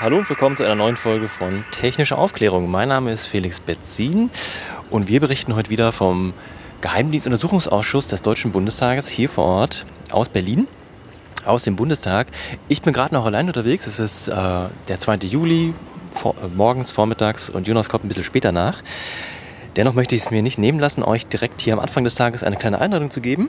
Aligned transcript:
Hallo 0.00 0.18
und 0.18 0.28
willkommen 0.28 0.56
zu 0.56 0.64
einer 0.64 0.74
neuen 0.74 0.96
Folge 0.96 1.28
von 1.28 1.64
Technische 1.70 2.18
Aufklärung. 2.18 2.70
Mein 2.70 2.88
Name 2.88 3.12
ist 3.12 3.26
Felix 3.26 3.60
Betzin 3.60 4.30
und 4.90 5.08
wir 5.08 5.20
berichten 5.20 5.54
heute 5.54 5.70
wieder 5.70 5.92
vom 5.92 6.34
Geheimdienstuntersuchungsausschuss 6.82 8.08
des 8.08 8.22
Deutschen 8.22 8.52
Bundestages 8.52 9.08
hier 9.08 9.28
vor 9.28 9.44
Ort 9.44 9.86
aus 10.10 10.28
Berlin, 10.28 10.68
aus 11.44 11.64
dem 11.64 11.76
Bundestag. 11.76 12.28
Ich 12.68 12.82
bin 12.82 12.92
gerade 12.92 13.14
noch 13.14 13.24
allein 13.24 13.46
unterwegs. 13.46 13.86
Es 13.86 13.98
ist 13.98 14.28
äh, 14.28 14.34
der 14.34 14.98
2. 14.98 15.16
Juli, 15.16 15.74
vor, 16.10 16.34
äh, 16.42 16.48
morgens, 16.48 16.90
vormittags 16.90 17.50
und 17.50 17.66
Jonas 17.66 17.88
kommt 17.88 18.04
ein 18.04 18.08
bisschen 18.08 18.24
später 18.24 18.52
nach. 18.52 18.82
Dennoch 19.76 19.94
möchte 19.94 20.14
ich 20.14 20.22
es 20.22 20.30
mir 20.30 20.42
nicht 20.42 20.58
nehmen 20.58 20.78
lassen, 20.78 21.02
euch 21.02 21.26
direkt 21.26 21.62
hier 21.62 21.72
am 21.72 21.80
Anfang 21.80 22.04
des 22.04 22.14
Tages 22.14 22.42
eine 22.42 22.56
kleine 22.56 22.78
Einladung 22.78 23.10
zu 23.10 23.20
geben 23.20 23.48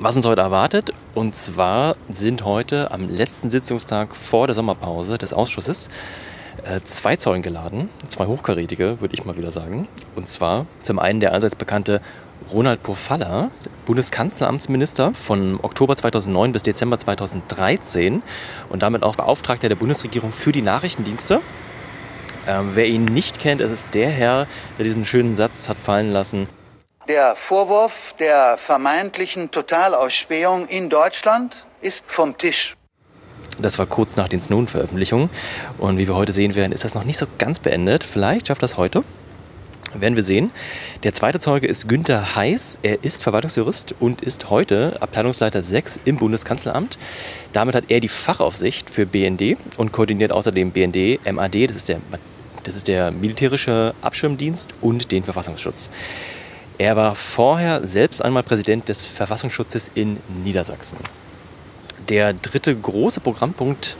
was 0.00 0.16
uns 0.16 0.26
heute 0.26 0.40
erwartet. 0.40 0.92
Und 1.14 1.36
zwar 1.36 1.96
sind 2.08 2.44
heute 2.44 2.90
am 2.90 3.08
letzten 3.08 3.50
Sitzungstag 3.50 4.16
vor 4.16 4.46
der 4.46 4.54
Sommerpause 4.54 5.18
des 5.18 5.32
Ausschusses 5.32 5.90
äh, 6.64 6.80
zwei 6.84 7.16
Zeugen 7.16 7.42
geladen, 7.42 7.88
zwei 8.08 8.26
hochkarätige, 8.26 9.00
würde 9.00 9.14
ich 9.14 9.24
mal 9.24 9.36
wieder 9.36 9.50
sagen. 9.50 9.86
Und 10.16 10.28
zwar 10.28 10.66
zum 10.80 10.98
einen 10.98 11.20
der 11.20 11.32
allseits 11.32 11.54
bekannte 11.54 12.00
Ronald 12.52 12.82
Pofalla, 12.82 13.50
Bundeskanzleramtsminister 13.86 15.14
von 15.14 15.58
Oktober 15.62 15.96
2009 15.96 16.52
bis 16.52 16.62
Dezember 16.62 16.98
2013 16.98 18.22
und 18.68 18.82
damit 18.82 19.02
auch 19.02 19.16
Beauftragter 19.16 19.68
der 19.68 19.76
Bundesregierung 19.76 20.32
für 20.32 20.52
die 20.52 20.62
Nachrichtendienste. 20.62 21.40
Ähm, 22.48 22.70
wer 22.74 22.86
ihn 22.86 23.04
nicht 23.04 23.38
kennt, 23.38 23.60
es 23.60 23.70
ist 23.70 23.94
der 23.94 24.10
Herr, 24.10 24.46
der 24.78 24.84
diesen 24.84 25.06
schönen 25.06 25.36
Satz 25.36 25.68
hat 25.68 25.76
fallen 25.76 26.12
lassen. 26.12 26.48
Der 27.08 27.34
Vorwurf 27.36 28.14
der 28.18 28.56
vermeintlichen 28.58 29.50
Totalausspähung 29.50 30.68
in 30.68 30.88
Deutschland 30.88 31.66
ist 31.80 32.04
vom 32.06 32.36
Tisch. 32.36 32.76
Das 33.58 33.78
war 33.78 33.86
kurz 33.86 34.16
nach 34.16 34.28
den 34.28 34.40
Snowden-Veröffentlichungen. 34.40 35.28
Und 35.78 35.98
wie 35.98 36.08
wir 36.08 36.14
heute 36.14 36.32
sehen 36.32 36.54
werden, 36.54 36.72
ist 36.72 36.84
das 36.84 36.94
noch 36.94 37.04
nicht 37.04 37.18
so 37.18 37.26
ganz 37.38 37.58
beendet. 37.58 38.04
Vielleicht 38.04 38.48
schafft 38.48 38.62
das 38.62 38.76
heute. 38.76 39.04
Werden 39.94 40.14
wir 40.14 40.22
sehen. 40.22 40.50
Der 41.02 41.12
zweite 41.12 41.40
Zeuge 41.40 41.66
ist 41.66 41.88
Günther 41.88 42.36
Heiß. 42.36 42.78
Er 42.82 43.02
ist 43.02 43.22
Verwaltungsjurist 43.22 43.94
und 43.98 44.22
ist 44.22 44.48
heute 44.48 44.96
Abteilungsleiter 45.00 45.62
6 45.62 46.00
im 46.04 46.16
Bundeskanzleramt. 46.16 46.96
Damit 47.52 47.74
hat 47.74 47.84
er 47.88 47.98
die 47.98 48.08
Fachaufsicht 48.08 48.88
für 48.88 49.04
BND 49.04 49.56
und 49.76 49.90
koordiniert 49.90 50.30
außerdem 50.30 50.70
BND, 50.70 51.18
MAD, 51.30 51.68
das 51.68 51.76
ist 51.76 51.88
der, 51.88 51.98
das 52.62 52.76
ist 52.76 52.86
der 52.86 53.10
militärische 53.10 53.94
Abschirmdienst 54.00 54.74
und 54.80 55.10
den 55.10 55.24
Verfassungsschutz. 55.24 55.90
Er 56.78 56.94
war 56.96 57.16
vorher 57.16 57.86
selbst 57.86 58.24
einmal 58.24 58.44
Präsident 58.44 58.88
des 58.88 59.04
Verfassungsschutzes 59.04 59.90
in 59.94 60.18
Niedersachsen. 60.44 60.98
Der 62.08 62.32
dritte 62.32 62.74
große 62.74 63.20
Programmpunkt 63.20 63.96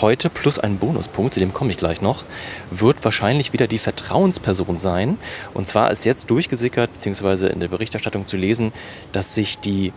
heute 0.00 0.30
plus 0.30 0.58
ein 0.58 0.78
Bonuspunkt, 0.78 1.34
zu 1.34 1.40
dem 1.40 1.52
komme 1.52 1.70
ich 1.70 1.76
gleich 1.76 2.00
noch, 2.00 2.24
wird 2.70 3.04
wahrscheinlich 3.04 3.52
wieder 3.52 3.66
die 3.66 3.78
Vertrauensperson 3.78 4.78
sein. 4.78 5.18
Und 5.54 5.66
zwar 5.66 5.90
ist 5.90 6.04
jetzt 6.04 6.30
durchgesickert, 6.30 6.92
beziehungsweise 6.92 7.48
in 7.48 7.60
der 7.60 7.68
Berichterstattung 7.68 8.26
zu 8.26 8.36
lesen, 8.36 8.72
dass 9.12 9.34
sich 9.34 9.58
die 9.58 9.92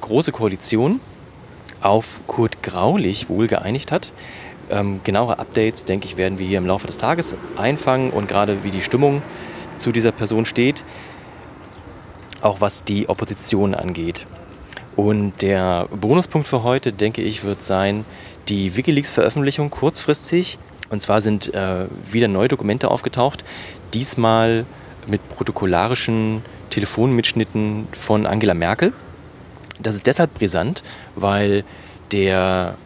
Große 0.00 0.32
Koalition 0.32 1.00
auf 1.80 2.20
Kurt 2.26 2.62
Graulich 2.62 3.28
wohl 3.28 3.46
geeinigt 3.46 3.92
hat. 3.92 4.12
Ähm, 4.70 5.00
genauere 5.04 5.38
Updates, 5.38 5.84
denke 5.84 6.06
ich, 6.06 6.16
werden 6.16 6.38
wir 6.38 6.46
hier 6.46 6.58
im 6.58 6.66
Laufe 6.66 6.86
des 6.86 6.96
Tages 6.96 7.34
einfangen 7.56 8.10
und 8.10 8.28
gerade 8.28 8.64
wie 8.64 8.70
die 8.70 8.82
Stimmung 8.82 9.22
zu 9.76 9.92
dieser 9.92 10.12
Person 10.12 10.44
steht 10.44 10.84
auch 12.46 12.60
was 12.60 12.84
die 12.84 13.08
Opposition 13.08 13.74
angeht. 13.74 14.26
Und 14.94 15.42
der 15.42 15.88
Bonuspunkt 15.90 16.48
für 16.48 16.62
heute, 16.62 16.92
denke 16.92 17.20
ich, 17.20 17.44
wird 17.44 17.62
sein, 17.62 18.04
die 18.48 18.76
Wikileaks-Veröffentlichung 18.76 19.70
kurzfristig. 19.70 20.58
Und 20.90 21.00
zwar 21.00 21.20
sind 21.20 21.52
äh, 21.52 21.86
wieder 22.10 22.28
neue 22.28 22.48
Dokumente 22.48 22.90
aufgetaucht, 22.90 23.44
diesmal 23.92 24.64
mit 25.06 25.26
protokollarischen 25.28 26.42
Telefonmitschnitten 26.70 27.88
von 27.92 28.26
Angela 28.26 28.54
Merkel. 28.54 28.92
Das 29.80 29.94
ist 29.94 30.06
deshalb 30.06 30.34
brisant, 30.34 30.82
weil 31.16 31.64
der 32.12 32.76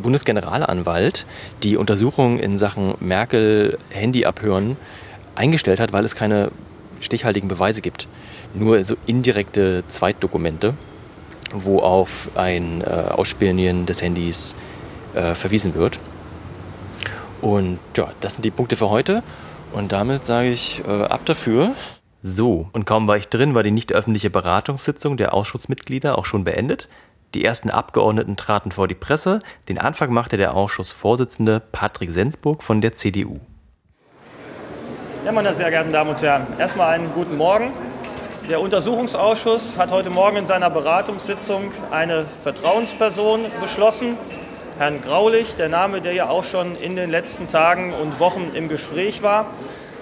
Bundesgeneralanwalt 0.00 1.26
die 1.62 1.76
Untersuchung 1.76 2.38
in 2.38 2.58
Sachen 2.58 2.94
Merkel-Handy-Abhören 3.00 4.76
eingestellt 5.34 5.80
hat, 5.80 5.92
weil 5.92 6.04
es 6.04 6.14
keine 6.14 6.50
stichhaltigen 7.00 7.48
Beweise 7.48 7.80
gibt. 7.80 8.08
Nur 8.54 8.84
so 8.84 8.96
indirekte 9.06 9.84
Zweitdokumente, 9.88 10.74
wo 11.52 11.80
auf 11.80 12.30
ein 12.34 12.82
äh, 12.82 12.84
Ausspionieren 12.84 13.86
des 13.86 14.02
Handys 14.02 14.54
äh, 15.14 15.34
verwiesen 15.34 15.74
wird. 15.74 15.98
Und 17.40 17.78
ja, 17.96 18.12
das 18.20 18.36
sind 18.36 18.44
die 18.44 18.50
Punkte 18.50 18.76
für 18.76 18.90
heute. 18.90 19.22
Und 19.72 19.92
damit 19.92 20.24
sage 20.24 20.50
ich 20.50 20.82
äh, 20.86 21.04
ab 21.04 21.22
dafür. 21.24 21.72
So, 22.22 22.68
und 22.72 22.84
kaum 22.84 23.08
war 23.08 23.16
ich 23.16 23.28
drin, 23.28 23.54
war 23.54 23.64
die 23.64 23.72
nicht 23.72 23.92
öffentliche 23.92 24.30
Beratungssitzung 24.30 25.16
der 25.16 25.34
Ausschussmitglieder 25.34 26.16
auch 26.16 26.24
schon 26.24 26.44
beendet. 26.44 26.86
Die 27.34 27.44
ersten 27.44 27.70
Abgeordneten 27.70 28.36
traten 28.36 28.70
vor 28.70 28.86
die 28.86 28.94
Presse. 28.94 29.40
Den 29.68 29.78
Anfang 29.78 30.12
machte 30.12 30.36
der 30.36 30.54
Ausschussvorsitzende 30.54 31.60
Patrick 31.72 32.10
Sensburg 32.10 32.62
von 32.62 32.80
der 32.80 32.92
CDU. 32.92 33.40
Ja, 35.24 35.32
meine 35.32 35.54
sehr 35.54 35.70
geehrten 35.70 35.92
Damen 35.92 36.10
und 36.10 36.22
Herren, 36.22 36.46
erstmal 36.58 36.94
einen 36.94 37.12
guten 37.12 37.36
Morgen. 37.36 37.70
Der 38.48 38.60
Untersuchungsausschuss 38.60 39.74
hat 39.78 39.92
heute 39.92 40.10
Morgen 40.10 40.36
in 40.36 40.46
seiner 40.48 40.68
Beratungssitzung 40.68 41.70
eine 41.92 42.26
Vertrauensperson 42.42 43.46
beschlossen, 43.60 44.18
Herrn 44.78 45.00
Graulich, 45.00 45.54
der 45.54 45.68
Name, 45.68 46.00
der 46.00 46.12
ja 46.12 46.28
auch 46.28 46.42
schon 46.42 46.74
in 46.74 46.96
den 46.96 47.08
letzten 47.08 47.48
Tagen 47.48 47.94
und 47.94 48.18
Wochen 48.18 48.50
im 48.54 48.68
Gespräch 48.68 49.22
war. 49.22 49.46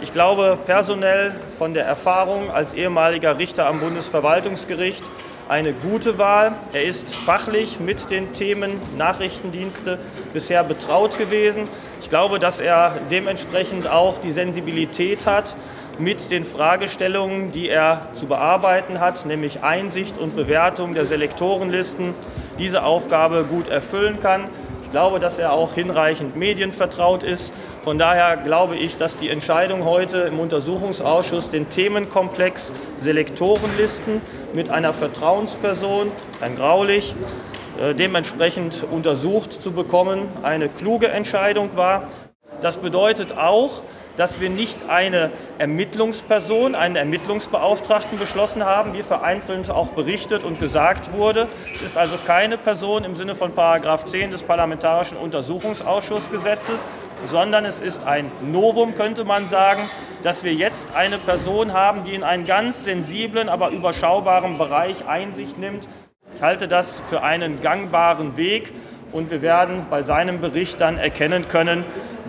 Ich 0.00 0.14
glaube, 0.14 0.56
personell 0.64 1.34
von 1.58 1.74
der 1.74 1.84
Erfahrung 1.84 2.50
als 2.50 2.72
ehemaliger 2.72 3.38
Richter 3.38 3.66
am 3.66 3.78
Bundesverwaltungsgericht 3.78 5.04
eine 5.50 5.74
gute 5.74 6.16
Wahl. 6.16 6.52
Er 6.72 6.84
ist 6.84 7.14
fachlich 7.14 7.78
mit 7.78 8.10
den 8.10 8.32
Themen 8.32 8.70
Nachrichtendienste 8.96 9.98
bisher 10.32 10.64
betraut 10.64 11.18
gewesen. 11.18 11.68
Ich 12.00 12.08
glaube, 12.08 12.38
dass 12.38 12.58
er 12.58 12.94
dementsprechend 13.10 13.86
auch 13.90 14.18
die 14.18 14.30
Sensibilität 14.32 15.26
hat, 15.26 15.54
mit 16.00 16.30
den 16.30 16.44
Fragestellungen, 16.44 17.52
die 17.52 17.68
er 17.68 18.08
zu 18.14 18.26
bearbeiten 18.26 19.00
hat, 19.00 19.26
nämlich 19.26 19.62
Einsicht 19.62 20.18
und 20.18 20.34
Bewertung 20.34 20.94
der 20.94 21.04
Selektorenlisten, 21.04 22.14
diese 22.58 22.84
Aufgabe 22.84 23.44
gut 23.48 23.68
erfüllen 23.68 24.18
kann. 24.20 24.44
Ich 24.82 24.90
glaube, 24.90 25.20
dass 25.20 25.38
er 25.38 25.52
auch 25.52 25.74
hinreichend 25.74 26.36
medienvertraut 26.36 27.22
ist. 27.22 27.52
Von 27.84 27.98
daher 27.98 28.36
glaube 28.36 28.76
ich, 28.76 28.96
dass 28.96 29.16
die 29.16 29.28
Entscheidung 29.28 29.84
heute 29.84 30.18
im 30.18 30.40
Untersuchungsausschuss 30.40 31.50
den 31.50 31.70
Themenkomplex 31.70 32.72
Selektorenlisten 32.98 34.20
mit 34.52 34.70
einer 34.70 34.92
Vertrauensperson, 34.92 36.10
Herrn 36.40 36.56
Graulich, 36.56 37.14
äh, 37.80 37.94
dementsprechend 37.94 38.84
untersucht 38.90 39.52
zu 39.52 39.72
bekommen, 39.72 40.28
eine 40.42 40.68
kluge 40.68 41.08
Entscheidung 41.08 41.76
war. 41.76 42.08
Das 42.60 42.78
bedeutet 42.78 43.38
auch, 43.38 43.82
dass 44.20 44.38
wir 44.38 44.50
nicht 44.50 44.90
eine 44.90 45.30
Ermittlungsperson, 45.56 46.74
einen 46.74 46.96
Ermittlungsbeauftragten 46.96 48.18
beschlossen 48.18 48.66
haben, 48.66 48.92
wie 48.92 49.02
vereinzelt 49.02 49.70
auch 49.70 49.88
berichtet 49.88 50.44
und 50.44 50.60
gesagt 50.60 51.14
wurde. 51.14 51.48
Es 51.74 51.80
ist 51.80 51.96
also 51.96 52.18
keine 52.26 52.58
Person 52.58 53.04
im 53.04 53.14
Sinne 53.14 53.34
von 53.34 53.52
Paragraph 53.52 54.04
10 54.04 54.30
des 54.30 54.42
Parlamentarischen 54.42 55.16
Untersuchungsausschussgesetzes, 55.16 56.86
sondern 57.28 57.64
es 57.64 57.80
ist 57.80 58.04
ein 58.04 58.30
Novum, 58.42 58.94
könnte 58.94 59.24
man 59.24 59.48
sagen, 59.48 59.88
dass 60.22 60.44
wir 60.44 60.52
jetzt 60.52 60.94
eine 60.94 61.16
Person 61.16 61.72
haben, 61.72 62.04
die 62.04 62.14
in 62.14 62.22
einen 62.22 62.44
ganz 62.44 62.84
sensiblen, 62.84 63.48
aber 63.48 63.70
überschaubaren 63.70 64.58
Bereich 64.58 65.08
Einsicht 65.08 65.56
nimmt 65.58 65.88
ich 66.34 66.42
halte 66.42 66.68
das 66.68 67.02
für 67.10 67.22
einen 67.22 67.60
gangbaren 67.60 68.36
Weg 68.36 68.72
und 69.12 69.30
wir 69.30 69.42
werden 69.42 69.86
bei 69.90 70.02
seinem 70.02 70.40
Bericht 70.40 70.80
dann 70.80 70.96
erkennen 70.96 71.48
können, 71.48 71.84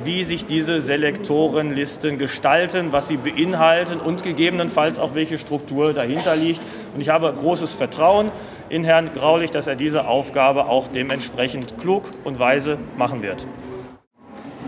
wie 0.06 0.24
sich 0.24 0.46
diese 0.46 0.82
Selektorenlisten 0.82 2.18
gestalten, 2.18 2.92
was 2.92 3.08
sie 3.08 3.18
beinhalten 3.18 4.00
und 4.00 4.24
gegebenenfalls 4.24 5.00
auch 5.00 5.16
welche 5.16 5.38
Struktur 5.38 5.94
dahinter 5.94 6.36
liegt. 6.36 6.62
Und 6.94 7.02
ich 7.02 7.10
habe 7.10 7.34
großes 7.34 7.74
Vertrauen 7.74 8.32
in 8.70 8.84
Herrn 8.84 9.10
Graulich, 9.14 9.52
dass 9.52 9.68
er 9.68 9.76
diese 9.76 10.08
Aufgabe 10.08 10.66
auch 10.66 10.88
dementsprechend 10.88 11.78
klug 11.80 12.04
und 12.24 12.40
weise 12.40 12.78
machen 12.98 13.22
wird. 13.22 13.46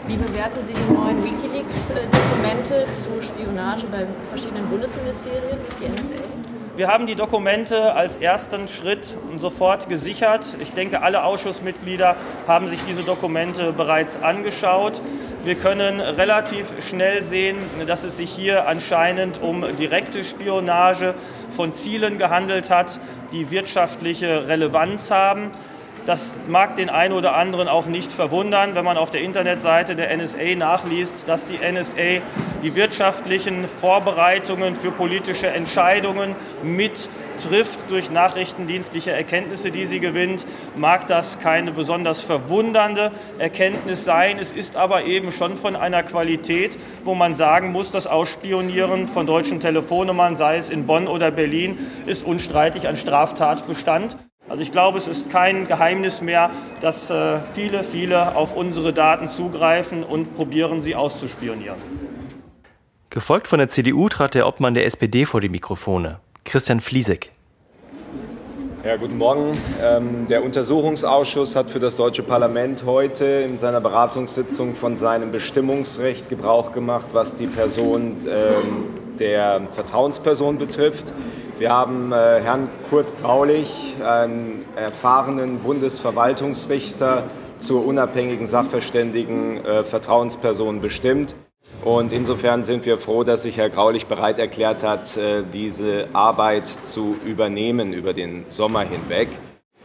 Wie 0.07 0.17
bewerten 0.17 0.59
Sie 0.65 0.73
die 0.73 0.93
neuen 0.93 1.23
Wikileaks-Dokumente 1.23 2.85
zu 2.91 3.21
Spionage 3.21 3.85
bei 3.87 4.05
verschiedenen 4.29 4.67
Bundesministerien, 4.67 5.57
die 5.79 5.85
NSA? 5.85 6.32
Wir 6.75 6.87
haben 6.87 7.05
die 7.05 7.13
Dokumente 7.13 7.93
als 7.93 8.15
ersten 8.15 8.67
Schritt 8.67 9.15
sofort 9.37 9.89
gesichert. 9.89 10.43
Ich 10.59 10.71
denke, 10.71 11.03
alle 11.03 11.23
Ausschussmitglieder 11.23 12.15
haben 12.47 12.67
sich 12.67 12.79
diese 12.87 13.03
Dokumente 13.03 13.71
bereits 13.73 14.19
angeschaut. 14.19 14.99
Wir 15.43 15.53
können 15.53 15.99
relativ 15.99 16.73
schnell 16.89 17.21
sehen, 17.21 17.57
dass 17.85 18.03
es 18.03 18.17
sich 18.17 18.31
hier 18.31 18.67
anscheinend 18.67 19.39
um 19.39 19.63
direkte 19.77 20.23
Spionage 20.23 21.13
von 21.51 21.75
Zielen 21.75 22.17
gehandelt 22.17 22.71
hat, 22.71 22.99
die 23.31 23.51
wirtschaftliche 23.51 24.47
Relevanz 24.47 25.11
haben. 25.11 25.51
Das 26.07 26.33
mag 26.47 26.75
den 26.75 26.89
einen 26.89 27.13
oder 27.13 27.35
anderen 27.35 27.67
auch 27.67 27.85
nicht 27.85 28.11
verwundern, 28.11 28.73
wenn 28.73 28.83
man 28.83 28.97
auf 28.97 29.11
der 29.11 29.21
Internetseite 29.21 29.95
der 29.95 30.17
NSA 30.17 30.55
nachliest, 30.57 31.27
dass 31.27 31.45
die 31.45 31.59
NSA 31.59 32.23
die 32.63 32.75
wirtschaftlichen 32.75 33.67
Vorbereitungen 33.67 34.75
für 34.75 34.91
politische 34.91 35.47
Entscheidungen 35.47 36.35
mit 36.63 37.09
trifft 37.37 37.79
durch 37.89 38.09
nachrichtendienstliche 38.09 39.11
Erkenntnisse, 39.11 39.71
die 39.71 39.85
sie 39.85 39.99
gewinnt, 39.99 40.45
mag 40.75 41.07
das 41.07 41.39
keine 41.39 41.71
besonders 41.71 42.21
verwundernde 42.21 43.11
Erkenntnis 43.37 44.05
sein. 44.05 44.39
Es 44.39 44.51
ist 44.51 44.75
aber 44.75 45.03
eben 45.03 45.31
schon 45.31 45.57
von 45.57 45.75
einer 45.75 46.03
Qualität, 46.03 46.77
wo 47.03 47.15
man 47.15 47.35
sagen 47.35 47.71
muss, 47.71 47.91
das 47.91 48.07
Ausspionieren 48.07 49.07
von 49.07 49.27
deutschen 49.27 49.59
Telefonnummern, 49.59 50.37
sei 50.37 50.57
es 50.57 50.69
in 50.69 50.85
Bonn 50.85 51.07
oder 51.07 51.31
Berlin, 51.31 51.77
ist 52.05 52.23
unstreitig 52.23 52.87
ein 52.87 52.97
Straftatbestand. 52.97 54.15
Also 54.49 54.61
ich 54.61 54.71
glaube, 54.71 54.97
es 54.97 55.07
ist 55.07 55.31
kein 55.31 55.67
Geheimnis 55.67 56.21
mehr, 56.21 56.51
dass 56.81 57.09
äh, 57.09 57.39
viele, 57.55 57.83
viele 57.83 58.35
auf 58.35 58.55
unsere 58.55 58.93
Daten 58.93 59.29
zugreifen 59.29 60.03
und 60.03 60.35
probieren, 60.35 60.81
sie 60.81 60.95
auszuspionieren. 60.95 61.92
Gefolgt 63.13 63.47
von 63.47 63.59
der 63.59 63.67
CDU 63.67 64.09
trat 64.09 64.33
der 64.33 64.47
Obmann 64.47 64.73
der 64.73 64.87
SPD 64.87 65.27
vor 65.27 65.39
die 65.39 65.47
Mikrofone, 65.47 66.17
Christian 66.45 66.81
Fliesek. 66.81 67.29
Ja, 68.83 68.95
guten 68.95 69.19
Morgen. 69.19 69.55
Ähm, 69.83 70.27
der 70.27 70.43
Untersuchungsausschuss 70.43 71.55
hat 71.55 71.69
für 71.69 71.79
das 71.79 71.95
Deutsche 71.95 72.23
Parlament 72.23 72.85
heute 72.87 73.25
in 73.25 73.59
seiner 73.59 73.81
Beratungssitzung 73.81 74.73
von 74.73 74.97
seinem 74.97 75.29
Bestimmungsrecht 75.29 76.27
Gebrauch 76.27 76.71
gemacht, 76.71 77.05
was 77.13 77.35
die 77.35 77.45
Person 77.45 78.17
ähm, 78.27 79.17
der 79.19 79.61
Vertrauensperson 79.75 80.57
betrifft. 80.57 81.13
Wir 81.59 81.69
haben 81.69 82.11
äh, 82.11 82.41
Herrn 82.41 82.67
Kurt 82.89 83.05
Graulich, 83.21 83.93
einen 84.03 84.65
erfahrenen 84.75 85.59
Bundesverwaltungsrichter, 85.59 87.25
zur 87.59 87.85
unabhängigen 87.85 88.47
Sachverständigen 88.47 89.63
äh, 89.63 89.83
Vertrauensperson 89.83 90.81
bestimmt. 90.81 91.35
Und 91.83 92.13
insofern 92.13 92.63
sind 92.63 92.85
wir 92.85 92.97
froh, 92.97 93.23
dass 93.23 93.43
sich 93.43 93.57
Herr 93.57 93.69
Graulich 93.69 94.05
bereit 94.05 94.39
erklärt 94.39 94.83
hat, 94.83 95.17
äh, 95.17 95.43
diese 95.53 96.07
Arbeit 96.13 96.67
zu 96.67 97.17
übernehmen 97.25 97.93
über 97.93 98.13
den 98.13 98.45
Sommer 98.49 98.81
hinweg. 98.81 99.27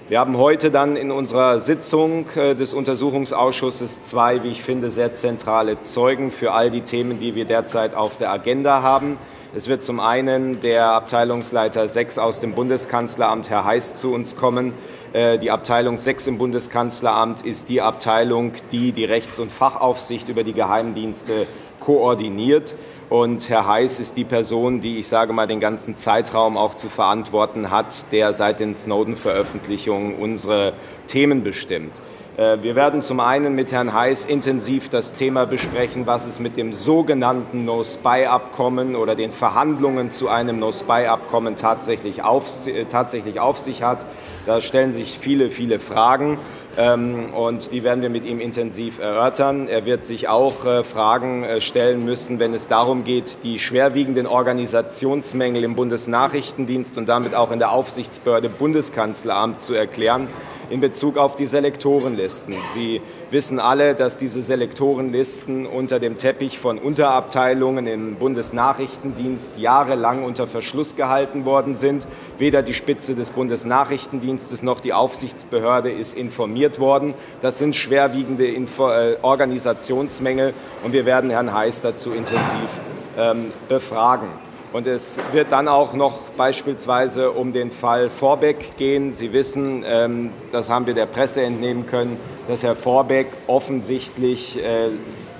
Wir 0.09 0.21
haben 0.21 0.39
heute 0.39 0.71
dann 0.71 0.97
in 0.97 1.11
unserer 1.11 1.61
Sitzung 1.61 2.27
äh, 2.35 2.55
des 2.55 2.73
Untersuchungsausschusses 2.73 4.05
zwei, 4.05 4.43
wie 4.43 4.49
ich 4.49 4.63
finde, 4.63 4.91
sehr 4.91 5.15
zentrale 5.15 5.83
Zeugen 5.83 6.31
für 6.31 6.53
all 6.53 6.71
die 6.71 6.81
Themen, 6.81 7.21
die 7.21 7.35
wir 7.35 7.45
derzeit 7.45 7.95
auf 7.95 8.17
der 8.17 8.31
Agenda 8.31 8.83
haben. 8.83 9.19
Es 9.55 9.69
wird 9.69 9.83
zum 9.83 9.99
einen 9.99 10.61
der 10.61 10.93
Abteilungsleiter 10.93 11.89
6 11.89 12.19
aus 12.19 12.41
dem 12.41 12.53
Bundeskanzleramt, 12.53 13.51
Herr 13.51 13.65
Heiß, 13.65 13.97
zu 13.97 14.15
uns 14.15 14.37
kommen. 14.37 14.73
Äh, 15.13 15.39
die 15.39 15.51
Abteilung 15.51 15.99
6 15.99 16.27
im 16.27 16.39
Bundeskanzleramt 16.39 17.45
ist 17.45 17.69
die 17.69 17.81
Abteilung, 17.81 18.53
die 18.73 18.93
die 18.93 19.05
Rechts- 19.05 19.39
und 19.39 19.51
Fachaufsicht 19.51 20.29
über 20.29 20.45
die 20.45 20.53
Geheimdienste 20.53 21.47
koordiniert. 21.89 22.75
Und 23.09 23.49
Herr 23.49 23.67
Heiß 23.67 23.99
ist 23.99 24.19
die 24.19 24.25
Person, 24.25 24.83
die, 24.83 24.99
ich 24.99 25.09
sage 25.09 25.33
mal, 25.33 25.47
den 25.47 25.59
ganzen 25.59 25.97
Zeitraum 25.97 26.59
auch 26.59 26.75
zu 26.75 26.91
verantworten 26.91 27.71
hat, 27.71 28.13
der 28.13 28.35
seit 28.35 28.61
den 28.61 28.75
Snowden-Veröffentlichungen 28.75 30.17
unsere 30.17 30.75
Themen 31.07 31.43
bestimmt. 31.43 31.95
Äh, 32.37 32.59
wir 32.63 32.77
werden 32.77 33.01
zum 33.01 33.21
einen 33.21 33.55
mit 33.55 33.73
Herrn 33.73 33.95
Heiß 33.95 34.27
intensiv 34.27 34.91
das 34.91 35.15
Thema 35.15 35.47
besprechen, 35.47 36.07
was 36.07 36.27
es 36.27 36.41
mit 36.41 36.59
dem 36.59 36.75
sogenannten 36.75 37.65
No-Spy-Abkommen 37.65 38.95
oder 38.95 39.15
den 39.15 39.33
Verhandlungen 39.33 40.11
zu 40.11 40.29
einem 40.29 40.59
No-Spy-Abkommen 40.59 41.57
tatsächlich 41.57 42.23
auf, 42.23 42.67
äh, 42.67 42.85
tatsächlich 42.85 43.41
auf 43.41 43.59
sich 43.59 43.83
hat. 43.83 44.05
Da 44.45 44.61
stellen 44.61 44.93
sich 44.93 45.19
viele, 45.19 45.49
viele 45.49 45.81
Fragen 45.81 46.39
und 46.79 47.73
die 47.73 47.83
werden 47.83 48.03
wir 48.03 48.09
mit 48.09 48.25
ihm 48.25 48.39
intensiv 48.41 49.01
erörtern. 49.01 49.67
Er 49.67 49.85
wird 49.85 50.05
sich 50.05 50.29
auch 50.29 50.65
äh, 50.65 50.85
Fragen 50.85 51.45
stellen 51.59 52.05
müssen, 52.05 52.39
wenn 52.39 52.55
es 52.55 52.69
darum 52.69 53.03
geht, 53.03 53.39
die 53.43 53.59
schwerwiegenden 53.59 54.27
Organisationsmängel 54.27 55.65
im 55.65 55.75
Bundesnachrichtendienst 55.75 56.97
und 56.97 57.09
damit 57.09 57.35
auch 57.35 57.51
in 57.51 57.59
der 57.59 57.73
Aufsichtsbehörde 57.73 58.49
Bundeskanzleramt 58.49 59.61
zu 59.61 59.75
erklären 59.75 60.29
in 60.71 60.81
Bezug 60.81 61.17
auf 61.17 61.35
die 61.35 61.47
Selektorenlisten. 61.47 62.55
Sie 62.75 63.01
wissen 63.31 63.61
alle, 63.61 63.95
dass 63.95 64.19
diese 64.19 64.43
Selektorenlisten 64.43 65.67
unter 65.67 66.01
dem 66.01 66.19
Teppich 66.19 66.59
von 66.59 66.79
Unterabteilungen 66.79 67.87
im 67.87 68.17
Bundesnachrichtendienst 68.17 69.59
jahrelang 69.59 70.25
unter 70.25 70.47
Verschluss 70.47 70.97
gehalten 70.97 71.45
worden 71.45 71.77
sind. 71.77 72.07
Weder 72.39 72.63
die 72.63 72.75
Spitze 72.75 73.15
des 73.15 73.31
Bundesnachrichtendienstes 73.31 74.63
noch 74.63 74.81
die 74.81 74.93
Aufsichtsbehörde 74.93 75.91
ist 75.91 76.17
informiert 76.17 76.81
worden. 76.81 77.15
Das 77.41 77.59
sind 77.59 77.77
schwerwiegende 77.77 78.47
Info 78.47 78.91
äh, 78.91 79.17
Organisationsmängel 79.23 80.55
und 80.85 80.93
wir 80.93 81.07
werden 81.07 81.31
Herrn 81.31 81.53
Heiß 81.53 81.81
dazu 81.83 82.13
intensiv 82.13 82.71
ähm, 83.19 83.53
befragen. 83.69 84.48
Und 84.73 84.87
es 84.87 85.17
wird 85.33 85.51
dann 85.51 85.67
auch 85.67 85.95
noch 85.95 86.21
beispielsweise 86.37 87.31
um 87.31 87.55
den 87.55 87.71
Fall 87.71 88.11
Vorbeck 88.11 88.77
gehen. 88.77 89.13
Sie 89.13 89.33
wissen, 89.33 89.83
ähm, 89.87 90.31
das 90.53 90.69
haben 90.69 90.87
wir 90.87 90.93
der 90.93 91.07
Presse 91.07 91.43
entnehmen 91.43 91.87
können, 91.87 92.19
dass 92.49 92.63
Herr 92.63 92.77
Vorbeck 92.77 93.29
offensichtlich 93.47 94.63
äh, 94.63 94.89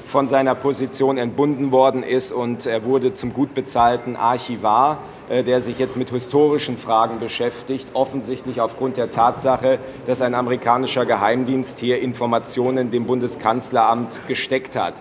von 0.07 0.27
seiner 0.27 0.55
Position 0.55 1.19
entbunden 1.19 1.71
worden 1.71 2.03
ist 2.03 2.33
und 2.33 2.65
er 2.65 2.85
wurde 2.85 3.13
zum 3.13 3.35
gut 3.35 3.53
bezahlten 3.53 4.17
Archivar, 4.17 5.01
äh, 5.29 5.45
der 5.45 5.61
sich 5.61 5.79
jetzt 5.79 5.99
mit 5.99 6.09
historischen 6.09 6.79
Fragen 6.79 7.21
beschäftigt, 7.21 7.89
offensichtlich 7.93 8.63
aufgrund 8.63 8.97
der 8.97 9.11
Tatsache, 9.11 9.79
dass 10.07 10.23
ein 10.23 10.35
amerikanischer 10.35 11.05
Geheimdienst 11.05 11.79
hier 11.79 12.01
Informationen 12.01 12.91
dem 12.91 13.05
Bundeskanzleramt 13.05 14.23
gesteckt 14.27 14.75
hat. 14.75 14.95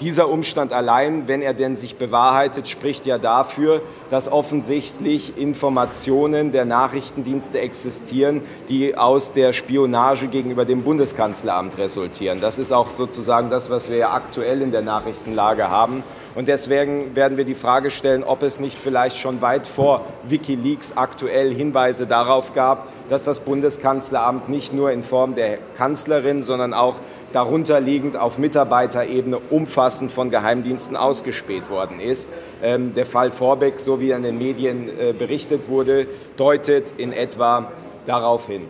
Dieser 0.00 0.28
Umstand 0.28 0.72
allein, 0.72 1.28
wenn 1.28 1.40
er 1.40 1.54
denn 1.54 1.76
sich 1.76 1.96
bewahrheitet, 1.96 2.66
spricht 2.66 3.06
ja 3.06 3.18
dafür, 3.18 3.80
dass 4.10 4.30
offensichtlich 4.30 5.38
Informationen 5.38 6.50
der 6.50 6.64
Nachrichtendienste 6.64 7.60
existieren, 7.60 8.42
die 8.68 8.96
aus 8.96 9.32
der 9.32 9.52
Spionage 9.52 10.26
gegenüber 10.26 10.64
dem 10.64 10.82
Bundeskanzleramt 10.82 11.78
resultieren. 11.78 12.40
Das 12.40 12.58
ist 12.58 12.72
auch 12.72 12.90
sozusagen 12.90 13.50
das, 13.50 13.70
was 13.70 13.88
wir 13.88 13.96
ja 13.96 14.12
aktuell 14.12 14.62
in 14.62 14.72
der 14.72 14.82
Nachrichtenlage 14.82 15.70
haben. 15.70 16.02
Und 16.34 16.48
deswegen 16.48 17.14
werden 17.14 17.36
wir 17.36 17.44
die 17.44 17.54
Frage 17.54 17.92
stellen, 17.92 18.24
ob 18.24 18.42
es 18.42 18.58
nicht 18.58 18.76
vielleicht 18.76 19.16
schon 19.16 19.40
weit 19.40 19.68
vor 19.68 20.04
Wikileaks 20.24 20.96
aktuell 20.96 21.54
Hinweise 21.54 22.08
darauf 22.08 22.54
gab, 22.54 22.88
dass 23.08 23.22
das 23.22 23.40
Bundeskanzleramt 23.40 24.48
nicht 24.48 24.72
nur 24.72 24.90
in 24.90 25.04
Form 25.04 25.36
der 25.36 25.58
Kanzlerin, 25.76 26.42
sondern 26.42 26.74
auch 26.74 26.96
darunter 27.34 27.80
liegend 27.80 28.16
auf 28.16 28.38
Mitarbeiterebene 28.38 29.38
umfassend 29.50 30.12
von 30.12 30.30
Geheimdiensten 30.30 30.96
ausgespäht 30.96 31.68
worden 31.68 31.98
ist. 31.98 32.30
Ähm, 32.62 32.94
der 32.94 33.06
Fall 33.06 33.32
Vorbeck, 33.32 33.80
so 33.80 34.00
wie 34.00 34.10
er 34.10 34.18
in 34.18 34.22
den 34.22 34.38
Medien 34.38 34.88
äh, 34.88 35.12
berichtet 35.12 35.68
wurde, 35.68 36.06
deutet 36.36 36.94
in 36.96 37.12
etwa 37.12 37.72
darauf 38.06 38.46
hin. 38.46 38.62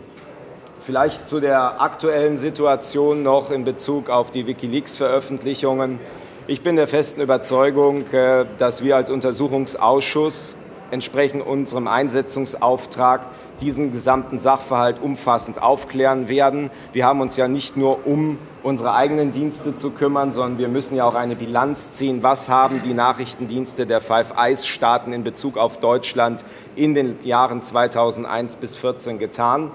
Vielleicht 0.83 1.27
zu 1.27 1.39
der 1.39 1.79
aktuellen 1.79 2.37
Situation 2.37 3.21
noch 3.21 3.51
in 3.51 3.65
Bezug 3.65 4.09
auf 4.09 4.31
die 4.31 4.47
Wikileaks-Veröffentlichungen. 4.47 5.99
Ich 6.47 6.61
bin 6.61 6.75
der 6.75 6.87
festen 6.87 7.21
Überzeugung, 7.21 8.03
äh, 8.11 8.45
dass 8.57 8.83
wir 8.83 8.95
als 8.95 9.11
Untersuchungsausschuss 9.11 10.55
entsprechend 10.91 11.45
unserem 11.45 11.87
Einsetzungsauftrag 11.87 13.21
diesen 13.61 13.91
gesamten 13.91 14.39
Sachverhalt 14.39 15.01
umfassend 15.01 15.61
aufklären 15.61 16.27
werden. 16.27 16.69
Wir 16.93 17.05
haben 17.05 17.21
uns 17.21 17.37
ja 17.37 17.47
nicht 17.47 17.77
nur 17.77 18.05
um 18.05 18.37
unsere 18.63 18.93
eigenen 18.93 19.31
Dienste 19.31 19.75
zu 19.75 19.91
kümmern, 19.91 20.33
sondern 20.33 20.57
wir 20.57 20.67
müssen 20.67 20.95
ja 20.95 21.05
auch 21.05 21.15
eine 21.15 21.35
Bilanz 21.35 21.93
ziehen. 21.93 22.23
Was 22.23 22.49
haben 22.49 22.81
die 22.81 22.93
Nachrichtendienste 22.93 23.85
der 23.85 24.01
Five 24.01 24.33
Eyes 24.37 24.65
Staaten 24.65 25.13
in 25.13 25.23
Bezug 25.23 25.57
auf 25.57 25.77
Deutschland 25.77 26.43
in 26.75 26.95
den 26.95 27.17
Jahren 27.23 27.61
2001 27.61 28.57
bis 28.57 28.71
2014 28.71 29.19
getan? 29.19 29.71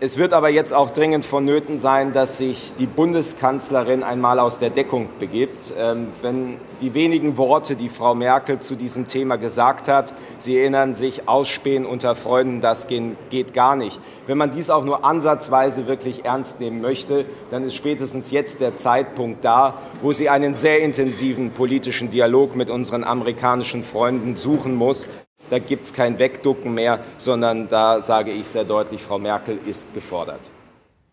Es 0.00 0.18
wird 0.18 0.32
aber 0.32 0.48
jetzt 0.48 0.74
auch 0.74 0.90
dringend 0.90 1.24
vonnöten 1.24 1.78
sein, 1.78 2.12
dass 2.12 2.38
sich 2.38 2.74
die 2.76 2.86
Bundeskanzlerin 2.86 4.02
einmal 4.02 4.40
aus 4.40 4.58
der 4.58 4.70
Deckung 4.70 5.08
begibt. 5.20 5.72
Ähm, 5.78 6.08
wenn 6.22 6.56
die 6.80 6.94
wenigen 6.94 7.36
Worte, 7.36 7.76
die 7.76 7.88
Frau 7.88 8.12
Merkel 8.12 8.58
zu 8.58 8.74
diesem 8.74 9.06
Thema 9.06 9.36
gesagt 9.36 9.86
hat, 9.86 10.12
Sie 10.38 10.58
erinnern 10.58 10.94
sich, 10.94 11.28
Ausspähen 11.28 11.86
unter 11.86 12.16
Freunden, 12.16 12.60
das 12.60 12.88
geht 12.88 13.54
gar 13.54 13.76
nicht. 13.76 14.00
Wenn 14.26 14.38
man 14.38 14.50
dies 14.50 14.70
auch 14.70 14.84
nur 14.84 15.04
ansatzweise 15.04 15.86
wirklich 15.86 16.24
ernst 16.24 16.58
nehmen 16.58 16.80
möchte, 16.80 17.24
dann 17.52 17.64
ist 17.64 17.76
spätestens 17.76 18.32
jetzt 18.32 18.60
der 18.60 18.74
Zeitpunkt 18.74 19.44
da, 19.44 19.74
wo 20.02 20.10
sie 20.10 20.28
einen 20.28 20.54
sehr 20.54 20.80
intensiven 20.80 21.52
politischen 21.52 22.10
Dialog 22.10 22.56
mit 22.56 22.70
unseren 22.70 23.04
amerikanischen 23.04 23.84
Freunden 23.84 24.36
suchen 24.36 24.74
muss 24.74 25.08
Da 25.52 25.58
gibt 25.58 25.84
es 25.84 25.92
kein 25.92 26.18
Wegducken 26.18 26.72
mehr, 26.72 27.00
sondern 27.18 27.68
da 27.68 28.02
sage 28.02 28.30
ich 28.30 28.48
sehr 28.48 28.64
deutlich, 28.64 29.02
Frau 29.02 29.18
Merkel 29.18 29.58
ist 29.66 29.92
gefordert. 29.92 30.40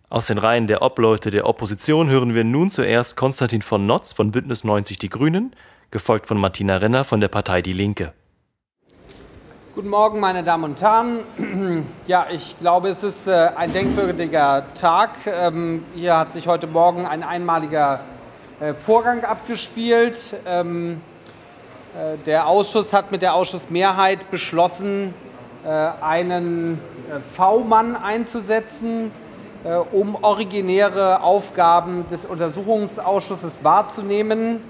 Aus 0.08 0.28
den 0.28 0.38
Reihen 0.38 0.66
der 0.68 0.82
Obleute 0.82 1.30
der 1.30 1.46
Opposition 1.46 2.10
hören 2.10 2.34
wir 2.34 2.46
nun 2.46 2.70
zuerst 2.70 3.18
Konstantin 3.18 3.62
von 3.62 3.86
Notz 3.86 4.14
von 4.14 4.32
Bündnis 4.32 4.64
90 4.64 4.98
Die 4.98 5.10
Grünen, 5.10 5.54
gefolgt 5.92 6.26
von 6.26 6.38
Martina 6.38 6.78
Renner 6.78 7.04
von 7.04 7.20
der 7.20 7.28
Partei 7.28 7.62
Die 7.62 7.74
Linke. 7.74 8.14
Guten 9.76 9.90
Morgen, 9.90 10.22
meine 10.22 10.42
Damen 10.42 10.64
und 10.64 10.82
Herren. 10.82 11.20
Ja, 12.08 12.28
ich 12.32 12.58
glaube, 12.62 12.88
es 12.88 13.04
ist 13.04 13.28
äh, 13.28 13.50
ein 13.58 13.74
denkwürdiger 13.74 14.64
Tag. 14.74 15.10
Ähm, 15.26 15.84
hier 15.96 16.18
hat 16.18 16.32
sich 16.32 16.48
heute 16.48 16.68
Morgen 16.68 17.06
ein 17.06 17.24
einmaliger 17.24 18.00
äh, 18.62 18.74
Vorgang 18.74 19.26
abgespielt. 19.26 20.38
Äh, 21.96 22.18
der 22.26 22.48
Ausschuss 22.48 22.94
hat 22.94 23.12
mit 23.12 23.22
der 23.22 23.34
Ausschussmehrheit 23.34 24.30
beschlossen, 24.32 25.14
einen 26.02 26.80
V-Mann 27.36 27.98
einzusetzen, 27.98 29.12
um 29.92 30.16
originäre 30.22 31.22
Aufgaben 31.22 32.06
des 32.10 32.24
Untersuchungsausschusses 32.24 33.62
wahrzunehmen. 33.62 34.62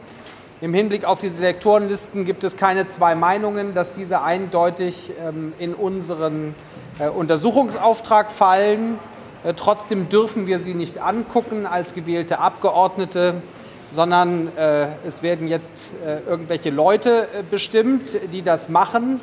Im 0.61 0.73
Hinblick 0.73 1.05
auf 1.05 1.19
die 1.19 1.29
Selektorenlisten 1.29 2.25
gibt 2.25 2.43
es 2.43 2.57
keine 2.57 2.85
zwei 2.85 3.15
Meinungen, 3.15 3.73
dass 3.73 3.93
diese 3.93 4.21
eindeutig 4.21 5.09
ähm, 5.25 5.53
in 5.57 5.73
unseren 5.73 6.53
äh, 6.99 7.07
Untersuchungsauftrag 7.07 8.29
fallen. 8.29 8.99
Äh, 9.45 9.53
trotzdem 9.53 10.09
dürfen 10.09 10.47
wir 10.47 10.59
sie 10.59 10.73
nicht 10.73 11.01
angucken 11.01 11.65
als 11.65 11.93
gewählte 11.93 12.39
Abgeordnete, 12.39 13.35
sondern 13.91 14.55
äh, 14.55 14.87
es 15.05 15.23
werden 15.23 15.47
jetzt 15.47 15.85
irgendwelche 16.27 16.69
Leute 16.69 17.27
bestimmt, 17.49 18.17
die 18.31 18.41
das 18.41 18.69
machen. 18.69 19.19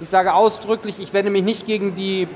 Ich 0.00 0.08
sage 0.08 0.34
ausdrücklich, 0.34 0.96
ich 0.98 1.12
wende 1.12 1.30
mich 1.30 1.42
nicht 1.42 1.66
gegen 1.66 1.94
die 1.94 2.28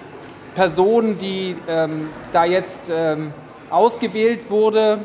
Person, 0.55 1.19
die 1.19 1.57
ähm, 1.69 2.09
da 2.33 2.45
jetzt 2.45 2.91
ähm, 2.95 3.33
ausgewählt 3.71 4.51
wurde 4.51 4.99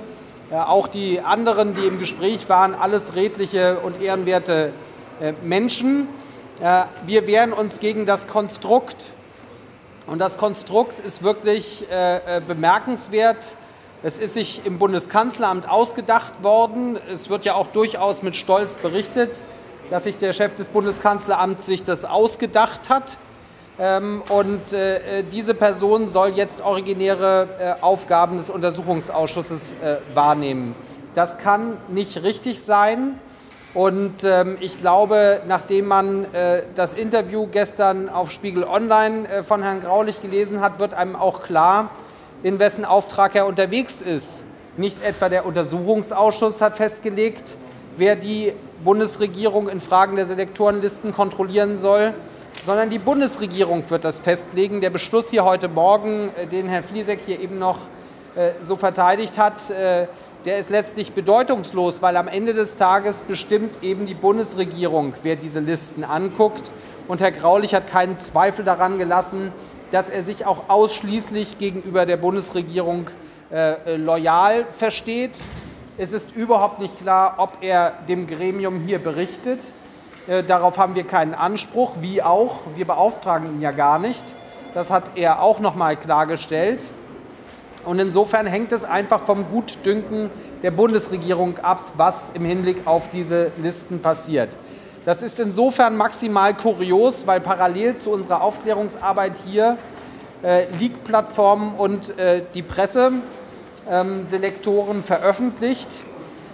auch 0.51 0.87
die 0.87 1.21
anderen, 1.21 1.75
die 1.75 1.85
im 1.85 1.99
Gespräch 1.99 2.49
waren, 2.49 2.75
alles 2.75 3.15
redliche 3.15 3.77
und 3.79 4.01
ehrenwerte 4.01 4.73
äh, 5.21 5.33
Menschen. 5.43 6.07
Wir 7.07 7.25
wehren 7.25 7.53
uns 7.53 7.79
gegen 7.79 8.05
das 8.05 8.27
Konstrukt. 8.27 9.13
Und 10.05 10.19
das 10.19 10.37
Konstrukt 10.37 10.99
ist 10.99 11.23
wirklich 11.23 11.89
äh, 11.89 12.37
äh, 12.37 12.41
bemerkenswert. 12.45 13.55
Es 14.03 14.17
ist 14.17 14.33
sich 14.33 14.65
im 14.65 14.79
Bundeskanzleramt 14.79 15.69
ausgedacht 15.69 16.41
worden. 16.41 16.97
Es 17.13 17.29
wird 17.29 17.45
ja 17.45 17.53
auch 17.53 17.67
durchaus 17.67 18.23
mit 18.23 18.35
Stolz 18.35 18.73
berichtet, 18.77 19.41
dass 19.91 20.05
sich 20.05 20.17
der 20.17 20.33
Chef 20.33 20.55
des 20.55 20.69
Bundeskanzleramts 20.69 21.67
sich 21.67 21.83
das 21.83 22.03
ausgedacht 22.03 22.89
hat. 22.89 23.17
Ähm, 23.77 24.23
und 24.29 24.73
äh, 24.73 25.21
diese 25.31 25.53
Person 25.53 26.07
soll 26.07 26.29
jetzt 26.29 26.61
originäre 26.61 27.47
äh, 27.59 27.83
Aufgaben 27.83 28.37
des 28.37 28.49
Untersuchungsausschusses 28.49 29.73
äh, 29.83 29.97
wahrnehmen. 30.15 30.73
Das 31.13 31.37
kann 31.37 31.77
nicht 31.87 32.23
richtig 32.23 32.63
sein. 32.63 33.19
Und 33.75 34.23
ähm, 34.23 34.57
ich 34.61 34.81
glaube, 34.81 35.41
nachdem 35.47 35.87
man 35.87 36.25
das 36.75 36.93
Interview 36.93 37.47
gestern 37.49 38.09
auf 38.09 38.31
Spiegel 38.31 38.63
Online 38.63 39.43
von 39.47 39.61
Herrn 39.61 39.79
Graulich 39.79 40.21
gelesen 40.21 40.59
hat, 40.59 40.79
wird 40.79 40.93
einem 40.93 41.15
auch 41.15 41.43
klar, 41.43 41.89
in 42.43 42.59
wessen 42.59 42.85
Auftrag 42.85 43.35
er 43.35 43.45
unterwegs 43.45 44.01
ist. 44.01 44.43
Nicht 44.77 45.03
etwa 45.03 45.29
der 45.29 45.45
Untersuchungsausschuss 45.45 46.61
hat 46.61 46.77
festgelegt, 46.77 47.55
wer 47.97 48.15
die 48.15 48.53
Bundesregierung 48.83 49.69
in 49.69 49.79
Fragen 49.79 50.15
der 50.15 50.25
Selektorenlisten 50.25 51.13
kontrollieren 51.13 51.77
soll, 51.77 52.13
sondern 52.63 52.89
die 52.89 52.99
Bundesregierung 52.99 53.83
wird 53.89 54.03
das 54.03 54.19
festlegen. 54.19 54.81
Der 54.81 54.89
Beschluss 54.89 55.29
hier 55.29 55.43
heute 55.43 55.67
Morgen, 55.67 56.31
äh, 56.35 56.47
den 56.47 56.67
Herr 56.67 56.83
Fliesek 56.83 57.19
hier 57.25 57.39
eben 57.39 57.59
noch 57.59 57.79
äh, 58.35 58.51
so 58.61 58.75
verteidigt 58.75 59.37
hat, 59.37 59.69
äh, 59.69 60.07
der 60.45 60.57
ist 60.57 60.71
letztlich 60.71 61.11
bedeutungslos, 61.11 62.01
weil 62.01 62.17
am 62.17 62.27
Ende 62.27 62.53
des 62.53 62.75
Tages 62.75 63.21
bestimmt 63.21 63.83
eben 63.83 64.07
die 64.07 64.15
Bundesregierung, 64.15 65.13
wer 65.21 65.35
diese 65.35 65.59
Listen 65.59 66.03
anguckt. 66.03 66.71
Und 67.07 67.21
Herr 67.21 67.31
Graulich 67.31 67.75
hat 67.75 67.87
keinen 67.87 68.17
Zweifel 68.17 68.65
daran 68.65 68.97
gelassen, 68.97 69.51
dass 69.91 70.09
er 70.09 70.23
sich 70.23 70.45
auch 70.45 70.69
ausschließlich 70.69 71.57
gegenüber 71.57 72.05
der 72.05 72.17
Bundesregierung 72.17 73.07
loyal 73.85 74.65
versteht. 74.71 75.41
Es 75.97 76.13
ist 76.13 76.33
überhaupt 76.35 76.79
nicht 76.79 76.97
klar, 76.99 77.35
ob 77.37 77.57
er 77.61 77.91
dem 78.07 78.25
Gremium 78.25 78.79
hier 78.79 78.97
berichtet. 78.97 79.59
Äh, 80.27 80.43
darauf 80.43 80.77
haben 80.77 80.95
wir 80.95 81.03
keinen 81.03 81.33
Anspruch, 81.33 81.93
wie 81.99 82.23
auch. 82.23 82.61
Wir 82.75 82.85
beauftragen 82.85 83.55
ihn 83.55 83.61
ja 83.61 83.71
gar 83.71 83.99
nicht. 83.99 84.23
Das 84.73 84.89
hat 84.89 85.11
er 85.15 85.41
auch 85.41 85.59
noch 85.59 85.75
mal 85.75 85.97
klargestellt. 85.97 86.85
Und 87.83 87.99
insofern 87.99 88.45
hängt 88.45 88.71
es 88.71 88.83
einfach 88.83 89.21
vom 89.21 89.45
Gutdünken 89.49 90.29
der 90.63 90.71
Bundesregierung 90.71 91.57
ab, 91.59 91.91
was 91.95 92.29
im 92.35 92.45
Hinblick 92.45 92.85
auf 92.85 93.09
diese 93.09 93.51
Listen 93.57 93.99
passiert. 93.99 94.55
Das 95.03 95.23
ist 95.23 95.39
insofern 95.39 95.97
maximal 95.97 96.55
kurios, 96.55 97.25
weil 97.25 97.41
parallel 97.41 97.95
zu 97.95 98.11
unserer 98.11 98.41
Aufklärungsarbeit 98.43 99.39
hier 99.43 99.79
äh, 100.43 100.65
Leak-Plattformen 100.77 101.73
und 101.75 102.19
äh, 102.19 102.43
die 102.53 102.61
Presse 102.61 103.13
ähm, 103.89 104.27
veröffentlicht. 105.03 105.87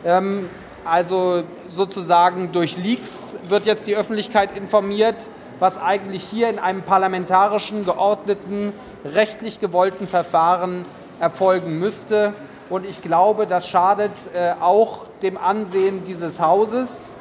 Ähm, 0.05 0.47
also 0.85 1.43
sozusagen 1.67 2.53
durch 2.53 2.77
Leaks 2.77 3.35
wird 3.49 3.65
jetzt 3.65 3.85
die 3.85 3.97
Öffentlichkeit 3.97 4.55
informiert, 4.55 5.27
was 5.59 5.77
eigentlich 5.77 6.23
hier 6.23 6.49
in 6.49 6.57
einem 6.57 6.83
parlamentarischen, 6.83 7.83
geordneten, 7.83 8.71
rechtlich 9.03 9.59
gewollten 9.59 10.07
Verfahren 10.07 10.83
erfolgen 11.19 11.79
müsste. 11.79 12.33
Und 12.69 12.85
ich 12.85 13.01
glaube, 13.01 13.45
das 13.45 13.67
schadet 13.67 14.13
äh, 14.33 14.53
auch 14.61 15.01
dem 15.21 15.37
Ansehen 15.37 16.05
dieses 16.05 16.39
Hauses 16.39 17.11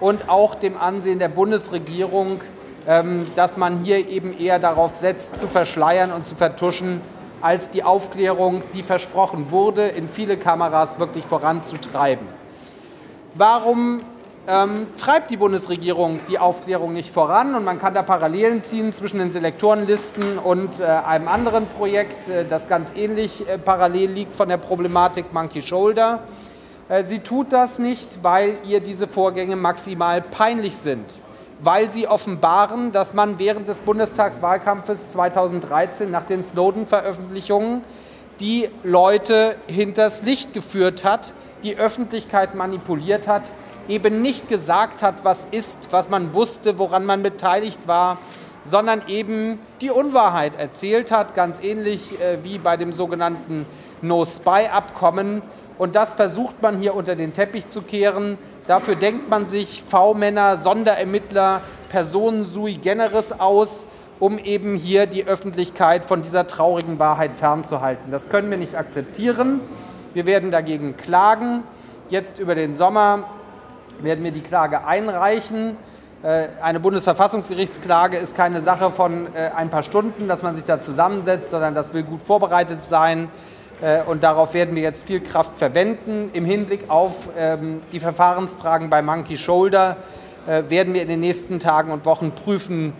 und 0.00 0.28
auch 0.28 0.54
dem 0.54 0.76
Ansehen 0.76 1.18
der 1.18 1.28
Bundesregierung, 1.28 2.40
ähm, 2.86 3.26
dass 3.34 3.56
man 3.56 3.78
hier 3.82 4.08
eben 4.08 4.38
eher 4.38 4.58
darauf 4.58 4.96
setzt, 4.96 5.38
zu 5.38 5.48
verschleiern 5.48 6.12
und 6.12 6.26
zu 6.26 6.34
vertuschen, 6.34 7.00
als 7.40 7.70
die 7.70 7.82
Aufklärung, 7.82 8.62
die 8.72 8.82
versprochen 8.82 9.50
wurde, 9.50 9.88
in 9.88 10.08
viele 10.08 10.36
Kameras 10.36 10.98
wirklich 10.98 11.24
voranzutreiben. 11.26 12.26
Warum 13.34 14.00
ähm, 14.48 14.86
treibt 14.96 15.30
die 15.30 15.36
Bundesregierung 15.36 16.20
die 16.28 16.38
Aufklärung 16.38 16.92
nicht 16.92 17.12
voran? 17.12 17.54
Und 17.54 17.64
man 17.64 17.78
kann 17.78 17.92
da 17.92 18.02
Parallelen 18.02 18.62
ziehen 18.62 18.92
zwischen 18.92 19.18
den 19.18 19.30
Selektorenlisten 19.30 20.38
und 20.38 20.80
äh, 20.80 20.84
einem 20.84 21.28
anderen 21.28 21.66
Projekt, 21.66 22.28
äh, 22.28 22.44
das 22.46 22.68
ganz 22.68 22.94
ähnlich 22.94 23.46
äh, 23.48 23.58
parallel 23.58 24.10
liegt 24.10 24.34
von 24.34 24.48
der 24.48 24.56
Problematik 24.56 25.32
Monkey 25.32 25.62
Shoulder. 25.62 26.20
Äh, 26.88 27.04
sie 27.04 27.18
tut 27.18 27.52
das 27.52 27.78
nicht, 27.78 28.22
weil 28.22 28.58
ihr 28.64 28.80
diese 28.80 29.08
Vorgänge 29.08 29.56
maximal 29.56 30.22
peinlich 30.22 30.76
sind, 30.76 31.20
weil 31.60 31.90
sie 31.90 32.06
offenbaren, 32.06 32.92
dass 32.92 33.14
man 33.14 33.38
während 33.38 33.68
des 33.68 33.78
Bundestagswahlkampfes 33.78 35.12
2013 35.12 36.10
nach 36.10 36.24
den 36.24 36.44
Snowden-Veröffentlichungen 36.44 37.82
die 38.40 38.68
Leute 38.84 39.56
hinters 39.66 40.22
Licht 40.22 40.52
geführt 40.52 41.04
hat, 41.04 41.32
die 41.62 41.76
Öffentlichkeit 41.76 42.54
manipuliert 42.54 43.26
hat, 43.26 43.50
eben 43.88 44.20
nicht 44.20 44.48
gesagt 44.48 45.02
hat, 45.02 45.24
was 45.24 45.46
ist, 45.50 45.88
was 45.90 46.08
man 46.08 46.34
wusste, 46.34 46.78
woran 46.78 47.06
man 47.06 47.22
beteiligt 47.22 47.80
war, 47.86 48.18
sondern 48.64 49.02
eben 49.08 49.58
die 49.80 49.90
Unwahrheit 49.90 50.56
erzählt 50.56 51.10
hat, 51.10 51.34
ganz 51.34 51.60
ähnlich 51.60 52.20
äh, 52.20 52.38
wie 52.42 52.58
bei 52.58 52.76
dem 52.76 52.92
sogenannten 52.92 53.64
No-Spy-Abkommen. 54.02 55.42
Und 55.78 55.94
das 55.94 56.14
versucht 56.14 56.62
man 56.62 56.80
hier 56.80 56.94
unter 56.94 57.16
den 57.16 57.32
Teppich 57.32 57.68
zu 57.68 57.82
kehren. 57.82 58.38
Dafür 58.66 58.94
denkt 58.94 59.28
man 59.28 59.48
sich 59.48 59.82
V-Männer, 59.82 60.56
Sonderermittler, 60.56 61.60
Personen 61.90 62.46
sui 62.46 62.74
generis 62.74 63.32
aus, 63.32 63.86
um 64.18 64.38
eben 64.38 64.76
hier 64.76 65.06
die 65.06 65.26
Öffentlichkeit 65.26 66.04
von 66.04 66.22
dieser 66.22 66.46
traurigen 66.46 66.98
Wahrheit 66.98 67.34
fernzuhalten. 67.34 68.10
Das 68.10 68.30
können 68.30 68.50
wir 68.50 68.56
nicht 68.56 68.74
akzeptieren. 68.74 69.60
Wir 70.14 70.24
werden 70.24 70.50
dagegen 70.50 70.96
klagen. 70.96 71.62
Jetzt 72.08 72.38
über 72.38 72.54
den 72.54 72.74
Sommer 72.74 73.24
werden 74.00 74.24
wir 74.24 74.30
die 74.30 74.40
Klage 74.40 74.86
einreichen. 74.86 75.76
Äh, 76.22 76.48
eine 76.62 76.80
Bundesverfassungsgerichtsklage 76.80 78.16
ist 78.16 78.34
keine 78.34 78.62
Sache 78.62 78.90
von 78.90 79.26
äh, 79.34 79.50
ein 79.54 79.68
paar 79.68 79.82
Stunden, 79.82 80.28
dass 80.28 80.42
man 80.42 80.54
sich 80.54 80.64
da 80.64 80.80
zusammensetzt, 80.80 81.50
sondern 81.50 81.74
das 81.74 81.92
will 81.92 82.02
gut 82.02 82.22
vorbereitet 82.22 82.82
sein. 82.82 83.28
Äh, 83.80 84.02
und 84.02 84.22
darauf 84.22 84.54
werden 84.54 84.74
wir 84.74 84.82
jetzt 84.82 85.06
viel 85.06 85.20
Kraft 85.20 85.56
verwenden. 85.56 86.30
Im 86.32 86.44
Hinblick 86.44 86.88
auf 86.88 87.28
ähm, 87.36 87.80
die 87.92 88.00
Verfahrensfragen 88.00 88.90
bei 88.90 89.02
Monkey 89.02 89.36
Shoulder 89.36 89.96
werden 90.68 90.94
wir 90.94 91.02
in 91.02 91.08
den 91.08 91.18
nächsten 91.18 91.58
Tagen 91.58 91.90
und 91.90 92.04
Wochen 92.04 92.30
prüfen, 92.30 92.92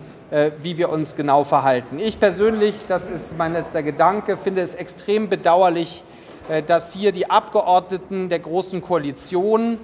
wie 0.61 0.77
wir 0.77 0.89
uns 0.89 1.15
genau 1.15 1.45
verhalten. 1.45 1.97
Ich 1.97 2.19
persönlich, 2.19 2.75
das 2.89 3.05
ist 3.05 3.37
mein 3.37 3.53
letzter 3.53 3.83
Gedanke, 3.83 4.35
finde 4.35 4.59
es 4.59 4.75
extrem 4.75 5.29
bedauerlich, 5.29 6.03
äh, 6.49 6.63
dass 6.63 6.93
hier 6.93 7.11
die 7.11 7.29
Abgeordneten 7.29 8.29
der 8.29 8.39
Großen 8.39 8.81
Koalition 8.81 9.77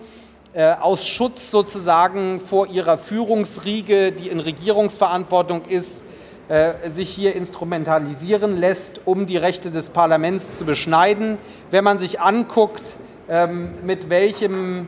äh, 0.54 0.74
aus 0.74 1.06
Schutz 1.06 1.52
sozusagen 1.52 2.40
vor 2.40 2.68
ihrer 2.68 2.98
Führungsriege, 2.98 4.12
die 4.12 4.30
in 4.30 4.40
Regierungsverantwortung 4.40 5.66
ist, 5.68 6.06
äh, 6.50 6.90
sich 6.90 7.10
hier 7.10 7.36
instrumentalisieren 7.36 8.58
lässt, 8.58 9.02
um 9.06 9.28
die 9.28 9.38
Rechte 9.38 9.72
des 9.72 9.90
Parlaments 9.90 10.58
zu 10.58 10.66
beschneiden. 10.66 11.38
Wenn 11.72 11.84
man 11.84 11.98
sich 11.98 12.20
anguckt, 12.20 12.96
ähm, 13.30 13.74
mit 13.84 14.10
welchem 14.10 14.88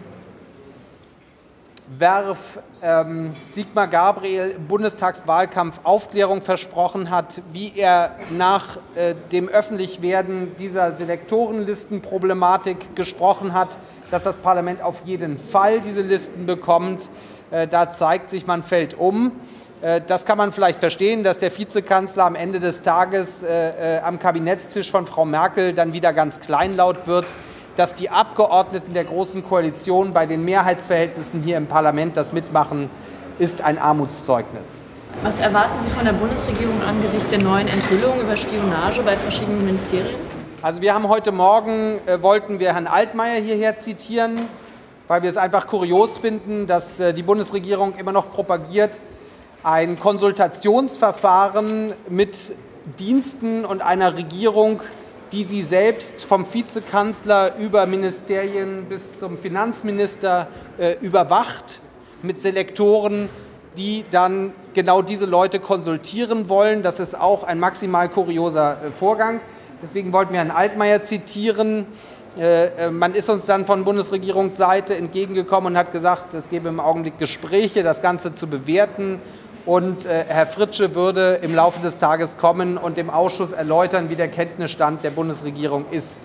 Werf 1.87 2.59
ähm, 2.81 3.31
Sigmar 3.51 3.87
Gabriel 3.87 4.55
im 4.57 4.67
Bundestagswahlkampf 4.67 5.79
Aufklärung 5.83 6.41
versprochen 6.41 7.11
hat, 7.11 7.41
wie 7.53 7.73
er 7.75 8.15
nach 8.31 8.77
äh, 8.95 9.13
dem 9.31 9.47
Öffentlichwerden 9.47 10.55
dieser 10.57 10.93
Selektorenlistenproblematik 10.93 12.95
gesprochen 12.95 13.53
hat, 13.53 13.77
dass 14.11 14.23
das 14.23 14.37
Parlament 14.37 14.81
auf 14.81 15.01
jeden 15.05 15.37
Fall 15.37 15.79
diese 15.79 16.01
Listen 16.01 16.45
bekommt. 16.45 17.09
Äh, 17.51 17.67
da 17.67 17.91
zeigt 17.91 18.29
sich, 18.29 18.47
man 18.47 18.63
fällt 18.63 18.95
um. 18.95 19.31
Äh, 19.85 20.01
das 20.05 20.25
kann 20.25 20.37
man 20.37 20.51
vielleicht 20.51 20.79
verstehen, 20.79 21.23
dass 21.23 21.37
der 21.37 21.55
Vizekanzler 21.55 22.25
am 22.25 22.35
Ende 22.35 22.59
des 22.59 22.81
Tages 22.81 23.43
äh, 23.43 23.97
äh, 23.97 24.01
am 24.01 24.17
Kabinettstisch 24.17 24.89
von 24.89 25.05
Frau 25.05 25.25
Merkel 25.25 25.73
dann 25.73 25.93
wieder 25.93 26.11
ganz 26.11 26.39
kleinlaut 26.39 27.05
wird 27.05 27.25
dass 27.75 27.93
die 27.93 28.09
Abgeordneten 28.09 28.93
der 28.93 29.03
Großen 29.03 29.43
Koalition 29.43 30.13
bei 30.13 30.25
den 30.25 30.45
Mehrheitsverhältnissen 30.45 31.43
hier 31.43 31.57
im 31.57 31.67
Parlament 31.67 32.15
das 32.15 32.31
mitmachen, 32.31 32.89
ist 33.37 33.61
ein 33.61 33.77
Armutszeugnis. 33.77 34.81
Was 35.23 35.39
erwarten 35.39 35.83
Sie 35.83 35.91
von 35.91 36.05
der 36.05 36.13
Bundesregierung 36.13 36.81
angesichts 36.83 37.29
der 37.29 37.39
neuen 37.39 37.67
Enthüllungen 37.67 38.21
über 38.21 38.37
Spionage 38.37 39.01
bei 39.03 39.15
verschiedenen 39.17 39.65
Ministerien? 39.65 40.15
Also 40.61 40.81
wir 40.81 40.93
haben 40.93 41.07
heute 41.07 41.31
Morgen, 41.31 41.99
äh, 42.05 42.21
wollten 42.21 42.59
wir 42.59 42.73
Herrn 42.73 42.87
Altmaier 42.87 43.41
hierher 43.41 43.77
zitieren, 43.77 44.35
weil 45.07 45.21
wir 45.21 45.29
es 45.29 45.37
einfach 45.37 45.67
kurios 45.67 46.17
finden, 46.17 46.67
dass 46.67 46.99
äh, 46.99 47.13
die 47.13 47.23
Bundesregierung 47.23 47.95
immer 47.97 48.11
noch 48.11 48.31
propagiert, 48.31 48.99
ein 49.65 49.99
Konsultationsverfahren 49.99 51.93
mit 52.07 52.53
Diensten 52.99 53.65
und 53.65 53.81
einer 53.81 54.15
Regierung 54.15 54.81
die 55.31 55.43
sie 55.43 55.63
selbst 55.63 56.23
vom 56.23 56.45
Vizekanzler 56.51 57.57
über 57.57 57.85
Ministerien 57.85 58.85
bis 58.85 59.19
zum 59.19 59.37
Finanzminister 59.37 60.47
äh, 60.77 60.95
überwacht 61.01 61.79
mit 62.21 62.39
Selektoren, 62.39 63.27
die 63.77 64.05
dann 64.11 64.53
genau 64.73 65.01
diese 65.01 65.25
Leute 65.25 65.59
konsultieren 65.59 66.47
wollen. 66.47 66.83
Das 66.83 66.99
ist 66.99 67.19
auch 67.19 67.43
ein 67.43 67.59
maximal 67.59 68.07
kurioser 68.07 68.77
äh, 68.85 68.91
Vorgang. 68.91 69.41
Deswegen 69.81 70.13
wollten 70.13 70.31
wir 70.31 70.39
Herrn 70.39 70.51
Altmaier 70.51 71.03
zitieren. 71.03 71.87
Äh, 72.37 72.65
äh, 72.67 72.89
man 72.89 73.15
ist 73.15 73.29
uns 73.29 73.45
dann 73.45 73.65
von 73.65 73.83
Bundesregierungsseite 73.83 74.95
entgegengekommen 74.95 75.73
und 75.73 75.77
hat 75.77 75.91
gesagt, 75.91 76.33
es 76.33 76.49
gebe 76.49 76.69
im 76.69 76.79
Augenblick 76.79 77.17
Gespräche, 77.17 77.83
das 77.83 78.01
Ganze 78.01 78.35
zu 78.35 78.47
bewerten 78.47 79.19
und 79.65 80.05
äh, 80.05 80.25
Herr 80.27 80.45
Fritsche 80.45 80.95
würde 80.95 81.39
im 81.41 81.55
Laufe 81.55 81.79
des 81.81 81.97
Tages 81.97 82.37
kommen 82.37 82.77
und 82.77 82.97
dem 82.97 83.09
Ausschuss 83.09 83.51
erläutern, 83.51 84.09
wie 84.09 84.15
der 84.15 84.27
Kenntnisstand 84.27 85.03
der 85.03 85.09
Bundesregierung 85.11 85.85
ist. 85.91 86.19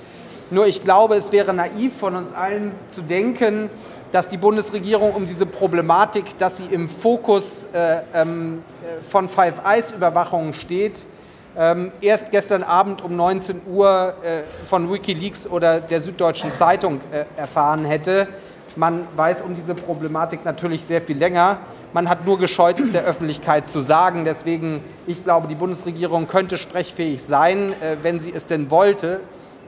Nur 0.51 0.67
ich 0.67 0.85
glaube, 0.85 1.15
es 1.17 1.33
wäre 1.33 1.55
naiv 1.55 1.97
von 1.99 2.17
uns 2.17 2.33
allen 2.33 2.73
zu 2.95 3.03
denken, 3.03 3.71
dass 4.13 4.29
die 4.29 4.37
Bundesregierung 4.37 5.13
um 5.13 5.27
diese 5.27 5.47
Problematik, 5.47 6.37
dass 6.39 6.57
sie 6.57 6.67
im 6.67 6.89
Fokus 6.89 7.65
äh, 7.73 7.99
ähm, 8.13 8.65
von 9.09 9.29
Five 9.29 9.65
Eyes 9.65 9.93
Überwachung 9.93 10.53
steht, 10.53 11.07
ähm, 11.57 11.93
erst 12.01 12.31
gestern 12.31 12.63
Abend 12.63 13.03
um 13.03 13.17
19 13.17 13.63
Uhr 13.67 14.15
äh, 14.23 14.43
von 14.69 14.93
Wikileaks 14.93 15.47
oder 15.47 15.81
der 15.81 16.01
Süddeutschen 16.01 16.53
Zeitung 16.55 17.01
äh, 17.13 17.25
erfahren 17.37 17.85
hätte. 17.85 18.29
Man 18.77 19.07
weiß 19.17 19.43
um 19.43 19.55
diese 19.55 19.75
Problematik 19.75 20.45
natürlich 20.45 20.85
sehr 20.87 21.01
viel 21.01 21.19
länger. 21.19 21.59
Man 21.93 22.09
hat 22.09 22.25
nur 22.25 22.39
gescheut, 22.39 22.79
es 22.79 22.93
der 22.93 23.05
Öffentlichkeit 23.05 23.67
zu 23.67 23.81
sagen. 23.81 24.25
Deswegen, 24.25 24.83
ich 25.07 25.25
glaube, 25.25 25.49
die 25.49 25.57
Bundesregierung 25.57 26.29
könnte 26.29 26.57
sprechfähig 26.57 27.23
sein, 27.23 27.73
äh, 27.81 27.97
wenn 28.03 28.21
sie 28.21 28.33
es 28.33 28.47
denn 28.47 28.71
wollte. 28.71 29.21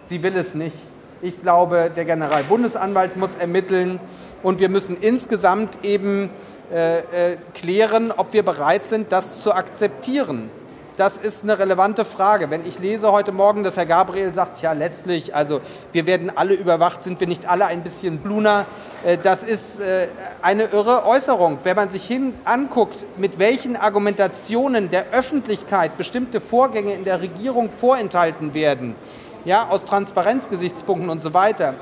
Sie 0.07 0.23
will 0.23 0.37
es 0.37 0.55
nicht. 0.55 0.76
Ich 1.21 1.41
glaube, 1.41 1.91
der 1.95 2.05
Generalbundesanwalt 2.05 3.17
muss 3.17 3.35
ermitteln 3.35 4.01
und 4.42 4.61
wir 4.61 4.68
müssen 4.68 4.97
insgesamt 5.01 5.85
eben 5.85 6.31
äh, 6.73 6.99
äh, 7.33 7.37
klären, 7.55 8.12
ob 8.16 8.33
wir 8.33 8.44
bereit 8.44 8.85
sind, 8.85 9.12
das 9.12 9.42
zu 9.42 9.53
akzeptieren 9.53 10.51
das 10.96 11.16
ist 11.16 11.42
eine 11.42 11.59
relevante 11.59 12.05
Frage. 12.05 12.50
Wenn 12.50 12.66
ich 12.66 12.78
lese 12.78 13.12
heute 13.12 13.33
Morgen, 13.33 13.64
dass 13.64 13.76
Herr 13.76 13.87
Gabriel 13.87 14.33
sagt, 14.33 14.61
ja 14.62 14.72
letztlich, 14.72 15.35
also 15.35 15.61
wir 15.92 16.07
werden 16.07 16.31
alle 16.35 16.55
überwacht, 16.55 17.02
sind 17.02 17.20
wir 17.20 17.26
nicht 17.26 17.48
alle 17.48 17.66
ein 17.66 17.83
bisschen 17.83 18.18
bluner, 18.18 18.66
äh, 19.05 19.16
das 19.22 19.42
ist 19.42 19.81
äh, 19.81 20.09
eine 20.42 20.64
irre 20.64 21.07
Äußerung. 21.07 21.59
Wenn 21.64 21.76
man 21.76 21.88
sich 21.88 22.05
hin 22.05 22.35
anguckt, 22.44 23.05
mit 23.16 23.38
welchen 23.38 23.76
Argumentationen 23.76 24.90
der 24.90 25.11
Öffentlichkeit 25.12 25.96
bestimmte 25.96 26.40
Vorgänge 26.40 26.92
in 26.94 27.05
der 27.05 27.22
Regierung 27.22 27.70
vorenthalten 27.78 28.55
werden, 28.55 28.94
ja, 29.44 29.68
aus 29.68 29.85
Transparenzgesichtspunkten 29.85 31.11
und 31.11 31.22
so 31.22 31.35
weiter. 31.35 31.74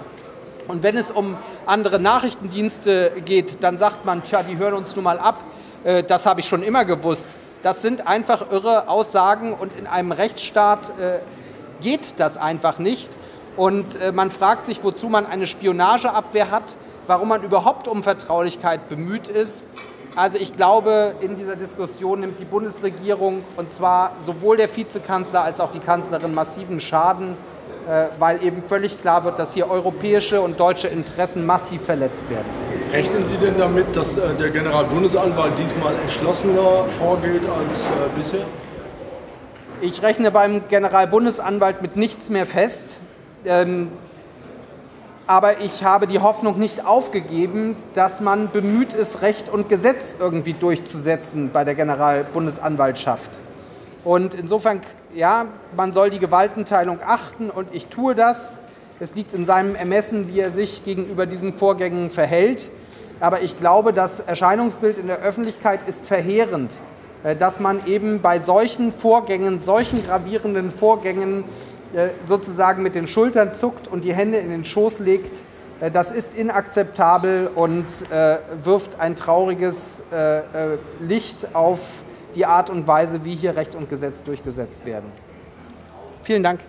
Und 0.68 0.82
wenn 0.82 0.96
es 0.96 1.10
um 1.10 1.36
andere 1.66 1.98
Nachrichtendienste 1.98 3.12
geht, 3.24 3.62
dann 3.62 3.76
sagt 3.76 4.04
man, 4.04 4.22
tja, 4.22 4.42
die 4.42 4.56
hören 4.56 4.74
uns 4.74 4.94
nun 4.94 5.04
mal 5.04 5.18
ab. 5.18 5.40
Äh, 5.82 6.04
das 6.04 6.26
habe 6.26 6.40
ich 6.40 6.46
schon 6.46 6.62
immer 6.62 6.84
gewusst. 6.84 7.34
Das 7.62 7.82
sind 7.82 8.06
einfach 8.06 8.50
irre 8.50 8.88
Aussagen 8.88 9.52
und 9.52 9.76
in 9.78 9.86
einem 9.86 10.12
Rechtsstaat 10.12 10.92
äh, 10.98 11.18
geht 11.82 12.18
das 12.18 12.36
einfach 12.36 12.78
nicht. 12.78 13.10
Und 13.56 13.96
äh, 13.96 14.12
man 14.12 14.30
fragt 14.30 14.64
sich, 14.64 14.82
wozu 14.82 15.08
man 15.08 15.26
eine 15.26 15.46
Spionageabwehr 15.46 16.50
hat, 16.50 16.76
warum 17.06 17.28
man 17.28 17.42
überhaupt 17.42 17.88
um 17.88 18.02
Vertraulichkeit 18.02 18.88
bemüht 18.88 19.28
ist. 19.28 19.66
Also 20.16 20.38
ich 20.38 20.56
glaube, 20.56 21.14
in 21.20 21.36
dieser 21.36 21.56
Diskussion 21.56 22.20
nimmt 22.20 22.40
die 22.40 22.44
Bundesregierung 22.44 23.44
und 23.56 23.72
zwar 23.72 24.12
sowohl 24.20 24.56
der 24.56 24.74
Vizekanzler 24.74 25.42
als 25.42 25.60
auch 25.60 25.70
die 25.70 25.78
Kanzlerin 25.78 26.34
massiven 26.34 26.80
Schaden, 26.80 27.36
weil 28.18 28.42
eben 28.44 28.62
völlig 28.62 28.98
klar 29.00 29.24
wird, 29.24 29.38
dass 29.38 29.54
hier 29.54 29.70
europäische 29.70 30.40
und 30.40 30.60
deutsche 30.60 30.88
Interessen 30.88 31.44
massiv 31.44 31.82
verletzt 31.82 32.28
werden. 32.28 32.46
Rechnen 32.92 33.24
Sie 33.24 33.36
denn 33.36 33.56
damit, 33.56 33.94
dass 33.94 34.18
äh, 34.18 34.34
der 34.34 34.50
Generalbundesanwalt 34.50 35.58
diesmal 35.58 35.94
entschlossener 36.02 36.84
vorgeht 36.86 37.42
als 37.48 37.86
äh, 37.86 37.90
bisher? 38.16 38.44
Ich 39.80 40.02
rechne 40.02 40.32
beim 40.32 40.66
Generalbundesanwalt 40.68 41.82
mit 41.82 41.96
nichts 41.96 42.30
mehr 42.30 42.46
fest. 42.46 42.96
Ähm, 43.44 43.92
aber 45.28 45.60
ich 45.60 45.84
habe 45.84 46.08
die 46.08 46.18
Hoffnung 46.18 46.58
nicht 46.58 46.84
aufgegeben, 46.84 47.76
dass 47.94 48.20
man 48.20 48.50
bemüht 48.50 48.92
ist, 48.92 49.22
Recht 49.22 49.48
und 49.48 49.68
Gesetz 49.68 50.16
irgendwie 50.18 50.54
durchzusetzen 50.54 51.50
bei 51.52 51.62
der 51.62 51.76
Generalbundesanwaltschaft. 51.76 53.30
Und 54.02 54.34
insofern, 54.34 54.80
ja, 55.14 55.46
man 55.76 55.92
soll 55.92 56.10
die 56.10 56.18
Gewaltenteilung 56.18 57.00
achten 57.04 57.50
und 57.50 57.68
ich 57.72 57.86
tue 57.86 58.14
das. 58.14 58.60
Es 59.00 59.14
liegt 59.14 59.32
in 59.32 59.44
seinem 59.44 59.74
Ermessen, 59.74 60.28
wie 60.28 60.40
er 60.40 60.50
sich 60.50 60.84
gegenüber 60.84 61.26
diesen 61.26 61.54
Vorgängen 61.54 62.10
verhält. 62.10 62.70
Aber 63.20 63.42
ich 63.42 63.58
glaube, 63.58 63.92
das 63.92 64.20
Erscheinungsbild 64.20 64.98
in 64.98 65.06
der 65.06 65.18
Öffentlichkeit 65.18 65.80
ist 65.86 66.06
verheerend, 66.06 66.74
äh, 67.22 67.36
dass 67.36 67.60
man 67.60 67.86
eben 67.86 68.20
bei 68.20 68.40
solchen 68.40 68.92
Vorgängen, 68.92 69.60
solchen 69.60 70.04
gravierenden 70.04 70.70
Vorgängen 70.70 71.44
äh, 71.94 72.08
sozusagen 72.26 72.82
mit 72.82 72.94
den 72.94 73.06
Schultern 73.06 73.52
zuckt 73.52 73.88
und 73.88 74.04
die 74.04 74.14
Hände 74.14 74.38
in 74.38 74.48
den 74.48 74.64
Schoß 74.64 75.00
legt. 75.00 75.40
Äh, 75.80 75.90
das 75.90 76.10
ist 76.10 76.34
inakzeptabel 76.34 77.50
und 77.54 77.86
wirft 78.64 79.00
ein 79.00 79.16
trauriges 79.16 80.02
Licht 81.00 81.54
auf 81.54 81.80
die 82.34 82.46
Art 82.46 82.70
und 82.70 82.86
Weise, 82.86 83.24
wie 83.24 83.34
hier 83.34 83.56
Recht 83.56 83.74
und 83.74 83.88
Gesetz 83.90 84.22
durchgesetzt 84.22 84.84
werden. 84.84 85.10
Vielen 86.22 86.42
Dank. 86.42 86.60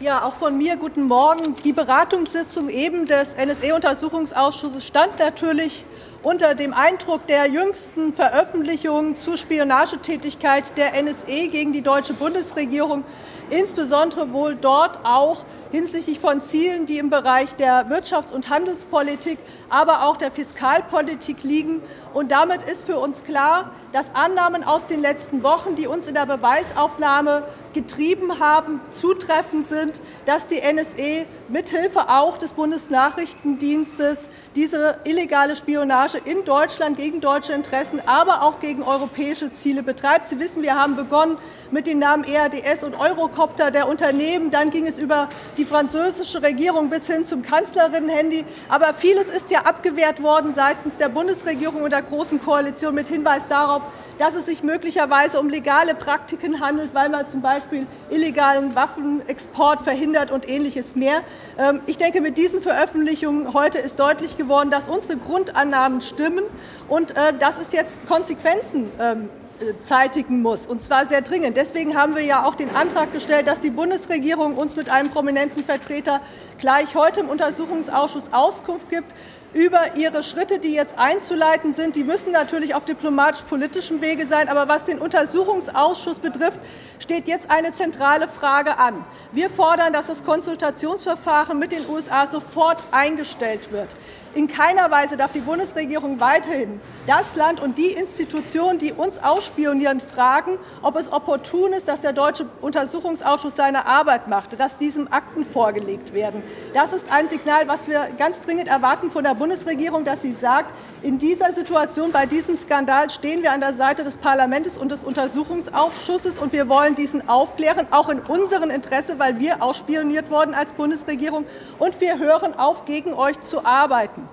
Ja, 0.00 0.24
auch 0.24 0.34
von 0.34 0.58
mir 0.58 0.76
guten 0.76 1.04
Morgen. 1.04 1.54
Die 1.64 1.72
Beratungssitzung 1.72 2.68
eben 2.68 3.06
des 3.06 3.36
NSE-Untersuchungsausschusses 3.36 4.84
stand 4.84 5.18
natürlich 5.18 5.84
unter 6.22 6.54
dem 6.54 6.74
Eindruck 6.74 7.26
der 7.26 7.46
jüngsten 7.46 8.12
Veröffentlichungen 8.12 9.14
zur 9.14 9.36
Spionagetätigkeit 9.36 10.76
der 10.76 10.94
NSE 11.02 11.48
gegen 11.48 11.72
die 11.72 11.82
deutsche 11.82 12.14
Bundesregierung, 12.14 13.04
insbesondere 13.50 14.32
wohl 14.32 14.56
dort 14.56 14.98
auch 15.04 15.44
hinsichtlich 15.70 16.20
von 16.20 16.40
Zielen, 16.40 16.86
die 16.86 16.98
im 16.98 17.10
Bereich 17.10 17.56
der 17.56 17.88
Wirtschafts- 17.88 18.32
und 18.32 18.48
Handelspolitik, 18.48 19.38
aber 19.74 20.06
auch 20.06 20.16
der 20.16 20.30
Fiskalpolitik 20.30 21.42
liegen. 21.42 21.82
Und 22.14 22.30
damit 22.30 22.62
ist 22.62 22.86
für 22.86 22.98
uns 22.98 23.24
klar, 23.24 23.72
dass 23.92 24.06
Annahmen 24.14 24.62
aus 24.62 24.86
den 24.86 25.00
letzten 25.00 25.42
Wochen, 25.42 25.74
die 25.74 25.88
uns 25.88 26.06
in 26.06 26.14
der 26.14 26.26
Beweisaufnahme 26.26 27.42
getrieben 27.74 28.38
haben, 28.38 28.80
zutreffend 28.92 29.66
sind, 29.66 30.00
dass 30.26 30.46
die 30.46 30.60
NSE 30.60 31.26
mithilfe 31.48 32.08
auch 32.08 32.38
des 32.38 32.52
Bundesnachrichtendienstes 32.52 34.30
diese 34.54 34.98
illegale 35.04 35.56
Spionage 35.56 36.18
in 36.24 36.44
Deutschland 36.44 36.96
gegen 36.96 37.20
deutsche 37.20 37.52
Interessen, 37.52 38.00
aber 38.06 38.42
auch 38.42 38.60
gegen 38.60 38.84
europäische 38.84 39.52
Ziele 39.52 39.82
betreibt. 39.82 40.28
Sie 40.28 40.38
wissen, 40.38 40.62
wir 40.62 40.76
haben 40.76 40.94
begonnen 40.94 41.36
mit 41.72 41.88
den 41.88 41.98
Namen 41.98 42.24
EADS 42.24 42.84
und 42.84 42.98
Eurocopter 42.98 43.72
der 43.72 43.88
Unternehmen. 43.88 44.52
Dann 44.52 44.70
ging 44.70 44.86
es 44.86 44.96
über 44.96 45.28
die 45.56 45.64
französische 45.64 46.42
Regierung 46.42 46.88
bis 46.88 47.08
hin 47.08 47.24
zum 47.24 47.42
Kanzlerinnen-Handy. 47.42 48.44
Aber 48.68 48.94
vieles 48.94 49.28
ist 49.28 49.50
ja 49.50 49.63
abgewehrt 49.64 50.22
worden 50.22 50.54
seitens 50.54 50.98
der 50.98 51.08
Bundesregierung 51.08 51.82
und 51.82 51.90
der 51.90 52.02
Großen 52.02 52.40
Koalition 52.40 52.94
mit 52.94 53.08
Hinweis 53.08 53.48
darauf, 53.48 53.82
dass 54.18 54.34
es 54.34 54.46
sich 54.46 54.62
möglicherweise 54.62 55.40
um 55.40 55.48
legale 55.48 55.94
Praktiken 55.94 56.60
handelt, 56.60 56.94
weil 56.94 57.08
man 57.08 57.26
zum 57.28 57.42
Beispiel 57.42 57.86
illegalen 58.10 58.74
Waffenexport 58.74 59.82
verhindert 59.82 60.30
und 60.30 60.48
ähnliches 60.48 60.94
mehr. 60.94 61.22
Ähm, 61.58 61.80
ich 61.86 61.98
denke, 61.98 62.20
mit 62.20 62.38
diesen 62.38 62.62
Veröffentlichungen 62.62 63.54
heute 63.54 63.78
ist 63.78 63.98
deutlich 63.98 64.36
geworden, 64.36 64.70
dass 64.70 64.88
unsere 64.88 65.16
Grundannahmen 65.16 66.00
stimmen 66.00 66.44
und 66.88 67.16
äh, 67.16 67.36
dass 67.36 67.58
es 67.58 67.72
jetzt 67.72 68.06
Konsequenzen 68.06 68.90
ähm, 69.00 69.28
äh, 69.60 69.80
zeitigen 69.80 70.42
muss, 70.42 70.66
und 70.66 70.82
zwar 70.82 71.06
sehr 71.06 71.22
dringend. 71.22 71.56
Deswegen 71.56 71.96
haben 71.96 72.14
wir 72.14 72.22
ja 72.22 72.44
auch 72.44 72.54
den 72.54 72.74
Antrag 72.74 73.12
gestellt, 73.12 73.46
dass 73.46 73.60
die 73.60 73.70
Bundesregierung 73.70 74.56
uns 74.56 74.76
mit 74.76 74.90
einem 74.90 75.10
prominenten 75.10 75.64
Vertreter 75.64 76.20
gleich 76.58 76.94
heute 76.94 77.20
im 77.20 77.28
Untersuchungsausschuss 77.28 78.32
Auskunft 78.32 78.90
gibt 78.90 79.12
über 79.54 79.96
ihre 79.96 80.22
Schritte, 80.22 80.58
die 80.58 80.74
jetzt 80.74 80.98
einzuleiten 80.98 81.72
sind. 81.72 81.96
Die 81.96 82.04
müssen 82.04 82.32
natürlich 82.32 82.74
auf 82.74 82.84
diplomatisch-politischem 82.84 84.00
Wege 84.00 84.26
sein. 84.26 84.48
Aber 84.48 84.68
was 84.68 84.84
den 84.84 84.98
Untersuchungsausschuss 84.98 86.18
betrifft, 86.18 86.58
steht 86.98 87.28
jetzt 87.28 87.50
eine 87.50 87.72
zentrale 87.72 88.28
Frage 88.28 88.78
an. 88.78 89.04
Wir 89.32 89.48
fordern, 89.48 89.92
dass 89.92 90.08
das 90.08 90.24
Konsultationsverfahren 90.24 91.58
mit 91.58 91.72
den 91.72 91.88
USA 91.88 92.26
sofort 92.26 92.82
eingestellt 92.90 93.70
wird. 93.70 93.88
In 94.34 94.48
keiner 94.48 94.90
Weise 94.90 95.16
darf 95.16 95.30
die 95.30 95.40
Bundesregierung 95.40 96.18
weiterhin 96.18 96.80
das 97.06 97.36
Land 97.36 97.60
und 97.60 97.78
die 97.78 97.92
Institutionen, 97.92 98.80
die 98.80 98.92
uns 98.92 99.22
ausspionieren, 99.22 100.00
fragen, 100.00 100.58
ob 100.82 100.96
es 100.96 101.12
opportun 101.12 101.72
ist, 101.72 101.86
dass 101.86 102.00
der 102.00 102.12
Deutsche 102.12 102.46
Untersuchungsausschuss 102.60 103.54
seine 103.54 103.86
Arbeit 103.86 104.26
macht, 104.26 104.58
dass 104.58 104.76
diesem 104.76 105.06
Akten 105.12 105.44
vorgelegt 105.44 106.14
werden. 106.14 106.42
Das 106.72 106.92
ist 106.92 107.12
ein 107.12 107.28
Signal, 107.28 107.68
was 107.68 107.86
wir 107.86 108.08
ganz 108.18 108.40
dringend 108.40 108.66
erwarten 108.66 109.12
von 109.12 109.22
der 109.22 109.34
Bundesregierung, 109.34 110.04
dass 110.04 110.22
sie 110.22 110.32
sagt, 110.32 110.72
in 111.04 111.18
dieser 111.18 111.52
Situation, 111.52 112.12
bei 112.12 112.24
diesem 112.24 112.56
Skandal 112.56 113.10
stehen 113.10 113.42
wir 113.42 113.52
an 113.52 113.60
der 113.60 113.74
Seite 113.74 114.04
des 114.04 114.16
Parlaments 114.16 114.78
und 114.78 114.90
des 114.90 115.04
Untersuchungsausschusses 115.04 116.38
und 116.38 116.54
wir 116.54 116.66
wollen 116.70 116.94
diesen 116.94 117.28
aufklären, 117.28 117.86
auch 117.90 118.08
in 118.08 118.20
unserem 118.20 118.70
Interesse, 118.70 119.18
weil 119.18 119.38
wir 119.38 119.62
ausspioniert 119.62 120.30
wurden 120.30 120.54
als 120.54 120.72
Bundesregierung 120.72 121.44
und 121.78 122.00
wir 122.00 122.18
hören 122.18 122.58
auf, 122.58 122.86
gegen 122.86 123.12
euch 123.12 123.38
zu 123.42 123.66
arbeiten. 123.66 124.26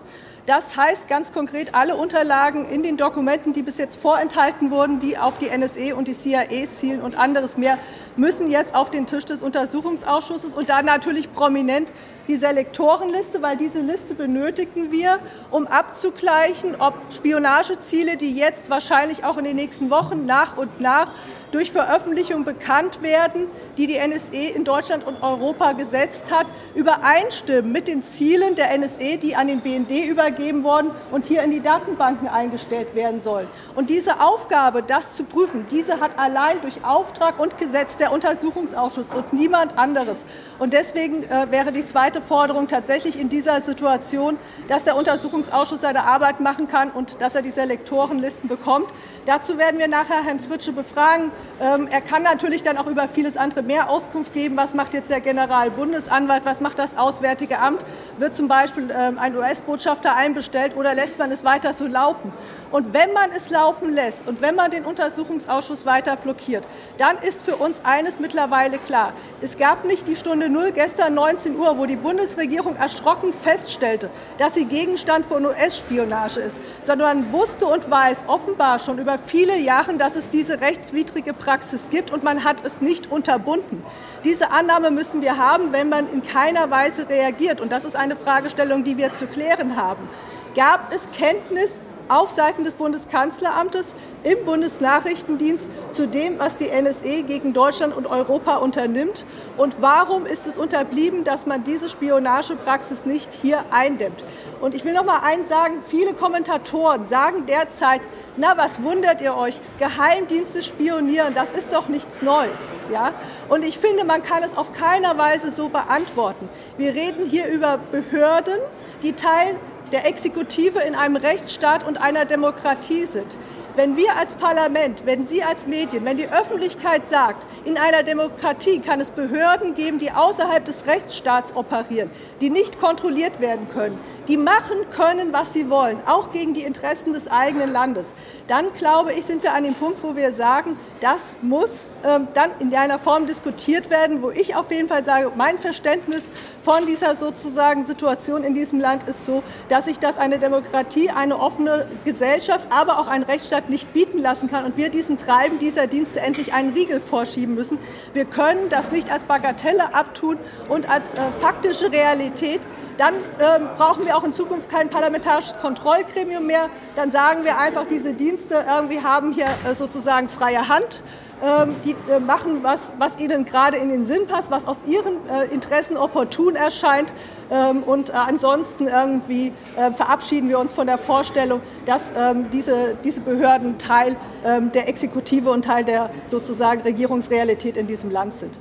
Das 0.46 0.78
heißt 0.78 1.10
ganz 1.10 1.34
konkret, 1.34 1.76
alle 1.76 1.98
Unterlagen 1.98 2.66
in 2.70 2.84
den 2.84 2.96
Dokumenten, 2.96 3.52
die 3.52 3.64
bis 3.64 3.78
jetzt 3.78 4.00
vorenthalten 4.00 4.72
wurden, 4.72 5.02
die 5.02 5.18
auf 5.18 5.38
die 5.40 5.50
NSE 5.50 5.94
und 5.94 6.08
die 6.08 6.18
CIA 6.18 6.68
zielen 6.68 7.02
und 7.02 7.18
anderes 7.18 7.58
mehr, 7.58 7.78
müssen 8.16 8.50
jetzt 8.50 8.76
auf 8.76 8.90
den 8.90 9.08
Tisch 9.08 9.26
des 9.26 9.42
Untersuchungsausschusses 9.42 10.54
und 10.54 10.70
dann 10.70 10.86
natürlich 10.86 11.34
prominent 11.34 11.90
die 12.28 12.36
Selektorenliste, 12.36 13.42
weil 13.42 13.58
diese 13.58 13.80
Liste 13.80 14.16
benötigen 14.16 14.92
wir, 14.92 15.20
um 15.50 15.68
abzugleichen, 15.68 16.76
ob 16.80 16.94
Spionageziele, 17.12 18.18
die 18.18 18.36
jetzt 18.36 18.70
wahrscheinlich 18.70 19.24
auch 19.24 19.38
in 19.38 19.46
den 19.46 19.56
nächsten 19.56 19.90
Wochen 19.90 20.26
nach 20.26 20.58
und 20.58 20.80
nach 20.80 21.12
durch 21.52 21.72
Veröffentlichung 21.72 22.44
bekannt 22.44 23.02
werden, 23.02 23.48
die 23.78 23.88
die 23.88 23.98
NSE 23.98 24.54
in 24.56 24.64
Deutschland 24.64 25.06
und 25.06 25.22
Europa 25.22 25.74
gesetzt 25.74 26.32
hat, 26.32 26.48
übereinstimmen 26.76 27.72
mit 27.72 27.88
den 27.88 28.04
Zielen 28.04 28.56
der 28.56 28.78
NSE, 28.78 29.18
die 29.18 29.36
an 29.36 29.48
den 29.48 29.62
BND 29.62 30.06
übergeben 30.06 30.64
wurden 30.64 30.92
und 31.12 31.26
hier 31.26 31.44
in 31.44 31.52
die 31.52 31.62
Datenbanken 31.62 32.28
eingestellt 32.28 32.96
werden 32.96 33.20
sollen. 33.20 33.48
Und 33.76 33.90
diese 33.90 34.22
Aufgabe, 34.22 34.84
das 34.84 35.14
zu 35.14 35.24
prüfen, 35.24 35.66
diese 35.72 36.00
hat 36.00 36.18
allein 36.20 36.62
durch 36.62 36.84
Auftrag 36.84 37.40
und 37.40 37.58
Gesetz 37.58 37.98
der 37.98 38.12
Untersuchungsausschuss 38.12 39.12
und 39.12 39.34
niemand 39.34 39.78
anderes. 39.78 40.24
Und 40.60 40.74
deswegen 40.74 41.24
äh, 41.24 41.48
wäre 41.50 41.72
die 41.72 41.86
zweite 41.86 42.22
Forderung 42.22 42.68
tatsächlich 42.68 43.20
in 43.20 43.30
dieser 43.30 43.62
Situation, 43.62 44.38
dass 44.68 44.84
der 44.84 44.96
Untersuchungsausschuss 44.96 45.82
seine 45.82 46.04
Arbeit 46.04 46.40
machen 46.40 46.68
kann 46.68 46.92
und 46.92 47.22
dass 47.22 47.36
er 47.36 47.42
die 47.42 47.52
Selektorenlisten 47.52 48.48
bekommt. 48.48 48.88
Dazu 49.28 49.60
werden 49.60 49.80
wir 49.80 49.88
nachher 49.88 50.24
Herrn 50.24 50.40
Fritsche 50.40 50.72
befragen. 50.72 51.32
Ähm, 51.60 51.88
er 51.92 52.02
kann 52.02 52.24
natürlich 52.24 52.64
dann 52.64 52.78
auch 52.78 52.88
über 52.88 53.08
vieles 53.08 53.38
andere 53.38 53.62
mehr 53.62 53.90
Auskunft 53.90 54.34
geben. 54.34 54.58
Was 54.58 54.74
macht 54.74 54.96
jetzt 54.96 55.12
der 55.12 55.22
Generalbundesanwalt? 55.22 56.44
Was 56.44 56.60
macht 56.60 56.80
das 56.80 56.98
Auswärtige 56.98 57.60
Amt? 57.60 57.86
Wird 58.18 58.34
zum 58.34 58.48
Beispiel 58.48 58.92
ähm, 58.92 59.20
ein 59.20 59.36
US-Botschafter 59.36 60.16
einbestellt 60.16 60.76
oder 60.76 60.96
lässt 60.96 61.20
man 61.20 61.32
es 61.32 61.44
weiter 61.44 61.76
so 61.76 61.86
laufen? 61.86 62.34
Und 62.72 62.94
wenn 62.94 63.12
man 63.14 63.32
es 63.32 63.50
laufen 63.50 63.90
lässt 63.90 64.28
und 64.28 64.42
wenn 64.42 64.56
man 64.56 64.72
den 64.72 64.86
Untersuchungsausschuss 64.86 65.86
weiter 65.86 66.16
blockiert, 66.16 66.64
dann 66.98 67.18
ist 67.18 67.44
für 67.44 67.58
uns 67.58 67.82
eines 67.84 68.20
mittlerweile 68.20 68.78
klar. 68.78 69.14
Es 69.42 69.58
gab 69.58 69.84
nicht 69.86 70.08
die 70.08 70.16
Stunde 70.16 70.50
Null 70.50 70.72
gestern 70.72 71.14
19 71.14 71.58
Uhr, 71.58 71.78
wo 71.78 71.86
die 71.86 71.98
Bundesregierung 71.98 72.78
erschrocken 72.78 73.34
feststellte, 73.34 74.10
dass 74.38 74.54
sie 74.54 74.66
Gegenstand 74.66 75.26
von 75.26 75.46
US-Spionage 75.46 76.40
ist, 76.40 76.56
sondern 76.86 77.24
man 77.24 77.34
wusste 77.34 77.66
und 77.66 77.90
weiß 77.92 78.20
offenbar 78.28 78.80
schon 78.80 79.00
über 79.00 79.18
viele 79.18 79.58
Jahre, 79.58 79.94
dass 79.98 80.16
es 80.16 80.30
diese 80.30 80.62
rechtswidrige 80.62 81.34
Praxis 81.34 81.90
gibt 81.90 82.12
und 82.12 82.24
man 82.24 82.44
hat 82.44 82.64
es 82.64 82.80
nicht 82.80 83.12
unterbunden. 83.12 83.84
Diese 84.24 84.52
Annahme 84.52 84.92
müssen 84.92 85.22
wir 85.22 85.38
haben, 85.38 85.74
wenn 85.74 85.90
man 85.90 86.08
in 86.12 86.22
keiner 86.22 86.70
Weise 86.70 87.10
reagiert. 87.10 87.60
Und 87.60 87.72
das 87.72 87.86
ist 87.86 87.96
eine 87.96 88.16
Fragestellung, 88.16 88.84
die 88.84 88.98
wir 88.98 89.12
zu 89.14 89.26
klären 89.26 89.76
haben. 89.76 90.08
Gab 90.56 90.94
es 90.94 91.02
Kenntnis 91.18 91.72
auf 92.12 92.32
Seiten 92.32 92.64
des 92.66 92.76
Bundeskanzleramtes 92.76 93.96
im 94.24 94.44
Bundesnachrichtendienst 94.46 95.68
zu 95.92 96.08
dem, 96.08 96.40
was 96.40 96.58
die 96.58 96.68
NSE 96.70 97.24
gegen 97.24 97.54
Deutschland 97.54 97.96
und 97.96 98.06
Europa 98.06 98.58
unternimmt? 98.58 99.24
Und 99.56 99.78
warum 99.82 100.26
ist 100.26 100.46
es 100.46 100.58
unterblieben, 100.58 101.24
dass 101.24 101.46
man 101.46 101.64
diese 101.64 101.88
Spionagepraxis 101.88 103.06
nicht 103.06 103.34
hier 103.34 103.64
eindämmt? 103.72 104.26
Und 104.60 104.76
ich 104.76 104.84
will 104.84 104.94
noch 104.94 105.06
mal 105.06 105.20
eins 105.20 105.48
sagen, 105.48 105.76
viele 105.88 106.14
Kommentatoren 106.14 107.06
sagen 107.06 107.46
derzeit, 107.46 108.02
na, 108.36 108.58
was 108.58 108.84
wundert 108.84 109.22
ihr 109.22 109.36
euch? 109.36 109.60
Geheimdienste 109.80 110.64
spionieren, 110.64 111.34
das 111.34 111.52
ist 111.52 111.72
doch 111.72 111.88
nichts 111.88 112.22
Neues. 112.22 112.52
Ja? 112.92 113.12
Und 113.48 113.64
ich 113.64 113.80
finde, 113.80 114.04
man 114.04 114.22
kann 114.22 114.44
es 114.44 114.58
auf 114.58 114.74
keiner 114.74 115.18
Weise 115.18 115.50
so 115.50 115.70
beantworten. 115.70 116.50
Wir 116.78 116.94
reden 116.94 117.26
hier 117.26 117.48
über 117.48 117.78
Behörden, 117.78 118.60
die 119.02 119.14
Teil 119.14 119.56
der 119.92 120.06
Exekutive 120.06 120.80
in 120.80 120.96
einem 120.96 121.16
Rechtsstaat 121.16 121.86
und 121.86 122.00
einer 122.00 122.26
Demokratie 122.26 123.06
sind. 123.06 123.38
Wenn 123.76 123.96
wir 123.96 124.18
als 124.18 124.36
Parlament, 124.36 125.06
wenn 125.06 125.26
Sie 125.26 125.44
als 125.44 125.66
Medien, 125.66 126.04
wenn 126.04 126.18
die 126.18 126.28
Öffentlichkeit 126.28 127.08
sagt, 127.08 127.46
in 127.64 127.78
einer 127.78 128.04
Demokratie 128.04 128.80
kann 128.80 129.00
es 129.00 129.12
Behörden 129.12 129.76
geben, 129.76 129.98
die 129.98 130.12
außerhalb 130.12 130.66
des 130.66 130.88
Rechtsstaats 130.88 131.56
operieren, 131.56 132.10
die 132.42 132.50
nicht 132.50 132.80
kontrolliert 132.80 133.40
werden 133.40 133.70
können, 133.70 133.98
die 134.28 134.36
machen 134.36 134.90
können, 134.92 135.32
was 135.32 135.54
sie 135.54 135.70
wollen, 135.70 136.00
auch 136.06 136.34
gegen 136.34 136.54
die 136.54 136.64
Interessen 136.64 137.14
des 137.14 137.32
eigenen 137.32 137.72
Landes, 137.72 138.14
dann 138.48 138.74
glaube 138.78 139.14
ich, 139.14 139.26
sind 139.26 139.42
wir 139.42 139.54
an 139.54 139.64
dem 139.64 139.76
Punkt, 139.76 140.04
wo 140.04 140.18
wir 140.18 140.34
sagen, 140.34 140.78
das 141.00 141.34
muss 141.42 141.88
dann 142.02 142.52
in 142.60 142.76
einer 142.76 143.00
Form 143.00 143.28
diskutiert 143.28 143.90
werden, 143.90 144.22
wo 144.22 144.32
ich 144.32 144.56
auf 144.56 144.72
jeden 144.72 144.88
Fall 144.88 145.04
sage, 145.04 145.32
mein 145.36 145.60
Verständnis 145.60 146.30
von 146.64 146.86
dieser 146.86 147.16
sozusagen 147.16 147.86
Situation 147.86 148.44
in 148.44 148.54
diesem 148.54 148.80
Land 148.80 149.08
ist 149.08 149.26
so, 149.26 149.44
dass 149.70 149.86
sich 149.86 150.00
das 150.00 150.18
eine 150.18 150.40
Demokratie, 150.40 151.10
eine 151.10 151.40
offene 151.40 151.88
Gesellschaft, 152.06 152.66
aber 152.70 153.00
auch 153.00 153.08
ein 153.08 153.24
Rechtsstaat 153.24 153.70
nicht 153.70 153.94
bieten 153.94 154.20
lassen 154.20 154.50
kann 154.50 154.66
und 154.66 154.78
wir 154.78 154.90
diesem 154.90 155.18
Treiben 155.18 155.60
dieser 155.60 155.88
Dienste 155.88 156.22
endlich 156.22 156.54
einen 156.54 156.74
Riegel 156.74 157.00
vorschieben 157.00 157.56
müssen. 157.56 157.78
Wir 158.14 158.26
können 158.26 158.70
das 158.70 158.92
nicht 158.92 159.12
als 159.12 159.24
Bagatelle 159.24 159.94
abtun 159.94 160.38
und 160.70 160.90
als 160.90 161.14
äh, 161.14 161.18
faktische 161.40 161.92
Realität 161.92 162.62
dann 163.02 163.16
ähm, 163.16 163.70
brauchen 163.78 164.06
wir 164.06 164.16
auch 164.16 164.24
in 164.24 164.32
Zukunft 164.32 164.70
kein 164.70 164.90
parlamentarisches 164.90 165.58
Kontrollgremium 165.58 166.46
mehr. 166.46 166.70
Dann 166.96 167.10
sagen 167.10 167.44
wir 167.44 167.58
einfach, 167.58 167.88
diese 167.90 168.14
Dienste 168.14 168.64
irgendwie 168.70 169.02
haben 169.02 169.34
hier 169.34 169.48
äh, 169.48 169.74
sozusagen 169.74 170.30
freie 170.30 170.68
Hand. 170.68 171.02
Ähm, 171.42 171.76
die 171.84 171.96
äh, 172.12 172.20
machen, 172.20 172.60
was, 172.62 172.92
was 173.00 173.18
ihnen 173.18 173.46
gerade 173.46 173.78
in 173.78 173.90
den 173.90 174.04
Sinn 174.04 174.28
passt, 174.28 174.52
was 174.52 174.68
aus 174.68 174.78
ihren 174.86 175.28
äh, 175.28 175.46
Interessen 175.46 175.98
opportun 175.98 176.56
erscheint. 176.56 177.12
Ähm, 177.50 177.82
und 177.82 178.12
äh, 178.12 178.14
ansonsten 178.14 178.88
irgendwie 178.88 179.52
verabschieden 179.98 180.50
wir 180.50 180.60
uns 180.60 180.72
von 180.72 180.86
der 180.86 181.00
Vorstellung, 181.00 181.62
dass 181.88 182.12
ähm, 182.16 182.46
diese, 182.52 182.96
diese 183.04 183.22
Behörden 183.22 183.80
Teil 183.80 184.16
der 184.44 184.88
Exekutive 184.88 185.50
und 185.52 185.66
Teil 185.66 185.86
der 185.86 186.10
sozusagen 186.28 186.82
Regierungsrealität 186.82 187.78
in 187.78 187.86
diesem 187.86 188.10
Land 188.10 188.36
sind. 188.36 188.58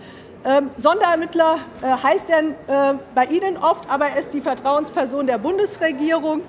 Sonderermittler 0.76 1.58
heißt 1.82 2.26
er 2.28 2.98
bei 3.14 3.24
Ihnen 3.26 3.56
oft, 3.56 3.90
aber 3.90 4.06
er 4.08 4.20
ist 4.20 4.34
die 4.34 4.40
Vertrauensperson 4.40 5.26
der 5.26 5.38
Bundesregierung. 5.38 6.42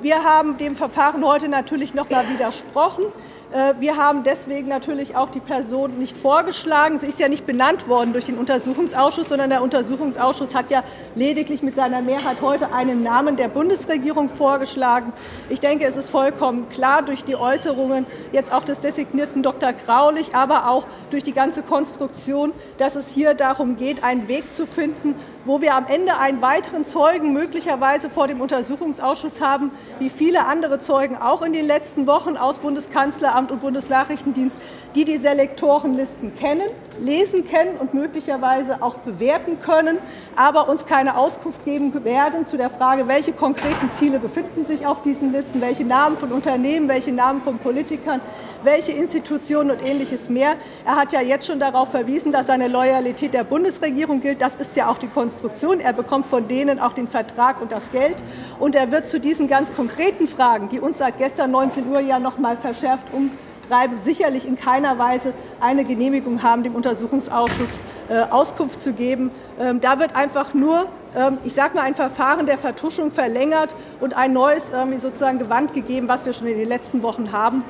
Wir 0.00 0.24
haben 0.24 0.56
dem 0.56 0.74
Verfahren 0.74 1.24
heute 1.24 1.48
natürlich 1.48 1.94
noch 1.94 2.08
mal 2.08 2.28
widersprochen. 2.28 3.04
Äh, 3.52 3.74
wir 3.80 3.96
haben 3.96 4.22
deswegen 4.22 4.68
natürlich 4.68 5.14
auch 5.14 5.30
die 5.30 5.40
Person 5.40 5.98
nicht 5.98 6.16
vorgeschlagen. 6.16 6.98
Sie 6.98 7.06
ist 7.06 7.20
ja 7.20 7.28
nicht 7.28 7.46
benannt 7.46 7.86
worden 7.86 8.12
durch 8.12 8.24
den 8.24 8.38
Untersuchungsausschuss, 8.38 9.28
sondern 9.28 9.50
der 9.50 9.62
Untersuchungsausschuss 9.62 10.54
hat 10.54 10.70
ja 10.70 10.82
lediglich 11.14 11.62
mit 11.62 11.76
seiner 11.76 12.00
Mehrheit 12.00 12.40
heute 12.40 12.72
einen 12.72 13.02
Namen 13.02 13.36
der 13.36 13.48
Bundesregierung 13.48 14.30
vorgeschlagen. 14.30 15.12
Ich 15.50 15.60
denke, 15.60 15.84
es 15.84 15.96
ist 15.96 16.08
vollkommen 16.08 16.68
klar 16.70 17.02
durch 17.02 17.24
die 17.24 17.36
Äußerungen 17.36 18.06
jetzt 18.32 18.52
auch 18.52 18.64
des 18.64 18.80
designierten 18.80 19.42
Dr. 19.42 19.72
Graulich, 19.74 20.34
aber 20.34 20.70
auch 20.70 20.86
durch 21.10 21.22
die 21.22 21.32
ganze 21.32 21.62
Konstruktion, 21.62 22.52
dass 22.78 22.96
es 22.96 23.10
hier 23.10 23.34
darum 23.34 23.76
geht, 23.76 24.02
einen 24.02 24.28
Weg 24.28 24.50
zu 24.50 24.66
finden, 24.66 25.14
wo 25.44 25.60
wir 25.60 25.74
am 25.74 25.86
Ende 25.86 26.18
einen 26.18 26.40
weiteren 26.40 26.84
Zeugen 26.84 27.32
möglicherweise 27.32 28.10
vor 28.10 28.28
dem 28.28 28.40
Untersuchungsausschuss 28.40 29.40
haben, 29.40 29.70
wie 29.98 30.10
viele 30.10 30.44
andere 30.46 30.78
Zeugen 30.78 31.16
auch 31.16 31.42
in 31.42 31.52
den 31.52 31.66
letzten 31.66 32.06
Wochen 32.06 32.36
aus 32.36 32.58
Bundeskanzleramt 32.58 33.50
und 33.50 33.60
Bundesnachrichtendienst, 33.60 34.58
die 34.94 35.04
die 35.04 35.18
Selektorenlisten 35.18 36.34
kennen, 36.36 36.68
lesen 36.98 37.46
kennen 37.46 37.76
und 37.78 37.94
möglicherweise 37.94 38.82
auch 38.82 38.96
bewerten 38.96 39.60
können, 39.60 39.98
aber 40.36 40.68
uns 40.68 40.86
keine 40.86 41.16
Auskunft 41.16 41.64
geben 41.64 41.92
werden 42.04 42.46
zu 42.46 42.56
der 42.56 42.70
Frage, 42.70 43.08
welche 43.08 43.32
konkreten 43.32 43.90
Ziele 43.90 44.18
befinden 44.18 44.66
sich 44.66 44.86
auf 44.86 45.02
diesen 45.02 45.32
Listen, 45.32 45.60
welche 45.60 45.84
Namen 45.84 46.16
von 46.16 46.32
Unternehmen, 46.32 46.88
welche 46.88 47.12
Namen 47.12 47.42
von 47.42 47.58
Politikern 47.58 48.20
welche 48.64 48.92
Institutionen 48.92 49.70
und 49.70 49.84
ähnliches 49.84 50.28
mehr. 50.28 50.54
Er 50.84 50.96
hat 50.96 51.12
ja 51.12 51.20
jetzt 51.20 51.46
schon 51.46 51.58
darauf 51.58 51.90
verwiesen, 51.90 52.32
dass 52.32 52.46
seine 52.46 52.68
Loyalität 52.68 53.34
der 53.34 53.44
Bundesregierung 53.44 54.20
gilt. 54.20 54.40
Das 54.40 54.56
ist 54.56 54.76
ja 54.76 54.88
auch 54.88 54.98
die 54.98 55.08
Konstruktion. 55.08 55.80
Er 55.80 55.92
bekommt 55.92 56.26
von 56.26 56.48
denen 56.48 56.78
auch 56.78 56.92
den 56.92 57.08
Vertrag 57.08 57.60
und 57.60 57.72
das 57.72 57.90
Geld. 57.90 58.16
Und 58.58 58.74
er 58.74 58.90
wird 58.92 59.08
zu 59.08 59.20
diesen 59.20 59.48
ganz 59.48 59.72
konkreten 59.74 60.28
Fragen, 60.28 60.68
die 60.68 60.80
uns 60.80 60.98
seit 60.98 61.18
gestern 61.18 61.50
19 61.50 61.88
Uhr 61.88 62.00
ja 62.00 62.18
noch 62.18 62.38
mal 62.38 62.56
verschärft 62.56 63.12
umtreiben, 63.72 63.98
sicherlich 63.98 64.46
in 64.46 64.56
keiner 64.56 64.98
Weise 64.98 65.32
eine 65.60 65.84
Genehmigung 65.84 66.42
haben, 66.42 66.62
dem 66.62 66.74
Untersuchungsausschuss 66.74 67.80
äh, 68.08 68.22
Auskunft 68.30 68.80
zu 68.80 68.92
geben. 68.92 69.30
Ähm, 69.58 69.80
da 69.80 69.98
wird 69.98 70.14
einfach 70.14 70.52
nur 70.52 70.86
ähm, 71.16 71.38
ich 71.44 71.54
sage 71.54 71.74
mal, 71.74 71.82
ein 71.82 71.94
Verfahren 71.94 72.46
der 72.46 72.58
Vertuschung 72.58 73.10
verlängert 73.10 73.70
und 74.00 74.14
ein 74.14 74.32
neues 74.32 74.70
ähm, 74.74 74.98
sozusagen 74.98 75.38
Gewand 75.38 75.72
gegeben, 75.74 76.08
was 76.08 76.26
wir 76.26 76.32
schon 76.32 76.46
in 76.46 76.58
den 76.58 76.68
letzten 76.68 77.02
Wochen 77.02 77.32
haben. 77.32 77.64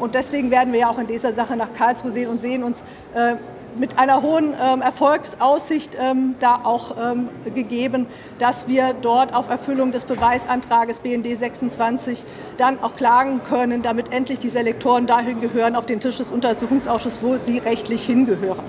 Und 0.00 0.14
deswegen 0.14 0.50
werden 0.50 0.72
wir 0.72 0.80
ja 0.80 0.88
auch 0.88 0.96
in 0.96 1.06
dieser 1.06 1.34
Sache 1.34 1.54
nach 1.54 1.74
Karlsruhe 1.74 2.10
sehen 2.10 2.30
und 2.30 2.40
sehen 2.40 2.64
uns 2.64 2.82
äh, 3.14 3.34
mit 3.78 3.98
einer 3.98 4.22
hohen 4.22 4.54
ähm, 4.60 4.82
Erfolgsaussicht 4.82 5.96
ähm, 5.98 6.34
da 6.40 6.60
auch 6.64 6.96
ähm, 6.98 7.28
gegeben, 7.54 8.06
dass 8.38 8.68
wir 8.68 8.94
dort 9.00 9.34
auf 9.34 9.48
Erfüllung 9.48 9.92
des 9.92 10.04
Beweisantrages 10.04 10.98
BND 11.00 11.38
26 11.38 12.24
dann 12.56 12.80
auch 12.80 12.96
klagen 12.96 13.40
können, 13.48 13.82
damit 13.82 14.12
endlich 14.12 14.38
die 14.38 14.48
Selektoren 14.48 15.06
dahin 15.06 15.40
gehören, 15.40 15.76
auf 15.76 15.86
den 15.86 16.00
Tisch 16.00 16.16
des 16.16 16.32
Untersuchungsausschusses, 16.32 17.22
wo 17.22 17.36
sie 17.36 17.58
rechtlich 17.58 18.04
hingehören. 18.04 18.64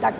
Danke. 0.00 0.18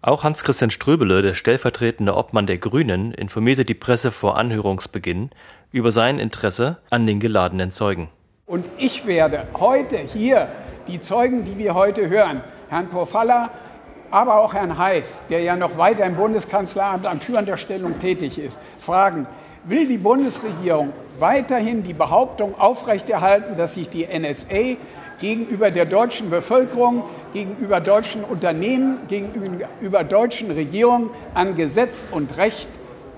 Auch 0.00 0.22
Hans-Christian 0.22 0.70
Ströbele, 0.70 1.22
der 1.22 1.34
stellvertretende 1.34 2.16
Obmann 2.16 2.46
der 2.46 2.58
Grünen, 2.58 3.12
informierte 3.12 3.64
die 3.64 3.74
Presse 3.74 4.12
vor 4.12 4.38
Anhörungsbeginn 4.38 5.30
über 5.72 5.90
sein 5.90 6.20
Interesse 6.20 6.78
an 6.88 7.06
den 7.06 7.18
geladenen 7.18 7.72
Zeugen. 7.72 8.08
Und 8.46 8.64
ich 8.78 9.06
werde 9.06 9.46
heute 9.58 9.98
hier 9.98 10.48
die 10.86 11.00
Zeugen, 11.00 11.44
die 11.44 11.58
wir 11.58 11.74
heute 11.74 12.08
hören, 12.08 12.42
Herrn 12.68 12.88
Pofalla, 12.88 13.50
aber 14.10 14.38
auch 14.38 14.54
Herrn 14.54 14.78
Heiß, 14.78 15.06
der 15.30 15.40
ja 15.40 15.56
noch 15.56 15.76
weiter 15.76 16.04
im 16.04 16.16
Bundeskanzleramt 16.16 17.06
an 17.06 17.20
führender 17.20 17.56
Stellung 17.56 17.98
tätig 17.98 18.38
ist, 18.38 18.58
fragen, 18.78 19.26
will 19.64 19.86
die 19.86 19.98
Bundesregierung 19.98 20.92
weiterhin 21.18 21.82
die 21.82 21.92
Behauptung 21.92 22.58
aufrechterhalten, 22.58 23.56
dass 23.56 23.74
sich 23.74 23.88
die 23.90 24.06
NSA 24.06 24.76
gegenüber 25.20 25.70
der 25.70 25.84
deutschen 25.84 26.30
Bevölkerung, 26.30 27.04
gegenüber 27.32 27.80
deutschen 27.80 28.24
Unternehmen, 28.24 29.00
gegenüber 29.08 30.04
deutschen 30.04 30.50
Regierungen 30.50 31.10
an 31.34 31.56
Gesetz 31.56 32.06
und 32.12 32.36
Recht 32.36 32.68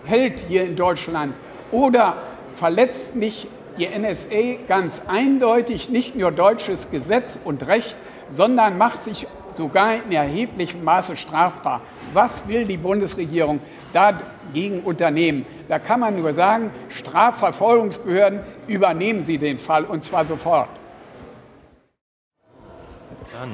hält 0.05 0.41
hier 0.49 0.65
in 0.65 0.77
Deutschland? 0.77 1.35
Oder 1.71 2.17
verletzt 2.55 3.15
nicht 3.15 3.49
die 3.79 3.87
NSA 3.87 4.65
ganz 4.67 5.03
eindeutig 5.07 5.89
nicht 5.89 6.17
nur 6.17 6.33
deutsches 6.33 6.91
Gesetz 6.91 7.39
und 7.45 7.67
Recht, 7.67 7.97
sondern 8.31 8.79
macht 8.79 9.05
sich 9.05 9.27
sogar 9.55 9.95
in 9.95 10.13
erheblichem 10.13 10.83
Maße 10.85 11.17
strafbar. 11.17 11.81
Was 12.13 12.47
will 12.49 12.65
die 12.65 12.77
Bundesregierung 12.77 13.61
dagegen 13.93 14.81
unternehmen? 14.81 15.47
Da 15.69 15.79
kann 15.79 16.01
man 16.01 16.17
nur 16.17 16.35
sagen, 16.35 16.71
Strafverfolgungsbehörden 16.89 18.41
übernehmen 18.67 19.25
Sie 19.25 19.39
den 19.39 19.59
Fall 19.59 19.85
und 19.85 20.05
zwar 20.05 20.27
sofort. 20.27 20.69
Dann. 23.33 23.51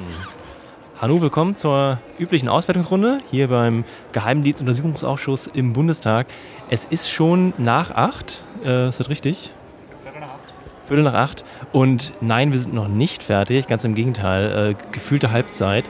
Hallo, 0.99 1.21
willkommen 1.21 1.55
zur 1.55 1.99
üblichen 2.17 2.49
Auswertungsrunde 2.49 3.19
hier 3.29 3.49
beim 3.49 3.85
Geheimdienstuntersuchungsausschuss 4.13 5.45
im 5.45 5.73
Bundestag. 5.73 6.25
Es 6.71 6.85
ist 6.85 7.11
schon 7.11 7.53
nach 7.59 7.91
acht, 7.91 8.41
äh, 8.65 8.89
ist 8.89 8.99
das 8.99 9.07
richtig? 9.07 9.51
Viertel 10.87 11.03
nach 11.03 11.13
acht. 11.13 11.43
Und 11.73 12.13
nein, 12.21 12.53
wir 12.53 12.59
sind 12.59 12.73
noch 12.73 12.87
nicht 12.87 13.21
fertig, 13.21 13.67
ganz 13.67 13.83
im 13.83 13.93
Gegenteil, 13.93 14.71
äh, 14.71 14.75
gefühlte 14.91 15.31
Halbzeit. 15.31 15.89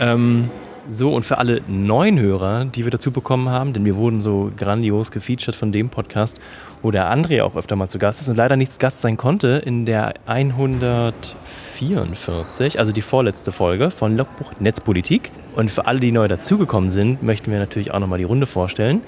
Ähm, 0.00 0.50
so, 0.90 1.14
und 1.14 1.24
für 1.24 1.36
alle 1.36 1.60
neuen 1.66 2.18
Hörer, 2.18 2.64
die 2.64 2.84
wir 2.84 2.90
dazu 2.90 3.10
bekommen 3.10 3.50
haben, 3.50 3.74
denn 3.74 3.84
wir 3.84 3.96
wurden 3.96 4.22
so 4.22 4.50
grandios 4.56 5.10
gefeatured 5.10 5.54
von 5.54 5.70
dem 5.70 5.90
Podcast, 5.90 6.40
wo 6.80 6.90
der 6.90 7.14
André 7.14 7.42
auch 7.42 7.56
öfter 7.56 7.76
mal 7.76 7.88
zu 7.88 7.98
Gast 7.98 8.22
ist 8.22 8.28
und 8.28 8.36
leider 8.36 8.56
nicht 8.56 8.80
Gast 8.80 9.02
sein 9.02 9.18
konnte, 9.18 9.62
in 9.66 9.84
der 9.84 10.14
144, 10.24 12.78
also 12.78 12.92
die 12.92 13.02
vorletzte 13.02 13.52
Folge 13.52 13.90
von 13.90 14.16
Logbuch 14.16 14.52
Netzpolitik. 14.60 15.30
Und 15.54 15.70
für 15.70 15.86
alle, 15.86 16.00
die 16.00 16.10
neu 16.10 16.26
dazugekommen 16.26 16.88
sind, 16.88 17.22
möchten 17.22 17.50
wir 17.50 17.58
natürlich 17.58 17.92
auch 17.92 17.98
nochmal 17.98 18.18
die 18.18 18.24
Runde 18.24 18.46
vorstellen. 18.46 19.02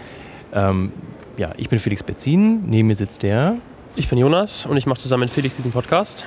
Ähm, 0.53 0.93
ja, 1.39 1.53
ich 1.57 1.71
bin 1.71 1.79
Felix 1.79 2.03
Betzin, 2.03 2.67
neben 2.67 2.89
mir 2.89 2.97
sitzt 2.97 3.23
der 3.23 3.57
ich 3.97 4.09
bin 4.09 4.19
Jonas 4.19 4.67
und 4.67 4.77
ich 4.77 4.87
mache 4.87 4.99
zusammen 4.99 5.23
mit 5.23 5.31
Felix 5.31 5.57
diesen 5.57 5.73
Podcast. 5.73 6.27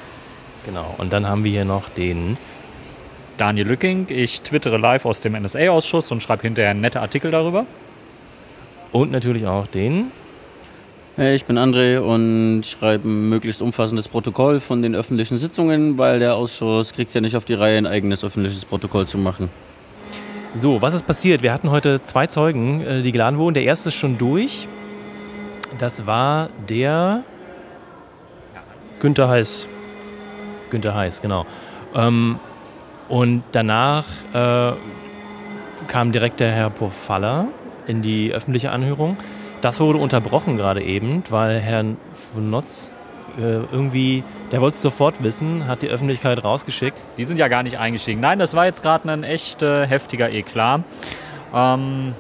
Genau, 0.66 0.96
und 0.98 1.12
dann 1.14 1.28
haben 1.28 1.44
wir 1.44 1.52
hier 1.52 1.66
noch 1.66 1.90
den 1.90 2.38
Daniel 3.38 3.68
Lücking. 3.68 4.08
Ich 4.10 4.42
twittere 4.42 4.78
live 4.78 5.06
aus 5.06 5.20
dem 5.20 5.34
NSA-Ausschuss 5.34 6.12
und 6.12 6.22
schreibe 6.22 6.44
hinterher 6.44 6.74
nette 6.74 7.02
Artikel 7.02 7.32
darüber. 7.32 7.66
Und 8.92 9.12
natürlich 9.12 9.48
auch 9.48 9.68
den 9.68 10.12
ich 11.16 11.46
bin 11.46 11.60
André 11.60 12.00
und 12.00 12.66
schreibe 12.66 13.08
ein 13.08 13.30
möglichst 13.30 13.62
umfassendes 13.62 14.08
Protokoll 14.08 14.60
von 14.60 14.82
den 14.82 14.96
öffentlichen 14.96 15.38
Sitzungen, 15.38 16.00
weil 16.00 16.18
der 16.18 16.34
Ausschuss 16.34 16.92
kriegt 16.92 17.10
es 17.10 17.14
ja 17.14 17.22
nicht 17.22 17.36
auf 17.36 17.46
die 17.46 17.54
Reihe, 17.54 17.78
ein 17.78 17.86
eigenes 17.86 18.24
öffentliches 18.24 18.66
Protokoll 18.66 19.06
zu 19.06 19.20
machen. 19.20 19.50
So, 20.56 20.82
was 20.82 20.96
ist 20.96 21.06
passiert? 21.06 21.44
Wir 21.44 21.54
hatten 21.54 21.70
heute 21.70 22.02
zwei 22.02 22.26
Zeugen, 22.26 22.82
äh, 22.82 23.04
die 23.04 23.12
geladen 23.12 23.38
wurden. 23.38 23.54
Der 23.54 23.64
erste 23.64 23.90
ist 23.90 23.96
schon 23.96 24.18
durch. 24.18 24.68
Das 25.78 26.08
war 26.08 26.50
der 26.68 27.24
Günther 29.04 29.28
Heiß. 29.28 29.68
Günther 30.70 30.96
Heiß, 30.96 31.22
genau. 31.22 31.46
Ähm, 31.94 32.40
und 33.10 33.44
danach 33.52 34.06
äh, 34.34 34.78
kam 35.90 36.14
direkt 36.14 36.40
der 36.40 36.54
Herr 36.54 36.70
Pofalla 36.70 37.50
in 37.86 38.02
die 38.02 38.32
öffentliche 38.32 38.72
Anhörung. 38.72 39.18
Das 39.60 39.82
wurde 39.82 40.00
unterbrochen 40.00 40.56
gerade 40.56 40.82
eben, 40.82 41.22
weil 41.30 41.60
Herr 41.60 41.84
Notz 42.34 42.94
äh, 43.38 43.42
irgendwie, 43.42 44.24
der 44.54 44.62
wollte 44.62 44.76
es 44.76 44.82
sofort 44.82 45.22
wissen, 45.22 45.68
hat 45.68 45.82
die 45.82 45.90
Öffentlichkeit 45.90 46.42
rausgeschickt. 46.42 46.98
Die 47.18 47.26
sind 47.26 47.38
ja 47.40 47.50
gar 47.50 47.64
nicht 47.64 47.78
eingestiegen. 47.78 48.22
Nein, 48.22 48.40
das 48.40 48.56
war 48.56 48.68
jetzt 48.68 48.84
gerade 48.84 49.12
ein 49.12 49.26
echt 49.26 49.62
äh, 49.62 49.86
heftiger 49.86 50.32
Eklat. 50.32 50.84
Ähm, 51.54 52.14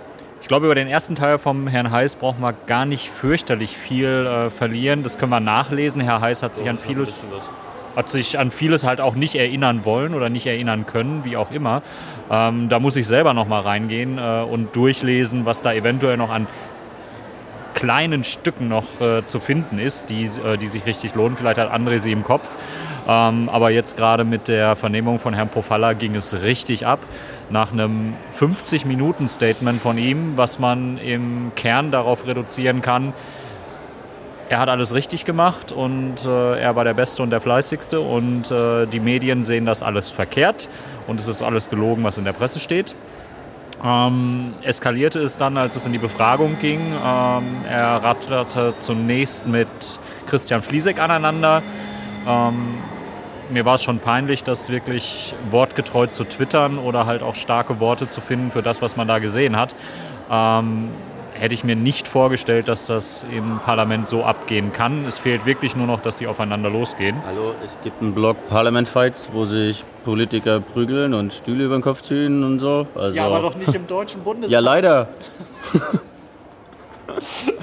ich 0.44 0.50
glaube, 0.50 0.66
über 0.66 0.76
den 0.76 0.90
ersten 0.90 1.16
Teil 1.16 1.40
vom 1.40 1.70
Herrn 1.70 1.90
Heiß 1.90 2.18
brauchen 2.18 2.42
wir 2.42 2.52
gar 2.68 2.86
nicht 2.86 3.10
fürchterlich 3.10 3.78
viel 3.78 4.10
äh, 4.10 4.50
verlieren. 4.50 5.02
Das 5.02 5.18
können 5.18 5.32
wir 5.32 5.40
nachlesen. 5.40 6.02
Herr 6.02 6.20
Heiß 6.20 6.44
hat 6.44 6.54
sich 6.54 6.70
an 6.70 6.78
vieles 6.78 7.26
hat 7.96 8.10
sich 8.10 8.38
an 8.38 8.52
vieles 8.52 8.84
halt 8.84 9.00
auch 9.00 9.16
nicht 9.16 9.36
erinnern 9.36 9.86
wollen 9.86 10.14
oder 10.14 10.30
nicht 10.30 10.46
erinnern 10.46 10.86
können, 10.86 11.24
wie 11.24 11.38
auch 11.38 11.50
immer. 11.50 11.82
Ähm, 12.30 12.68
da 12.68 12.80
muss 12.82 12.98
ich 12.98 13.08
selber 13.08 13.34
noch 13.34 13.48
mal 13.48 13.62
reingehen 13.62 14.18
äh, 14.18 14.42
und 14.42 14.76
durchlesen, 14.76 15.46
was 15.46 15.62
da 15.62 15.72
eventuell 15.72 16.18
noch 16.18 16.30
an 16.30 16.48
kleinen 17.74 18.24
Stücken 18.24 18.68
noch 18.68 19.02
äh, 19.02 19.24
zu 19.26 19.40
finden 19.40 19.80
ist, 19.80 20.10
die, 20.10 20.24
äh, 20.24 20.58
die 20.58 20.68
sich 20.68 20.86
richtig 20.86 21.16
lohnen. 21.16 21.36
Vielleicht 21.36 21.58
hat 21.58 21.72
André 21.72 21.98
sie 21.98 22.12
im 22.12 22.24
Kopf. 22.24 22.58
Ähm, 23.08 23.50
aber 23.50 23.72
jetzt 23.72 23.98
gerade 23.98 24.24
mit 24.24 24.48
der 24.48 24.76
Vernehmung 24.76 25.20
von 25.20 25.34
Herrn 25.34 25.50
Pofalla 25.50 25.94
ging 25.94 26.16
es 26.16 26.34
richtig 26.42 26.86
ab. 26.86 27.00
Nach 27.50 27.72
einem 27.72 28.14
50-Minuten-Statement 28.38 29.82
von 29.82 29.98
ihm, 29.98 30.34
was 30.38 30.60
man 30.60 30.98
im 30.98 31.52
Kern 31.56 31.92
darauf 31.92 32.26
reduzieren 32.26 32.82
kann, 32.82 33.14
er 34.50 34.60
hat 34.60 34.70
alles 34.70 34.94
richtig 34.94 35.26
gemacht 35.26 35.72
und 35.72 36.26
äh, 36.26 36.60
er 36.60 36.76
war 36.76 36.84
der 36.84 36.94
Beste 36.94 37.24
und 37.24 37.30
der 37.30 37.42
Fleißigste 37.42 38.00
und 38.00 38.52
äh, 38.52 38.86
die 38.86 39.00
Medien 39.00 39.44
sehen 39.44 39.66
das 39.66 39.82
alles 39.82 40.10
verkehrt 40.10 40.70
und 41.08 41.20
es 41.20 41.28
ist 41.28 41.42
alles 41.42 41.70
gelogen, 41.70 42.04
was 42.04 42.18
in 42.18 42.26
der 42.26 42.34
Presse 42.34 42.60
steht. 42.60 42.94
Ähm, 43.84 44.54
eskalierte 44.62 45.20
es 45.20 45.38
dann, 45.38 45.58
als 45.58 45.76
es 45.76 45.86
in 45.86 45.92
die 45.92 45.98
Befragung 45.98 46.60
ging. 46.60 46.80
Ähm, 46.80 47.66
er 47.68 48.04
ratterte 48.04 48.76
zunächst 48.78 49.48
mit 49.48 49.68
Christian 50.28 50.62
Fliesek 50.62 51.00
aneinander. 51.00 51.64
Ähm, 52.28 52.78
mir 53.54 53.66
war 53.66 53.76
es 53.76 53.84
schon 53.84 54.00
peinlich, 54.00 54.44
das 54.44 54.70
wirklich 54.70 55.36
wortgetreu 55.50 56.08
zu 56.08 56.24
twittern 56.24 56.80
oder 56.80 57.06
halt 57.06 57.22
auch 57.22 57.36
starke 57.36 57.80
Worte 57.80 58.08
zu 58.08 58.20
finden 58.20 58.52
für 58.52 58.64
das, 58.64 58.82
was 58.82 58.98
man 58.98 59.08
da 59.08 59.20
gesehen 59.20 59.56
hat. 59.56 59.76
Ähm, 60.30 60.90
hätte 61.34 61.54
ich 61.54 61.64
mir 61.64 61.76
nicht 61.76 62.08
vorgestellt, 62.08 62.68
dass 62.68 62.86
das 62.86 63.26
im 63.32 63.60
Parlament 63.60 64.08
so 64.08 64.24
abgehen 64.24 64.74
kann. 64.74 65.06
Es 65.06 65.18
fehlt 65.18 65.46
wirklich 65.46 65.76
nur 65.76 65.88
noch, 65.88 66.00
dass 66.02 66.18
sie 66.18 66.28
aufeinander 66.28 66.70
losgehen. 66.70 67.18
Hallo, 67.26 67.54
es 67.64 67.78
gibt 67.84 68.02
einen 68.02 68.14
Blog 68.14 68.38
Parliament 68.50 68.88
Fights, 68.88 69.30
wo 69.34 69.46
sich 69.46 69.84
Politiker 70.04 70.60
prügeln 70.60 71.14
und 71.14 71.34
Stühle 71.34 71.66
über 71.66 71.78
den 71.78 71.82
Kopf 71.82 72.02
ziehen 72.02 72.44
und 72.44 72.60
so. 72.60 72.88
Also 72.96 73.16
Ja, 73.16 73.28
aber 73.28 73.42
doch 73.42 73.56
nicht 73.56 73.74
im 73.74 73.88
Deutschen 73.88 74.22
Bundestag. 74.24 74.52
Ja, 74.54 74.60
leider. 74.60 75.08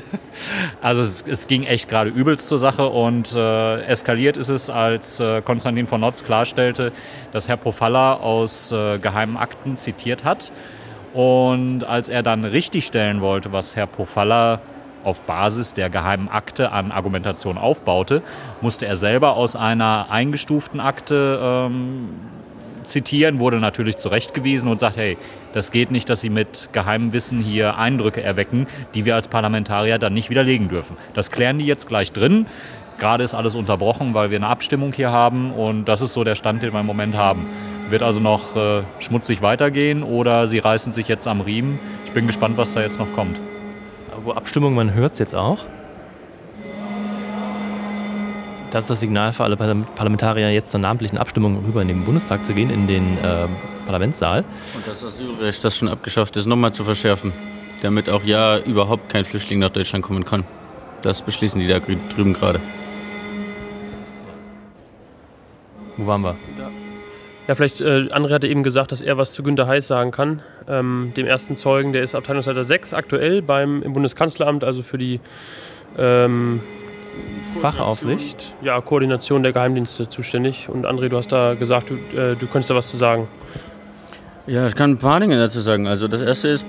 Also 0.80 1.02
es, 1.02 1.24
es 1.26 1.46
ging 1.46 1.64
echt 1.64 1.88
gerade 1.88 2.10
übelst 2.10 2.48
zur 2.48 2.58
Sache 2.58 2.88
und 2.88 3.34
äh, 3.34 3.82
eskaliert 3.84 4.36
ist 4.36 4.48
es, 4.48 4.70
als 4.70 5.20
äh, 5.20 5.42
Konstantin 5.42 5.86
von 5.86 6.00
Notz 6.00 6.24
klarstellte, 6.24 6.92
dass 7.32 7.48
Herr 7.48 7.56
Pofalla 7.56 8.14
aus 8.14 8.72
äh, 8.72 8.98
geheimen 8.98 9.36
Akten 9.36 9.76
zitiert 9.76 10.24
hat. 10.24 10.52
Und 11.12 11.84
als 11.84 12.08
er 12.08 12.22
dann 12.22 12.44
richtigstellen 12.44 13.20
wollte, 13.20 13.52
was 13.52 13.74
Herr 13.76 13.86
Pofalla 13.86 14.60
auf 15.02 15.22
Basis 15.22 15.74
der 15.74 15.90
geheimen 15.90 16.28
Akte 16.28 16.72
an 16.72 16.92
Argumentation 16.92 17.58
aufbaute, 17.58 18.22
musste 18.60 18.86
er 18.86 18.96
selber 18.96 19.36
aus 19.36 19.56
einer 19.56 20.06
eingestuften 20.10 20.78
Akte 20.78 21.38
ähm, 21.42 22.10
zitieren, 22.84 23.38
wurde 23.38 23.58
natürlich 23.58 23.96
zurechtgewiesen 23.96 24.70
und 24.70 24.80
sagt, 24.80 24.96
hey, 24.96 25.16
das 25.52 25.70
geht 25.72 25.90
nicht, 25.90 26.08
dass 26.08 26.20
Sie 26.20 26.30
mit 26.30 26.70
geheimem 26.72 27.12
Wissen 27.12 27.40
hier 27.40 27.76
Eindrücke 27.76 28.22
erwecken, 28.22 28.66
die 28.94 29.04
wir 29.04 29.14
als 29.14 29.28
Parlamentarier 29.28 29.98
dann 29.98 30.14
nicht 30.14 30.30
widerlegen 30.30 30.68
dürfen. 30.68 30.96
Das 31.14 31.30
klären 31.30 31.58
die 31.58 31.66
jetzt 31.66 31.88
gleich 31.88 32.12
drin. 32.12 32.46
Gerade 32.98 33.24
ist 33.24 33.32
alles 33.32 33.54
unterbrochen, 33.54 34.12
weil 34.12 34.30
wir 34.30 34.36
eine 34.36 34.48
Abstimmung 34.48 34.92
hier 34.92 35.10
haben 35.10 35.52
und 35.52 35.86
das 35.86 36.02
ist 36.02 36.12
so 36.12 36.22
der 36.22 36.34
Stand, 36.34 36.62
den 36.62 36.72
wir 36.74 36.80
im 36.80 36.86
Moment 36.86 37.16
haben. 37.16 37.46
Wird 37.88 38.02
also 38.02 38.20
noch 38.20 38.56
äh, 38.56 38.82
schmutzig 38.98 39.40
weitergehen 39.40 40.02
oder 40.02 40.46
sie 40.46 40.58
reißen 40.58 40.92
sich 40.92 41.08
jetzt 41.08 41.26
am 41.26 41.40
Riemen. 41.40 41.78
Ich 42.04 42.12
bin 42.12 42.26
gespannt, 42.26 42.58
was 42.58 42.74
da 42.74 42.82
jetzt 42.82 42.98
noch 42.98 43.12
kommt. 43.14 43.40
Aber 44.14 44.36
Abstimmung, 44.36 44.74
man 44.74 44.92
hört 44.92 45.14
es 45.14 45.18
jetzt 45.18 45.34
auch. 45.34 45.64
Das 48.70 48.84
ist 48.84 48.90
das 48.90 49.00
Signal 49.00 49.32
für 49.32 49.42
alle 49.42 49.56
Parlamentarier, 49.56 50.50
jetzt 50.50 50.70
zur 50.70 50.78
namentlichen 50.78 51.18
Abstimmung 51.18 51.64
rüber 51.64 51.82
in 51.82 51.88
den 51.88 52.04
Bundestag 52.04 52.46
zu 52.46 52.54
gehen, 52.54 52.70
in 52.70 52.86
den 52.86 53.18
äh, 53.18 53.48
Parlamentssaal. 53.84 54.44
Und 54.74 54.86
das 54.86 55.02
Asylrecht, 55.02 55.64
das 55.64 55.76
schon 55.76 55.88
abgeschafft 55.88 56.36
ist, 56.36 56.46
nochmal 56.46 56.72
zu 56.72 56.84
verschärfen, 56.84 57.32
damit 57.82 58.08
auch 58.08 58.22
ja 58.22 58.58
überhaupt 58.58 59.08
kein 59.08 59.24
Flüchtling 59.24 59.58
nach 59.58 59.70
Deutschland 59.70 60.04
kommen 60.04 60.24
kann. 60.24 60.44
Das 61.02 61.22
beschließen 61.22 61.60
die 61.60 61.66
da 61.66 61.80
drüben 61.80 62.32
gerade. 62.32 62.60
Wo 65.96 66.06
waren 66.06 66.22
wir? 66.22 66.36
Ja, 67.48 67.56
vielleicht, 67.56 67.80
äh, 67.80 68.08
André 68.12 68.34
hatte 68.34 68.46
eben 68.46 68.62
gesagt, 68.62 68.92
dass 68.92 69.00
er 69.00 69.18
was 69.18 69.32
zu 69.32 69.42
Günter 69.42 69.66
Heiß 69.66 69.88
sagen 69.88 70.12
kann. 70.12 70.42
Ähm, 70.68 71.12
dem 71.16 71.26
ersten 71.26 71.56
Zeugen, 71.56 71.92
der 71.92 72.04
ist 72.04 72.14
Abteilungsleiter 72.14 72.62
6 72.62 72.94
aktuell 72.94 73.42
beim, 73.42 73.82
im 73.82 73.92
Bundeskanzleramt, 73.92 74.62
also 74.62 74.84
für 74.84 74.98
die 74.98 75.18
ähm, 75.98 76.60
Fachaufsicht? 77.60 78.54
Ja, 78.62 78.80
Koordination 78.80 79.42
der 79.42 79.52
Geheimdienste 79.52 80.08
zuständig. 80.08 80.68
Und 80.68 80.86
André, 80.86 81.08
du 81.08 81.16
hast 81.16 81.32
da 81.32 81.54
gesagt, 81.54 81.90
du, 81.90 81.94
äh, 81.94 82.36
du 82.36 82.46
könntest 82.46 82.70
da 82.70 82.74
was 82.74 82.88
zu 82.88 82.96
sagen. 82.96 83.28
Ja, 84.46 84.66
ich 84.66 84.74
kann 84.74 84.92
ein 84.92 84.98
paar 84.98 85.20
Dinge 85.20 85.38
dazu 85.38 85.60
sagen. 85.60 85.86
Also 85.86 86.08
das 86.08 86.22
erste 86.22 86.48
ist, 86.48 86.66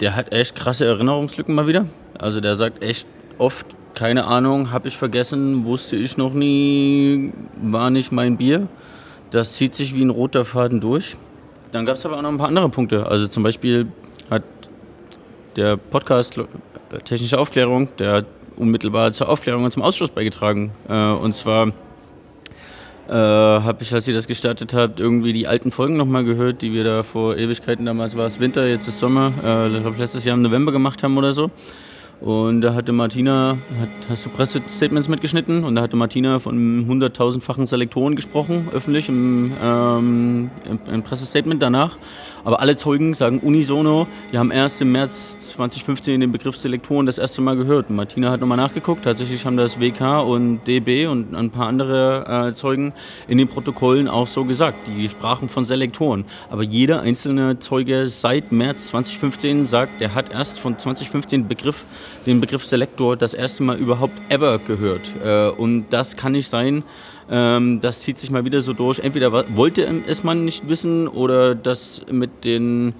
der 0.00 0.14
hat 0.14 0.32
echt 0.32 0.54
krasse 0.54 0.84
Erinnerungslücken 0.86 1.54
mal 1.54 1.66
wieder. 1.66 1.86
Also 2.18 2.40
der 2.40 2.56
sagt 2.56 2.82
echt 2.82 3.06
oft, 3.38 3.66
keine 3.94 4.26
Ahnung, 4.26 4.72
habe 4.72 4.88
ich 4.88 4.96
vergessen, 4.96 5.64
wusste 5.64 5.96
ich 5.96 6.16
noch 6.16 6.34
nie, 6.34 7.32
war 7.60 7.90
nicht 7.90 8.12
mein 8.12 8.36
Bier. 8.36 8.68
Das 9.30 9.54
zieht 9.54 9.74
sich 9.74 9.94
wie 9.94 10.04
ein 10.04 10.10
roter 10.10 10.44
Faden 10.44 10.80
durch. 10.80 11.16
Dann 11.72 11.86
gab 11.86 11.96
es 11.96 12.06
aber 12.06 12.18
auch 12.18 12.22
noch 12.22 12.30
ein 12.30 12.38
paar 12.38 12.48
andere 12.48 12.68
Punkte. 12.68 13.06
Also 13.06 13.26
zum 13.26 13.42
Beispiel 13.42 13.88
hat 14.30 14.44
der 15.56 15.76
Podcast 15.76 16.38
Technische 17.04 17.38
Aufklärung, 17.38 17.88
der 17.98 18.12
hat 18.12 18.26
unmittelbar 18.56 19.12
zur 19.12 19.28
Aufklärung 19.28 19.64
und 19.64 19.72
zum 19.72 19.82
Ausschuss 19.82 20.10
beigetragen. 20.10 20.72
Äh, 20.88 21.10
und 21.10 21.34
zwar 21.34 21.68
äh, 23.08 23.12
habe 23.12 23.82
ich, 23.82 23.92
als 23.94 24.08
ihr 24.08 24.14
das 24.14 24.26
gestartet 24.26 24.74
habt, 24.74 24.98
irgendwie 24.98 25.32
die 25.32 25.46
alten 25.46 25.70
Folgen 25.70 25.96
nochmal 25.96 26.24
gehört, 26.24 26.62
die 26.62 26.72
wir 26.72 26.84
da 26.84 27.02
vor 27.02 27.36
Ewigkeiten, 27.36 27.86
damals 27.86 28.16
war 28.16 28.26
es 28.26 28.40
Winter, 28.40 28.66
jetzt 28.66 28.88
ist 28.88 28.98
Sommer, 28.98 29.32
äh, 29.38 29.80
glaube 29.80 29.96
letztes 29.98 30.24
Jahr 30.24 30.34
im 30.34 30.42
November 30.42 30.72
gemacht 30.72 31.02
haben 31.02 31.16
oder 31.16 31.32
so. 31.32 31.50
Und 32.20 32.62
da 32.62 32.74
hatte 32.74 32.92
Martina, 32.92 33.58
hat, 33.78 34.08
hast 34.08 34.24
du 34.24 34.30
Pressestatements 34.30 35.08
mitgeschnitten? 35.08 35.64
Und 35.64 35.74
da 35.74 35.82
hatte 35.82 35.96
Martina 35.96 36.38
von 36.38 36.86
100.000-fachen 36.88 37.66
Selektoren 37.66 38.16
gesprochen, 38.16 38.70
öffentlich 38.72 39.10
im, 39.10 39.52
ähm, 39.60 40.50
im, 40.64 40.78
im 40.90 41.02
Pressestatement 41.02 41.62
danach. 41.62 41.98
Aber 42.44 42.60
alle 42.60 42.76
Zeugen 42.76 43.14
sagen 43.14 43.40
unisono, 43.40 44.06
die 44.32 44.38
haben 44.38 44.50
erst 44.50 44.80
im 44.80 44.92
März 44.92 45.52
2015 45.54 46.20
den 46.20 46.32
Begriff 46.32 46.56
Selektoren 46.56 47.06
das 47.06 47.18
erste 47.18 47.42
Mal 47.42 47.56
gehört. 47.56 47.90
Martina 47.90 48.30
hat 48.30 48.40
nochmal 48.40 48.56
nachgeguckt. 48.56 49.04
Tatsächlich 49.04 49.44
haben 49.46 49.56
das 49.56 49.80
WK 49.80 50.22
und 50.22 50.64
DB 50.66 51.06
und 51.06 51.34
ein 51.34 51.50
paar 51.50 51.66
andere 51.66 52.48
äh, 52.48 52.54
Zeugen 52.54 52.92
in 53.28 53.38
den 53.38 53.48
Protokollen 53.48 54.08
auch 54.08 54.26
so 54.26 54.44
gesagt. 54.44 54.88
Die 54.88 55.08
sprachen 55.08 55.48
von 55.48 55.64
Selektoren. 55.64 56.24
Aber 56.50 56.62
jeder 56.62 57.00
einzelne 57.00 57.58
Zeuge 57.58 58.08
seit 58.08 58.52
März 58.52 58.88
2015 58.88 59.66
sagt, 59.66 60.00
der 60.00 60.14
hat 60.14 60.32
erst 60.32 60.60
von 60.60 60.78
2015 60.78 61.48
Begriff, 61.48 61.84
den 62.26 62.40
Begriff 62.40 62.64
Selektor 62.64 63.16
das 63.16 63.34
erste 63.34 63.62
Mal 63.62 63.76
überhaupt 63.76 64.20
ever 64.28 64.58
gehört. 64.58 65.14
Äh, 65.24 65.48
und 65.48 65.86
das 65.90 66.16
kann 66.16 66.32
nicht 66.32 66.48
sein, 66.48 66.84
ähm, 67.30 67.80
das 67.80 68.00
zieht 68.00 68.18
sich 68.18 68.30
mal 68.30 68.44
wieder 68.44 68.60
so 68.60 68.72
durch. 68.72 68.98
Entweder 68.98 69.32
wollte 69.32 69.86
es 70.06 70.24
man 70.24 70.44
nicht 70.44 70.68
wissen 70.68 71.08
oder 71.08 71.54
das 71.54 72.04
mit 72.10 72.44
den 72.44 72.94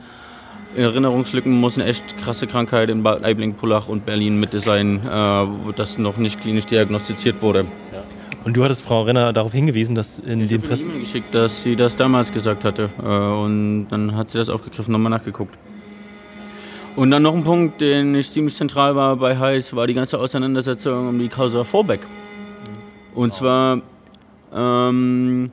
Erinnerungslücken 0.77 1.53
muss 1.53 1.79
eine 1.79 1.87
echt 1.87 2.19
krasse 2.19 2.47
Krankheit 2.47 2.91
in 2.91 3.03
Bad 3.03 3.25
Aibling, 3.25 3.55
Pullach 3.55 3.89
und 3.89 4.05
Berlin 4.05 4.39
Mitte 4.39 4.61
sein, 4.61 5.01
äh, 5.07 5.09
wo 5.09 5.73
das 5.73 5.99
noch 5.99 6.19
nicht 6.19 6.41
klinisch 6.41 6.67
diagnostiziert 6.67 7.41
wurde. 7.41 7.67
Ja. 7.93 8.03
Und 8.45 8.57
du 8.57 8.63
hattest 8.63 8.85
Frau 8.85 9.03
Renner 9.03 9.33
darauf 9.33 9.53
hingewiesen, 9.53 9.95
dass 9.95 10.19
in 10.19 10.43
ich 10.43 10.49
dem 10.49 10.63
Press... 10.63 10.85
Ich 10.85 11.01
geschickt, 11.01 11.35
dass 11.35 11.63
sie 11.63 11.75
das 11.75 11.97
damals 11.97 12.33
gesagt 12.33 12.65
hatte. 12.65 12.91
Äh, 13.03 13.07
und 13.07 13.89
dann 13.89 14.15
hat 14.15 14.31
sie 14.31 14.39
das 14.39 14.51
aufgegriffen, 14.51 14.93
nochmal 14.93 15.11
nachgeguckt. 15.11 15.59
Und 16.95 17.11
dann 17.11 17.23
noch 17.23 17.35
ein 17.35 17.45
Punkt, 17.45 17.81
den 17.81 18.15
ich 18.15 18.31
ziemlich 18.31 18.55
zentral 18.55 18.95
war 18.97 19.17
bei 19.17 19.37
Heiß, 19.37 19.75
war 19.75 19.87
die 19.87 19.95
ganze 19.95 20.19
Auseinandersetzung 20.19 21.09
um 21.09 21.19
die 21.19 21.29
Causa 21.29 21.65
Vorbeck. 21.65 22.07
Und 23.15 23.35
zwar 23.35 23.83
ähm, 24.55 25.51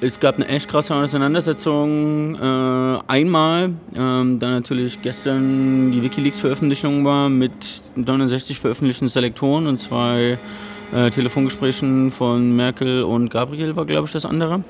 es 0.00 0.18
gab 0.18 0.34
eine 0.34 0.48
echt 0.48 0.68
krasse 0.68 0.96
Auseinandersetzung. 0.96 2.34
Äh, 2.34 2.98
einmal, 3.06 3.70
ähm, 3.96 4.38
da 4.40 4.50
natürlich 4.50 5.00
gestern 5.00 5.92
die 5.92 6.02
Wikileaks-Veröffentlichung 6.02 7.04
war 7.04 7.28
mit 7.28 7.82
69 7.94 8.58
veröffentlichten 8.58 9.06
Selektoren 9.06 9.68
und 9.68 9.80
zwei 9.80 10.40
äh, 10.92 11.10
Telefongesprächen 11.10 12.10
von 12.10 12.56
Merkel 12.56 13.04
und 13.04 13.30
Gabriel 13.30 13.76
war, 13.76 13.86
glaube 13.86 14.06
ich, 14.06 14.12
das 14.12 14.26
andere. 14.26 14.64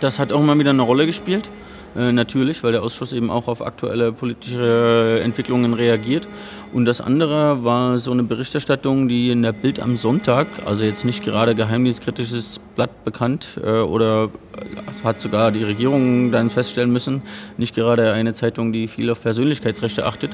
Das 0.00 0.18
hat 0.18 0.30
auch 0.30 0.42
mal 0.42 0.58
wieder 0.58 0.70
eine 0.70 0.82
Rolle 0.82 1.06
gespielt. 1.06 1.50
Äh, 1.96 2.12
natürlich, 2.12 2.62
weil 2.62 2.72
der 2.72 2.82
Ausschuss 2.82 3.12
eben 3.12 3.30
auch 3.30 3.48
auf 3.48 3.62
aktuelle 3.62 4.12
politische 4.12 5.20
Entwicklungen 5.24 5.74
reagiert. 5.74 6.28
Und 6.72 6.84
das 6.84 7.00
andere 7.00 7.64
war 7.64 7.98
so 7.98 8.12
eine 8.12 8.22
Berichterstattung, 8.22 9.08
die 9.08 9.30
in 9.30 9.42
der 9.42 9.52
Bild 9.52 9.80
am 9.80 9.96
Sonntag, 9.96 10.46
also 10.64 10.84
jetzt 10.84 11.04
nicht 11.04 11.24
gerade 11.24 11.54
geheimdienstkritisches 11.54 12.60
Blatt 12.76 13.04
bekannt 13.04 13.60
äh, 13.62 13.80
oder 13.80 14.30
hat 15.02 15.20
sogar 15.20 15.50
die 15.50 15.64
Regierung 15.64 16.30
dann 16.30 16.48
feststellen 16.48 16.92
müssen, 16.92 17.22
nicht 17.56 17.74
gerade 17.74 18.12
eine 18.12 18.34
Zeitung, 18.34 18.72
die 18.72 18.86
viel 18.86 19.10
auf 19.10 19.20
Persönlichkeitsrechte 19.22 20.06
achtet. 20.06 20.30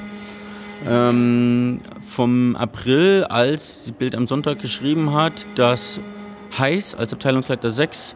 Ähm, 0.85 1.79
vom 2.07 2.55
April, 2.55 3.25
als 3.29 3.85
die 3.85 3.91
Bild 3.93 4.13
am 4.13 4.27
Sonntag 4.27 4.59
geschrieben 4.59 5.13
hat, 5.13 5.47
dass 5.55 5.99
Heiß 6.55 6.93
als 6.93 7.13
Abteilungsleiter 7.13 7.71
6 7.71 8.15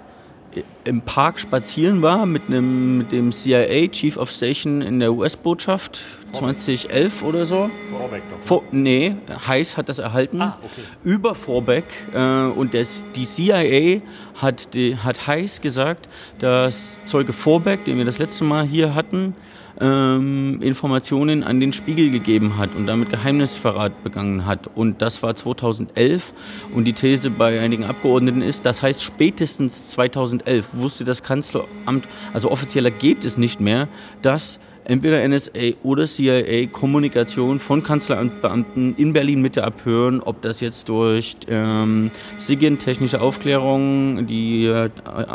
im 0.84 1.02
Park 1.02 1.40
spazieren 1.40 2.02
war 2.02 2.26
mit, 2.26 2.48
einem, 2.48 2.98
mit 3.00 3.12
dem 3.12 3.32
CIA 3.32 3.88
Chief 3.88 4.18
of 4.18 4.32
Station 4.32 4.82
in 4.82 5.00
der 5.00 5.14
US-Botschaft 5.14 6.02
2011 6.34 7.24
oder 7.24 7.46
so. 7.46 7.70
Vorbeck 7.90 8.24
doch. 8.30 8.46
Vor, 8.46 8.64
nee, 8.72 9.16
Heiß 9.48 9.78
hat 9.78 9.90
das 9.90 10.00
erhalten. 10.00 10.42
Ah, 10.42 10.58
okay. 10.62 10.82
Über 11.04 11.36
Vorbeck. 11.36 11.86
Äh, 12.14 12.46
und 12.46 12.74
das, 12.74 13.06
die 13.16 13.26
CIA 13.26 14.02
hat, 14.36 14.74
die, 14.74 14.98
hat 14.98 15.28
Heiß 15.28 15.62
gesagt, 15.62 16.10
dass 16.40 17.02
Zeuge 17.06 17.34
Vorbeck, 17.34 17.86
den 17.86 17.98
wir 17.98 18.06
das 18.06 18.18
letzte 18.18 18.44
Mal 18.44 18.66
hier 18.66 18.96
hatten, 18.96 19.34
ähm, 19.82 20.62
Informationen 20.62 21.44
an 21.44 21.60
den 21.60 21.74
Spiegel 21.74 22.12
gegeben 22.12 22.58
hat 22.58 22.76
und 22.76 22.88
damit 22.88 23.10
Geheimnisverrat 23.10 24.04
begangen 24.04 24.46
hat. 24.46 24.68
Und 24.68 25.02
das 25.02 25.24
war 25.24 25.36
2011. 25.36 26.34
Und 26.74 26.86
die 26.86 26.94
These 26.94 27.32
bei 27.32 27.60
einigen 27.60 27.84
Abgeordneten 27.84 28.42
ist, 28.42 28.66
das 28.66 28.84
heißt 28.84 29.04
spätestens 29.04 29.86
2011 29.88 30.68
wusste 30.74 31.04
das 31.04 31.24
Kanzleramt, 31.24 32.08
also 32.32 32.52
offizieller 32.52 32.92
geht 32.92 33.26
es 33.26 33.38
nicht 33.38 33.60
mehr, 33.60 33.88
dass 34.22 34.60
entweder 34.86 35.28
NSA 35.28 35.74
oder 35.84 36.06
CIA 36.06 36.68
Kommunikation 36.68 37.60
von 37.60 37.84
Kanzleramtbeamten 37.84 38.96
in 38.96 39.14
Berlin 39.14 39.42
Mitte 39.42 39.64
abhören, 39.64 40.22
ob 40.22 40.42
das 40.42 40.60
jetzt 40.60 40.90
durch 40.90 41.36
ähm, 41.48 42.12
SIGINT, 42.38 42.82
technische 42.82 43.22
Aufklärung, 43.22 44.28
die 44.28 44.66
äh, 44.66 44.90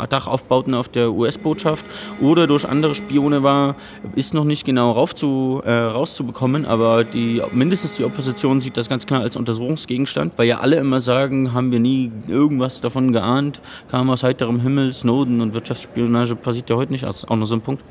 Dachaufbauten 0.09 0.73
auf 0.73 0.89
der 0.89 1.11
US-Botschaft 1.11 1.85
oder 2.21 2.47
durch 2.47 2.67
andere 2.67 2.95
Spione 2.95 3.43
war, 3.43 3.75
ist 4.15 4.33
noch 4.33 4.43
nicht 4.43 4.65
genau 4.65 4.91
raufzu, 4.91 5.61
äh, 5.65 5.71
rauszubekommen, 5.71 6.65
aber 6.65 7.03
die, 7.03 7.41
mindestens 7.51 7.95
die 7.95 8.03
Opposition 8.03 8.61
sieht 8.61 8.77
das 8.77 8.89
ganz 8.89 9.05
klar 9.05 9.21
als 9.21 9.35
Untersuchungsgegenstand, 9.35 10.33
weil 10.37 10.47
ja 10.47 10.59
alle 10.59 10.77
immer 10.77 10.99
sagen, 10.99 11.53
haben 11.53 11.71
wir 11.71 11.79
nie 11.79 12.11
irgendwas 12.27 12.81
davon 12.81 13.13
geahnt, 13.13 13.61
kam 13.89 14.09
aus 14.09 14.23
heiterem 14.23 14.59
Himmel, 14.59 14.93
Snowden 14.93 15.41
und 15.41 15.53
Wirtschaftsspionage 15.53 16.35
passiert 16.35 16.69
ja 16.69 16.75
heute 16.75 16.91
nicht, 16.91 17.03
das 17.03 17.17
ist 17.17 17.29
auch 17.29 17.35
noch 17.35 17.45
so 17.45 17.55
ein 17.55 17.61
Punkt, 17.61 17.83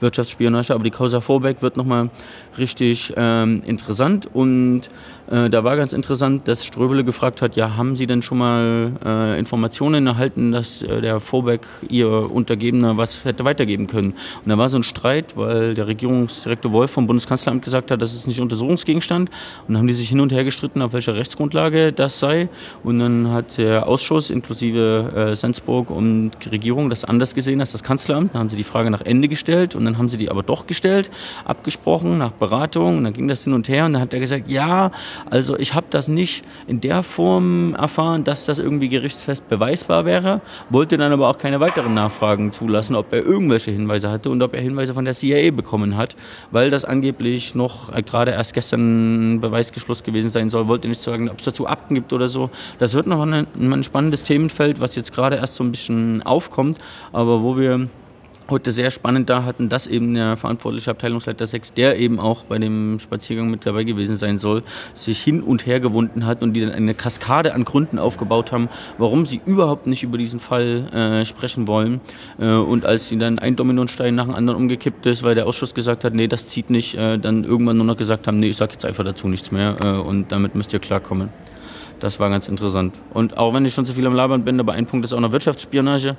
Wirtschaftsspionage, 0.00 0.74
aber 0.74 0.84
die 0.84 0.90
Causa 1.02 1.20
Vorbeck 1.20 1.62
wird 1.62 1.76
nochmal 1.76 2.10
richtig 2.56 3.12
ähm, 3.16 3.60
interessant. 3.66 4.28
Und 4.32 4.82
äh, 5.30 5.48
da 5.48 5.64
war 5.64 5.76
ganz 5.76 5.92
interessant, 5.92 6.48
dass 6.48 6.64
Ströbele 6.64 7.04
gefragt 7.04 7.42
hat, 7.42 7.56
ja, 7.56 7.76
haben 7.76 7.96
Sie 7.96 8.06
denn 8.06 8.22
schon 8.22 8.38
mal 8.38 8.92
äh, 9.04 9.38
Informationen 9.38 10.06
erhalten, 10.06 10.52
dass 10.52 10.82
äh, 10.82 11.00
der 11.00 11.20
Vorbeck, 11.20 11.66
Ihr 11.88 12.08
Untergebener, 12.08 12.96
was 12.96 13.24
hätte 13.24 13.44
weitergeben 13.44 13.86
können? 13.86 14.12
Und 14.12 14.48
da 14.48 14.58
war 14.58 14.68
so 14.68 14.78
ein 14.78 14.82
Streit, 14.82 15.36
weil 15.36 15.74
der 15.74 15.86
Regierungsdirektor 15.86 16.72
Wolf 16.72 16.90
vom 16.90 17.06
Bundeskanzleramt 17.06 17.62
gesagt 17.62 17.90
hat, 17.90 18.02
das 18.02 18.14
ist 18.14 18.26
nicht 18.26 18.40
Untersuchungsgegenstand. 18.40 19.30
Und 19.30 19.68
dann 19.68 19.78
haben 19.78 19.86
die 19.86 19.94
sich 19.94 20.08
hin 20.08 20.20
und 20.20 20.32
her 20.32 20.44
gestritten, 20.44 20.82
auf 20.82 20.92
welcher 20.92 21.14
Rechtsgrundlage 21.14 21.92
das 21.92 22.18
sei. 22.18 22.48
Und 22.82 22.98
dann 22.98 23.30
hat 23.30 23.58
der 23.58 23.86
Ausschuss 23.86 24.30
inklusive 24.30 25.30
äh, 25.32 25.36
Sensburg 25.36 25.90
und 25.90 26.32
Regierung 26.50 26.90
das 26.90 27.04
anders 27.04 27.34
gesehen 27.34 27.60
als 27.60 27.72
das 27.72 27.82
Kanzleramt. 27.82 28.34
Dann 28.34 28.40
haben 28.40 28.50
sie 28.50 28.56
die 28.56 28.64
Frage 28.64 28.90
nach 28.90 29.02
Ende 29.02 29.28
gestellt 29.28 29.74
und 29.74 29.84
dann 29.84 29.98
haben 29.98 30.08
sie 30.08 30.16
die 30.16 30.30
aber 30.30 30.42
doch 30.42 30.66
gestellt, 30.66 31.10
abgesprochen 31.44 32.18
nach 32.18 32.32
Beratung. 32.32 32.98
Und 32.98 33.04
dann 33.04 33.12
ging 33.12 33.28
das 33.28 33.44
hin 33.44 33.52
und 33.52 33.68
her 33.68 33.86
und 33.86 33.94
dann 33.94 34.02
hat 34.02 34.12
er 34.12 34.20
gesagt, 34.20 34.50
ja, 34.50 34.90
also 35.30 35.58
ich 35.58 35.74
habe 35.74 35.86
das 35.90 36.08
nicht 36.08 36.44
in 36.66 36.80
der 36.80 37.02
Form 37.02 37.74
erfahren, 37.74 38.24
dass 38.24 38.46
das 38.46 38.58
irgendwie 38.58 38.88
gerichtsfest 38.88 39.48
beweisbar 39.48 40.04
wäre, 40.04 40.40
wollte 40.70 40.96
dann 40.96 41.12
aber 41.12 41.28
auch 41.28 41.38
keine 41.38 41.60
weiteren 41.60 41.94
Nachfragen 41.94 42.52
zulassen, 42.52 42.96
ob 42.96 43.12
er 43.12 43.24
irgendwelche 43.24 43.70
Hinweise 43.70 44.10
hatte 44.10 44.30
und 44.30 44.42
ob 44.42 44.54
er 44.54 44.60
Hinweise 44.60 44.94
von 44.94 45.04
der 45.04 45.14
CIA 45.14 45.50
bekommen 45.50 45.96
hat, 45.96 46.16
weil 46.50 46.70
das 46.70 46.84
angeblich 46.84 47.54
noch 47.54 47.92
gerade 48.04 48.32
erst 48.32 48.54
gestern 48.54 49.40
Beweisgeschluss 49.40 50.02
gewesen 50.02 50.30
sein 50.30 50.50
soll, 50.50 50.68
wollte 50.68 50.88
nicht 50.88 51.02
sagen, 51.02 51.28
ob 51.28 51.38
es 51.38 51.44
dazu 51.44 51.66
Akten 51.66 51.94
gibt 51.94 52.12
oder 52.12 52.28
so. 52.28 52.50
Das 52.78 52.94
wird 52.94 53.06
noch 53.06 53.22
ein, 53.22 53.46
ein 53.58 53.84
spannendes 53.84 54.24
Themenfeld, 54.24 54.80
was 54.80 54.96
jetzt 54.96 55.12
gerade 55.12 55.36
erst 55.36 55.54
so 55.54 55.64
ein 55.64 55.70
bisschen 55.70 56.22
aufkommt, 56.22 56.78
aber 57.12 57.42
wo 57.42 57.56
wir 57.56 57.88
heute 58.52 58.70
sehr 58.70 58.92
spannend 58.92 59.28
da 59.28 59.44
hatten, 59.44 59.68
dass 59.68 59.88
eben 59.88 60.14
der 60.14 60.36
verantwortliche 60.36 60.90
Abteilungsleiter 60.92 61.46
6, 61.46 61.74
der 61.74 61.98
eben 61.98 62.20
auch 62.20 62.44
bei 62.44 62.58
dem 62.58 63.00
Spaziergang 63.00 63.50
mit 63.50 63.66
dabei 63.66 63.82
gewesen 63.82 64.16
sein 64.16 64.38
soll, 64.38 64.62
sich 64.94 65.18
hin 65.18 65.42
und 65.42 65.66
her 65.66 65.80
gewunden 65.80 66.24
hat 66.24 66.42
und 66.42 66.52
die 66.52 66.60
dann 66.60 66.70
eine 66.70 66.94
Kaskade 66.94 67.54
an 67.54 67.64
Gründen 67.64 67.98
aufgebaut 67.98 68.52
haben, 68.52 68.68
warum 68.98 69.26
sie 69.26 69.40
überhaupt 69.44 69.88
nicht 69.88 70.04
über 70.04 70.18
diesen 70.18 70.38
Fall 70.38 70.86
äh, 70.92 71.24
sprechen 71.24 71.66
wollen. 71.66 72.00
Äh, 72.38 72.54
und 72.54 72.86
als 72.86 73.08
sie 73.08 73.18
dann 73.18 73.40
ein 73.40 73.56
Dominostein 73.56 74.14
nach 74.14 74.26
dem 74.26 74.34
anderen 74.34 74.60
umgekippt 74.60 75.06
ist, 75.06 75.24
weil 75.24 75.34
der 75.34 75.46
Ausschuss 75.46 75.74
gesagt 75.74 76.04
hat, 76.04 76.14
nee, 76.14 76.28
das 76.28 76.46
zieht 76.46 76.70
nicht, 76.70 76.94
äh, 76.94 77.18
dann 77.18 77.42
irgendwann 77.42 77.78
nur 77.78 77.86
noch 77.86 77.96
gesagt 77.96 78.28
haben, 78.28 78.38
nee, 78.38 78.50
ich 78.50 78.56
sag 78.56 78.70
jetzt 78.70 78.84
einfach 78.84 79.04
dazu 79.04 79.26
nichts 79.26 79.50
mehr 79.50 79.76
äh, 79.82 79.86
und 79.98 80.30
damit 80.30 80.54
müsst 80.54 80.72
ihr 80.72 80.78
klarkommen. 80.78 81.30
Das 82.00 82.18
war 82.18 82.30
ganz 82.30 82.48
interessant. 82.48 82.96
Und 83.14 83.38
auch 83.38 83.54
wenn 83.54 83.64
ich 83.64 83.72
schon 83.72 83.86
zu 83.86 83.94
viel 83.94 84.06
am 84.06 84.14
Labern 84.14 84.44
bin, 84.44 84.58
aber 84.58 84.72
ein 84.72 84.86
Punkt 84.86 85.04
ist 85.04 85.12
auch 85.12 85.20
noch 85.20 85.30
Wirtschaftsspionage. 85.30 86.16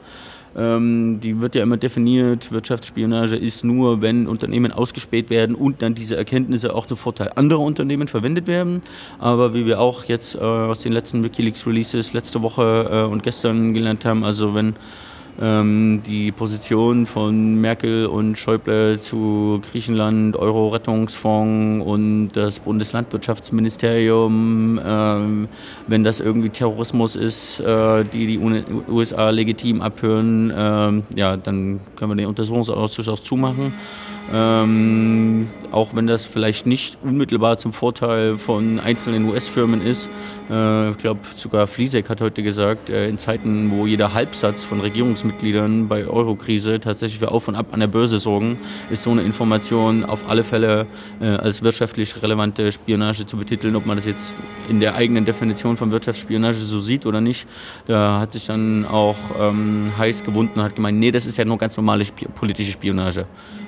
Ähm, 0.55 1.19
die 1.21 1.41
wird 1.41 1.55
ja 1.55 1.63
immer 1.63 1.77
definiert, 1.77 2.51
Wirtschaftsspionage 2.51 3.35
ist 3.35 3.63
nur, 3.63 4.01
wenn 4.01 4.27
Unternehmen 4.27 4.71
ausgespäht 4.71 5.29
werden 5.29 5.55
und 5.55 5.81
dann 5.81 5.95
diese 5.95 6.15
Erkenntnisse 6.15 6.75
auch 6.75 6.85
zum 6.85 6.97
Vorteil 6.97 7.31
anderer 7.35 7.61
Unternehmen 7.61 8.07
verwendet 8.07 8.47
werden. 8.47 8.81
Aber 9.19 9.53
wie 9.53 9.65
wir 9.65 9.79
auch 9.79 10.05
jetzt 10.05 10.35
äh, 10.35 10.39
aus 10.39 10.81
den 10.81 10.93
letzten 10.93 11.23
Wikileaks-Releases 11.23 12.13
letzte 12.13 12.41
Woche 12.41 12.87
äh, 12.91 13.11
und 13.11 13.23
gestern 13.23 13.73
gelernt 13.73 14.05
haben, 14.05 14.23
also 14.23 14.53
wenn 14.53 14.75
die 15.39 16.31
Position 16.31 17.07
von 17.07 17.59
Merkel 17.59 18.05
und 18.05 18.37
Schäuble 18.37 18.99
zu 18.99 19.59
Griechenland, 19.71 20.35
Euro-Rettungsfonds 20.35 21.83
und 21.85 22.29
das 22.33 22.59
Bundeslandwirtschaftsministerium, 22.59 24.79
ähm, 24.85 25.47
wenn 25.87 26.03
das 26.03 26.19
irgendwie 26.19 26.49
Terrorismus 26.49 27.15
ist, 27.15 27.61
äh, 27.61 28.05
die 28.05 28.27
die 28.27 28.39
USA 28.87 29.31
legitim 29.31 29.81
abhören, 29.81 30.51
äh, 30.51 31.01
ja, 31.19 31.35
dann 31.37 31.79
können 31.95 32.11
wir 32.11 32.15
den 32.15 32.27
Untersuchungsausschuss 32.27 33.09
auch 33.09 33.19
zumachen. 33.19 33.73
Ähm, 34.31 35.47
auch 35.71 35.95
wenn 35.95 36.07
das 36.07 36.25
vielleicht 36.25 36.65
nicht 36.65 36.99
unmittelbar 37.03 37.57
zum 37.57 37.73
Vorteil 37.73 38.37
von 38.37 38.79
einzelnen 38.79 39.25
US-Firmen 39.25 39.81
ist. 39.81 40.09
Äh, 40.49 40.91
ich 40.91 40.97
glaube, 40.97 41.21
sogar 41.35 41.67
Fliesek 41.67 42.09
hat 42.09 42.21
heute 42.21 42.43
gesagt, 42.43 42.89
äh, 42.89 43.09
in 43.09 43.17
Zeiten, 43.17 43.71
wo 43.71 43.85
jeder 43.85 44.13
Halbsatz 44.13 44.63
von 44.63 44.79
Regierungsmitgliedern 44.79 45.87
bei 45.87 46.07
Eurokrise 46.07 46.79
tatsächlich 46.79 47.19
für 47.19 47.31
Auf 47.31 47.47
und 47.47 47.55
Ab 47.55 47.67
an 47.71 47.79
der 47.79 47.87
Börse 47.87 48.19
sorgen, 48.19 48.59
ist 48.89 49.03
so 49.03 49.11
eine 49.11 49.23
Information 49.23 50.05
auf 50.05 50.29
alle 50.29 50.43
Fälle 50.43 50.87
äh, 51.19 51.25
als 51.25 51.63
wirtschaftlich 51.63 52.21
relevante 52.21 52.71
Spionage 52.71 53.25
zu 53.25 53.37
betiteln. 53.37 53.75
Ob 53.75 53.85
man 53.85 53.97
das 53.97 54.05
jetzt 54.05 54.37
in 54.69 54.79
der 54.79 54.95
eigenen 54.95 55.25
Definition 55.25 55.75
von 55.75 55.91
Wirtschaftsspionage 55.91 56.59
so 56.59 56.79
sieht 56.79 57.05
oder 57.05 57.19
nicht, 57.19 57.47
da 57.87 58.19
hat 58.19 58.31
sich 58.33 58.45
dann 58.45 58.85
auch 58.85 59.17
ähm, 59.37 59.91
heiß 59.97 60.23
gewunden 60.23 60.59
und 60.59 60.65
hat 60.65 60.75
gemeint, 60.75 60.99
nee, 60.99 61.11
das 61.11 61.25
ist 61.25 61.37
ja 61.37 61.45
nur 61.45 61.57
ganz 61.57 61.75
normale 61.77 62.03
Sp 62.05 62.29
politische 62.35 62.71
Spionage 62.71 63.25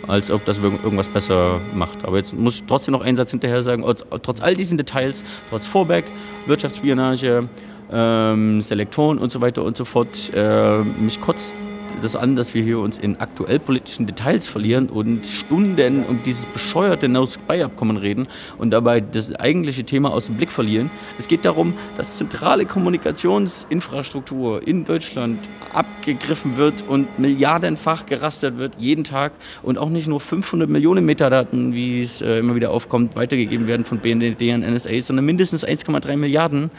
als 0.07 0.31
ob 0.31 0.45
das 0.45 0.59
irgendwas 0.59 1.09
besser 1.09 1.61
macht. 1.73 2.05
Aber 2.05 2.17
jetzt 2.17 2.33
muss 2.33 2.55
ich 2.55 2.63
trotzdem 2.65 2.93
noch 2.93 3.01
einen 3.01 3.15
Satz 3.15 3.31
hinterher 3.31 3.61
sagen, 3.61 3.83
trotz 4.21 4.41
all 4.41 4.55
diesen 4.55 4.77
Details, 4.77 5.23
trotz 5.49 5.65
Vorbeck, 5.65 6.11
Wirtschaftsspionage, 6.45 7.49
ähm, 7.91 8.61
Selektoren 8.61 9.17
und 9.17 9.31
so 9.31 9.41
weiter 9.41 9.63
und 9.63 9.77
so 9.77 9.85
fort, 9.85 10.31
äh, 10.33 10.83
mich 10.83 11.19
kotzt 11.19 11.55
das 12.01 12.15
an, 12.15 12.35
dass 12.35 12.53
wir 12.53 12.63
hier 12.63 12.79
uns 12.79 12.97
in 12.97 13.19
aktuell 13.19 13.59
politischen 13.59 14.05
Details 14.05 14.47
verlieren 14.47 14.89
und 14.89 15.25
Stunden 15.25 16.05
um 16.05 16.23
dieses 16.23 16.45
bescheuerte 16.45 17.07
No-Spy-Abkommen 17.07 17.97
reden 17.97 18.27
und 18.57 18.71
dabei 18.71 19.01
das 19.01 19.33
eigentliche 19.35 19.83
Thema 19.83 20.11
aus 20.11 20.27
dem 20.27 20.37
Blick 20.37 20.51
verlieren. 20.51 20.91
Es 21.17 21.27
geht 21.27 21.45
darum, 21.45 21.75
dass 21.95 22.17
zentrale 22.17 22.65
Kommunikationsinfrastruktur 22.65 24.65
in 24.67 24.83
Deutschland 24.83 25.49
abgegriffen 25.73 26.57
wird 26.57 26.87
und 26.87 27.19
milliardenfach 27.19 28.05
gerastert 28.05 28.57
wird, 28.57 28.75
jeden 28.77 29.03
Tag 29.03 29.33
und 29.63 29.77
auch 29.77 29.89
nicht 29.89 30.07
nur 30.07 30.19
500 30.19 30.69
Millionen 30.69 31.05
Metadaten, 31.05 31.73
wie 31.73 32.01
es 32.01 32.21
äh, 32.21 32.39
immer 32.39 32.55
wieder 32.55 32.71
aufkommt, 32.71 33.15
weitergegeben 33.15 33.67
werden 33.67 33.85
von 33.85 33.99
BND 33.99 34.41
an 34.53 34.61
NSA, 34.61 34.99
sondern 35.01 35.25
mindestens 35.25 35.65
1,3 35.65 36.17
Milliarden 36.17 36.69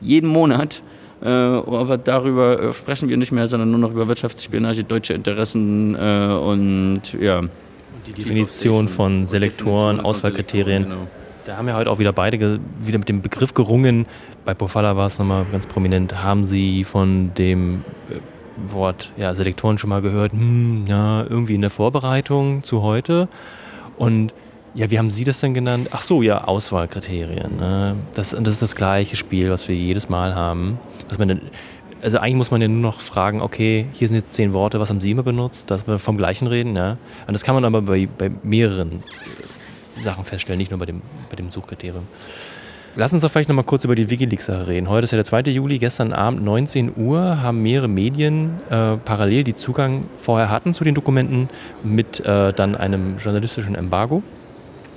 jeden 0.00 0.28
Monat 0.28 0.82
aber 1.26 1.98
darüber 1.98 2.60
äh, 2.60 2.72
sprechen 2.72 3.08
wir 3.08 3.16
nicht 3.16 3.32
mehr, 3.32 3.46
sondern 3.46 3.70
nur 3.70 3.80
noch 3.80 3.90
über 3.90 4.08
Wirtschaftsspionage, 4.08 4.84
deutsche 4.84 5.14
Interessen 5.14 5.94
äh, 5.94 6.32
und 6.32 7.12
ja. 7.20 7.42
Die 8.06 8.12
Definition 8.12 8.88
von 8.88 9.26
Selektoren, 9.26 10.00
Auswahlkriterien. 10.00 10.84
Genau. 10.84 11.06
Da 11.44 11.56
haben 11.56 11.66
wir 11.66 11.74
heute 11.74 11.90
auch 11.90 11.98
wieder 11.98 12.12
beide 12.12 12.60
wieder 12.78 12.98
mit 12.98 13.08
dem 13.08 13.20
Begriff 13.20 13.52
gerungen. 13.52 14.06
Bei 14.44 14.54
Pofalla 14.54 14.96
war 14.96 15.06
es 15.06 15.18
nochmal 15.18 15.44
ganz 15.50 15.66
prominent. 15.66 16.22
Haben 16.22 16.44
Sie 16.44 16.84
von 16.84 17.32
dem 17.36 17.84
Wort 18.68 19.12
ja, 19.16 19.34
Selektoren 19.34 19.78
schon 19.78 19.90
mal 19.90 20.00
gehört? 20.00 20.32
Hm, 20.32 20.84
ja, 20.86 21.24
irgendwie 21.24 21.54
in 21.54 21.60
der 21.60 21.70
Vorbereitung 21.70 22.62
zu 22.62 22.82
heute. 22.82 23.28
Und 23.96 24.32
ja, 24.78 24.88
wie 24.92 24.98
haben 24.98 25.10
Sie 25.10 25.24
das 25.24 25.40
denn 25.40 25.54
genannt? 25.54 25.88
Ach 25.90 26.02
so, 26.02 26.22
ja, 26.22 26.44
Auswahlkriterien. 26.44 27.56
Ne? 27.56 27.96
Das, 28.14 28.30
das 28.30 28.54
ist 28.54 28.62
das 28.62 28.76
gleiche 28.76 29.16
Spiel, 29.16 29.50
was 29.50 29.66
wir 29.66 29.74
jedes 29.74 30.08
Mal 30.08 30.36
haben. 30.36 30.78
Dass 31.08 31.18
man, 31.18 31.40
also 32.00 32.18
eigentlich 32.18 32.36
muss 32.36 32.52
man 32.52 32.62
ja 32.62 32.68
nur 32.68 32.80
noch 32.80 33.00
fragen, 33.00 33.42
okay, 33.42 33.86
hier 33.92 34.06
sind 34.06 34.16
jetzt 34.16 34.34
zehn 34.34 34.52
Worte, 34.52 34.78
was 34.78 34.88
haben 34.88 35.00
Sie 35.00 35.10
immer 35.10 35.24
benutzt? 35.24 35.72
Dass 35.72 35.88
wir 35.88 35.98
vom 35.98 36.16
gleichen 36.16 36.46
reden. 36.46 36.76
Ja? 36.76 36.96
Und 37.26 37.32
das 37.32 37.42
kann 37.42 37.56
man 37.56 37.64
aber 37.64 37.82
bei, 37.82 38.08
bei 38.16 38.30
mehreren 38.44 39.02
Sachen 40.00 40.24
feststellen, 40.24 40.58
nicht 40.58 40.70
nur 40.70 40.78
bei 40.78 40.86
dem, 40.86 41.02
bei 41.28 41.34
dem 41.34 41.50
Suchkriterium. 41.50 42.06
Lass 42.94 43.12
uns 43.12 43.22
doch 43.22 43.32
vielleicht 43.32 43.48
nochmal 43.48 43.64
kurz 43.64 43.84
über 43.84 43.96
die 43.96 44.08
Wikileaks-Sache 44.08 44.68
reden. 44.68 44.88
Heute 44.88 45.04
ist 45.04 45.10
ja 45.10 45.16
der 45.16 45.24
2. 45.24 45.40
Juli, 45.50 45.78
gestern 45.78 46.12
Abend 46.12 46.44
19 46.44 46.92
Uhr 46.96 47.42
haben 47.42 47.62
mehrere 47.62 47.88
Medien 47.88 48.60
äh, 48.70 48.96
parallel, 48.96 49.42
die 49.42 49.54
Zugang 49.54 50.04
vorher 50.18 50.50
hatten 50.50 50.72
zu 50.72 50.84
den 50.84 50.94
Dokumenten, 50.94 51.48
mit 51.82 52.20
äh, 52.20 52.52
dann 52.52 52.76
einem 52.76 53.18
journalistischen 53.18 53.74
Embargo 53.74 54.22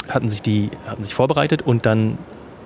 hatten 0.09 0.29
sich 0.29 0.41
die 0.41 0.69
hatten 0.87 1.03
sich 1.03 1.13
vorbereitet 1.13 1.61
und 1.61 1.85
dann 1.85 2.17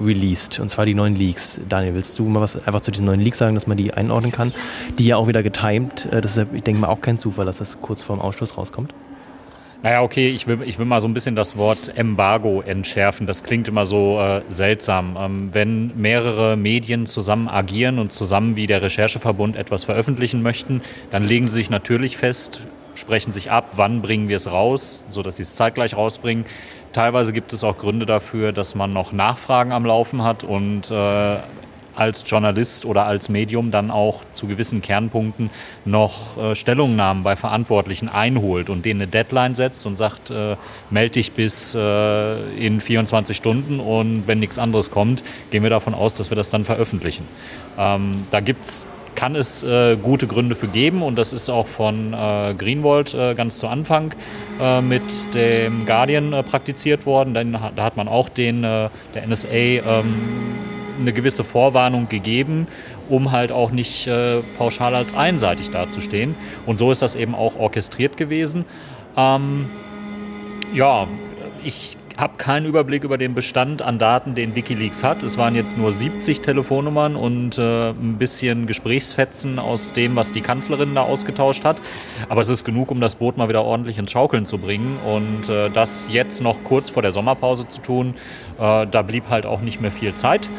released. 0.01 0.59
Und 0.59 0.69
zwar 0.69 0.85
die 0.85 0.93
neuen 0.93 1.15
Leaks. 1.15 1.61
Daniel, 1.67 1.93
willst 1.93 2.17
du 2.19 2.23
mal 2.25 2.41
was 2.41 2.55
einfach 2.67 2.81
zu 2.81 2.91
diesen 2.91 3.05
neuen 3.05 3.21
Leaks 3.21 3.37
sagen, 3.37 3.55
dass 3.55 3.67
man 3.67 3.77
die 3.77 3.93
einordnen 3.93 4.31
kann? 4.31 4.53
Die 4.99 5.07
ja 5.07 5.17
auch 5.17 5.27
wieder 5.27 5.43
getimed. 5.43 6.07
Äh, 6.11 6.21
das 6.21 6.37
ist, 6.37 6.47
ich 6.53 6.63
denke 6.63 6.81
mal, 6.81 6.87
auch 6.87 7.01
kein 7.01 7.17
Zufall, 7.17 7.45
dass 7.45 7.57
das 7.57 7.79
kurz 7.81 8.03
vorm 8.03 8.19
Ausschluss 8.19 8.57
rauskommt. 8.57 8.93
Naja, 9.83 10.01
okay, 10.01 10.31
ich 10.31 10.47
will, 10.47 10.63
ich 10.63 10.79
will 10.79 10.85
mal 10.85 10.99
so 10.99 11.07
ein 11.07 11.13
bisschen 11.13 11.35
das 11.35 11.57
Wort 11.57 11.95
Embargo 11.95 12.61
entschärfen. 12.61 13.27
Das 13.27 13.43
klingt 13.43 13.67
immer 13.67 13.85
so 13.85 14.19
äh, 14.19 14.41
seltsam. 14.49 15.15
Ähm, 15.19 15.49
wenn 15.51 15.91
mehrere 15.95 16.57
Medien 16.57 17.05
zusammen 17.05 17.47
agieren 17.47 17.99
und 17.99 18.11
zusammen 18.11 18.55
wie 18.55 18.65
der 18.67 18.81
Rechercheverbund 18.81 19.55
etwas 19.55 19.83
veröffentlichen 19.83 20.41
möchten, 20.41 20.81
dann 21.11 21.23
legen 21.23 21.45
sie 21.45 21.53
sich 21.53 21.69
natürlich 21.69 22.17
fest, 22.17 22.61
sprechen 22.95 23.31
sich 23.31 23.51
ab, 23.51 23.73
wann 23.75 24.01
bringen 24.01 24.27
wir 24.27 24.37
es 24.37 24.51
raus, 24.51 25.05
sodass 25.09 25.37
sie 25.37 25.43
es 25.43 25.55
zeitgleich 25.55 25.95
rausbringen. 25.95 26.45
Teilweise 26.95 27.33
gibt 27.33 27.51
es 27.51 27.65
auch 27.65 27.77
Gründe 27.77 28.05
dafür, 28.05 28.53
dass 28.53 28.73
man 28.73 28.93
noch 28.93 29.11
Nachfragen 29.11 29.73
am 29.73 29.85
Laufen 29.85 30.23
hat 30.23 30.45
und 30.45 30.89
äh, 30.89 31.37
als 31.93 32.23
Journalist 32.25 32.85
oder 32.85 33.05
als 33.05 33.27
Medium 33.27 33.69
dann 33.69 33.91
auch 33.91 34.23
zu 34.31 34.47
gewissen 34.47 34.81
Kernpunkten 34.81 35.49
noch 35.83 36.37
äh, 36.37 36.55
Stellungnahmen 36.55 37.21
bei 37.21 37.35
Verantwortlichen 37.35 38.07
einholt 38.07 38.69
und 38.69 38.85
denen 38.85 39.01
eine 39.01 39.11
Deadline 39.11 39.55
setzt 39.55 39.85
und 39.85 39.97
sagt, 39.97 40.29
äh, 40.29 40.55
melde 40.89 41.11
dich 41.11 41.33
bis 41.33 41.75
äh, 41.75 42.65
in 42.65 42.79
24 42.79 43.35
Stunden 43.35 43.81
und 43.81 44.23
wenn 44.25 44.39
nichts 44.39 44.57
anderes 44.57 44.89
kommt, 44.89 45.21
gehen 45.51 45.63
wir 45.63 45.69
davon 45.69 45.93
aus, 45.93 46.13
dass 46.13 46.31
wir 46.31 46.37
das 46.37 46.49
dann 46.49 46.63
veröffentlichen. 46.63 47.27
Ähm, 47.77 48.23
da 48.31 48.39
gibt's 48.39 48.87
kann 49.15 49.35
es 49.35 49.63
äh, 49.63 49.95
gute 49.95 50.27
Gründe 50.27 50.55
für 50.55 50.67
geben 50.67 51.01
und 51.01 51.17
das 51.17 51.33
ist 51.33 51.49
auch 51.49 51.67
von 51.67 52.13
äh, 52.13 52.53
Greenwald 52.57 53.13
äh, 53.13 53.33
ganz 53.33 53.57
zu 53.57 53.67
Anfang 53.67 54.13
äh, 54.59 54.81
mit 54.81 55.33
dem 55.33 55.85
Guardian 55.85 56.33
äh, 56.33 56.43
praktiziert 56.43 57.05
worden. 57.05 57.33
Dann, 57.33 57.53
da 57.53 57.83
hat 57.83 57.97
man 57.97 58.07
auch 58.07 58.29
den 58.29 58.63
äh, 58.63 58.89
der 59.13 59.27
NSA 59.27 59.49
ähm, 59.49 60.15
eine 60.99 61.11
gewisse 61.11 61.43
Vorwarnung 61.43 62.07
gegeben, 62.07 62.67
um 63.09 63.31
halt 63.33 63.51
auch 63.51 63.71
nicht 63.71 64.09
pauschal 64.57 64.95
als 64.95 65.13
einseitig 65.13 65.69
dazustehen. 65.69 66.35
Und 66.65 66.77
so 66.77 66.89
ist 66.89 67.01
das 67.01 67.15
eben 67.15 67.35
auch 67.35 67.57
orchestriert 67.59 68.15
gewesen. 68.15 68.63
Ähm, 69.17 69.65
ja, 70.73 71.05
ich 71.65 71.97
habe 72.17 72.37
keinen 72.37 72.65
Überblick 72.65 73.03
über 73.03 73.17
den 73.17 73.33
Bestand 73.33 73.81
an 73.81 73.99
Daten, 73.99 74.35
den 74.35 74.55
Wikileaks 74.55 75.03
hat. 75.03 75.23
Es 75.23 75.37
waren 75.37 75.55
jetzt 75.55 75.77
nur 75.77 75.91
70 75.91 76.41
Telefonnummern 76.41 77.15
und 77.15 77.57
äh, 77.57 77.89
ein 77.89 78.17
bisschen 78.17 78.67
Gesprächsfetzen 78.67 79.59
aus 79.59 79.93
dem, 79.93 80.15
was 80.15 80.31
die 80.31 80.41
Kanzlerin 80.41 80.95
da 80.95 81.01
ausgetauscht 81.01 81.65
hat. 81.65 81.81
Aber 82.29 82.41
es 82.41 82.49
ist 82.49 82.63
genug, 82.63 82.91
um 82.91 83.01
das 83.01 83.15
Boot 83.15 83.37
mal 83.37 83.49
wieder 83.49 83.63
ordentlich 83.63 83.97
ins 83.97 84.11
Schaukeln 84.11 84.45
zu 84.45 84.57
bringen. 84.57 84.97
Und 85.05 85.49
äh, 85.49 85.69
das 85.69 86.09
jetzt 86.11 86.41
noch 86.41 86.63
kurz 86.63 86.89
vor 86.89 87.01
der 87.01 87.11
Sommerpause 87.11 87.67
zu 87.67 87.81
tun, 87.81 88.15
äh, 88.59 88.87
da 88.87 89.01
blieb 89.01 89.29
halt 89.29 89.45
auch 89.45 89.61
nicht 89.61 89.81
mehr 89.81 89.91
viel 89.91 90.13
Zeit. 90.13 90.49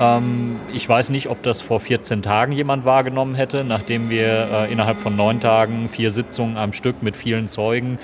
Ähm, 0.00 0.60
ich 0.72 0.88
weiß 0.88 1.10
nicht, 1.10 1.28
ob 1.28 1.42
das 1.42 1.60
vor 1.62 1.80
14 1.80 2.22
Tagen 2.22 2.52
jemand 2.52 2.84
wahrgenommen 2.84 3.34
hätte, 3.34 3.64
nachdem 3.64 4.08
wir 4.08 4.50
äh, 4.50 4.72
innerhalb 4.72 4.98
von 4.98 5.14
neun 5.14 5.40
Tagen 5.40 5.88
vier 5.88 6.10
Sitzungen 6.10 6.56
am 6.56 6.72
Stück 6.72 7.02
mit 7.02 7.16
vielen 7.16 7.48
Zeugen 7.48 7.98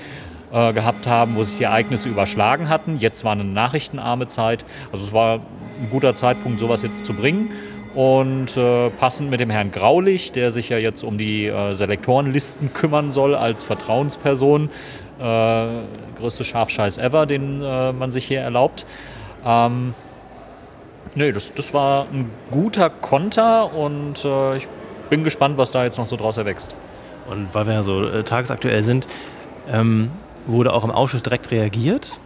äh, 0.53 0.73
gehabt 0.73 1.07
haben, 1.07 1.37
wo 1.37 1.43
sich 1.43 1.59
die 1.59 1.65
Ereignisse 1.65 2.09
überschlagen 2.09 2.69
hatten. 2.69 2.99
Jetzt 2.99 3.25
war 3.25 3.33
eine 3.33 3.45
nachrichtenarme 3.45 4.29
Zeit. 4.29 4.65
Also 4.93 5.07
es 5.07 5.13
war 5.13 5.41
ein 5.81 5.91
guter 5.91 6.15
Zeitpunkt, 6.15 6.61
sowas 6.61 6.83
jetzt 6.83 7.05
zu 7.05 7.15
bringen. 7.15 7.53
Und 7.95 8.57
äh, 8.57 8.91
passend 8.91 9.31
mit 9.31 9.41
dem 9.41 9.51
Herrn 9.51 9.71
Graulich, 9.71 10.33
der 10.33 10.51
sich 10.51 10.69
ja 10.69 10.79
jetzt 10.79 11.03
um 11.03 11.19
die 11.19 11.47
äh, 11.47 11.75
Selektorenlisten 11.75 12.73
kümmern 12.73 13.11
soll 13.11 13.35
als 13.35 13.63
Vertrauensperson, 13.63 14.71
äh, 15.19 15.67
größte 16.19 16.45
Schafscheiß 16.45 16.99
ever, 16.99 17.27
den 17.27 17.63
äh, 17.63 17.93
man 17.93 18.11
sich 18.13 18.25
hier 18.25 18.41
erlaubt. 18.41 18.87
Ähm, 19.45 19.95
nee, 21.15 21.33
das, 21.33 21.55
das 21.55 21.75
war 21.75 22.07
ein 22.13 22.31
guter 22.51 22.89
Konter 22.91 23.75
und 23.75 24.25
ich 24.57 24.69
bin 25.11 25.25
gespannt, 25.25 25.59
was 25.59 25.71
da 25.71 25.85
jetzt 25.85 25.99
noch 25.99 26.07
so 26.07 26.17
draus 26.17 26.37
erwächst. 26.37 26.77
Und 27.29 27.53
weil 27.55 27.67
wir 27.67 27.75
ja 27.75 27.83
so 27.83 28.23
tagesaktuell 28.23 28.83
sind, 28.83 29.07
ähm, 29.71 30.11
wurde 30.49 30.73
auch 30.73 30.85
im 30.85 30.91
Ausschuss 30.91 31.23
direkt 31.23 31.51
reagiert. 31.51 32.19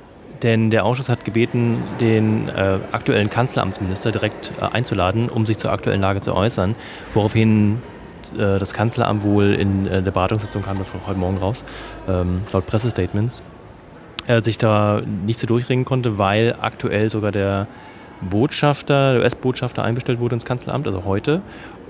Denn 0.42 0.70
der 0.70 0.84
Ausschuss 0.84 1.08
hat 1.08 1.24
gebeten, 1.24 1.82
den 2.00 2.48
äh, 2.48 2.78
aktuellen 2.90 3.30
Kanzleramtsminister 3.30 4.10
direkt 4.10 4.50
äh, 4.60 4.64
einzuladen, 4.64 5.28
um 5.28 5.46
sich 5.46 5.58
zur 5.58 5.70
aktuellen 5.70 6.00
Lage 6.00 6.20
zu 6.20 6.34
äußern. 6.34 6.74
Woraufhin 7.14 7.80
äh, 8.34 8.58
das 8.58 8.72
Kanzleramt 8.72 9.22
wohl 9.22 9.54
in 9.54 9.86
äh, 9.86 10.02
der 10.02 10.10
Beratungssitzung 10.10 10.62
kam, 10.62 10.78
das 10.78 10.92
war 10.94 11.00
heute 11.06 11.18
Morgen 11.18 11.38
raus, 11.38 11.64
ähm, 12.08 12.42
laut 12.52 12.66
Pressestatements, 12.66 13.44
äh, 14.26 14.42
sich 14.42 14.58
da 14.58 15.02
nicht 15.24 15.38
so 15.38 15.46
durchringen 15.46 15.84
konnte, 15.84 16.18
weil 16.18 16.56
aktuell 16.60 17.08
sogar 17.08 17.30
der 17.30 17.68
Botschafter, 18.20 19.14
der 19.14 19.22
US-Botschafter 19.22 19.82
einbestellt 19.84 20.20
wurde 20.20 20.34
ins 20.34 20.44
Kanzleramt, 20.44 20.86
also 20.86 21.04
heute, 21.04 21.42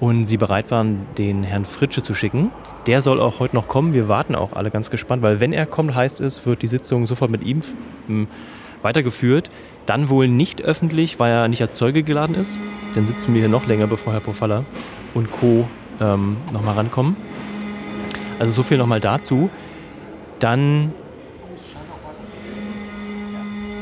und 0.03 0.25
sie 0.25 0.37
bereit 0.37 0.73
waren, 0.73 1.07
den 1.17 1.45
Herrn 1.45 1.65
Fritsche 1.65 2.03
zu 2.03 2.13
schicken. 2.13 2.51
Der 2.89 3.03
soll 3.03 3.21
auch 3.21 3.39
heute 3.39 3.55
noch 3.55 3.69
kommen. 3.69 3.95
Wir 3.95 4.09
warten 4.09 4.35
auch 4.35 4.55
alle 4.55 4.73
ganz 4.73 4.91
gespannt, 4.91 5.23
weil 5.23 5.39
wenn 5.39 5.53
er 5.53 5.65
kommt, 5.65 5.95
heißt 5.95 6.21
es, 6.21 6.45
wird 6.45 6.63
die 6.63 6.67
Sitzung 6.67 7.07
sofort 7.07 7.31
mit 7.31 7.45
ihm 7.45 7.61
weitergeführt. 8.83 9.49
Dann 9.87 10.09
wohl 10.09 10.27
nicht 10.27 10.61
öffentlich, 10.61 11.21
weil 11.21 11.31
er 11.31 11.47
nicht 11.47 11.63
als 11.63 11.77
Zeuge 11.77 12.03
geladen 12.03 12.35
ist. 12.35 12.59
Dann 12.97 13.07
sitzen 13.07 13.33
wir 13.33 13.43
hier 13.43 13.49
noch 13.49 13.69
länger, 13.69 13.87
bevor 13.87 14.13
Herr 14.13 14.19
Pofalla 14.19 14.65
und 15.15 15.31
Co. 15.31 15.69
Ähm, 16.01 16.39
nochmal 16.53 16.75
rankommen. 16.75 17.17
Also 18.41 18.53
so 18.53 18.65
viel 18.65 18.79
nochmal 18.79 19.01
dazu. 19.01 19.51
Dann 20.41 20.91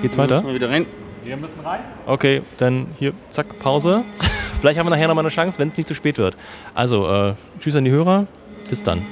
geht's 0.02 0.18
weiter. 0.18 0.44
Wir 0.44 0.54
wieder 0.54 0.68
rein. 0.68 0.84
Wir 1.30 1.36
müssen 1.36 1.60
rein. 1.60 1.78
Okay, 2.06 2.42
dann 2.58 2.88
hier, 2.98 3.12
zack, 3.30 3.60
Pause. 3.60 4.02
Vielleicht 4.60 4.80
haben 4.80 4.86
wir 4.86 4.90
nachher 4.90 5.06
nochmal 5.06 5.22
eine 5.22 5.30
Chance, 5.30 5.60
wenn 5.60 5.68
es 5.68 5.76
nicht 5.76 5.86
zu 5.86 5.94
spät 5.94 6.18
wird. 6.18 6.36
Also, 6.74 7.08
äh, 7.08 7.34
tschüss 7.60 7.76
an 7.76 7.84
die 7.84 7.92
Hörer. 7.92 8.26
Bis 8.68 8.82
dann. 8.82 9.06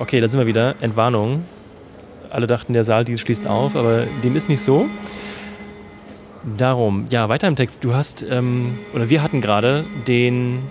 Okay, 0.00 0.20
da 0.20 0.26
sind 0.26 0.40
wir 0.40 0.48
wieder. 0.48 0.74
Entwarnung. 0.80 1.44
Alle 2.30 2.48
dachten, 2.48 2.72
der 2.72 2.82
Saal 2.82 3.06
schließt 3.06 3.46
auf, 3.46 3.76
aber 3.76 4.06
dem 4.24 4.34
ist 4.34 4.48
nicht 4.48 4.62
so. 4.62 4.88
Darum, 6.58 7.06
ja, 7.08 7.28
weiter 7.28 7.46
im 7.46 7.54
Text. 7.54 7.84
Du 7.84 7.94
hast, 7.94 8.26
ähm, 8.28 8.80
oder 8.92 9.10
wir 9.10 9.22
hatten 9.22 9.40
gerade 9.40 9.86
den, 10.08 10.64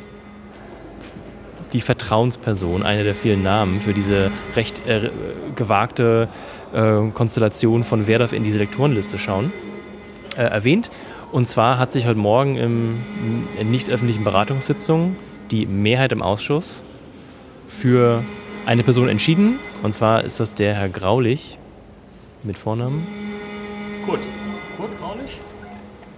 die 1.71 1.79
Vertrauensperson, 1.79 2.83
eine 2.83 3.05
der 3.05 3.15
vielen 3.15 3.41
Namen 3.41 3.79
für 3.79 3.93
diese 3.93 4.31
recht 4.57 4.85
äh, 4.85 5.11
gewagte 5.55 6.27
äh, 6.73 7.09
Konstellation 7.13 7.83
von 7.83 8.07
wer 8.07 8.19
darf 8.19 8.33
in 8.33 8.43
die 8.43 8.51
Selektorenliste 8.51 9.17
schauen, 9.17 9.51
äh, 10.37 10.43
erwähnt. 10.43 10.89
Und 11.31 11.47
zwar 11.47 11.77
hat 11.77 11.93
sich 11.93 12.07
heute 12.07 12.19
Morgen 12.19 12.57
im, 12.57 12.97
in 13.59 13.69
nicht 13.69 13.89
öffentlichen 13.89 14.23
Beratungssitzung 14.23 15.15
die 15.51 15.65
Mehrheit 15.65 16.11
im 16.11 16.21
Ausschuss 16.21 16.83
für 17.67 18.23
eine 18.65 18.83
Person 18.83 19.09
entschieden. 19.09 19.59
Und 19.83 19.93
zwar 19.93 20.23
ist 20.23 20.39
das 20.39 20.55
der 20.55 20.73
Herr 20.73 20.89
Graulich 20.89 21.59
mit 22.43 22.57
Vornamen. 22.57 23.07
Kurt. 24.03 24.27
Kurt 24.77 24.97
Graulich? 24.99 25.39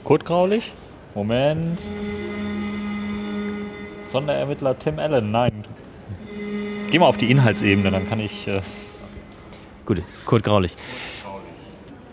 Kurt 0.03 0.25
Graulich? 0.25 0.73
Moment. 1.13 1.81
Sonderermittler 4.05 4.77
Tim 4.77 4.99
Allen, 4.99 5.31
nein. 5.31 5.51
Geh 6.89 6.99
mal 6.99 7.07
auf 7.07 7.17
die 7.17 7.31
Inhaltsebene, 7.31 7.91
dann 7.91 8.07
kann 8.07 8.19
ich. 8.19 8.47
Äh 8.47 8.61
Gut, 9.85 10.01
Kurt 10.25 10.43
Graulich. 10.43 10.75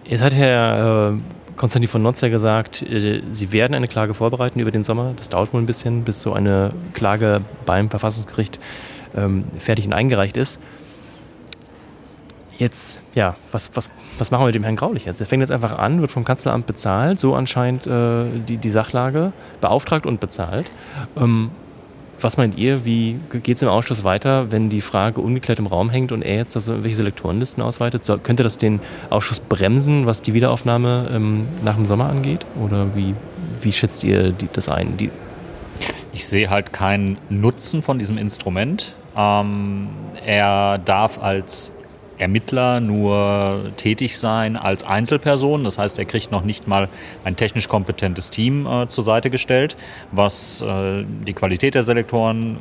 Jetzt 0.04 0.22
hat 0.22 0.34
Herr 0.34 1.12
äh, 1.12 1.18
Konstantin 1.56 1.90
von 1.90 2.02
Notzer 2.02 2.30
gesagt, 2.30 2.82
äh, 2.82 3.22
Sie 3.30 3.52
werden 3.52 3.74
eine 3.74 3.86
Klage 3.86 4.14
vorbereiten 4.14 4.60
über 4.60 4.70
den 4.70 4.84
Sommer. 4.84 5.12
Das 5.16 5.28
dauert 5.28 5.52
wohl 5.52 5.60
ein 5.60 5.66
bisschen, 5.66 6.04
bis 6.04 6.22
so 6.22 6.32
eine 6.32 6.72
Klage 6.94 7.42
beim 7.66 7.90
Verfassungsgericht 7.90 8.58
ähm, 9.16 9.44
fertig 9.58 9.86
und 9.86 9.92
eingereicht 9.92 10.36
ist. 10.36 10.58
Jetzt, 12.56 13.00
ja, 13.14 13.36
was, 13.52 13.70
was, 13.74 13.90
was 14.18 14.30
machen 14.30 14.42
wir 14.42 14.46
mit 14.46 14.54
dem 14.54 14.64
Herrn 14.64 14.76
Graulich 14.76 15.04
jetzt? 15.04 15.20
Er 15.20 15.26
fängt 15.26 15.42
jetzt 15.42 15.52
einfach 15.52 15.78
an, 15.78 16.00
wird 16.00 16.10
vom 16.10 16.24
Kanzleramt 16.24 16.66
bezahlt, 16.66 17.20
so 17.20 17.34
anscheinend 17.34 17.86
äh, 17.86 18.24
die, 18.48 18.56
die 18.56 18.70
Sachlage, 18.70 19.32
beauftragt 19.60 20.06
und 20.06 20.18
bezahlt. 20.18 20.70
Ähm, 21.16 21.50
was 22.20 22.36
meint 22.36 22.56
ihr, 22.56 22.84
wie 22.84 23.18
geht 23.30 23.56
es 23.56 23.62
im 23.62 23.68
Ausschuss 23.68 24.04
weiter, 24.04 24.50
wenn 24.50 24.70
die 24.70 24.80
Frage 24.80 25.20
ungeklärt 25.20 25.58
im 25.58 25.66
Raum 25.66 25.90
hängt 25.90 26.12
und 26.12 26.22
er 26.22 26.36
jetzt 26.36 26.56
also 26.56 26.82
welche 26.82 26.96
Selektorenlisten 26.96 27.62
ausweitet? 27.62 28.04
So, 28.04 28.18
könnte 28.18 28.42
das 28.42 28.58
den 28.58 28.80
Ausschuss 29.10 29.40
bremsen, 29.40 30.06
was 30.06 30.22
die 30.22 30.34
Wiederaufnahme 30.34 31.10
ähm, 31.12 31.46
nach 31.64 31.76
dem 31.76 31.86
Sommer 31.86 32.08
angeht? 32.08 32.44
Oder 32.62 32.94
wie, 32.96 33.14
wie 33.60 33.72
schätzt 33.72 34.04
ihr 34.04 34.32
die, 34.32 34.48
das 34.52 34.68
ein? 34.68 34.96
Die 34.96 35.10
ich 36.12 36.26
sehe 36.26 36.50
halt 36.50 36.72
keinen 36.72 37.16
Nutzen 37.28 37.82
von 37.82 37.98
diesem 37.98 38.18
Instrument. 38.18 38.96
Ähm, 39.16 39.88
er 40.26 40.78
darf 40.78 41.22
als 41.22 41.77
Ermittler 42.18 42.80
nur 42.80 43.72
tätig 43.76 44.18
sein 44.18 44.56
als 44.56 44.84
Einzelperson. 44.84 45.64
Das 45.64 45.78
heißt, 45.78 45.98
er 45.98 46.04
kriegt 46.04 46.30
noch 46.30 46.44
nicht 46.44 46.66
mal 46.66 46.88
ein 47.24 47.36
technisch 47.36 47.68
kompetentes 47.68 48.30
Team 48.30 48.66
äh, 48.66 48.86
zur 48.88 49.04
Seite 49.04 49.30
gestellt, 49.30 49.76
was 50.12 50.62
äh, 50.62 51.04
die 51.26 51.32
Qualität 51.32 51.74
der 51.74 51.82
Selektoren 51.82 52.58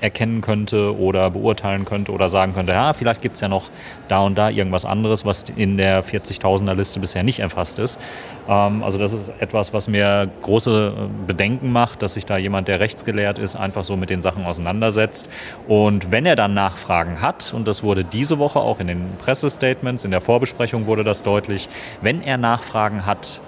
erkennen 0.00 0.40
könnte 0.40 0.98
oder 0.98 1.30
beurteilen 1.30 1.84
könnte 1.84 2.12
oder 2.12 2.28
sagen 2.28 2.54
könnte, 2.54 2.72
ja, 2.72 2.92
vielleicht 2.92 3.22
gibt 3.22 3.34
es 3.34 3.40
ja 3.40 3.48
noch 3.48 3.70
da 4.08 4.20
und 4.20 4.36
da 4.36 4.50
irgendwas 4.50 4.84
anderes, 4.84 5.24
was 5.24 5.44
in 5.56 5.76
der 5.76 6.04
40.000er 6.04 6.74
Liste 6.74 7.00
bisher 7.00 7.22
nicht 7.22 7.40
erfasst 7.40 7.78
ist. 7.78 8.00
Ähm, 8.48 8.82
also 8.82 8.98
das 8.98 9.12
ist 9.12 9.32
etwas, 9.40 9.72
was 9.72 9.88
mir 9.88 10.28
große 10.42 10.94
äh, 10.96 11.26
Bedenken 11.26 11.72
macht, 11.72 12.02
dass 12.02 12.14
sich 12.14 12.26
da 12.26 12.36
jemand, 12.36 12.68
der 12.68 12.80
rechtsgelehrt 12.80 13.38
ist, 13.38 13.56
einfach 13.56 13.84
so 13.84 13.96
mit 13.96 14.10
den 14.10 14.20
Sachen 14.20 14.44
auseinandersetzt. 14.44 15.28
Und 15.68 16.10
wenn 16.10 16.26
er 16.26 16.36
dann 16.36 16.54
Nachfragen 16.54 17.20
hat, 17.20 17.52
und 17.54 17.68
das 17.68 17.82
wurde 17.82 18.04
diese 18.04 18.38
Woche 18.38 18.60
auch 18.60 18.80
in 18.80 18.86
den 18.86 19.16
Pressestatements, 19.18 20.04
in 20.04 20.10
der 20.10 20.20
Vorbesprechung 20.20 20.86
wurde 20.86 21.04
das 21.04 21.22
deutlich, 21.22 21.68
wenn 22.00 22.22
er 22.22 22.38
Nachfragen 22.38 23.06
hat, 23.06 23.40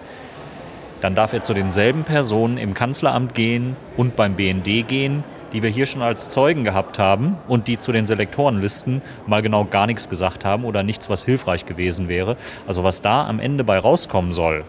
dann 1.00 1.16
darf 1.16 1.32
er 1.32 1.40
zu 1.40 1.52
denselben 1.52 2.04
Personen 2.04 2.58
im 2.58 2.74
Kanzleramt 2.74 3.34
gehen 3.34 3.76
und 3.96 4.14
beim 4.14 4.34
BND 4.34 4.86
gehen, 4.86 5.24
die 5.52 5.62
wir 5.62 5.70
hier 5.70 5.86
schon 5.86 6.02
als 6.02 6.30
Zeugen 6.30 6.64
gehabt 6.64 6.98
haben 6.98 7.36
und 7.48 7.68
die 7.68 7.78
zu 7.78 7.92
den 7.92 8.06
Selektorenlisten 8.06 9.02
mal 9.26 9.42
genau 9.42 9.64
gar 9.64 9.86
nichts 9.86 10.08
gesagt 10.08 10.44
haben 10.44 10.64
oder 10.64 10.82
nichts, 10.82 11.10
was 11.10 11.24
hilfreich 11.24 11.66
gewesen 11.66 12.08
wäre. 12.08 12.36
Also 12.66 12.84
was 12.84 13.02
da 13.02 13.26
am 13.26 13.38
Ende 13.38 13.64
bei 13.64 13.78
rauskommen 13.78 14.32
soll, 14.32 14.64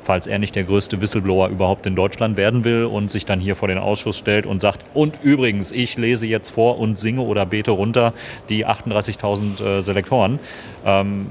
falls 0.00 0.26
er 0.26 0.38
nicht 0.38 0.54
der 0.54 0.64
größte 0.64 1.00
Whistleblower 1.00 1.48
überhaupt 1.48 1.84
in 1.84 1.96
Deutschland 1.96 2.36
werden 2.36 2.64
will 2.64 2.84
und 2.84 3.10
sich 3.10 3.26
dann 3.26 3.40
hier 3.40 3.56
vor 3.56 3.68
den 3.68 3.78
Ausschuss 3.78 4.16
stellt 4.16 4.46
und 4.46 4.60
sagt, 4.60 4.84
und 4.94 5.18
übrigens, 5.22 5.72
ich 5.72 5.98
lese 5.98 6.26
jetzt 6.26 6.50
vor 6.50 6.78
und 6.78 6.96
singe 6.96 7.22
oder 7.22 7.44
bete 7.44 7.72
runter 7.72 8.14
die 8.48 8.66
38.000 8.66 9.62
äh, 9.62 9.82
Selektoren. 9.82 10.38
Ähm, 10.86 11.26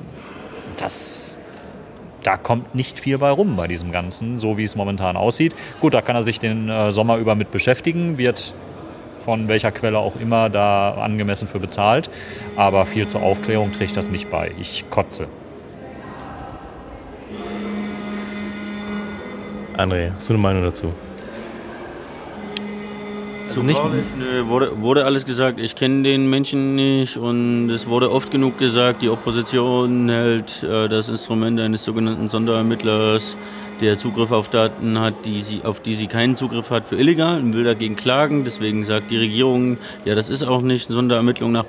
das, 0.78 1.40
da 2.24 2.38
kommt 2.38 2.76
nicht 2.76 3.00
viel 3.00 3.18
bei 3.18 3.30
rum 3.30 3.56
bei 3.56 3.68
diesem 3.68 3.92
Ganzen, 3.92 4.38
so 4.38 4.58
wie 4.58 4.64
es 4.64 4.76
momentan 4.76 5.16
aussieht. 5.16 5.56
Gut, 5.80 5.94
da 5.94 6.02
kann 6.02 6.16
er 6.16 6.24
sich 6.24 6.40
den 6.40 6.70
äh, 6.70 6.92
Sommer 6.92 7.18
über 7.18 7.36
mit 7.36 7.52
beschäftigen, 7.52 8.18
wird 8.18 8.54
von 9.18 9.48
welcher 9.48 9.72
Quelle 9.72 10.00
auch 10.00 10.16
immer 10.16 10.50
da 10.50 10.94
angemessen 10.96 11.48
für 11.48 11.60
bezahlt. 11.60 12.10
Aber 12.56 12.86
viel 12.86 13.08
zur 13.08 13.22
Aufklärung 13.22 13.72
trägt 13.72 13.98
das 13.98 14.10
nicht 14.10 14.30
bei. 14.30 14.52
Ich 14.60 14.90
kotze. 14.90 15.28
André, 19.78 20.12
hast 20.14 20.30
du 20.30 20.34
eine 20.34 20.42
Meinung 20.42 20.64
dazu? 20.64 20.94
Also 23.56 23.62
nicht 23.64 23.82
Nö, 24.18 24.48
wurde, 24.48 24.82
wurde 24.82 25.06
alles 25.06 25.24
gesagt. 25.26 25.62
Ich 25.62 25.76
kenne 25.76 26.04
den 26.04 26.30
Menschen 26.30 26.76
nicht 26.76 27.16
und 27.16 27.70
es 27.70 27.88
wurde 27.88 28.12
oft 28.12 28.30
genug 28.30 28.58
gesagt, 28.58 29.02
die 29.02 29.10
Opposition 29.10 30.10
hält 30.10 30.62
äh, 30.64 30.90
das 30.90 31.08
Instrument 31.08 31.60
eines 31.62 31.86
sogenannten 31.86 32.28
Sonderermittlers, 32.28 33.38
der 33.82 33.98
Zugriff 33.98 34.32
auf 34.32 34.50
Daten 34.50 35.00
hat, 35.00 35.26
die 35.26 35.42
sie, 35.42 35.64
auf 35.64 35.80
die 35.80 35.96
sie 35.96 36.08
keinen 36.08 36.36
Zugriff 36.36 36.70
hat, 36.72 36.88
für 36.88 36.96
illegal 36.96 37.40
und 37.40 37.54
will 37.54 37.64
dagegen 37.64 37.96
klagen. 37.96 38.44
Deswegen 38.44 38.86
sagt 38.86 39.12
die 39.12 39.18
Regierung, 39.18 39.78
ja, 40.06 40.16
das 40.16 40.30
ist 40.30 40.44
auch 40.44 40.62
nicht 40.62 40.90
eine 40.90 40.96
Sonderermittlung 40.96 41.52
nach 41.52 41.66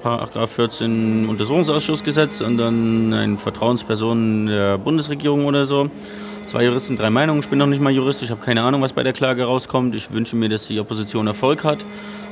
14 0.49 1.29
Untersuchungsausschussgesetz, 1.29 2.39
sondern 2.39 3.13
eine 3.13 3.37
Vertrauensperson 3.37 4.47
der 4.47 4.79
Bundesregierung 4.79 5.47
oder 5.47 5.65
so. 5.65 5.91
Zwei 6.47 6.65
Juristen, 6.65 6.95
drei 6.95 7.11
Meinungen. 7.11 7.41
Ich 7.41 7.49
bin 7.49 7.59
noch 7.59 7.67
nicht 7.67 7.83
mal 7.83 7.91
Jurist. 7.91 8.23
Ich 8.23 8.31
habe 8.31 8.41
keine 8.41 8.63
Ahnung, 8.63 8.81
was 8.81 8.93
bei 8.93 9.03
der 9.03 9.13
Klage 9.13 9.43
rauskommt. 9.45 9.97
Ich 9.97 10.13
wünsche 10.13 10.37
mir, 10.37 10.49
dass 10.49 10.69
die 10.69 10.79
Opposition 10.79 11.27
Erfolg 11.27 11.65
hat. 11.65 11.85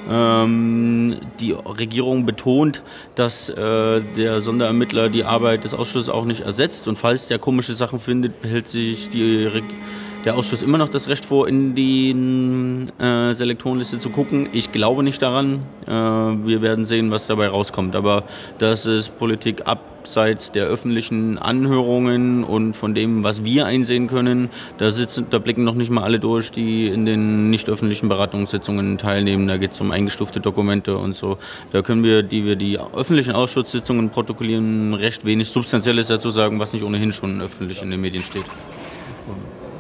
Ähm, 0.09 1.17
die 1.41 1.51
Regierung 1.51 2.25
betont, 2.25 2.85
dass 3.17 3.49
äh, 3.49 4.03
der 4.17 4.39
Sonderermittler 4.39 5.09
die 5.09 5.25
Arbeit 5.25 5.65
des 5.65 5.75
Ausschusses 5.75 6.11
auch 6.11 6.27
nicht 6.27 6.43
ersetzt. 6.43 6.87
Und 6.87 6.97
falls 6.97 7.27
der 7.27 7.41
komische 7.41 7.75
Sachen 7.75 7.99
findet, 7.99 8.41
behält 8.41 8.69
sich 8.69 9.09
die 9.09 9.47
Re 9.47 9.62
der 10.25 10.37
Ausschuss 10.37 10.62
immer 10.62 10.79
noch 10.79 10.89
das 10.89 11.09
Recht 11.09 11.27
vor, 11.27 11.47
in 11.49 11.75
die 11.75 12.11
äh, 12.99 13.33
Selektorenliste 13.35 13.99
zu 13.99 14.11
gucken. 14.11 14.49
Ich 14.53 14.72
glaube 14.72 15.03
nicht 15.03 15.20
daran. 15.20 15.61
Äh, 15.87 15.91
wir 15.91 16.62
werden 16.62 16.85
sehen, 16.85 17.11
was 17.11 17.27
dabei 17.27 17.49
rauskommt. 17.49 17.95
Aber 17.95 18.25
das 18.59 18.87
ist 18.87 19.18
Politik 19.18 19.66
abseits 19.66 20.51
der 20.51 20.66
öffentlichen 20.66 21.37
Anhörungen 21.37 22.43
und 22.43 22.75
von 22.75 22.95
dem, 22.95 23.22
was 23.22 23.45
wir 23.45 23.66
einsehen 23.66 24.07
können. 24.07 24.49
Da, 24.79 24.89
sitzen, 24.89 25.27
da 25.29 25.39
blicken 25.39 25.64
noch 25.64 25.75
nicht 25.75 25.91
mal 25.91 26.03
alle 26.03 26.18
durch, 26.18 26.51
die 26.51 26.87
in 26.87 27.05
den 27.05 27.51
nicht 27.51 27.68
öffentlichen 27.68 28.09
Beratungssitzungen 28.09 28.97
teilnehmen. 28.97 29.47
Da 29.47 29.59
geht 29.59 29.72
es 29.72 29.81
um 29.81 29.91
eingestufte 29.91 30.41
Dokumente 30.41 30.97
und 30.97 31.14
so. 31.14 31.37
Da 31.72 31.83
können 31.83 32.03
wir, 32.03 32.22
die 32.22 32.47
wir 32.47 32.57
die 32.57 32.79
öffentlichen 32.79 33.33
Ausschusssitzungen 33.33 34.09
protokollieren, 34.09 34.95
recht 34.95 35.27
wenig 35.27 35.49
Substanzielles 35.49 36.09
dazu 36.09 36.31
sagen, 36.31 36.61
was 36.61 36.72
nicht 36.72 36.83
ohnehin 36.83 37.12
schon 37.12 37.43
öffentlich 37.43 37.83
in 37.83 37.91
den 37.91 38.01
Medien 38.01 38.25
steht. 38.25 38.45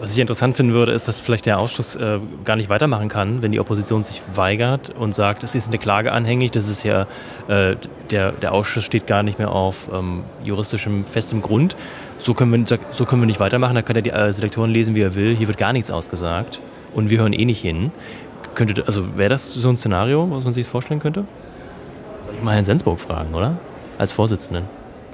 Was 0.04 0.12
ich 0.12 0.18
interessant 0.18 0.54
finden 0.54 0.74
würde, 0.74 0.92
ist, 0.92 1.08
dass 1.08 1.18
vielleicht 1.18 1.46
der 1.46 1.58
Ausschuss 1.58 1.96
äh, 1.96 2.18
gar 2.44 2.56
nicht 2.56 2.68
weitermachen 2.68 3.08
kann, 3.08 3.40
wenn 3.40 3.52
die 3.52 3.58
Opposition 3.58 4.04
sich 4.04 4.20
weigert 4.34 4.90
und 4.90 5.14
sagt, 5.14 5.42
es 5.42 5.54
ist 5.54 5.68
eine 5.68 5.78
Klage 5.78 6.12
anhängig, 6.12 6.50
das 6.50 6.68
ist 6.68 6.82
ja, 6.82 7.06
äh, 7.48 7.76
der, 8.10 8.32
der 8.32 8.52
Ausschuss 8.52 8.84
steht 8.84 9.06
gar 9.06 9.22
nicht 9.22 9.38
mehr 9.38 9.50
auf 9.50 9.88
ähm, 9.90 10.24
juristischem 10.44 11.06
festem 11.06 11.40
Grund. 11.40 11.74
So 12.18 12.34
können, 12.34 12.52
wir, 12.52 12.78
so 12.92 13.06
können 13.06 13.22
wir 13.22 13.26
nicht 13.26 13.40
weitermachen, 13.40 13.76
da 13.76 13.80
kann 13.80 13.96
er 13.96 14.02
die 14.02 14.10
äh, 14.10 14.30
Selektoren 14.30 14.70
lesen, 14.70 14.94
wie 14.94 15.00
er 15.00 15.14
will, 15.14 15.34
hier 15.34 15.48
wird 15.48 15.56
gar 15.56 15.72
nichts 15.72 15.90
ausgesagt 15.90 16.60
und 16.92 17.08
wir 17.08 17.20
hören 17.20 17.32
eh 17.32 17.46
nicht 17.46 17.62
hin. 17.62 17.90
Könnte, 18.54 18.84
also 18.86 19.16
wäre 19.16 19.30
das 19.30 19.52
so 19.52 19.70
ein 19.70 19.78
Szenario, 19.78 20.30
was 20.30 20.44
man 20.44 20.52
sich 20.52 20.68
vorstellen 20.68 21.00
könnte? 21.00 21.24
Soll 22.26 22.34
ich 22.34 22.42
mal 22.42 22.52
Herrn 22.52 22.66
Sensburg 22.66 23.00
fragen, 23.00 23.32
oder? 23.32 23.56
Als 23.96 24.12
Vorsitzenden. 24.12 24.64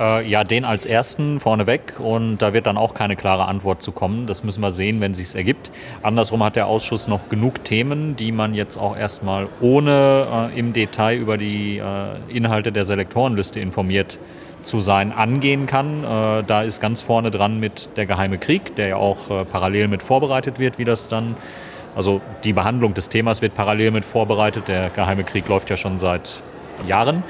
Äh, 0.01 0.26
ja, 0.26 0.44
den 0.44 0.64
als 0.64 0.86
ersten 0.86 1.40
vorneweg 1.40 2.01
und 2.01 2.38
da 2.38 2.55
wird 2.55 2.66
dann 2.66 2.78
auch 2.78 2.94
keine 2.94 3.16
klare 3.16 3.44
Antwort 3.44 3.82
zu 3.82 3.92
kommen. 3.92 4.26
Das 4.26 4.42
müssen 4.42 4.62
wir 4.62 4.70
sehen, 4.70 5.01
wenn 5.03 5.12
es 5.12 5.34
ergibt. 5.34 5.70
Andersrum 6.03 6.42
hat 6.42 6.57
der 6.57 6.66
Ausschuss 6.66 7.07
noch 7.07 7.28
genug 7.28 7.64
Themen, 7.64 8.16
die 8.16 8.32
man 8.32 8.55
jetzt 8.55 8.78
auch 8.78 8.96
erstmal 8.96 9.48
ohne 9.61 10.51
äh, 10.55 10.59
im 10.59 10.72
Detail 10.72 11.18
über 11.18 11.36
die 11.36 11.76
äh, 11.76 11.84
Inhalte 12.28 12.72
der 12.72 12.84
Selektorenliste 12.84 13.61
informiert 13.61 14.18
zu 14.62 14.80
sein 14.80 15.12
angehen 15.12 15.66
kann. 15.66 16.03
Äh, 16.03 16.44
da 16.46 16.62
ist 16.62 16.80
ganz 16.80 17.03
vorne 17.03 17.30
dran 17.30 17.61
mit 17.61 17.90
der 17.98 18.07
geheime 18.07 18.38
Krieg, 18.38 18.74
der 18.76 18.88
ja 18.88 18.96
auch 18.96 19.30
äh, 19.30 19.44
parallel 19.44 19.88
mit 19.88 20.03
vorbereitet 20.03 20.59
wird, 20.59 20.78
wie 20.78 20.84
das 20.86 21.09
dann 21.09 21.36
also 21.94 22.22
die 22.44 22.53
Behandlung 22.53 22.94
des 22.94 23.09
Themas 23.09 23.42
wird 23.42 23.55
parallel 23.55 23.90
mit 23.90 24.05
vorbereitet. 24.07 24.68
Der 24.68 24.88
geheime 24.90 25.24
Krieg 25.24 25.48
läuft 25.48 25.68
ja 25.68 25.76
schon 25.76 25.98
seit 25.98 26.42
Jahren. 26.86 27.22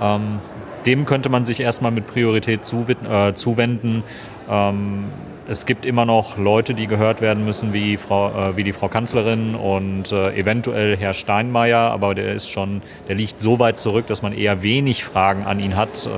Ähm, 0.00 0.38
dem 0.86 1.04
könnte 1.04 1.28
man 1.28 1.44
sich 1.44 1.60
erstmal 1.60 1.90
mit 1.90 2.06
Priorität 2.06 2.60
äh, 2.60 3.34
zuwenden. 3.34 4.04
Ähm, 4.48 5.04
es 5.48 5.64
gibt 5.66 5.86
immer 5.86 6.04
noch 6.04 6.38
Leute, 6.38 6.74
die 6.74 6.86
gehört 6.86 7.20
werden 7.20 7.44
müssen, 7.44 7.72
wie, 7.72 7.96
Frau, 7.96 8.30
äh, 8.30 8.56
wie 8.56 8.64
die 8.64 8.72
Frau 8.72 8.88
Kanzlerin 8.88 9.54
und 9.54 10.10
äh, 10.10 10.36
eventuell 10.36 10.96
Herr 10.96 11.14
Steinmeier, 11.14 11.78
aber 11.78 12.14
der 12.14 12.34
ist 12.34 12.48
schon, 12.48 12.82
der 13.08 13.14
liegt 13.14 13.40
so 13.40 13.58
weit 13.58 13.78
zurück, 13.78 14.06
dass 14.06 14.22
man 14.22 14.32
eher 14.32 14.62
wenig 14.62 15.04
Fragen 15.04 15.44
an 15.44 15.60
ihn 15.60 15.76
hat. 15.76 16.08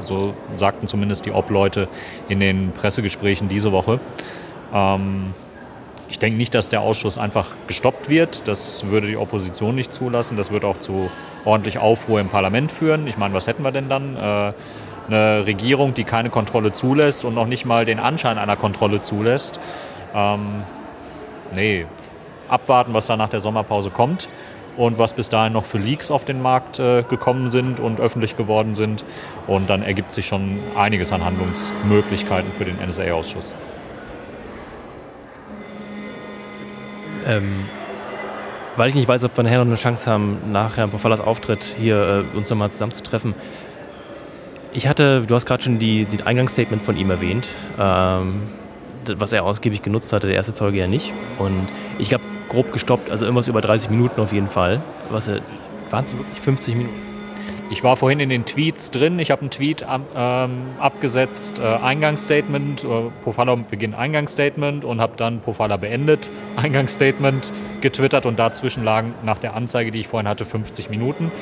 So 0.00 0.34
sagten 0.54 0.86
zumindest 0.86 1.26
die 1.26 1.32
Obleute 1.32 1.88
in 2.28 2.40
den 2.40 2.72
Pressegesprächen 2.72 3.48
diese 3.48 3.72
Woche. 3.72 4.00
Ähm, 4.72 5.34
ich 6.08 6.18
denke 6.18 6.36
nicht, 6.38 6.54
dass 6.54 6.68
der 6.68 6.80
Ausschuss 6.82 7.18
einfach 7.18 7.48
gestoppt 7.66 8.08
wird. 8.08 8.46
Das 8.46 8.86
würde 8.86 9.08
die 9.08 9.16
Opposition 9.16 9.74
nicht 9.74 9.92
zulassen. 9.92 10.36
Das 10.36 10.50
würde 10.50 10.66
auch 10.66 10.78
zu 10.78 11.10
ordentlich 11.44 11.78
Aufruhr 11.78 12.20
im 12.20 12.28
Parlament 12.28 12.70
führen. 12.70 13.06
Ich 13.06 13.16
meine, 13.16 13.34
was 13.34 13.46
hätten 13.46 13.62
wir 13.62 13.72
denn 13.72 13.88
dann? 13.88 14.16
Äh, 14.16 14.52
eine 15.08 15.46
Regierung, 15.46 15.94
die 15.94 16.04
keine 16.04 16.30
Kontrolle 16.30 16.72
zulässt 16.72 17.24
und 17.24 17.34
noch 17.34 17.46
nicht 17.46 17.64
mal 17.64 17.84
den 17.84 17.98
Anschein 17.98 18.38
einer 18.38 18.56
Kontrolle 18.56 19.02
zulässt. 19.02 19.60
Ähm, 20.14 20.64
nee, 21.54 21.86
abwarten, 22.48 22.94
was 22.94 23.06
da 23.06 23.16
nach 23.16 23.28
der 23.28 23.40
Sommerpause 23.40 23.90
kommt 23.90 24.28
und 24.76 24.98
was 24.98 25.12
bis 25.12 25.28
dahin 25.28 25.52
noch 25.52 25.64
für 25.64 25.78
Leaks 25.78 26.10
auf 26.10 26.24
den 26.24 26.42
Markt 26.42 26.78
äh, 26.78 27.02
gekommen 27.02 27.50
sind 27.50 27.80
und 27.80 28.00
öffentlich 28.00 28.36
geworden 28.36 28.74
sind. 28.74 29.04
Und 29.46 29.70
dann 29.70 29.82
ergibt 29.82 30.12
sich 30.12 30.26
schon 30.26 30.60
einiges 30.76 31.12
an 31.12 31.24
Handlungsmöglichkeiten 31.24 32.52
für 32.52 32.64
den 32.64 32.78
NSA-Ausschuss. 32.78 33.54
Ähm, 37.26 37.64
weil 38.76 38.88
ich 38.88 38.94
nicht 38.94 39.08
weiß, 39.08 39.24
ob 39.24 39.36
wir 39.36 39.44
nachher 39.44 39.58
noch 39.58 39.66
eine 39.66 39.76
Chance 39.76 40.10
haben, 40.10 40.52
nach 40.52 40.76
Herrn 40.76 40.90
Pofallas 40.90 41.20
Auftritt 41.20 41.64
hier 41.78 42.26
äh, 42.34 42.36
uns 42.36 42.50
nochmal 42.50 42.70
zusammenzutreffen. 42.70 43.34
Ich 44.72 44.86
hatte, 44.86 45.22
du 45.26 45.34
hast 45.34 45.46
gerade 45.46 45.62
schon 45.62 45.78
die, 45.78 46.04
die 46.04 46.22
Eingangsstatement 46.22 46.82
von 46.82 46.96
ihm 46.96 47.10
erwähnt, 47.10 47.48
ähm, 47.78 48.42
was 49.06 49.32
er 49.32 49.44
ausgiebig 49.44 49.82
genutzt 49.82 50.12
hatte, 50.12 50.26
der 50.26 50.36
erste 50.36 50.52
Zeuge 50.52 50.78
ja 50.78 50.86
nicht. 50.86 51.14
Und 51.38 51.66
ich 51.98 52.12
habe 52.12 52.22
grob 52.48 52.72
gestoppt, 52.72 53.10
also 53.10 53.24
irgendwas 53.24 53.48
über 53.48 53.60
30 53.60 53.90
Minuten 53.90 54.20
auf 54.20 54.32
jeden 54.32 54.48
Fall. 54.48 54.82
Was, 55.08 55.30
waren 55.90 56.04
es 56.04 56.16
wirklich 56.16 56.40
50 56.40 56.76
Minuten? 56.76 57.15
Ich 57.68 57.82
war 57.82 57.96
vorhin 57.96 58.20
in 58.20 58.28
den 58.28 58.44
Tweets 58.44 58.92
drin. 58.92 59.18
Ich 59.18 59.32
habe 59.32 59.40
einen 59.40 59.50
Tweet 59.50 59.84
ähm, 60.14 60.50
abgesetzt, 60.78 61.58
äh, 61.58 61.62
Eingangsstatement, 61.62 62.84
äh, 62.84 63.10
Pofalla 63.22 63.56
beginnt 63.56 63.96
Eingangsstatement 63.96 64.84
und 64.84 65.00
habe 65.00 65.14
dann 65.16 65.40
Pofalla 65.40 65.76
beendet, 65.76 66.30
Eingangsstatement 66.56 67.52
getwittert 67.80 68.24
und 68.24 68.38
dazwischen 68.38 68.84
lagen 68.84 69.14
nach 69.24 69.38
der 69.38 69.54
Anzeige, 69.54 69.90
die 69.90 69.98
ich 69.98 70.06
vorhin 70.06 70.28
hatte, 70.28 70.44
50 70.44 70.90
Minuten. 70.90 71.32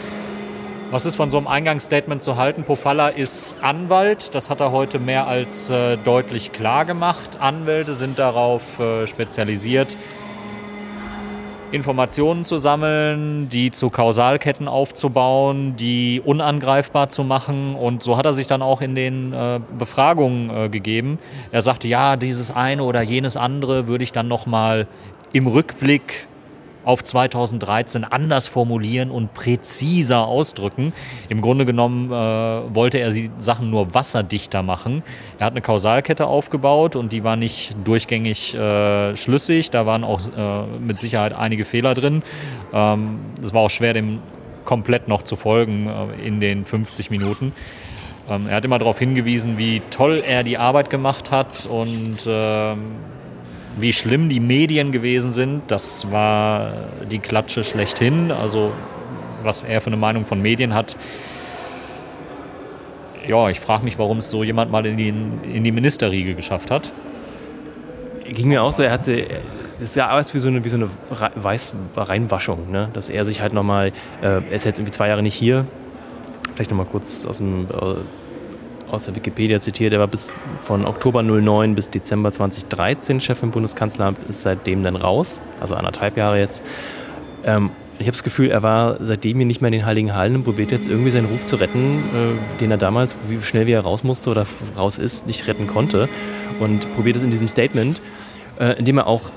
Was 0.90 1.04
ist 1.04 1.16
von 1.16 1.30
so 1.30 1.36
einem 1.36 1.46
Eingangsstatement 1.46 2.22
zu 2.22 2.36
halten? 2.36 2.64
Pofalla 2.64 3.08
ist 3.08 3.56
Anwalt, 3.60 4.34
das 4.34 4.48
hat 4.48 4.60
er 4.60 4.72
heute 4.72 4.98
mehr 4.98 5.26
als 5.26 5.68
äh, 5.68 5.98
deutlich 5.98 6.52
klar 6.52 6.86
gemacht. 6.86 7.38
Anwälte 7.38 7.92
sind 7.92 8.18
darauf 8.18 8.78
äh, 8.78 9.06
spezialisiert, 9.06 9.98
Informationen 11.74 12.44
zu 12.44 12.56
sammeln, 12.56 13.48
die 13.48 13.70
zu 13.70 13.90
Kausalketten 13.90 14.68
aufzubauen, 14.68 15.76
die 15.76 16.22
unangreifbar 16.24 17.08
zu 17.08 17.24
machen. 17.24 17.74
Und 17.74 18.02
so 18.02 18.16
hat 18.16 18.24
er 18.24 18.32
sich 18.32 18.46
dann 18.46 18.62
auch 18.62 18.80
in 18.80 18.94
den 18.94 19.32
äh, 19.32 19.60
Befragungen 19.76 20.50
äh, 20.50 20.68
gegeben. 20.68 21.18
Er 21.50 21.62
sagte, 21.62 21.88
ja, 21.88 22.16
dieses 22.16 22.50
eine 22.50 22.84
oder 22.84 23.02
jenes 23.02 23.36
andere 23.36 23.86
würde 23.88 24.04
ich 24.04 24.12
dann 24.12 24.28
nochmal 24.28 24.86
im 25.32 25.48
Rückblick 25.48 26.28
auf 26.84 27.02
2013 27.02 28.04
anders 28.04 28.48
formulieren 28.48 29.10
und 29.10 29.34
präziser 29.34 30.26
ausdrücken. 30.26 30.92
Im 31.28 31.40
Grunde 31.40 31.64
genommen 31.64 32.10
äh, 32.10 32.74
wollte 32.74 32.98
er 32.98 33.10
die 33.10 33.30
Sachen 33.38 33.70
nur 33.70 33.94
wasserdichter 33.94 34.62
machen. 34.62 35.02
Er 35.38 35.46
hat 35.46 35.52
eine 35.52 35.62
Kausalkette 35.62 36.26
aufgebaut 36.26 36.96
und 36.96 37.12
die 37.12 37.24
war 37.24 37.36
nicht 37.36 37.76
durchgängig 37.84 38.54
äh, 38.54 39.16
schlüssig. 39.16 39.70
Da 39.70 39.86
waren 39.86 40.04
auch 40.04 40.20
äh, 40.20 40.66
mit 40.80 40.98
Sicherheit 40.98 41.32
einige 41.32 41.64
Fehler 41.64 41.94
drin. 41.94 42.22
Ähm, 42.72 43.20
es 43.42 43.52
war 43.52 43.62
auch 43.62 43.70
schwer, 43.70 43.92
dem 43.94 44.20
komplett 44.64 45.08
noch 45.08 45.22
zu 45.22 45.36
folgen 45.36 45.88
äh, 45.88 46.26
in 46.26 46.40
den 46.40 46.64
50 46.64 47.10
Minuten. 47.10 47.52
Ähm, 48.28 48.46
er 48.48 48.56
hat 48.56 48.64
immer 48.64 48.78
darauf 48.78 48.98
hingewiesen, 48.98 49.58
wie 49.58 49.82
toll 49.90 50.22
er 50.26 50.42
die 50.42 50.58
Arbeit 50.58 50.90
gemacht 50.90 51.30
hat 51.30 51.66
und 51.66 52.26
ähm, 52.26 52.78
wie 53.78 53.92
schlimm 53.92 54.28
die 54.28 54.40
Medien 54.40 54.92
gewesen 54.92 55.32
sind. 55.32 55.62
Das 55.68 56.10
war 56.10 56.72
die 57.10 57.18
Klatsche 57.18 57.64
schlechthin. 57.64 58.30
Also 58.30 58.72
was 59.42 59.62
er 59.62 59.80
für 59.80 59.88
eine 59.88 59.96
Meinung 59.96 60.24
von 60.24 60.40
Medien 60.40 60.74
hat. 60.74 60.96
Ja, 63.26 63.48
ich 63.48 63.60
frage 63.60 63.84
mich, 63.84 63.98
warum 63.98 64.18
es 64.18 64.30
so 64.30 64.44
jemand 64.44 64.70
mal 64.70 64.84
in 64.86 64.96
die, 64.96 65.08
in 65.08 65.64
die 65.64 65.72
Ministerriege 65.72 66.34
geschafft 66.34 66.70
hat. 66.70 66.92
Ging 68.26 68.48
mir 68.48 68.62
auch 68.62 68.72
so, 68.72 68.82
er 68.82 68.90
hatte 68.90 69.26
das 69.78 69.90
ist 69.90 69.96
ja 69.96 70.06
alles 70.06 70.32
wie 70.34 70.38
so 70.38 70.48
eine, 70.48 70.64
wie 70.64 70.68
so 70.68 70.76
eine 70.76 70.88
Weiß 71.34 71.74
Reinwaschung, 71.96 72.70
ne? 72.70 72.88
dass 72.92 73.08
er 73.10 73.24
sich 73.24 73.40
halt 73.40 73.52
nochmal, 73.52 73.88
äh, 74.22 74.40
er 74.40 74.50
ist 74.50 74.64
jetzt 74.64 74.78
irgendwie 74.78 74.92
zwei 74.92 75.08
Jahre 75.08 75.22
nicht 75.22 75.34
hier, 75.34 75.66
vielleicht 76.54 76.70
nochmal 76.70 76.86
kurz 76.86 77.26
aus, 77.26 77.38
dem, 77.38 77.66
äh, 77.66 77.94
aus 78.90 79.06
der 79.06 79.16
Wikipedia 79.16 79.60
zitiert, 79.60 79.92
er 79.92 79.98
war 79.98 80.06
bis 80.06 80.32
von 80.62 80.84
Oktober 80.84 81.22
09 81.22 81.74
bis 81.74 81.90
Dezember 81.90 82.32
2013 82.32 83.20
Chef 83.20 83.42
im 83.42 83.50
Bundeskanzleramt, 83.50 84.18
ist 84.28 84.42
seitdem 84.42 84.82
dann 84.82 84.96
raus, 84.96 85.40
also 85.60 85.74
anderthalb 85.74 86.16
Jahre 86.16 86.38
jetzt. 86.38 86.62
Ähm, 87.44 87.70
ich 87.98 88.06
habe 88.06 88.12
das 88.12 88.24
Gefühl, 88.24 88.50
er 88.50 88.62
war 88.62 88.96
seitdem 89.00 89.36
hier 89.36 89.46
nicht 89.46 89.60
mehr 89.60 89.68
in 89.68 89.78
den 89.78 89.86
Heiligen 89.86 90.14
Hallen 90.14 90.34
und 90.34 90.44
probiert 90.44 90.72
jetzt 90.72 90.86
irgendwie 90.86 91.12
seinen 91.12 91.26
Ruf 91.26 91.46
zu 91.46 91.56
retten, 91.56 92.38
äh, 92.52 92.58
den 92.58 92.70
er 92.70 92.76
damals, 92.76 93.14
wie 93.28 93.40
schnell 93.40 93.66
wie 93.66 93.72
er 93.72 93.82
raus 93.82 94.02
musste 94.02 94.30
oder 94.30 94.46
raus 94.76 94.98
ist, 94.98 95.26
nicht 95.26 95.46
retten 95.46 95.68
konnte. 95.68 96.08
Und 96.58 96.92
probiert 96.92 97.16
es 97.16 97.22
in 97.22 97.30
diesem 97.30 97.46
Statement, 97.46 98.00
äh, 98.58 98.76
indem 98.78 98.98
er 98.98 99.06
auch 99.06 99.30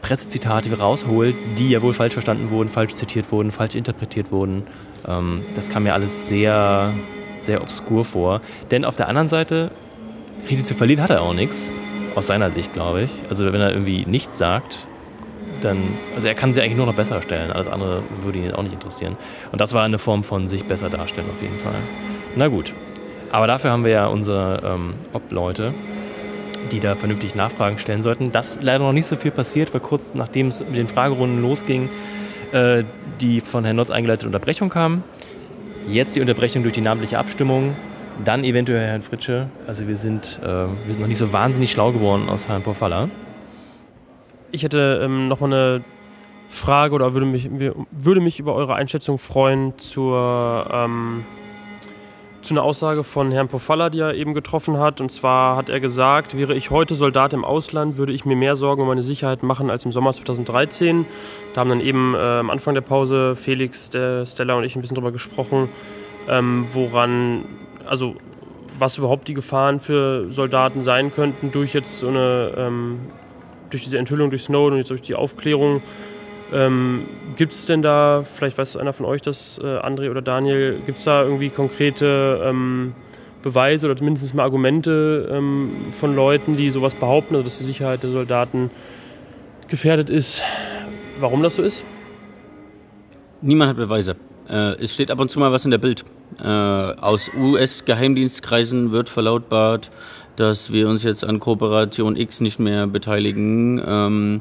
Pressezitate 0.00 0.78
rausholt, 0.78 1.36
die 1.58 1.70
ja 1.70 1.82
wohl 1.82 1.92
falsch 1.92 2.14
verstanden 2.14 2.48
wurden, 2.50 2.70
falsch 2.70 2.94
zitiert 2.94 3.30
wurden, 3.30 3.50
falsch 3.50 3.74
interpretiert 3.74 4.32
wurden. 4.32 4.66
Ähm, 5.06 5.44
das 5.54 5.68
kam 5.68 5.82
mir 5.82 5.92
alles 5.92 6.28
sehr, 6.28 6.94
sehr 7.48 7.62
obskur 7.62 8.04
vor. 8.04 8.40
Denn 8.70 8.84
auf 8.84 8.94
der 8.94 9.08
anderen 9.08 9.26
Seite, 9.26 9.70
richtig 10.42 10.66
zu 10.66 10.74
verlieren 10.74 11.02
hat 11.02 11.10
er 11.10 11.22
auch 11.22 11.34
nichts. 11.34 11.74
Aus 12.14 12.26
seiner 12.26 12.50
Sicht, 12.50 12.72
glaube 12.72 13.02
ich. 13.02 13.24
Also 13.28 13.44
wenn 13.46 13.60
er 13.60 13.72
irgendwie 13.72 14.04
nichts 14.06 14.38
sagt, 14.38 14.86
dann, 15.60 15.98
also 16.14 16.28
er 16.28 16.34
kann 16.34 16.54
sie 16.54 16.60
eigentlich 16.60 16.76
nur 16.76 16.86
noch 16.86 16.94
besser 16.94 17.20
stellen. 17.22 17.50
Alles 17.50 17.68
andere 17.68 18.02
würde 18.22 18.38
ihn 18.38 18.52
auch 18.52 18.62
nicht 18.62 18.74
interessieren. 18.74 19.16
Und 19.50 19.60
das 19.60 19.72
war 19.72 19.84
eine 19.84 19.98
Form 19.98 20.22
von 20.24 20.46
sich 20.48 20.64
besser 20.64 20.90
darstellen 20.90 21.28
auf 21.34 21.42
jeden 21.42 21.58
Fall. 21.58 21.80
Na 22.36 22.48
gut. 22.48 22.74
Aber 23.30 23.46
dafür 23.46 23.70
haben 23.70 23.84
wir 23.84 23.92
ja 23.92 24.06
unsere 24.06 24.62
ähm, 24.64 24.94
Ob-Leute 25.12 25.74
die 26.72 26.80
da 26.80 26.96
vernünftig 26.96 27.34
Nachfragen 27.34 27.78
stellen 27.78 28.02
sollten. 28.02 28.30
Das 28.30 28.58
leider 28.60 28.84
noch 28.84 28.92
nicht 28.92 29.06
so 29.06 29.16
viel 29.16 29.30
passiert, 29.30 29.72
weil 29.72 29.80
kurz 29.80 30.14
nachdem 30.14 30.48
es 30.48 30.60
mit 30.60 30.76
den 30.76 30.88
Fragerunden 30.88 31.40
losging, 31.40 31.88
äh, 32.52 32.84
die 33.20 33.40
von 33.40 33.64
Herrn 33.64 33.76
Notz 33.76 33.90
eingeleitete 33.90 34.26
Unterbrechung 34.26 34.68
kam. 34.68 35.02
Jetzt 35.88 36.14
die 36.16 36.20
Unterbrechung 36.20 36.62
durch 36.62 36.74
die 36.74 36.82
namentliche 36.82 37.18
Abstimmung. 37.18 37.74
Dann 38.22 38.44
eventuell 38.44 38.86
Herrn 38.86 39.00
Fritsche. 39.00 39.48
Also 39.66 39.88
wir 39.88 39.96
sind, 39.96 40.38
äh, 40.42 40.46
wir 40.46 40.92
sind 40.92 41.00
noch 41.00 41.08
nicht 41.08 41.18
so 41.18 41.32
wahnsinnig 41.32 41.70
schlau 41.70 41.92
geworden 41.92 42.28
aus 42.28 42.46
Herrn 42.48 42.62
Porfalla. 42.62 43.08
Ich 44.50 44.64
hätte 44.64 45.00
ähm, 45.02 45.28
noch 45.28 45.40
mal 45.40 45.46
eine 45.46 45.84
Frage 46.50 46.94
oder 46.94 47.14
würde 47.14 47.26
mich, 47.26 47.48
würde 47.50 48.20
mich 48.20 48.38
über 48.38 48.54
eure 48.54 48.74
Einschätzung 48.74 49.18
freuen 49.18 49.78
zur 49.78 50.68
ähm, 50.70 51.24
zu 52.48 52.54
einer 52.54 52.62
Aussage 52.62 53.04
von 53.04 53.30
Herrn 53.30 53.48
Pofalla, 53.48 53.90
die 53.90 54.00
er 54.00 54.14
eben 54.14 54.32
getroffen 54.32 54.78
hat. 54.78 55.02
Und 55.02 55.12
zwar 55.12 55.54
hat 55.54 55.68
er 55.68 55.80
gesagt, 55.80 56.34
wäre 56.34 56.54
ich 56.54 56.70
heute 56.70 56.94
Soldat 56.94 57.34
im 57.34 57.44
Ausland, 57.44 57.98
würde 57.98 58.14
ich 58.14 58.24
mir 58.24 58.36
mehr 58.36 58.56
Sorgen 58.56 58.80
um 58.80 58.88
meine 58.88 59.02
Sicherheit 59.02 59.42
machen 59.42 59.68
als 59.68 59.84
im 59.84 59.92
Sommer 59.92 60.14
2013. 60.14 61.04
Da 61.52 61.60
haben 61.60 61.68
dann 61.68 61.82
eben 61.82 62.14
äh, 62.14 62.18
am 62.18 62.48
Anfang 62.48 62.72
der 62.72 62.80
Pause 62.80 63.36
Felix, 63.36 63.90
der 63.90 64.24
Stella 64.24 64.54
und 64.54 64.64
ich 64.64 64.74
ein 64.76 64.80
bisschen 64.80 64.94
drüber 64.94 65.12
gesprochen, 65.12 65.68
ähm, 66.26 66.64
woran, 66.72 67.44
also 67.86 68.14
was 68.78 68.96
überhaupt 68.96 69.28
die 69.28 69.34
Gefahren 69.34 69.78
für 69.78 70.32
Soldaten 70.32 70.82
sein 70.82 71.10
könnten 71.10 71.50
durch 71.50 71.74
jetzt 71.74 71.98
so 71.98 72.08
eine, 72.08 72.54
ähm, 72.56 72.98
durch 73.68 73.84
diese 73.84 73.98
Enthüllung 73.98 74.30
durch 74.30 74.44
Snowden 74.44 74.72
und 74.72 74.78
jetzt 74.78 74.90
durch 74.90 75.02
die 75.02 75.14
Aufklärung 75.14 75.82
ähm, 76.52 77.06
gibt 77.36 77.52
es 77.52 77.66
denn 77.66 77.82
da, 77.82 78.24
vielleicht 78.24 78.58
weiß 78.58 78.76
einer 78.76 78.92
von 78.92 79.06
euch 79.06 79.22
das, 79.22 79.58
äh, 79.58 79.66
André 79.66 80.10
oder 80.10 80.22
Daniel, 80.22 80.80
gibt 80.84 80.98
es 80.98 81.04
da 81.04 81.22
irgendwie 81.22 81.50
konkrete 81.50 82.42
ähm, 82.44 82.94
Beweise 83.42 83.90
oder 83.90 84.02
mindestens 84.02 84.34
mal 84.34 84.44
Argumente 84.44 85.28
ähm, 85.30 85.86
von 85.92 86.14
Leuten, 86.14 86.56
die 86.56 86.70
sowas 86.70 86.94
behaupten, 86.94 87.34
also 87.34 87.44
dass 87.44 87.58
die 87.58 87.64
Sicherheit 87.64 88.02
der 88.02 88.10
Soldaten 88.10 88.70
gefährdet 89.68 90.10
ist, 90.10 90.42
warum 91.20 91.42
das 91.42 91.56
so 91.56 91.62
ist? 91.62 91.84
Niemand 93.40 93.70
hat 93.70 93.76
Beweise. 93.76 94.16
Äh, 94.48 94.82
es 94.82 94.94
steht 94.94 95.10
ab 95.10 95.20
und 95.20 95.30
zu 95.30 95.38
mal 95.38 95.52
was 95.52 95.64
in 95.64 95.70
der 95.70 95.78
Bild. 95.78 96.04
Äh, 96.42 96.46
aus 96.46 97.30
US-Geheimdienstkreisen 97.36 98.90
wird 98.90 99.08
verlautbart, 99.08 99.90
dass 100.36 100.72
wir 100.72 100.88
uns 100.88 101.02
jetzt 101.02 101.24
an 101.24 101.38
Kooperation 101.38 102.16
X 102.16 102.40
nicht 102.40 102.58
mehr 102.58 102.86
beteiligen. 102.86 103.82
Ähm, 103.84 104.40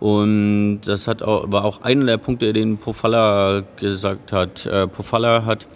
und 0.00 0.80
das 0.86 1.06
hat 1.06 1.22
auch, 1.22 1.52
war 1.52 1.64
auch 1.64 1.82
einer 1.82 2.06
der 2.06 2.16
Punkte, 2.16 2.52
den 2.54 2.78
Pofalla 2.78 3.62
gesagt 3.76 4.32
hat. 4.32 4.64
Äh, 4.64 4.88
Pofalla 4.88 5.44
hat, 5.44 5.66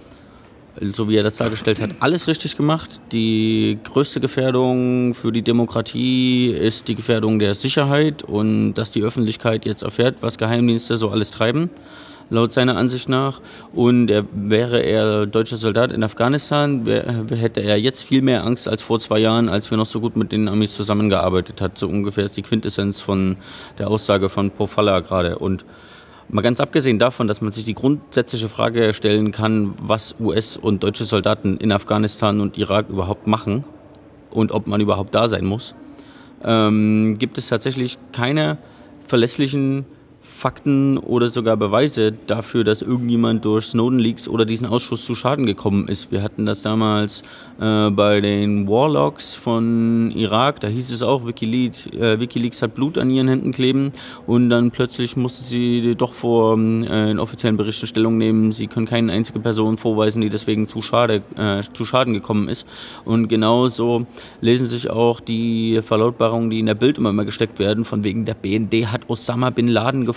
so 0.80 1.08
wie 1.10 1.16
er 1.16 1.22
das 1.22 1.36
dargestellt 1.36 1.80
hat, 1.80 1.90
alles 2.00 2.26
richtig 2.26 2.56
gemacht. 2.56 3.02
Die 3.12 3.78
größte 3.84 4.20
Gefährdung 4.20 5.12
für 5.12 5.30
die 5.30 5.42
Demokratie 5.42 6.48
ist 6.48 6.88
die 6.88 6.94
Gefährdung 6.94 7.38
der 7.38 7.52
Sicherheit 7.52 8.22
und 8.22 8.74
dass 8.74 8.90
die 8.90 9.02
Öffentlichkeit 9.02 9.66
jetzt 9.66 9.82
erfährt, 9.82 10.22
was 10.22 10.38
Geheimdienste 10.38 10.96
so 10.96 11.10
alles 11.10 11.30
treiben 11.30 11.68
laut 12.30 12.52
seiner 12.52 12.76
Ansicht 12.76 13.08
nach. 13.08 13.40
Und 13.72 14.10
er, 14.10 14.24
wäre 14.32 14.80
er 14.80 15.26
deutscher 15.26 15.56
Soldat 15.56 15.92
in 15.92 16.02
Afghanistan, 16.02 16.86
wär, 16.86 17.26
hätte 17.30 17.60
er 17.60 17.78
jetzt 17.78 18.02
viel 18.02 18.22
mehr 18.22 18.44
Angst 18.44 18.68
als 18.68 18.82
vor 18.82 19.00
zwei 19.00 19.18
Jahren, 19.18 19.48
als 19.48 19.70
wir 19.70 19.78
noch 19.78 19.86
so 19.86 20.00
gut 20.00 20.16
mit 20.16 20.32
den 20.32 20.48
Amis 20.48 20.74
zusammengearbeitet 20.74 21.60
hat. 21.60 21.78
So 21.78 21.88
ungefähr 21.88 22.24
ist 22.24 22.36
die 22.36 22.42
Quintessenz 22.42 23.00
von 23.00 23.36
der 23.78 23.88
Aussage 23.88 24.28
von 24.28 24.50
Pofalla 24.50 25.00
gerade. 25.00 25.38
Und 25.38 25.64
Mal 26.28 26.40
ganz 26.40 26.58
abgesehen 26.58 26.98
davon, 26.98 27.28
dass 27.28 27.42
man 27.42 27.52
sich 27.52 27.64
die 27.64 27.74
grundsätzliche 27.74 28.48
Frage 28.48 28.94
stellen 28.94 29.30
kann, 29.30 29.74
was 29.80 30.16
US- 30.18 30.56
und 30.56 30.82
deutsche 30.82 31.04
Soldaten 31.04 31.58
in 31.58 31.70
Afghanistan 31.70 32.40
und 32.40 32.56
Irak 32.56 32.88
überhaupt 32.88 33.26
machen 33.26 33.62
und 34.30 34.50
ob 34.50 34.66
man 34.66 34.80
überhaupt 34.80 35.14
da 35.14 35.28
sein 35.28 35.44
muss, 35.44 35.74
ähm, 36.42 37.16
gibt 37.18 37.36
es 37.36 37.48
tatsächlich 37.48 37.98
keine 38.12 38.58
verlässlichen 39.00 39.84
Fakten 40.24 40.96
oder 40.96 41.28
sogar 41.28 41.58
Beweise 41.58 42.10
dafür, 42.12 42.64
dass 42.64 42.80
irgendjemand 42.80 43.44
durch 43.44 43.66
Snowden 43.66 43.98
Leaks 43.98 44.26
oder 44.26 44.46
diesen 44.46 44.66
Ausschuss 44.66 45.04
zu 45.04 45.14
Schaden 45.14 45.44
gekommen 45.44 45.86
ist. 45.86 46.10
Wir 46.12 46.22
hatten 46.22 46.46
das 46.46 46.62
damals 46.62 47.22
äh, 47.60 47.90
bei 47.90 48.22
den 48.22 48.66
Warlocks 48.66 49.34
von 49.34 50.10
Irak, 50.12 50.60
da 50.60 50.68
hieß 50.68 50.92
es 50.92 51.02
auch, 51.02 51.26
Wikileaks, 51.26 51.88
äh, 51.88 52.18
Wikileaks 52.18 52.62
hat 52.62 52.74
Blut 52.74 52.96
an 52.96 53.10
ihren 53.10 53.28
Händen 53.28 53.52
kleben 53.52 53.92
und 54.26 54.48
dann 54.48 54.70
plötzlich 54.70 55.14
musste 55.14 55.44
sie 55.44 55.94
doch 55.94 56.14
vor 56.14 56.58
äh, 56.58 57.14
offiziellen 57.18 57.58
Berichten 57.58 57.86
Stellung 57.86 58.16
nehmen, 58.16 58.50
sie 58.50 58.66
können 58.66 58.86
keine 58.86 59.12
einzige 59.12 59.40
Person 59.40 59.76
vorweisen, 59.76 60.22
die 60.22 60.30
deswegen 60.30 60.66
zu, 60.68 60.80
Schade, 60.80 61.22
äh, 61.36 61.62
zu 61.74 61.84
Schaden 61.84 62.14
gekommen 62.14 62.48
ist. 62.48 62.66
Und 63.04 63.28
genauso 63.28 64.06
lesen 64.40 64.66
sich 64.66 64.88
auch 64.88 65.20
die 65.20 65.80
Verlautbarungen, 65.82 66.48
die 66.48 66.60
in 66.60 66.66
der 66.66 66.74
Bild 66.74 66.96
immer 66.96 67.12
mal 67.12 67.26
gesteckt 67.26 67.58
werden, 67.58 67.84
von 67.84 68.04
wegen 68.04 68.24
der 68.24 68.34
BND 68.34 68.86
hat 68.86 69.10
Osama 69.10 69.50
Bin 69.50 69.68
Laden 69.68 70.06
gefunden 70.06 70.13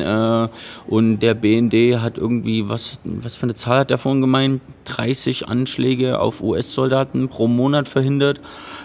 äh, 0.00 0.48
und 0.86 1.20
der 1.20 1.34
BND 1.34 2.00
hat 2.00 2.18
irgendwie, 2.18 2.68
was, 2.68 2.98
was 3.04 3.36
für 3.36 3.44
eine 3.44 3.54
Zahl 3.54 3.80
hat 3.80 3.90
der 3.90 3.98
vorhin 3.98 4.20
gemeint? 4.20 4.62
30 4.84 5.48
Anschläge 5.48 6.18
auf 6.18 6.42
US 6.42 6.62
US-Soldaten 6.62 7.28
pro 7.28 7.48
Monat 7.48 7.88
verhindert. 7.88 8.40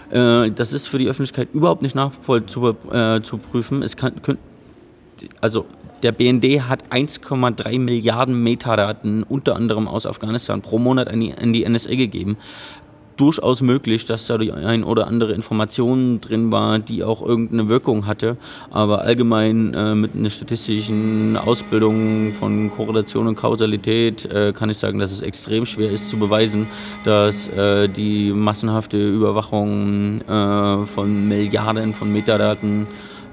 Äh, 0.09 0.51
das 0.51 0.73
ist 0.73 0.87
für 0.87 0.97
die 0.97 1.07
Öffentlichkeit 1.07 1.49
überhaupt 1.53 1.81
nicht 1.81 1.95
nachzuprüfen. 1.95 3.81
Äh, 3.81 3.85
es 3.85 3.97
kann, 3.97 4.13
also 5.41 5.65
der 6.03 6.11
BND 6.11 6.61
hat 6.61 6.91
1,3 6.91 7.79
Milliarden 7.79 8.43
Metadaten 8.43 9.23
unter 9.23 9.55
anderem 9.55 9.87
aus 9.87 10.05
Afghanistan 10.05 10.61
pro 10.61 10.77
Monat 10.77 11.07
an 11.09 11.19
die, 11.19 11.33
an 11.33 11.53
die 11.53 11.67
NSA 11.67 11.95
gegeben 11.95 12.37
durchaus 13.17 13.61
möglich, 13.61 14.05
dass 14.05 14.27
da 14.27 14.37
die 14.37 14.51
ein 14.51 14.83
oder 14.83 15.07
andere 15.07 15.33
Information 15.33 16.19
drin 16.19 16.51
war, 16.51 16.79
die 16.79 17.03
auch 17.03 17.21
irgendeine 17.21 17.67
Wirkung 17.69 18.05
hatte. 18.05 18.37
Aber 18.71 19.01
allgemein 19.01 19.73
äh, 19.73 19.95
mit 19.95 20.15
einer 20.15 20.29
statistischen 20.29 21.35
Ausbildung 21.35 22.33
von 22.33 22.71
Korrelation 22.71 23.27
und 23.27 23.35
Kausalität 23.35 24.25
äh, 24.25 24.53
kann 24.53 24.69
ich 24.69 24.77
sagen, 24.77 24.99
dass 24.99 25.11
es 25.11 25.21
extrem 25.21 25.65
schwer 25.65 25.91
ist 25.91 26.09
zu 26.09 26.17
beweisen, 26.17 26.67
dass 27.03 27.47
äh, 27.49 27.89
die 27.89 28.31
massenhafte 28.31 28.97
Überwachung 28.97 30.21
äh, 30.21 30.85
von 30.85 31.27
Milliarden 31.27 31.93
von 31.93 32.11
Metadaten 32.11 32.87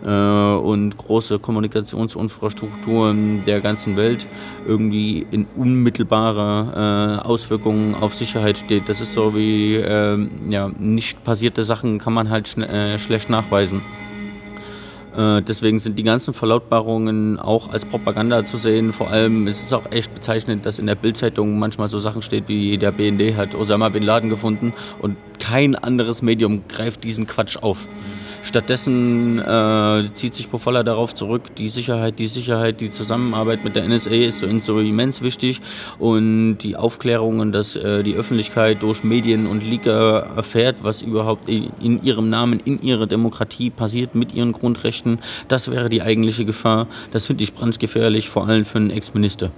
und 0.08 0.96
große 0.98 1.38
Kommunikationsinfrastrukturen 1.38 3.44
der 3.44 3.60
ganzen 3.60 3.96
Welt 3.96 4.28
irgendwie 4.66 5.26
in 5.30 5.46
unmittelbarer 5.56 7.20
äh, 7.22 7.26
Auswirkungen 7.26 7.94
auf 7.94 8.14
Sicherheit 8.14 8.58
steht. 8.58 8.88
Das 8.88 9.00
ist 9.00 9.14
so 9.14 9.34
wie 9.34 9.76
äh, 9.76 10.28
ja, 10.48 10.70
nicht 10.78 11.24
passierte 11.24 11.64
Sachen 11.64 11.98
kann 11.98 12.12
man 12.12 12.30
halt 12.30 12.56
äh, 12.58 12.98
schlecht 12.98 13.30
nachweisen. 13.30 13.82
Äh, 15.16 15.42
deswegen 15.42 15.78
sind 15.78 15.98
die 15.98 16.02
ganzen 16.02 16.34
Verlautbarungen 16.34 17.38
auch 17.38 17.68
als 17.68 17.84
Propaganda 17.84 18.44
zu 18.44 18.56
sehen. 18.56 18.92
Vor 18.92 19.10
allem 19.10 19.46
ist 19.46 19.62
es 19.62 19.72
auch 19.72 19.90
echt 19.92 20.12
bezeichnend, 20.12 20.66
dass 20.66 20.78
in 20.78 20.86
der 20.86 20.96
Bildzeitung 20.96 21.58
manchmal 21.58 21.88
so 21.88 21.98
Sachen 21.98 22.22
steht 22.22 22.48
wie 22.48 22.78
der 22.78 22.90
BND 22.90 23.36
hat 23.36 23.54
Osama 23.54 23.90
bin 23.90 24.02
Laden 24.02 24.28
gefunden 24.28 24.72
und 25.00 25.16
kein 25.38 25.76
anderes 25.76 26.22
Medium 26.22 26.66
greift 26.68 27.04
diesen 27.04 27.26
Quatsch 27.26 27.56
auf. 27.56 27.88
Stattdessen 28.44 29.38
äh, 29.38 30.04
zieht 30.12 30.34
sich 30.34 30.50
Pofalla 30.50 30.82
darauf 30.82 31.14
zurück, 31.14 31.56
die 31.56 31.70
Sicherheit, 31.70 32.18
die 32.18 32.26
Sicherheit, 32.26 32.82
die 32.82 32.90
Zusammenarbeit 32.90 33.64
mit 33.64 33.74
der 33.74 33.88
NSA 33.88 34.10
ist 34.10 34.40
so, 34.40 34.58
so 34.58 34.78
immens 34.80 35.22
wichtig 35.22 35.62
und 35.98 36.58
die 36.58 36.76
Aufklärungen, 36.76 37.52
dass 37.52 37.74
äh, 37.74 38.02
die 38.02 38.14
Öffentlichkeit 38.14 38.82
durch 38.82 39.02
Medien 39.02 39.46
und 39.46 39.62
Leaker 39.62 40.26
erfährt, 40.36 40.84
was 40.84 41.00
überhaupt 41.00 41.48
in, 41.48 41.70
in 41.80 42.02
ihrem 42.02 42.28
Namen, 42.28 42.60
in 42.60 42.82
ihrer 42.82 43.06
Demokratie 43.06 43.70
passiert 43.70 44.14
mit 44.14 44.34
ihren 44.34 44.52
Grundrechten, 44.52 45.20
das 45.48 45.70
wäre 45.70 45.88
die 45.88 46.02
eigentliche 46.02 46.44
Gefahr. 46.44 46.86
Das 47.12 47.24
finde 47.24 47.44
ich 47.44 47.54
brandgefährlich, 47.54 48.28
vor 48.28 48.46
allem 48.46 48.66
für 48.66 48.76
einen 48.76 48.90
Ex-Minister. 48.90 49.52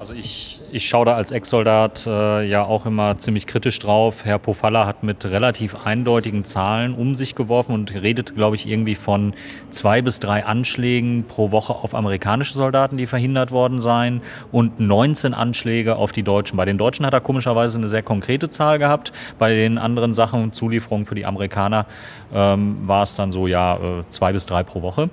Also 0.00 0.14
ich, 0.14 0.53
ich 0.74 0.88
schaue 0.88 1.06
da 1.06 1.14
als 1.14 1.30
Ex-Soldat 1.30 2.04
äh, 2.04 2.42
ja 2.48 2.64
auch 2.64 2.84
immer 2.84 3.16
ziemlich 3.16 3.46
kritisch 3.46 3.78
drauf. 3.78 4.24
Herr 4.24 4.40
Pofalla 4.40 4.86
hat 4.86 5.04
mit 5.04 5.24
relativ 5.24 5.76
eindeutigen 5.76 6.42
Zahlen 6.42 6.94
um 6.94 7.14
sich 7.14 7.36
geworfen 7.36 7.74
und 7.74 7.94
redet, 7.94 8.34
glaube 8.34 8.56
ich, 8.56 8.66
irgendwie 8.66 8.96
von 8.96 9.34
zwei 9.70 10.02
bis 10.02 10.18
drei 10.18 10.44
Anschlägen 10.44 11.26
pro 11.28 11.52
Woche 11.52 11.76
auf 11.76 11.94
amerikanische 11.94 12.54
Soldaten, 12.54 12.96
die 12.96 13.06
verhindert 13.06 13.52
worden 13.52 13.78
seien 13.78 14.20
und 14.50 14.80
19 14.80 15.32
Anschläge 15.32 15.94
auf 15.94 16.10
die 16.10 16.24
Deutschen. 16.24 16.56
Bei 16.56 16.64
den 16.64 16.76
Deutschen 16.76 17.06
hat 17.06 17.12
er 17.12 17.20
komischerweise 17.20 17.78
eine 17.78 17.86
sehr 17.86 18.02
konkrete 18.02 18.50
Zahl 18.50 18.80
gehabt. 18.80 19.12
Bei 19.38 19.54
den 19.54 19.78
anderen 19.78 20.12
Sachen 20.12 20.42
und 20.42 20.56
Zulieferungen 20.56 21.06
für 21.06 21.14
die 21.14 21.24
Amerikaner 21.24 21.86
ähm, 22.34 22.78
war 22.82 23.04
es 23.04 23.14
dann 23.14 23.30
so, 23.30 23.46
ja, 23.46 23.76
äh, 23.76 24.04
zwei 24.10 24.32
bis 24.32 24.44
drei 24.46 24.64
pro 24.64 24.82
Woche. 24.82 25.08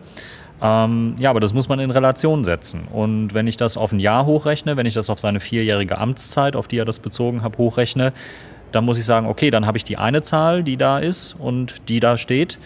Ähm, 0.62 1.16
ja, 1.18 1.30
aber 1.32 1.40
das 1.40 1.54
muss 1.54 1.70
man 1.70 1.80
in 1.80 1.90
Relation 1.92 2.44
setzen. 2.44 2.88
Und 2.92 3.34
wenn 3.34 3.48
ich 3.48 3.58
das 3.58 3.78
auf 3.78 3.92
ein 3.92 4.00
Jahr 4.00 4.26
hochrechne, 4.26 4.78
wenn 4.78 4.86
ich 4.86 4.94
das 4.94 5.10
auf 5.10 5.20
seine 5.20 5.40
vierjährige 5.40 5.98
Amtszeit, 5.98 6.56
auf 6.56 6.68
die 6.68 6.78
er 6.78 6.86
das 6.86 7.00
bezogen 7.00 7.42
hat, 7.42 7.58
hochrechne, 7.58 8.14
dann 8.72 8.86
muss 8.86 8.98
ich 8.98 9.06
sagen, 9.06 9.28
okay, 9.28 9.50
dann 9.50 9.66
habe 9.66 9.78
ich 9.78 9.84
die 9.84 9.98
eine 9.98 10.22
Zahl, 10.22 10.64
die 10.64 10.78
da 10.78 11.00
ist 11.00 11.34
und 11.34 11.90
die 11.90 12.00
da 12.00 12.18
steht. 12.18 12.60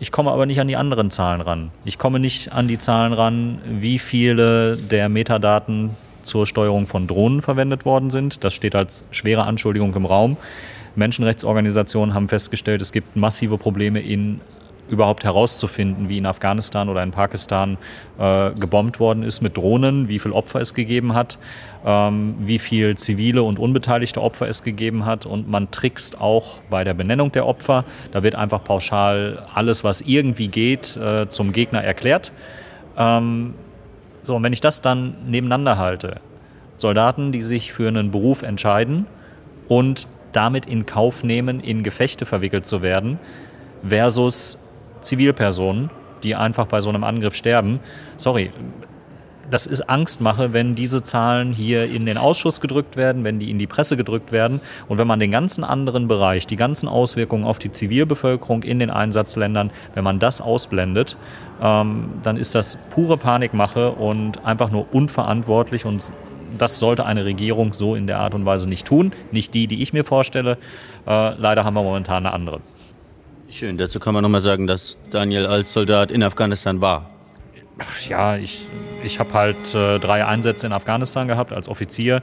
Ich 0.00 0.12
komme 0.12 0.30
aber 0.30 0.46
nicht 0.46 0.60
an 0.60 0.68
die 0.68 0.76
anderen 0.76 1.10
Zahlen 1.10 1.40
ran. 1.40 1.70
Ich 1.84 1.98
komme 1.98 2.20
nicht 2.20 2.52
an 2.52 2.68
die 2.68 2.78
Zahlen 2.78 3.12
ran, 3.12 3.58
wie 3.66 3.98
viele 3.98 4.76
der 4.76 5.08
Metadaten 5.08 5.96
zur 6.22 6.46
Steuerung 6.46 6.86
von 6.86 7.06
Drohnen 7.06 7.42
verwendet 7.42 7.84
worden 7.84 8.10
sind. 8.10 8.44
Das 8.44 8.54
steht 8.54 8.76
als 8.76 9.04
schwere 9.10 9.44
Anschuldigung 9.44 9.94
im 9.96 10.04
Raum. 10.04 10.36
Menschenrechtsorganisationen 10.94 12.14
haben 12.14 12.28
festgestellt, 12.28 12.82
es 12.82 12.92
gibt 12.92 13.16
massive 13.16 13.58
Probleme 13.58 14.00
in 14.00 14.40
überhaupt 14.88 15.24
herauszufinden, 15.24 16.08
wie 16.08 16.18
in 16.18 16.26
Afghanistan 16.26 16.88
oder 16.88 17.02
in 17.02 17.10
Pakistan 17.10 17.78
äh, 18.18 18.50
gebombt 18.52 19.00
worden 19.00 19.22
ist 19.22 19.40
mit 19.40 19.56
Drohnen, 19.56 20.08
wie 20.08 20.18
viele 20.18 20.34
Opfer 20.34 20.60
es 20.60 20.74
gegeben 20.74 21.14
hat, 21.14 21.38
ähm, 21.84 22.34
wie 22.40 22.58
viel 22.58 22.96
zivile 22.96 23.42
und 23.42 23.58
unbeteiligte 23.58 24.22
Opfer 24.22 24.48
es 24.48 24.62
gegeben 24.62 25.04
hat. 25.06 25.26
Und 25.26 25.48
man 25.48 25.70
trickst 25.70 26.20
auch 26.20 26.60
bei 26.70 26.84
der 26.84 26.94
Benennung 26.94 27.32
der 27.32 27.46
Opfer. 27.46 27.84
Da 28.12 28.22
wird 28.22 28.34
einfach 28.34 28.64
pauschal 28.64 29.46
alles, 29.54 29.84
was 29.84 30.00
irgendwie 30.00 30.48
geht, 30.48 30.96
äh, 30.96 31.28
zum 31.28 31.52
Gegner 31.52 31.82
erklärt. 31.82 32.32
Ähm, 32.96 33.54
so, 34.22 34.36
und 34.36 34.42
wenn 34.42 34.52
ich 34.52 34.60
das 34.60 34.82
dann 34.82 35.14
nebeneinander 35.26 35.78
halte, 35.78 36.20
Soldaten, 36.76 37.32
die 37.32 37.40
sich 37.40 37.72
für 37.72 37.88
einen 37.88 38.10
Beruf 38.10 38.42
entscheiden 38.42 39.06
und 39.68 40.06
damit 40.32 40.66
in 40.66 40.86
Kauf 40.86 41.24
nehmen, 41.24 41.60
in 41.60 41.82
Gefechte 41.82 42.24
verwickelt 42.26 42.66
zu 42.66 42.82
werden, 42.82 43.18
versus 43.86 44.58
Zivilpersonen, 45.00 45.90
die 46.22 46.34
einfach 46.34 46.66
bei 46.66 46.80
so 46.80 46.88
einem 46.88 47.04
Angriff 47.04 47.34
sterben. 47.34 47.80
Sorry, 48.16 48.50
das 49.50 49.66
ist 49.66 49.88
Angstmache, 49.88 50.52
wenn 50.52 50.74
diese 50.74 51.02
Zahlen 51.02 51.52
hier 51.52 51.84
in 51.84 52.06
den 52.06 52.18
Ausschuss 52.18 52.60
gedrückt 52.60 52.96
werden, 52.96 53.24
wenn 53.24 53.38
die 53.38 53.50
in 53.50 53.58
die 53.58 53.66
Presse 53.66 53.96
gedrückt 53.96 54.32
werden 54.32 54.60
und 54.88 54.98
wenn 54.98 55.06
man 55.06 55.20
den 55.20 55.30
ganzen 55.30 55.64
anderen 55.64 56.08
Bereich, 56.08 56.46
die 56.46 56.56
ganzen 56.56 56.88
Auswirkungen 56.88 57.44
auf 57.44 57.58
die 57.58 57.72
Zivilbevölkerung 57.72 58.62
in 58.62 58.78
den 58.78 58.90
Einsatzländern, 58.90 59.70
wenn 59.94 60.04
man 60.04 60.18
das 60.18 60.40
ausblendet, 60.40 61.16
ähm, 61.62 62.10
dann 62.22 62.36
ist 62.36 62.54
das 62.54 62.76
pure 62.90 63.16
Panikmache 63.16 63.92
und 63.92 64.44
einfach 64.44 64.70
nur 64.70 64.92
unverantwortlich 64.92 65.84
und 65.84 66.12
das 66.56 66.78
sollte 66.78 67.04
eine 67.04 67.24
Regierung 67.24 67.72
so 67.72 67.94
in 67.94 68.06
der 68.06 68.20
Art 68.20 68.34
und 68.34 68.46
Weise 68.46 68.68
nicht 68.68 68.86
tun. 68.86 69.12
Nicht 69.32 69.52
die, 69.52 69.66
die 69.66 69.82
ich 69.82 69.92
mir 69.92 70.04
vorstelle. 70.04 70.56
Äh, 71.06 71.34
leider 71.34 71.64
haben 71.64 71.74
wir 71.74 71.82
momentan 71.82 72.24
eine 72.24 72.32
andere. 72.32 72.60
Schön, 73.50 73.78
dazu 73.78 73.98
kann 73.98 74.12
man 74.12 74.22
nochmal 74.22 74.42
sagen, 74.42 74.66
dass 74.66 74.98
Daniel 75.10 75.46
als 75.46 75.72
Soldat 75.72 76.10
in 76.10 76.22
Afghanistan 76.22 76.82
war. 76.82 77.10
Ja, 78.08 78.36
ich, 78.36 78.68
ich 79.02 79.20
habe 79.20 79.32
halt 79.32 79.74
äh, 79.74 79.98
drei 79.98 80.26
Einsätze 80.26 80.66
in 80.66 80.72
Afghanistan 80.72 81.28
gehabt 81.28 81.52
als 81.52 81.68
Offizier. 81.68 82.22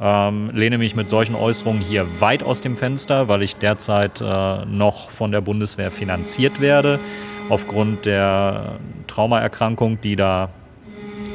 Ähm, 0.00 0.50
lehne 0.52 0.78
mich 0.78 0.94
mit 0.94 1.08
solchen 1.08 1.34
Äußerungen 1.34 1.80
hier 1.80 2.20
weit 2.20 2.42
aus 2.42 2.60
dem 2.60 2.76
Fenster, 2.76 3.26
weil 3.28 3.42
ich 3.42 3.56
derzeit 3.56 4.20
äh, 4.20 4.64
noch 4.66 5.10
von 5.10 5.32
der 5.32 5.40
Bundeswehr 5.40 5.90
finanziert 5.90 6.60
werde, 6.60 7.00
aufgrund 7.48 8.04
der 8.04 8.78
Traumaerkrankung, 9.06 10.00
die 10.00 10.16
da 10.16 10.50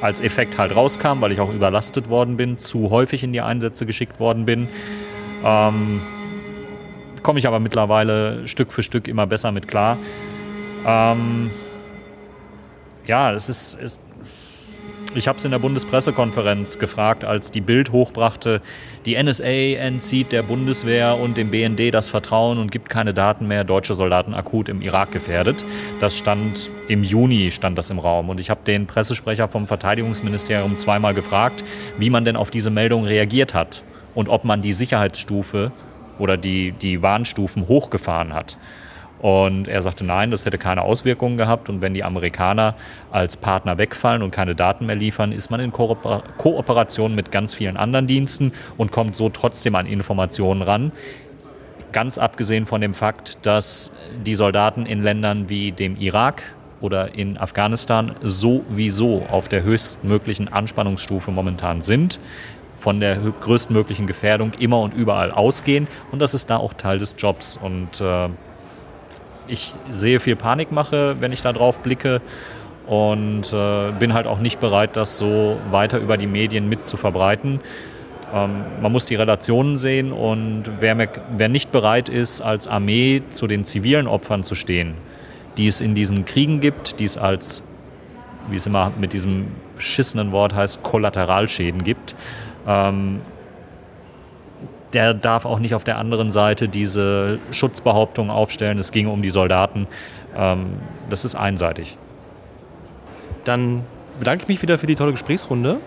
als 0.02 0.22
Effekt 0.22 0.58
halt 0.58 0.76
rauskam, 0.76 1.22
weil 1.22 1.32
ich 1.32 1.40
auch 1.40 1.52
überlastet 1.52 2.10
worden 2.10 2.38
bin, 2.38 2.58
zu 2.58 2.90
häufig 2.90 3.24
in 3.24 3.34
die 3.34 3.42
Einsätze 3.42 3.86
geschickt 3.86 4.20
worden 4.20 4.46
bin. 4.46 4.68
Ähm, 5.44 6.02
komme 7.24 7.40
ich 7.40 7.48
aber 7.48 7.60
mittlerweile 7.60 8.48
Stück 8.48 8.72
für 8.72 8.84
Stück 8.84 9.08
immer 9.08 9.28
besser 9.28 9.52
mit 9.52 9.68
klar. 9.68 9.98
Ähm, 10.86 11.52
ja, 13.06 13.32
es 13.34 13.50
ist, 13.50 13.80
es, 13.82 14.00
ich 15.14 15.28
habe 15.28 15.38
es 15.38 15.46
in 15.46 15.52
der 15.52 15.60
Bundespressekonferenz 15.60 16.80
gefragt, 16.80 17.26
als 17.26 17.52
die 17.52 17.60
Bild 17.60 17.92
hochbrachte, 17.92 18.62
die 19.06 19.22
NSA 19.22 19.78
entzieht 19.80 20.32
der 20.32 20.42
Bundeswehr 20.44 21.18
und 21.18 21.36
dem 21.38 21.52
BND 21.52 21.94
das 21.94 22.08
Vertrauen 22.08 22.58
und 22.58 22.72
gibt 22.72 22.90
keine 22.90 23.14
Daten 23.14 23.48
mehr, 23.48 23.64
deutsche 23.64 23.94
Soldaten 23.94 24.34
akut 24.34 24.70
im 24.70 24.82
Irak 24.82 25.12
gefährdet. 25.12 25.66
Das 26.00 26.18
stand 26.18 26.72
im 26.88 27.04
Juni, 27.04 27.52
stand 27.52 27.78
das 27.78 27.90
im 27.90 28.00
Raum. 28.00 28.30
Und 28.30 28.40
ich 28.40 28.50
habe 28.50 28.62
den 28.66 28.88
Pressesprecher 28.88 29.48
vom 29.48 29.68
Verteidigungsministerium 29.68 30.78
zweimal 30.78 31.14
gefragt, 31.14 31.64
wie 31.98 32.10
man 32.10 32.24
denn 32.24 32.38
auf 32.38 32.50
diese 32.50 32.70
Meldung 32.70 33.04
reagiert 33.04 33.54
hat 33.54 33.84
und 34.16 34.30
ob 34.30 34.46
man 34.46 34.62
die 34.62 34.72
Sicherheitsstufe 34.72 35.72
oder 36.22 36.38
die, 36.38 36.72
die 36.72 37.02
Warnstufen 37.02 37.68
hochgefahren 37.68 38.34
hat. 38.34 38.58
Und 39.20 39.68
er 39.68 39.82
sagte, 39.82 40.04
nein, 40.04 40.32
das 40.32 40.46
hätte 40.46 40.58
keine 40.58 40.82
Auswirkungen 40.84 41.38
gehabt. 41.38 41.70
Und 41.70 41.82
wenn 41.82 41.94
die 41.94 42.04
Amerikaner 42.04 42.76
als 43.12 43.38
Partner 43.38 43.78
wegfallen 43.78 44.24
und 44.24 44.32
keine 44.32 44.56
Daten 44.56 44.86
mehr 44.86 44.96
liefern, 44.96 45.32
ist 45.32 45.52
man 45.52 45.60
in 45.60 45.72
Kooper 45.72 46.24
Kooperation 46.38 47.14
mit 47.14 47.32
ganz 47.32 47.54
vielen 47.54 47.78
anderen 47.78 48.08
Diensten 48.08 48.52
und 48.78 48.92
kommt 48.92 49.16
so 49.16 49.30
trotzdem 49.30 49.76
an 49.76 49.86
Informationen 49.86 50.62
ran. 50.62 50.92
Ganz 51.92 52.18
abgesehen 52.18 52.66
von 52.66 52.82
dem 52.82 52.94
Fakt, 52.94 53.46
dass 53.46 53.92
die 54.26 54.34
Soldaten 54.34 54.86
in 54.86 55.04
Ländern 55.04 55.50
wie 55.50 55.72
dem 55.72 55.98
Irak 55.98 56.42
oder 56.80 57.14
in 57.14 57.38
Afghanistan 57.38 58.16
sowieso 58.22 59.26
auf 59.30 59.50
der 59.50 59.62
höchstmöglichen 59.62 60.48
Anspannungsstufe 60.48 61.30
momentan 61.30 61.82
sind 61.82 62.20
von 62.82 63.00
der 63.00 63.18
größtmöglichen 63.18 64.08
Gefährdung 64.08 64.54
immer 64.58 64.80
und 64.80 64.96
überall 64.96 65.32
ausgehen. 65.32 65.88
Und 66.12 66.20
das 66.20 66.34
ist 66.34 66.50
da 66.50 66.58
auch 66.58 66.74
Teil 66.74 66.98
des 66.98 67.14
Jobs. 67.16 67.56
Und 67.62 68.02
äh, 68.02 68.30
ich 69.48 69.76
sehe 69.92 70.20
viel 70.20 70.36
Panikmache, 70.36 71.18
wenn 71.20 71.32
ich 71.32 71.44
da 71.44 71.54
drauf 71.54 71.80
blicke. 71.80 72.22
Und 72.88 73.54
äh, 73.54 73.92
bin 73.92 74.16
halt 74.16 74.26
auch 74.26 74.40
nicht 74.40 74.60
bereit, 74.60 74.96
das 74.96 75.20
so 75.20 75.58
weiter 75.70 76.00
über 76.00 76.18
die 76.18 76.26
Medien 76.26 76.68
mit 76.68 76.84
zu 76.86 76.98
verbreiten. 76.98 77.60
Ähm, 78.34 78.64
man 78.82 78.92
muss 78.92 79.06
die 79.06 79.16
Relationen 79.16 79.78
sehen 79.78 80.12
und 80.12 80.64
wer, 80.80 80.98
wer 81.38 81.50
nicht 81.50 81.72
bereit 81.72 82.10
ist, 82.10 82.42
als 82.42 82.68
Armee 82.68 83.22
zu 83.30 83.46
den 83.46 83.64
zivilen 83.64 84.08
Opfern 84.08 84.44
zu 84.44 84.56
stehen, 84.56 84.96
die 85.58 85.68
es 85.68 85.82
in 85.82 85.94
diesen 85.94 86.26
Kriegen 86.26 86.60
gibt, 86.60 87.00
die 87.00 87.04
es 87.04 87.18
als, 87.18 87.62
wie 88.50 88.56
es 88.56 88.66
immer 88.66 88.92
mit 89.00 89.14
diesem 89.14 89.48
beschissenen 89.76 90.32
Wort 90.32 90.56
heißt, 90.56 90.84
Kollateralschäden 90.84 91.84
gibt, 91.84 92.16
ähm, 92.68 93.22
der 94.94 95.14
darf 95.14 95.46
auch 95.46 95.60
nicht 95.60 95.74
auf 95.74 95.84
der 95.84 95.98
anderen 95.98 96.30
Seite 96.30 96.68
diese 96.68 97.40
Schutzbehauptung 97.52 98.30
aufstellen, 98.30 98.78
es 98.78 98.92
ginge 98.92 99.10
um 99.10 99.22
die 99.22 99.30
Soldaten. 99.30 99.88
Ähm, 100.36 100.74
das 101.10 101.26
ist 101.26 101.36
einseitig. 101.36 101.98
Dann 103.46 103.84
bedanke 104.20 104.44
ich 104.44 104.48
mich 104.48 104.62
wieder 104.62 104.78
für 104.78 104.88
die 104.88 104.96
tolle 104.96 105.12
Gesprächsrunde. 105.12 105.80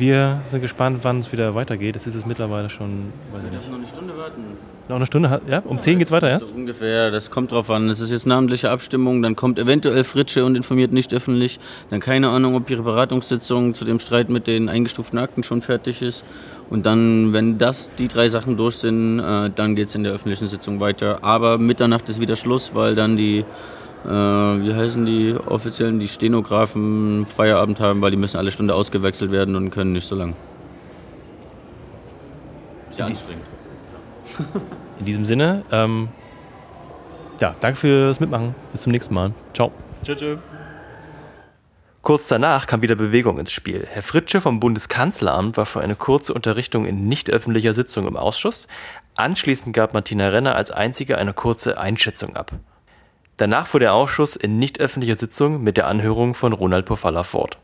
Wir 0.00 0.40
sind 0.46 0.62
gespannt, 0.62 1.00
wann 1.02 1.18
es 1.18 1.30
wieder 1.30 1.54
weitergeht. 1.54 1.94
Es 1.94 2.06
ist 2.06 2.14
es 2.14 2.24
mittlerweile 2.24 2.70
schon, 2.70 3.12
weiß 3.32 3.42
ich 3.44 3.44
Wir 3.44 3.50
nicht. 3.50 3.52
dürfen 3.52 3.70
noch 3.70 3.78
eine 3.78 3.86
Stunde 3.86 4.16
warten. 4.16 4.42
Noch 4.88 4.96
eine 4.96 5.04
Stunde? 5.06 5.40
Ja, 5.46 5.58
um 5.58 5.78
10 5.78 5.98
geht's 5.98 6.10
weiter 6.10 6.30
erst? 6.30 6.48
So 6.48 6.54
ungefähr, 6.54 7.10
das 7.10 7.30
kommt 7.30 7.52
drauf 7.52 7.70
an. 7.70 7.90
Es 7.90 8.00
ist 8.00 8.10
jetzt 8.10 8.26
namentliche 8.26 8.70
Abstimmung, 8.70 9.20
dann 9.20 9.36
kommt 9.36 9.58
eventuell 9.58 10.02
Fritsche 10.04 10.46
und 10.46 10.56
informiert 10.56 10.90
nicht 10.90 11.12
öffentlich. 11.12 11.60
Dann 11.90 12.00
keine 12.00 12.30
Ahnung, 12.30 12.54
ob 12.54 12.70
ihre 12.70 12.82
Beratungssitzung 12.82 13.74
zu 13.74 13.84
dem 13.84 14.00
Streit 14.00 14.30
mit 14.30 14.46
den 14.46 14.70
eingestuften 14.70 15.18
Akten 15.18 15.42
schon 15.42 15.60
fertig 15.60 16.00
ist. 16.00 16.24
Und 16.70 16.86
dann, 16.86 17.34
wenn 17.34 17.58
das, 17.58 17.90
die 17.98 18.08
drei 18.08 18.30
Sachen 18.30 18.56
durch 18.56 18.76
sind, 18.76 19.20
äh, 19.20 19.50
dann 19.54 19.76
geht's 19.76 19.94
in 19.94 20.02
der 20.02 20.14
öffentlichen 20.14 20.48
Sitzung 20.48 20.80
weiter. 20.80 21.18
Aber 21.22 21.58
Mitternacht 21.58 22.08
ist 22.08 22.20
wieder 22.20 22.36
Schluss, 22.36 22.74
weil 22.74 22.94
dann 22.94 23.18
die, 23.18 23.44
wie 24.04 24.74
heißen 24.74 25.04
die 25.04 25.34
offiziellen, 25.34 26.00
die 26.00 26.08
Stenografen 26.08 27.26
Feierabend 27.26 27.80
haben, 27.80 28.00
weil 28.00 28.10
die 28.10 28.16
müssen 28.16 28.38
alle 28.38 28.50
Stunde 28.50 28.74
ausgewechselt 28.74 29.30
werden 29.30 29.56
und 29.56 29.70
können 29.70 29.92
nicht 29.92 30.06
so 30.06 30.16
lang. 30.16 30.34
Sehr 32.90 33.06
anstrengend. 33.06 33.44
In 34.98 35.04
diesem 35.04 35.24
Sinne, 35.24 35.64
ähm, 35.70 36.08
ja, 37.40 37.54
danke 37.60 37.78
fürs 37.78 38.20
Mitmachen. 38.20 38.54
Bis 38.72 38.82
zum 38.82 38.92
nächsten 38.92 39.14
Mal. 39.14 39.32
Ciao. 39.54 39.72
Tschüss. 40.04 40.18
tschüss. 40.18 40.38
Kurz 42.02 42.28
danach 42.28 42.66
kam 42.66 42.80
wieder 42.80 42.94
Bewegung 42.94 43.38
ins 43.38 43.52
Spiel. 43.52 43.86
Herr 43.90 44.02
Fritsche 44.02 44.40
vom 44.40 44.58
Bundeskanzleramt 44.58 45.58
war 45.58 45.66
für 45.66 45.82
eine 45.82 45.96
kurze 45.96 46.32
Unterrichtung 46.32 46.86
in 46.86 47.08
nicht 47.08 47.30
öffentlicher 47.30 47.74
Sitzung 47.74 48.06
im 48.06 48.16
Ausschuss. 48.16 48.68
Anschließend 49.16 49.76
gab 49.76 49.92
Martina 49.92 50.28
Renner 50.30 50.54
als 50.54 50.70
einzige 50.70 51.18
eine 51.18 51.34
kurze 51.34 51.78
Einschätzung 51.78 52.36
ab. 52.36 52.52
Danach 53.40 53.66
fuhr 53.66 53.80
der 53.80 53.94
Ausschuss 53.94 54.36
in 54.36 54.58
nicht 54.58 54.80
öffentlicher 54.80 55.16
Sitzung 55.16 55.62
mit 55.62 55.78
der 55.78 55.86
Anhörung 55.86 56.34
von 56.34 56.52
Ronald 56.52 56.84
Pofalla 56.84 57.22
fort. 57.22 57.56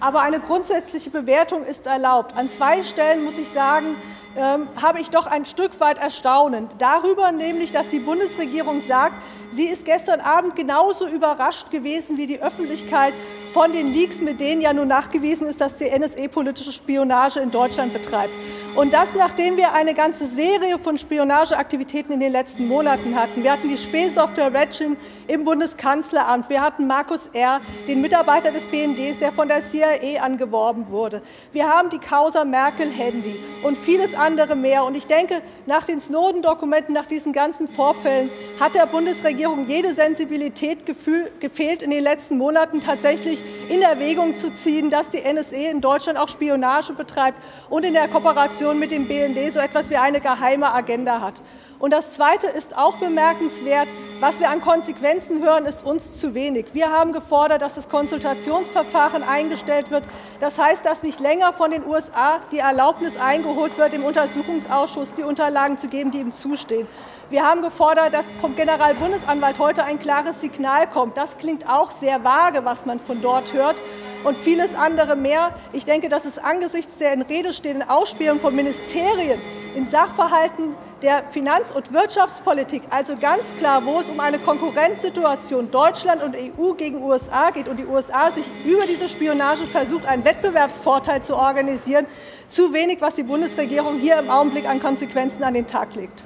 Aber 0.00 0.22
eine 0.22 0.40
grundsätzliche 0.40 1.10
Bewertung 1.10 1.62
ist 1.66 1.86
erlaubt. 1.86 2.34
An 2.34 2.48
zwei 2.48 2.82
Stellen 2.82 3.22
muss 3.22 3.36
ich 3.36 3.50
sagen, 3.50 3.96
ähm, 4.38 4.68
habe 4.80 5.00
ich 5.00 5.10
doch 5.10 5.26
ein 5.26 5.44
Stück 5.44 5.80
weit 5.80 5.98
Erstaunen. 5.98 6.70
Darüber 6.78 7.32
nämlich, 7.32 7.72
dass 7.72 7.88
die 7.88 7.98
Bundesregierung 7.98 8.82
sagt, 8.82 9.22
sie 9.50 9.66
ist 9.66 9.84
gestern 9.84 10.20
Abend 10.20 10.54
genauso 10.54 11.08
überrascht 11.08 11.70
gewesen 11.70 12.16
wie 12.16 12.26
die 12.26 12.40
Öffentlichkeit 12.40 13.14
von 13.52 13.72
den 13.72 13.92
Leaks, 13.92 14.20
mit 14.20 14.40
denen 14.40 14.60
ja 14.60 14.72
nun 14.72 14.88
nachgewiesen 14.88 15.46
ist, 15.48 15.60
dass 15.60 15.76
die 15.76 15.90
NSE 15.90 16.28
politische 16.28 16.70
Spionage 16.70 17.40
in 17.40 17.50
Deutschland 17.50 17.92
betreibt. 17.92 18.32
Und 18.76 18.94
das, 18.94 19.08
nachdem 19.16 19.56
wir 19.56 19.72
eine 19.72 19.94
ganze 19.94 20.26
Serie 20.26 20.78
von 20.78 20.98
Spionageaktivitäten 20.98 22.12
in 22.12 22.20
den 22.20 22.30
letzten 22.30 22.68
Monaten 22.68 23.16
hatten. 23.16 23.42
Wir 23.42 23.52
hatten 23.52 23.68
die 23.68 23.78
Spähsoftware 23.78 24.52
Retchin 24.52 24.96
im 25.26 25.44
Bundeskanzleramt. 25.44 26.48
Wir 26.48 26.60
hatten 26.60 26.86
Markus 26.86 27.26
R., 27.32 27.60
den 27.88 28.00
Mitarbeiter 28.00 28.52
des 28.52 28.66
BNDs, 28.66 29.18
der 29.18 29.32
von 29.32 29.48
der 29.48 29.62
CIA 29.62 30.22
angeworben 30.22 30.88
wurde. 30.88 31.22
Wir 31.52 31.68
haben 31.68 31.90
die 31.90 31.98
Causa 31.98 32.44
Merkel-Handy 32.44 33.40
und 33.64 33.76
vieles 33.76 34.14
andere 34.14 34.27
mehr. 34.36 34.84
Und 34.84 34.94
ich 34.94 35.06
denke, 35.06 35.42
nach 35.66 35.84
den 35.84 36.00
Snowden-Dokumenten, 36.00 36.92
nach 36.92 37.06
diesen 37.06 37.32
ganzen 37.32 37.68
Vorfällen 37.68 38.30
hat 38.60 38.74
der 38.74 38.86
Bundesregierung 38.86 39.66
jede 39.66 39.94
Sensibilität 39.94 40.86
gefehlt, 40.86 41.82
in 41.82 41.90
den 41.90 42.02
letzten 42.02 42.38
Monaten 42.38 42.80
tatsächlich 42.80 43.42
in 43.68 43.82
Erwägung 43.82 44.36
zu 44.36 44.52
ziehen, 44.52 44.90
dass 44.90 45.10
die 45.10 45.22
NSE 45.22 45.56
in 45.56 45.80
Deutschland 45.80 46.18
auch 46.18 46.28
Spionage 46.28 46.92
betreibt 46.92 47.38
und 47.70 47.84
in 47.84 47.94
der 47.94 48.08
Kooperation 48.08 48.78
mit 48.78 48.90
dem 48.90 49.08
BND 49.08 49.52
so 49.52 49.60
etwas 49.60 49.90
wie 49.90 49.96
eine 49.96 50.20
geheime 50.20 50.72
Agenda 50.72 51.20
hat. 51.20 51.40
Und 51.78 51.92
das 51.92 52.12
Zweite 52.12 52.48
ist 52.48 52.76
auch 52.76 52.96
bemerkenswert, 52.96 53.88
was 54.18 54.40
wir 54.40 54.50
an 54.50 54.60
Konsequenzen 54.60 55.40
hören, 55.44 55.64
ist 55.64 55.84
uns 55.84 56.18
zu 56.18 56.34
wenig. 56.34 56.66
Wir 56.72 56.90
haben 56.90 57.12
gefordert, 57.12 57.62
dass 57.62 57.74
das 57.74 57.88
Konsultationsverfahren 57.88 59.22
eingestellt 59.22 59.92
wird. 59.92 60.02
Das 60.40 60.58
heißt, 60.58 60.84
dass 60.84 61.04
nicht 61.04 61.20
länger 61.20 61.52
von 61.52 61.70
den 61.70 61.86
USA 61.86 62.40
die 62.50 62.58
Erlaubnis 62.58 63.16
eingeholt 63.16 63.78
wird, 63.78 63.92
dem 63.92 64.04
Untersuchungsausschuss 64.04 65.14
die 65.14 65.22
Unterlagen 65.22 65.78
zu 65.78 65.86
geben, 65.88 66.10
die 66.10 66.18
ihm 66.18 66.32
zustehen. 66.32 66.88
Wir 67.30 67.44
haben 67.44 67.62
gefordert, 67.62 68.12
dass 68.12 68.24
vom 68.40 68.56
Generalbundesanwalt 68.56 69.60
heute 69.60 69.84
ein 69.84 70.00
klares 70.00 70.40
Signal 70.40 70.88
kommt. 70.88 71.16
Das 71.16 71.36
klingt 71.36 71.68
auch 71.68 71.92
sehr 71.92 72.24
vage, 72.24 72.64
was 72.64 72.86
man 72.86 72.98
von 72.98 73.20
dort 73.20 73.52
hört 73.52 73.76
und 74.24 74.36
vieles 74.36 74.74
andere 74.74 75.16
mehr. 75.16 75.54
Ich 75.72 75.84
denke, 75.84 76.08
dass 76.08 76.24
es 76.24 76.38
angesichts 76.38 76.98
der 76.98 77.12
in 77.12 77.22
Rede 77.22 77.52
stehenden 77.52 77.88
Ausspielungen 77.88 78.40
von 78.40 78.54
Ministerien 78.54 79.40
in 79.74 79.86
Sachverhalten 79.86 80.74
der 81.02 81.24
Finanz- 81.30 81.70
und 81.70 81.92
Wirtschaftspolitik, 81.92 82.82
also 82.90 83.14
ganz 83.14 83.54
klar, 83.56 83.84
wo 83.84 84.00
es 84.00 84.08
um 84.08 84.18
eine 84.18 84.38
Konkurrenzsituation 84.38 85.70
Deutschland 85.70 86.22
und 86.22 86.34
EU 86.34 86.72
gegen 86.72 87.02
USA 87.02 87.50
geht 87.50 87.68
und 87.68 87.78
die 87.78 87.86
USA 87.86 88.32
sich 88.32 88.50
über 88.64 88.84
diese 88.86 89.08
Spionage 89.08 89.66
versucht, 89.66 90.06
einen 90.06 90.24
Wettbewerbsvorteil 90.24 91.22
zu 91.22 91.36
organisieren, 91.36 92.06
zu 92.48 92.72
wenig, 92.72 93.00
was 93.00 93.14
die 93.14 93.22
Bundesregierung 93.22 93.98
hier 93.98 94.18
im 94.18 94.28
Augenblick 94.28 94.66
an 94.66 94.80
Konsequenzen 94.80 95.44
an 95.44 95.54
den 95.54 95.66
Tag 95.66 95.94
legt. 95.94 96.24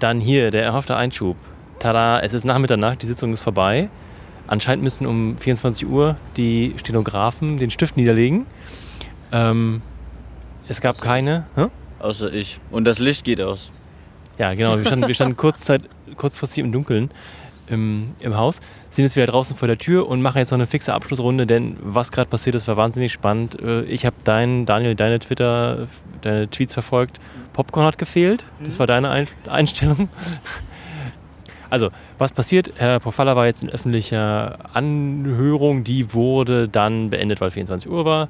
Dann 0.00 0.20
hier 0.20 0.50
der 0.50 0.64
erhoffte 0.64 0.96
Einschub. 0.96 1.36
Tada, 1.78 2.20
es 2.20 2.34
ist 2.34 2.44
nach 2.44 2.58
Mitternacht, 2.58 3.02
die 3.02 3.06
Sitzung 3.06 3.32
ist 3.32 3.40
vorbei. 3.40 3.88
Anscheinend 4.46 4.84
müssen 4.84 5.06
um 5.06 5.36
24 5.38 5.86
Uhr 5.88 6.16
die 6.36 6.74
Stenografen 6.76 7.58
den 7.58 7.70
Stift 7.70 7.96
niederlegen. 7.96 8.46
Ähm, 9.32 9.82
es 10.68 10.80
gab 10.80 11.00
keine. 11.00 11.46
Hä? 11.56 11.66
Außer 11.98 12.32
ich. 12.32 12.60
Und 12.70 12.84
das 12.84 12.98
Licht 12.98 13.24
geht 13.24 13.40
aus. 13.40 13.72
Ja, 14.38 14.54
genau. 14.54 14.78
Wir 14.78 14.86
standen, 14.86 15.06
wir 15.08 15.14
standen 15.14 15.36
kurz, 15.38 15.60
Zeit, 15.60 15.82
kurz 16.16 16.38
vor 16.38 16.48
sie 16.48 16.60
im 16.60 16.72
Dunkeln 16.72 17.10
im, 17.68 18.14
im 18.20 18.36
Haus, 18.36 18.60
sind 18.90 19.04
jetzt 19.04 19.16
wieder 19.16 19.26
draußen 19.26 19.56
vor 19.56 19.66
der 19.68 19.78
Tür 19.78 20.06
und 20.08 20.22
machen 20.22 20.38
jetzt 20.38 20.50
noch 20.50 20.58
eine 20.58 20.66
fixe 20.66 20.94
Abschlussrunde, 20.94 21.46
denn 21.46 21.76
was 21.80 22.12
gerade 22.12 22.30
passiert 22.30 22.54
ist, 22.54 22.68
war 22.68 22.76
wahnsinnig 22.76 23.12
spannend. 23.12 23.60
Äh, 23.60 23.82
Ich 23.82 24.06
habe 24.06 24.16
dein, 24.24 24.66
Daniel, 24.66 24.94
deine 24.94 25.18
Twitter, 25.18 25.88
deine 26.22 26.48
Tweets 26.48 26.74
verfolgt. 26.74 27.18
Popcorn 27.52 27.86
hat 27.86 27.98
gefehlt. 27.98 28.44
Das 28.62 28.78
war 28.78 28.86
deine 28.86 29.10
Ein 29.10 29.26
Einstellung. 29.48 30.08
Also, 31.70 31.90
was 32.18 32.32
passiert? 32.32 32.72
Herr 32.76 33.00
Pofalla 33.00 33.36
war 33.36 33.46
jetzt 33.46 33.62
in 33.62 33.70
öffentlicher 33.70 34.58
Anhörung. 34.74 35.84
Die 35.84 36.12
wurde 36.14 36.68
dann 36.68 37.10
beendet, 37.10 37.40
weil 37.40 37.50
24 37.50 37.90
Uhr 37.90 38.04
war. 38.04 38.28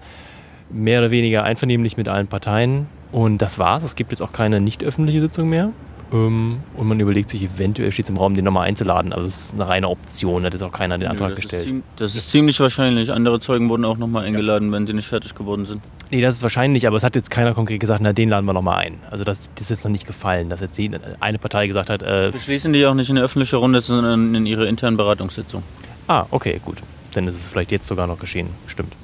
Mehr 0.70 1.00
oder 1.00 1.10
weniger 1.10 1.44
einvernehmlich 1.44 1.96
mit 1.96 2.08
allen 2.08 2.26
Parteien. 2.26 2.86
Und 3.12 3.38
das 3.38 3.58
war's. 3.58 3.84
Es 3.84 3.96
gibt 3.96 4.10
jetzt 4.10 4.20
auch 4.20 4.32
keine 4.32 4.60
nicht 4.60 4.82
öffentliche 4.82 5.20
Sitzung 5.20 5.48
mehr. 5.48 5.70
Ähm, 6.12 6.58
Und 6.76 6.86
man 6.86 7.00
überlegt 7.00 7.30
sich, 7.30 7.42
eventuell 7.42 7.90
steht 7.90 8.04
es 8.06 8.10
im 8.10 8.16
Raum, 8.16 8.34
den 8.34 8.44
nochmal 8.44 8.68
einzuladen. 8.68 9.12
Aber 9.12 9.22
es 9.22 9.28
ist 9.28 9.54
eine 9.54 9.66
reine 9.66 9.88
Option. 9.88 10.42
Da 10.42 10.46
hat 10.46 10.52
jetzt 10.54 10.62
auch 10.62 10.72
keiner 10.72 10.98
den 10.98 11.08
Antrag 11.08 11.30
das 11.30 11.36
gestellt. 11.36 11.66
Ist 11.66 11.82
das 11.96 12.14
ist 12.14 12.30
ziemlich 12.30 12.60
wahrscheinlich. 12.60 13.12
Andere 13.12 13.40
Zeugen 13.40 13.68
wurden 13.68 13.84
auch 13.84 13.96
nochmal 13.98 14.24
eingeladen, 14.24 14.70
wenn 14.72 14.86
sie 14.86 14.92
nicht 14.92 15.08
fertig 15.08 15.34
geworden 15.34 15.64
sind. 15.66 15.82
Nee, 16.10 16.20
das 16.20 16.36
ist 16.36 16.42
wahrscheinlich, 16.42 16.86
aber 16.86 16.96
es 16.96 17.02
hat 17.02 17.16
jetzt 17.16 17.30
keiner 17.30 17.54
konkret 17.54 17.80
gesagt, 17.80 18.00
na, 18.00 18.12
den 18.12 18.28
laden 18.28 18.46
wir 18.46 18.52
nochmal 18.52 18.78
ein. 18.84 18.98
Also 19.10 19.24
das, 19.24 19.50
das 19.54 19.62
ist 19.62 19.70
jetzt 19.70 19.84
noch 19.84 19.90
nicht 19.90 20.06
gefallen, 20.06 20.48
dass 20.48 20.60
jetzt 20.60 20.78
die, 20.78 20.90
eine 21.18 21.38
Partei 21.38 21.66
gesagt 21.66 21.90
hat, 21.90 22.02
äh, 22.02 22.30
Beschließen 22.32 22.72
die 22.72 22.86
auch 22.86 22.94
nicht 22.94 23.08
in 23.10 23.16
der 23.16 23.24
öffentlichen 23.24 23.56
Runde, 23.56 23.80
sondern 23.80 24.34
in 24.34 24.46
ihrer 24.46 24.66
internen 24.68 24.96
Beratungssitzung. 24.96 25.62
ah, 26.06 26.26
okay, 26.30 26.60
gut. 26.64 26.76
Dann 27.14 27.26
ist 27.26 27.34
es 27.34 27.48
vielleicht 27.48 27.72
jetzt 27.72 27.86
sogar 27.86 28.06
noch 28.06 28.18
geschehen. 28.18 28.48
Stimmt. 28.66 28.94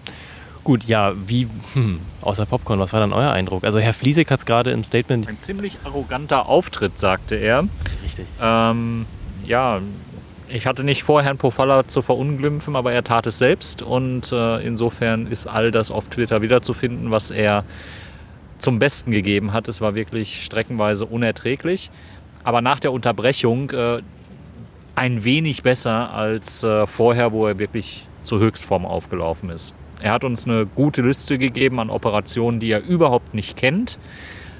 Gut, 0.62 0.84
ja, 0.84 1.12
wie, 1.26 1.48
hm, 1.72 1.98
außer 2.22 2.46
Popcorn, 2.46 2.78
was 2.78 2.92
war 2.92 3.00
dann 3.00 3.12
euer 3.12 3.32
Eindruck? 3.32 3.64
Also 3.64 3.78
Herr 3.78 3.94
Fliesig 3.94 4.30
hat 4.30 4.40
es 4.40 4.46
gerade 4.46 4.70
im 4.70 4.84
Statement... 4.84 5.28
Ein 5.28 5.38
ziemlich 5.38 5.78
arroganter 5.84 6.46
Auftritt, 6.46 6.98
sagte 6.98 7.36
er. 7.36 7.64
Richtig. 8.04 8.26
Ähm, 8.40 9.06
ja, 9.46 9.80
ich 10.48 10.66
hatte 10.66 10.84
nicht 10.84 11.02
vor, 11.02 11.22
Herrn 11.22 11.38
Pofalla 11.38 11.86
zu 11.86 12.02
verunglimpfen, 12.02 12.76
aber 12.76 12.92
er 12.92 13.04
tat 13.04 13.26
es 13.26 13.38
selbst. 13.38 13.82
Und 13.82 14.32
äh, 14.32 14.64
insofern 14.66 15.26
ist 15.26 15.46
all 15.46 15.70
das 15.70 15.90
auf 15.90 16.08
Twitter 16.08 16.42
wiederzufinden, 16.42 17.10
was 17.10 17.30
er 17.30 17.64
zum 18.58 18.78
Besten 18.78 19.10
gegeben 19.10 19.52
hat. 19.52 19.68
Es 19.68 19.80
war 19.80 19.94
wirklich 19.94 20.44
streckenweise 20.44 21.06
unerträglich. 21.06 21.90
Aber 22.44 22.60
nach 22.60 22.80
der 22.80 22.92
Unterbrechung 22.92 23.70
äh, 23.70 24.02
ein 24.94 25.24
wenig 25.24 25.62
besser 25.62 26.12
als 26.12 26.62
äh, 26.62 26.86
vorher, 26.86 27.32
wo 27.32 27.46
er 27.46 27.58
wirklich 27.58 28.06
zur 28.22 28.38
Höchstform 28.38 28.84
aufgelaufen 28.84 29.50
ist. 29.50 29.74
Er 30.02 30.12
hat 30.12 30.24
uns 30.24 30.46
eine 30.46 30.66
gute 30.66 31.00
Liste 31.02 31.38
gegeben 31.38 31.78
an 31.78 31.88
Operationen, 31.88 32.58
die 32.58 32.70
er 32.70 32.82
überhaupt 32.82 33.34
nicht 33.34 33.56
kennt. 33.56 33.98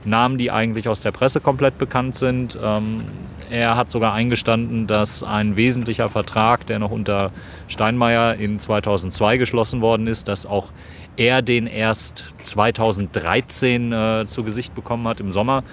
Namen, 0.04 0.38
die 0.38 0.50
eigentlich 0.50 0.88
aus 0.88 1.02
der 1.02 1.12
Presse 1.12 1.40
komplett 1.40 1.78
bekannt 1.78 2.14
sind. 2.14 2.58
Ähm, 2.62 3.04
er 3.50 3.76
hat 3.76 3.90
sogar 3.90 4.14
eingestanden, 4.14 4.86
dass 4.86 5.22
ein 5.22 5.56
wesentlicher 5.56 6.08
Vertrag, 6.08 6.66
der 6.66 6.78
noch 6.78 6.90
unter 6.90 7.32
Steinmeier 7.68 8.34
in 8.34 8.58
2002 8.58 9.36
geschlossen 9.36 9.80
worden 9.80 10.06
ist, 10.06 10.28
dass 10.28 10.46
auch 10.46 10.72
er 11.16 11.42
den 11.42 11.66
erst 11.66 12.24
2013 12.44 13.92
äh, 13.92 14.24
zu 14.26 14.42
Gesicht 14.44 14.74
bekommen 14.74 15.06
hat 15.06 15.20
im 15.20 15.32
Sommer. 15.32 15.64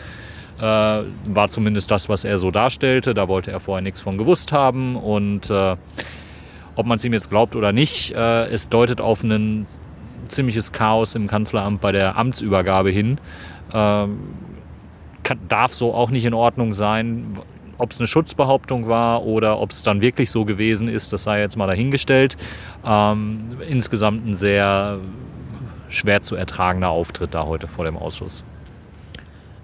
Äh, 0.57 0.61
war 0.61 1.47
zumindest 1.47 1.89
das, 1.89 2.09
was 2.09 2.25
er 2.25 2.37
so 2.37 2.51
darstellte. 2.51 3.13
Da 3.13 3.27
wollte 3.27 3.51
er 3.51 3.59
vorher 3.59 3.81
nichts 3.81 4.01
von 4.01 4.17
gewusst 4.17 4.51
haben. 4.51 4.95
Und 4.97 5.49
äh, 5.49 5.77
ob 6.79 6.85
man 6.85 6.95
es 6.95 7.03
ihm 7.03 7.11
jetzt 7.11 7.29
glaubt 7.29 7.57
oder 7.57 7.73
nicht, 7.73 8.13
äh, 8.15 8.45
es 8.45 8.69
deutet 8.69 9.01
auf 9.01 9.21
ein 9.21 9.67
ziemliches 10.29 10.71
Chaos 10.71 11.13
im 11.13 11.27
Kanzleramt 11.27 11.81
bei 11.81 11.91
der 11.91 12.17
Amtsübergabe 12.17 12.89
hin. 12.89 13.19
Ähm, 13.73 14.19
kann, 15.23 15.39
darf 15.49 15.73
so 15.73 15.93
auch 15.93 16.09
nicht 16.09 16.23
in 16.23 16.33
Ordnung 16.33 16.73
sein. 16.73 17.33
Ob 17.77 17.91
es 17.91 17.99
eine 17.99 18.07
Schutzbehauptung 18.07 18.87
war 18.87 19.23
oder 19.23 19.59
ob 19.59 19.71
es 19.71 19.83
dann 19.83 19.99
wirklich 19.99 20.31
so 20.31 20.45
gewesen 20.45 20.87
ist, 20.87 21.11
das 21.11 21.23
sei 21.23 21.41
jetzt 21.41 21.57
mal 21.57 21.67
dahingestellt. 21.67 22.37
Ähm, 22.85 23.57
insgesamt 23.67 24.25
ein 24.25 24.33
sehr 24.33 24.99
schwer 25.89 26.21
zu 26.21 26.37
ertragender 26.37 26.89
Auftritt 26.89 27.33
da 27.33 27.45
heute 27.45 27.67
vor 27.67 27.83
dem 27.83 27.97
Ausschuss. 27.97 28.45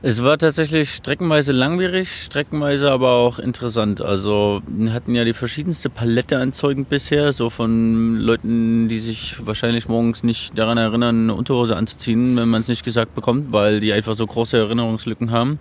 Es 0.01 0.23
war 0.23 0.37
tatsächlich 0.37 0.91
streckenweise 0.91 1.51
langwierig, 1.51 2.09
streckenweise 2.11 2.91
aber 2.91 3.11
auch 3.13 3.39
interessant. 3.39 4.01
Also 4.01 4.61
wir 4.67 4.93
hatten 4.93 5.15
ja 5.15 5.23
die 5.23 5.33
verschiedenste 5.33 5.89
Palette 5.89 6.37
an 6.37 6.53
Zeugen 6.53 6.85
bisher, 6.85 7.33
so 7.33 7.49
von 7.49 8.17
Leuten, 8.17 8.87
die 8.87 8.99
sich 8.99 9.45
wahrscheinlich 9.45 9.87
morgens 9.87 10.23
nicht 10.23 10.57
daran 10.57 10.77
erinnern, 10.77 11.23
eine 11.23 11.33
Unterhose 11.33 11.75
anzuziehen, 11.75 12.35
wenn 12.37 12.49
man 12.49 12.61
es 12.61 12.67
nicht 12.67 12.83
gesagt 12.83 13.15
bekommt, 13.15 13.51
weil 13.51 13.79
die 13.79 13.93
einfach 13.93 14.13
so 14.13 14.27
große 14.27 14.57
Erinnerungslücken 14.57 15.31
haben 15.31 15.59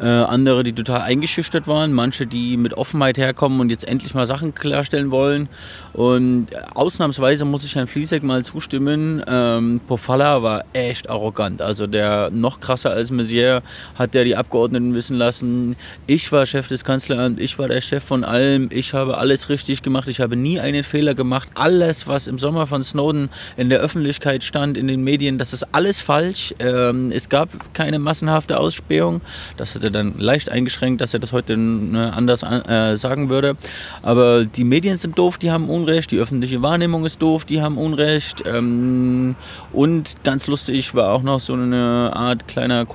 äh, 0.00 0.06
andere, 0.06 0.62
die 0.62 0.72
total 0.72 1.02
eingeschüchtert 1.02 1.66
waren, 1.66 1.92
manche, 1.92 2.26
die 2.26 2.56
mit 2.56 2.74
Offenheit 2.74 3.18
herkommen 3.18 3.60
und 3.60 3.70
jetzt 3.70 3.86
endlich 3.86 4.14
mal 4.14 4.26
Sachen 4.26 4.54
klarstellen 4.54 5.10
wollen. 5.10 5.48
Und 5.92 6.48
ausnahmsweise 6.74 7.44
muss 7.44 7.64
ich 7.64 7.74
Herrn 7.74 7.86
Fliesek 7.86 8.22
mal 8.22 8.44
zustimmen, 8.44 9.22
ähm, 9.26 9.80
Pofalla 9.86 10.42
war 10.42 10.64
echt 10.72 11.10
arrogant. 11.10 11.62
Also 11.62 11.86
der 11.86 12.30
noch 12.30 12.60
krasser 12.60 12.90
als 12.90 13.10
Messier 13.10 13.57
hat 13.94 14.14
der 14.14 14.24
die 14.24 14.36
Abgeordneten 14.36 14.94
wissen 14.94 15.16
lassen, 15.16 15.76
ich 16.06 16.30
war 16.32 16.46
Chef 16.46 16.68
des 16.68 16.84
Kanzleramts, 16.84 17.40
ich 17.40 17.58
war 17.58 17.68
der 17.68 17.80
Chef 17.80 18.02
von 18.02 18.24
allem, 18.24 18.68
ich 18.72 18.94
habe 18.94 19.18
alles 19.18 19.48
richtig 19.48 19.82
gemacht, 19.82 20.08
ich 20.08 20.20
habe 20.20 20.36
nie 20.36 20.60
einen 20.60 20.84
Fehler 20.84 21.14
gemacht. 21.14 21.48
Alles, 21.54 22.06
was 22.06 22.26
im 22.26 22.38
Sommer 22.38 22.66
von 22.66 22.82
Snowden 22.82 23.30
in 23.56 23.68
der 23.68 23.80
Öffentlichkeit 23.80 24.44
stand, 24.44 24.76
in 24.76 24.88
den 24.88 25.02
Medien, 25.02 25.38
das 25.38 25.52
ist 25.52 25.66
alles 25.72 26.00
falsch. 26.00 26.54
Ähm, 26.58 27.10
es 27.12 27.28
gab 27.28 27.74
keine 27.74 27.98
massenhafte 27.98 28.58
Ausspähung. 28.58 29.20
Das 29.56 29.74
hatte 29.74 29.90
dann 29.90 30.18
leicht 30.18 30.50
eingeschränkt, 30.50 31.00
dass 31.00 31.14
er 31.14 31.20
das 31.20 31.32
heute 31.32 31.56
ne, 31.56 32.12
anders 32.12 32.42
äh, 32.42 32.96
sagen 32.96 33.30
würde. 33.30 33.56
Aber 34.02 34.44
die 34.44 34.64
Medien 34.64 34.96
sind 34.96 35.18
doof, 35.18 35.38
die 35.38 35.50
haben 35.50 35.68
Unrecht. 35.68 36.10
Die 36.10 36.18
öffentliche 36.18 36.62
Wahrnehmung 36.62 37.04
ist 37.04 37.20
doof, 37.22 37.44
die 37.44 37.60
haben 37.60 37.78
Unrecht. 37.78 38.42
Ähm, 38.46 39.36
und 39.72 40.16
ganz 40.24 40.46
lustig 40.46 40.94
war 40.94 41.12
auch 41.12 41.22
noch 41.22 41.40
so 41.40 41.54
eine 41.54 42.12
Art 42.14 42.48
kleiner 42.48 42.86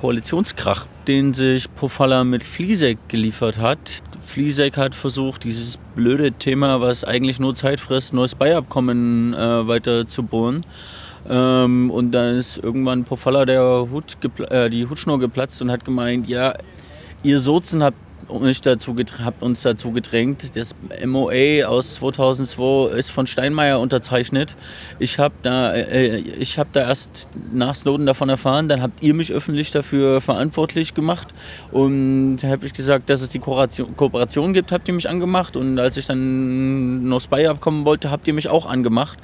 Koalitionskrach, 0.54 0.86
den 1.06 1.34
sich 1.34 1.72
Pofalla 1.74 2.24
mit 2.24 2.42
Fliesek 2.42 2.98
geliefert 3.08 3.58
hat. 3.58 4.02
Fliesek 4.24 4.76
hat 4.76 4.94
versucht, 4.94 5.44
dieses 5.44 5.78
blöde 5.94 6.32
Thema, 6.32 6.80
was 6.80 7.04
eigentlich 7.04 7.38
nur 7.38 7.54
Zeit 7.54 7.80
frisst, 7.80 8.14
neues 8.14 8.34
Beiabkommen 8.34 9.34
äh, 9.34 9.68
weiter 9.68 10.06
zu 10.06 10.22
bohren. 10.22 10.64
Ähm, 11.28 11.90
und 11.90 12.12
dann 12.12 12.36
ist 12.36 12.58
irgendwann 12.58 13.04
Pofalla 13.04 13.44
der 13.44 13.88
Hut 13.90 14.16
äh, 14.50 14.70
die 14.70 14.86
Hutschnur 14.86 15.18
geplatzt 15.18 15.60
und 15.62 15.70
hat 15.70 15.84
gemeint, 15.84 16.28
ja, 16.28 16.54
ihr 17.22 17.40
Sozen 17.40 17.82
habt 17.82 17.96
mich 18.40 18.60
dazu 18.60 18.94
habt 19.24 19.42
uns 19.42 19.62
dazu 19.62 19.92
gedrängt. 19.92 20.56
Das 20.56 20.74
MOA 21.04 21.66
aus 21.66 21.94
2002 21.96 22.96
ist 22.96 23.10
von 23.10 23.26
Steinmeier 23.26 23.80
unterzeichnet. 23.80 24.56
Ich 24.98 25.18
habe 25.18 25.34
da, 25.42 25.74
äh, 25.74 26.18
ich 26.18 26.58
habe 26.58 26.70
da 26.72 26.82
erst 26.88 27.28
nach 27.52 27.74
Snowden 27.74 28.06
davon 28.06 28.28
erfahren. 28.28 28.68
Dann 28.68 28.82
habt 28.82 29.02
ihr 29.02 29.14
mich 29.14 29.32
öffentlich 29.32 29.70
dafür 29.70 30.20
verantwortlich 30.20 30.94
gemacht 30.94 31.28
und 31.72 32.38
habe 32.42 32.66
ich 32.66 32.72
gesagt, 32.72 33.10
dass 33.10 33.20
es 33.22 33.30
die 33.30 33.38
Kooperation, 33.38 33.96
Kooperation 33.96 34.52
gibt, 34.52 34.72
habt 34.72 34.88
ihr 34.88 34.94
mich 34.94 35.08
angemacht 35.08 35.56
und 35.56 35.78
als 35.78 35.96
ich 35.96 36.06
dann 36.06 37.08
noch 37.08 37.20
Spy 37.20 37.46
abkommen 37.46 37.84
wollte, 37.84 38.10
habt 38.10 38.26
ihr 38.26 38.34
mich 38.34 38.48
auch 38.48 38.66
angemacht 38.66 39.18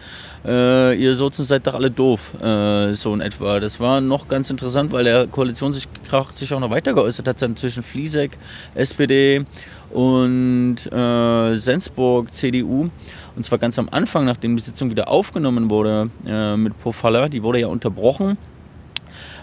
äh, 0.45 0.95
ihr 0.95 1.15
Sozen 1.15 1.45
seid 1.45 1.67
doch 1.67 1.75
alle 1.75 1.91
doof, 1.91 2.33
äh, 2.43 2.95
so 2.95 3.13
in 3.13 3.21
etwa. 3.21 3.61
Das 3.61 3.81
war 3.81 4.01
noch 4.01 4.29
ganz 4.29 4.51
interessant, 4.51 4.93
weil 4.93 5.05
der 5.05 5.27
Koalitionskrach 5.27 6.35
sich 6.35 6.53
auch 6.55 6.61
noch 6.61 6.71
weiter 6.71 6.95
geäußert 6.95 7.29
hat 7.29 7.39
zwischen 7.59 7.83
Fliesek, 7.83 8.39
SPD 8.75 9.45
und 9.91 10.77
äh, 10.93 11.55
Sensburg, 11.57 12.33
CDU. 12.35 12.91
Und 13.37 13.45
zwar 13.45 13.59
ganz 13.59 13.79
am 13.79 13.89
Anfang, 13.91 14.25
nachdem 14.25 14.57
die 14.57 14.63
Sitzung 14.63 14.91
wieder 14.91 15.09
aufgenommen 15.09 15.71
wurde 15.71 16.11
äh, 16.27 16.57
mit 16.57 16.79
Pofalla, 16.79 17.29
die 17.29 17.43
wurde 17.43 17.61
ja 17.61 17.67
unterbrochen, 17.67 18.39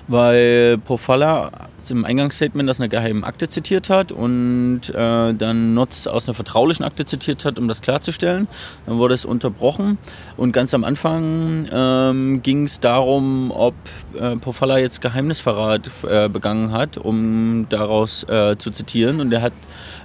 weil 0.08 0.78
Pofalla 0.80 1.52
im 1.92 2.06
Eingangsstatement 2.06 2.70
aus 2.70 2.80
einer 2.80 2.90
geheimen 2.90 3.24
Akte 3.24 3.50
zitiert 3.50 3.90
hat 3.90 4.12
und 4.12 4.82
äh, 4.90 5.34
dann 5.34 5.74
Notz 5.74 6.08
aus 6.08 6.28
einer 6.28 6.34
vertraulichen 6.34 6.86
Akte 6.86 7.06
zitiert 7.06 7.46
hat, 7.46 7.60
um 7.60 7.68
das 7.68 7.82
klarzustellen. 7.82 8.48
Dann 8.86 8.98
wurde 8.98 9.14
es 9.14 9.26
unterbrochen 9.26 9.98
und 10.38 10.52
ganz 10.52 10.74
am 10.74 10.84
Anfang 10.84 11.66
ähm, 11.72 12.42
ging 12.44 12.64
es 12.64 12.80
darum, 12.80 13.52
ob 13.52 13.76
äh, 14.20 14.36
Pofalla 14.36 14.78
jetzt 14.78 15.02
Geheimnisverrat 15.02 15.90
äh, 16.08 16.30
begangen 16.30 16.72
hat, 16.72 16.98
um 16.98 17.68
daraus 17.70 18.24
äh, 18.24 18.58
zu 18.58 18.72
zitieren. 18.72 19.20
Und 19.20 19.32
er 19.32 19.42
hat 19.42 19.54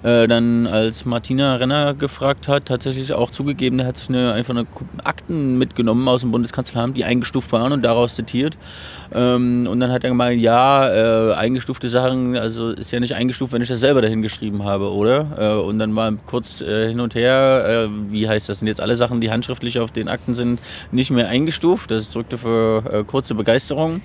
äh, 0.02 0.26
dann, 0.26 0.66
als 0.66 1.04
Martina 1.04 1.56
Renner 1.56 1.94
gefragt 1.94 2.48
hat, 2.48 2.66
tatsächlich 2.66 3.12
auch 3.12 3.30
zugegeben, 3.30 3.78
er 3.78 3.86
hat 3.86 3.96
sich 3.96 4.08
eine, 4.08 4.32
einfach 4.32 4.54
eine 4.54 4.66
Akten 5.04 5.58
mitgenommen 5.58 6.06
aus 6.08 6.22
dem 6.22 6.30
Bundeskanzleramt, 6.30 6.96
die 6.96 7.04
eingestuft 7.04 7.52
waren 7.52 7.72
und 7.72 7.82
daraus 7.82 8.14
zitiert. 8.14 8.58
Ähm, 9.14 9.66
und 9.70 9.80
dann 9.80 9.92
hat 9.92 10.04
er 10.04 10.10
gemeint, 10.10 10.40
ja, 10.40 10.88
äh, 11.30 11.34
eingestufte 11.34 11.88
Sachen, 11.88 12.36
also 12.36 12.70
ist 12.70 12.90
ja 12.90 13.00
nicht 13.00 13.14
eingestuft, 13.14 13.52
wenn 13.52 13.62
ich 13.62 13.68
das 13.68 13.80
selber 13.80 14.02
dahin 14.02 14.22
geschrieben 14.22 14.64
habe, 14.64 14.92
oder? 14.92 15.26
Äh, 15.38 15.60
und 15.60 15.78
dann 15.78 15.94
war 15.94 16.12
kurz 16.26 16.60
äh, 16.60 16.88
hin 16.88 17.00
und 17.00 17.14
her, 17.14 17.88
äh, 17.88 18.12
wie 18.12 18.28
heißt 18.28 18.48
das? 18.48 18.58
Sind 18.58 18.68
jetzt 18.68 18.80
alle 18.80 18.96
Sachen, 18.96 19.20
die 19.20 19.30
handschriftlich 19.30 19.78
auf 19.78 19.90
den 19.90 20.08
Akten 20.08 20.34
sind, 20.34 20.60
nicht 20.90 21.10
mehr 21.10 21.28
eingestuft? 21.28 21.90
Das 21.90 22.10
drückte 22.10 22.38
für 22.38 23.04
kurze 23.06 23.34
Begeisterung. 23.34 24.00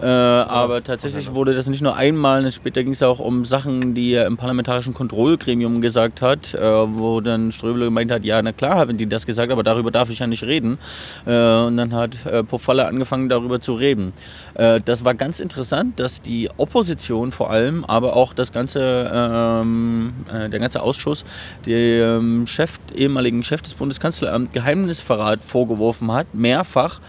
Äh, 0.00 0.06
aber 0.06 0.82
tatsächlich 0.84 1.34
wurde 1.34 1.54
das 1.54 1.68
nicht 1.68 1.82
nur 1.82 1.96
einmal, 1.96 2.50
später 2.52 2.82
ging 2.82 2.92
es 2.92 3.02
auch 3.02 3.18
um 3.18 3.44
Sachen, 3.44 3.94
die 3.94 4.12
er 4.12 4.26
im 4.26 4.36
parlamentarischen 4.36 4.94
Kontrollgremium 4.94 5.80
gesagt 5.80 6.22
hat, 6.22 6.54
äh, 6.54 6.60
wo 6.60 7.20
dann 7.20 7.50
Ströbele 7.50 7.86
gemeint 7.86 8.10
hat, 8.10 8.24
ja, 8.24 8.40
na 8.42 8.52
klar 8.52 8.76
haben 8.76 8.96
die 8.96 9.06
das 9.06 9.26
gesagt, 9.26 9.50
aber 9.50 9.62
darüber 9.62 9.90
darf 9.90 10.10
ich 10.10 10.18
ja 10.18 10.26
nicht 10.26 10.42
reden. 10.42 10.78
Äh, 11.24 11.30
und 11.30 11.76
dann 11.76 11.94
hat 11.94 12.26
äh, 12.26 12.42
Pofalla 12.42 12.86
angefangen, 12.86 13.28
darüber 13.28 13.60
zu 13.60 13.74
reden. 13.74 14.12
Äh, 14.54 14.80
das 14.84 15.04
war 15.04 15.14
ganz 15.14 15.40
interessant, 15.40 15.98
dass 15.98 16.20
die 16.20 16.50
Opposition 16.56 17.32
vor 17.32 17.50
allem, 17.50 17.84
aber 17.84 18.16
auch 18.16 18.34
das 18.34 18.52
ganze, 18.52 19.10
ähm, 19.12 20.12
äh, 20.32 20.48
der 20.48 20.60
ganze 20.60 20.82
Ausschuss 20.82 21.24
dem 21.64 22.46
Chef, 22.46 22.78
ehemaligen 22.94 23.42
Chef 23.42 23.62
des 23.62 23.74
Bundeskanzleramts 23.74 24.52
Geheimnisverrat 24.52 25.42
vorgeworfen 25.42 26.12
hat, 26.12 26.34
mehrfach 26.34 27.00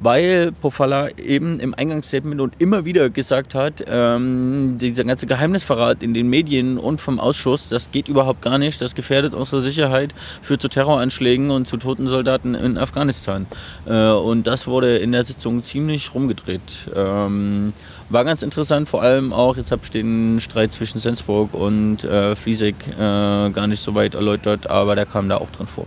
weil 0.00 0.52
Pofalla 0.52 1.08
eben 1.18 1.60
im 1.60 1.74
Eingangsstatement 1.74 2.40
und 2.40 2.54
immer 2.58 2.84
wieder 2.84 3.10
gesagt 3.10 3.54
hat, 3.54 3.84
ähm, 3.86 4.78
dieser 4.80 5.04
ganze 5.04 5.26
Geheimnisverrat 5.26 6.02
in 6.02 6.14
den 6.14 6.28
Medien 6.28 6.78
und 6.78 7.00
vom 7.00 7.18
Ausschuss, 7.18 7.68
das 7.68 7.90
geht 7.90 8.08
überhaupt 8.08 8.42
gar 8.42 8.58
nicht, 8.58 8.80
das 8.80 8.94
gefährdet 8.94 9.34
unsere 9.34 9.60
Sicherheit, 9.60 10.14
führt 10.42 10.62
zu 10.62 10.68
Terroranschlägen 10.68 11.50
und 11.50 11.66
zu 11.66 11.76
toten 11.76 12.06
Soldaten 12.06 12.54
in 12.54 12.78
Afghanistan. 12.78 13.46
Äh, 13.86 14.10
und 14.10 14.46
das 14.46 14.66
wurde 14.66 14.98
in 14.98 15.12
der 15.12 15.24
Sitzung 15.24 15.62
ziemlich 15.62 16.14
rumgedreht. 16.14 16.90
Ähm, 16.94 17.72
war 18.08 18.24
ganz 18.24 18.42
interessant, 18.42 18.88
vor 18.88 19.02
allem 19.02 19.32
auch, 19.32 19.56
jetzt 19.56 19.72
habe 19.72 19.82
ich 19.84 19.90
den 19.90 20.38
Streit 20.40 20.72
zwischen 20.72 21.00
Sensburg 21.00 21.54
und 21.54 22.04
äh, 22.04 22.36
Fliesek 22.36 22.76
äh, 22.92 23.50
gar 23.50 23.66
nicht 23.66 23.80
so 23.80 23.94
weit 23.94 24.14
erläutert, 24.14 24.68
aber 24.68 24.94
der 24.94 25.06
kam 25.06 25.28
da 25.28 25.38
auch 25.38 25.50
drin 25.50 25.66
vor 25.66 25.86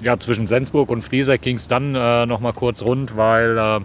ja, 0.00 0.18
zwischen 0.18 0.46
Sensburg 0.46 0.90
und 0.90 1.02
Flieseck 1.02 1.42
ging 1.42 1.56
es 1.56 1.68
dann 1.68 1.94
äh, 1.94 2.26
noch 2.26 2.40
mal 2.40 2.52
kurz 2.52 2.82
rund, 2.82 3.16
weil 3.16 3.58
äh, 3.58 3.80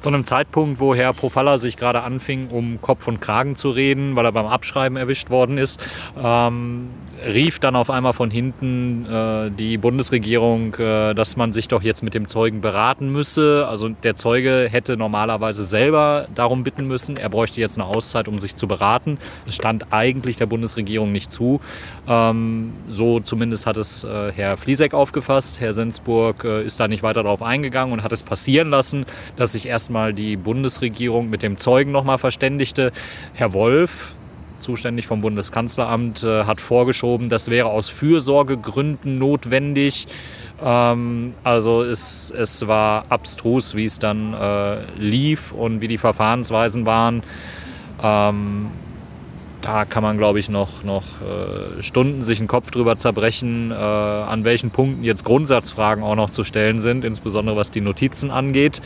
zu 0.00 0.08
einem 0.08 0.24
Zeitpunkt, 0.24 0.80
wo 0.80 0.94
Herr 0.94 1.12
Profalla 1.12 1.58
sich 1.58 1.76
gerade 1.76 2.02
anfing, 2.02 2.48
um 2.48 2.80
Kopf 2.80 3.08
und 3.08 3.20
Kragen 3.20 3.56
zu 3.56 3.70
reden, 3.70 4.16
weil 4.16 4.24
er 4.24 4.32
beim 4.32 4.46
Abschreiben 4.46 4.96
erwischt 4.96 5.30
worden 5.30 5.58
ist, 5.58 5.84
ähm, 6.16 6.90
rief 7.26 7.58
dann 7.58 7.74
auf 7.74 7.90
einmal 7.90 8.12
von 8.12 8.30
hinten 8.30 9.06
äh, 9.06 9.50
die 9.50 9.78
Bundesregierung, 9.78 10.74
äh, 10.74 11.14
dass 11.14 11.36
man 11.36 11.52
sich 11.52 11.68
doch 11.68 11.82
jetzt 11.82 12.02
mit 12.02 12.14
dem 12.14 12.28
Zeugen 12.28 12.60
beraten 12.60 13.10
müsse. 13.10 13.66
Also 13.68 13.88
der 13.88 14.14
Zeuge 14.14 14.68
hätte 14.70 14.96
normalerweise 14.96 15.62
selber 15.64 16.28
darum 16.34 16.62
bitten 16.62 16.86
müssen, 16.86 17.16
er 17.16 17.28
bräuchte 17.28 17.60
jetzt 17.60 17.78
eine 17.78 17.88
Auszeit, 17.88 18.28
um 18.28 18.38
sich 18.38 18.54
zu 18.54 18.68
beraten. 18.68 19.18
Es 19.46 19.54
stand 19.56 19.92
eigentlich 19.92 20.36
der 20.36 20.46
Bundesregierung 20.46 21.12
nicht 21.12 21.30
zu. 21.30 21.60
Ähm, 22.06 22.72
so 22.88 23.20
zumindest 23.20 23.66
hat 23.66 23.76
es 23.76 24.04
äh, 24.04 24.32
Herr 24.32 24.56
Fliesek 24.56 24.94
aufgefasst. 24.94 25.60
Herr 25.60 25.72
Sensburg 25.72 26.44
äh, 26.44 26.62
ist 26.62 26.78
da 26.78 26.88
nicht 26.88 27.02
weiter 27.02 27.22
darauf 27.22 27.42
eingegangen 27.42 27.92
und 27.92 28.04
hat 28.04 28.12
es 28.12 28.22
passieren 28.22 28.70
lassen, 28.70 29.06
dass 29.36 29.52
sich 29.52 29.66
erst 29.66 29.88
erstmal 29.88 30.12
die 30.12 30.36
Bundesregierung 30.36 31.30
mit 31.30 31.42
dem 31.42 31.56
Zeugen 31.56 31.92
nochmal 31.92 32.18
verständigte. 32.18 32.92
Herr 33.32 33.54
Wolf, 33.54 34.16
zuständig 34.58 35.06
vom 35.06 35.20
Bundeskanzleramt, 35.20 36.24
äh, 36.24 36.44
hat 36.44 36.60
vorgeschoben, 36.60 37.28
das 37.28 37.50
wäre 37.50 37.68
aus 37.68 37.88
Fürsorgegründen 37.88 39.18
notwendig. 39.18 40.06
Ähm, 40.62 41.34
also 41.44 41.82
es, 41.82 42.30
es 42.30 42.66
war 42.66 43.04
abstrus, 43.08 43.74
wie 43.74 43.84
es 43.84 43.98
dann 43.98 44.34
äh, 44.34 44.84
lief 44.98 45.52
und 45.52 45.80
wie 45.80 45.88
die 45.88 45.98
Verfahrensweisen 45.98 46.86
waren. 46.86 47.22
Ähm, 48.02 48.70
da 49.60 49.84
kann 49.84 50.02
man, 50.02 50.18
glaube 50.18 50.38
ich, 50.38 50.48
noch, 50.48 50.84
noch 50.84 51.04
äh, 51.20 51.82
Stunden 51.82 52.22
sich 52.22 52.38
einen 52.38 52.46
Kopf 52.46 52.70
drüber 52.70 52.96
zerbrechen, 52.96 53.72
äh, 53.72 53.74
an 53.74 54.44
welchen 54.44 54.70
Punkten 54.70 55.02
jetzt 55.02 55.24
Grundsatzfragen 55.24 56.04
auch 56.04 56.14
noch 56.14 56.30
zu 56.30 56.44
stellen 56.44 56.78
sind, 56.78 57.04
insbesondere 57.04 57.56
was 57.56 57.70
die 57.70 57.80
Notizen 57.80 58.30
angeht. 58.30 58.80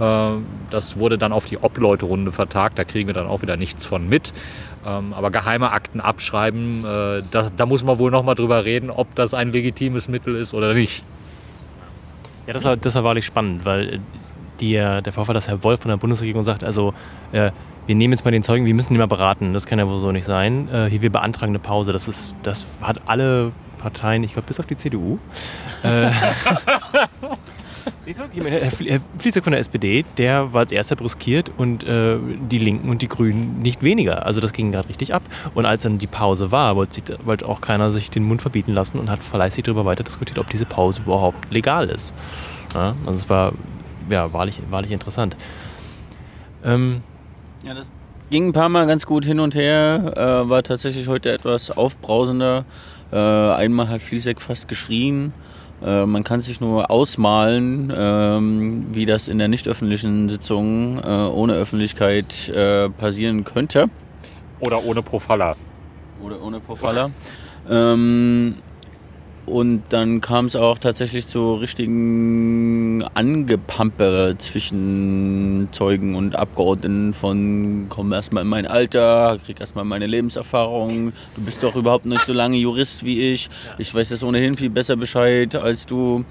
Äh, 0.00 0.30
das 0.70 0.96
wurde 0.96 1.16
dann 1.16 1.32
auf 1.32 1.44
die 1.44 1.58
Obleute-Runde 1.58 2.32
vertagt, 2.32 2.78
da 2.78 2.84
kriegen 2.84 3.06
wir 3.06 3.14
dann 3.14 3.28
auch 3.28 3.42
wieder 3.42 3.56
nichts 3.56 3.84
von 3.84 4.08
mit. 4.08 4.32
Ähm, 4.86 5.12
aber 5.14 5.32
geheime 5.32 5.72
Akten 5.72 6.00
abschreiben, 6.00 6.84
äh, 6.84 7.22
da, 7.30 7.50
da, 7.56 7.66
muss 7.66 7.82
man 7.82 7.98
wohl 7.98 8.12
noch 8.12 8.22
mal 8.22 8.36
drüber 8.36 8.64
reden, 8.64 8.90
ob 8.90 9.12
das 9.16 9.34
ein 9.34 9.50
legitimes 9.50 10.06
Mittel 10.06 10.36
ist 10.36 10.54
oder 10.54 10.74
nicht. 10.74 11.02
Ja, 12.46 12.52
das 12.52 12.62
war, 12.62 12.76
das 12.76 12.94
war 12.94 13.02
wahrlich 13.02 13.26
spannend, 13.26 13.64
weil 13.64 13.94
äh, 13.94 13.98
die, 14.60 14.74
der 14.74 15.12
Vorfall, 15.12 15.34
dass 15.34 15.48
Herr 15.48 15.64
Wolf 15.64 15.80
von 15.80 15.88
der 15.88 15.96
Bundesregierung 15.96 16.44
sagt, 16.44 16.62
also 16.62 16.94
äh, 17.32 17.50
wir 17.86 17.94
nehmen 17.96 18.12
jetzt 18.12 18.24
mal 18.24 18.30
den 18.30 18.44
Zeugen, 18.44 18.64
wir 18.64 18.74
müssen 18.74 18.92
ihn 18.94 18.98
mal 18.98 19.08
beraten. 19.08 19.52
Das 19.52 19.66
kann 19.66 19.78
ja 19.78 19.88
wohl 19.88 19.98
so 19.98 20.12
nicht 20.12 20.24
sein. 20.24 20.68
Äh, 20.72 20.88
hier, 20.88 21.02
wir 21.02 21.10
beantragen 21.10 21.50
eine 21.50 21.58
Pause. 21.58 21.92
Das, 21.92 22.06
ist, 22.06 22.36
das 22.44 22.66
hat 22.80 23.00
alle 23.06 23.52
Parteien, 23.78 24.22
ich 24.22 24.34
glaube 24.34 24.46
bis 24.46 24.60
auf 24.60 24.66
die 24.66 24.76
CDU. 24.76 25.18
äh, 28.06 28.60
Herr 28.60 29.00
Fließer 29.18 29.42
von 29.42 29.52
der 29.52 29.60
SPD, 29.60 30.04
der 30.16 30.52
war 30.52 30.60
als 30.60 30.72
erster 30.72 30.96
bruskiert 30.96 31.50
und 31.56 31.86
äh, 31.86 32.18
die 32.50 32.58
Linken 32.58 32.88
und 32.88 33.02
die 33.02 33.08
Grünen 33.08 33.60
nicht 33.62 33.82
weniger. 33.82 34.26
Also 34.26 34.40
das 34.40 34.52
ging 34.52 34.72
gerade 34.72 34.88
richtig 34.88 35.14
ab. 35.14 35.22
Und 35.54 35.66
als 35.66 35.82
dann 35.82 35.98
die 35.98 36.06
Pause 36.06 36.52
war, 36.52 36.76
wollte, 36.76 37.18
wollte, 37.24 37.48
auch 37.48 37.60
keiner 37.60 37.90
sich 37.90 38.10
den 38.10 38.24
Mund 38.24 38.42
verbieten 38.42 38.72
lassen 38.72 38.98
und 38.98 39.10
hat 39.10 39.22
fleißig 39.22 39.64
darüber 39.64 39.84
weiter 39.84 40.04
diskutiert, 40.04 40.38
ob 40.38 40.48
diese 40.50 40.66
Pause 40.66 41.02
überhaupt 41.02 41.52
legal 41.52 41.88
ist. 41.88 42.14
Ja, 42.74 42.94
also 43.06 43.18
es 43.18 43.30
war 43.30 43.52
ja, 44.10 44.32
wahrlich, 44.32 44.60
wahrlich 44.70 44.90
interessant. 44.90 45.36
Ähm, 46.64 47.02
ja, 47.64 47.74
das 47.74 47.92
ging 48.30 48.48
ein 48.48 48.52
paar 48.52 48.68
Mal 48.68 48.86
ganz 48.86 49.06
gut 49.06 49.24
hin 49.24 49.40
und 49.40 49.54
her, 49.54 50.12
äh, 50.16 50.48
war 50.48 50.62
tatsächlich 50.62 51.08
heute 51.08 51.32
etwas 51.32 51.70
aufbrausender. 51.70 52.64
Äh, 53.12 53.16
einmal 53.16 53.88
hat 53.88 54.02
Fließek 54.02 54.40
fast 54.40 54.68
geschrien. 54.68 55.32
Äh, 55.82 56.06
man 56.06 56.24
kann 56.24 56.40
sich 56.40 56.60
nur 56.60 56.90
ausmalen, 56.90 57.92
ähm, 57.94 58.86
wie 58.92 59.06
das 59.06 59.28
in 59.28 59.38
der 59.38 59.48
nicht 59.48 59.68
öffentlichen 59.68 60.28
Sitzung 60.28 60.98
äh, 60.98 61.06
ohne 61.06 61.54
Öffentlichkeit 61.54 62.48
äh, 62.48 62.88
passieren 62.88 63.44
könnte. 63.44 63.88
Oder 64.60 64.84
ohne 64.84 65.02
Profalla. 65.02 65.54
Oder 66.22 66.42
ohne 66.42 66.60
Profalla. 66.60 67.10
ähm, 67.68 68.56
und 69.46 69.84
dann 69.90 70.20
kam 70.20 70.46
es 70.46 70.56
auch 70.56 70.78
tatsächlich 70.78 71.28
zu 71.28 71.54
richtigen 71.54 73.04
Angepampere 73.14 74.36
zwischen 74.38 75.68
Zeugen 75.70 76.16
und 76.16 76.36
Abgeordneten 76.36 77.14
von 77.14 77.86
komm 77.88 78.12
erstmal 78.12 78.42
in 78.42 78.48
mein 78.48 78.66
Alter, 78.66 79.38
krieg 79.44 79.60
erstmal 79.60 79.84
meine 79.84 80.06
Lebenserfahrung, 80.06 81.12
du 81.36 81.44
bist 81.44 81.62
doch 81.62 81.76
überhaupt 81.76 82.06
nicht 82.06 82.24
so 82.24 82.32
lange 82.32 82.56
Jurist 82.56 83.04
wie 83.04 83.32
ich, 83.32 83.48
ich 83.78 83.94
weiß 83.94 84.10
jetzt 84.10 84.24
ohnehin 84.24 84.56
viel 84.56 84.70
besser 84.70 84.96
Bescheid 84.96 85.54
als 85.54 85.86
du 85.86 86.24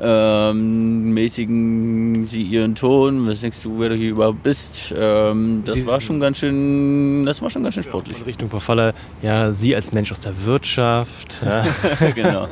ähm, 0.00 1.12
mäßigen 1.12 2.24
sie 2.24 2.42
ihren 2.42 2.74
Ton, 2.74 3.26
was 3.26 3.40
denkst 3.40 3.62
du, 3.62 3.80
wer 3.80 3.88
du 3.88 3.96
hier 3.96 4.10
überhaupt 4.10 4.42
bist. 4.42 4.94
Ähm, 4.96 5.62
das 5.64 5.84
war 5.86 6.00
schon 6.00 6.20
ganz 6.20 6.38
schön, 6.38 7.24
das 7.26 7.42
war 7.42 7.50
schon 7.50 7.62
ganz 7.62 7.74
schön 7.74 7.84
sportlich. 7.84 8.18
Ja, 8.18 8.24
Richtung 8.24 8.48
Verfaller, 8.48 8.94
ja, 9.22 9.52
sie 9.52 9.74
als 9.74 9.92
Mensch 9.92 10.10
aus 10.12 10.20
der 10.20 10.44
Wirtschaft. 10.44 11.40
Ja. 11.44 11.64
genau. 12.14 12.42
Ja. 12.42 12.48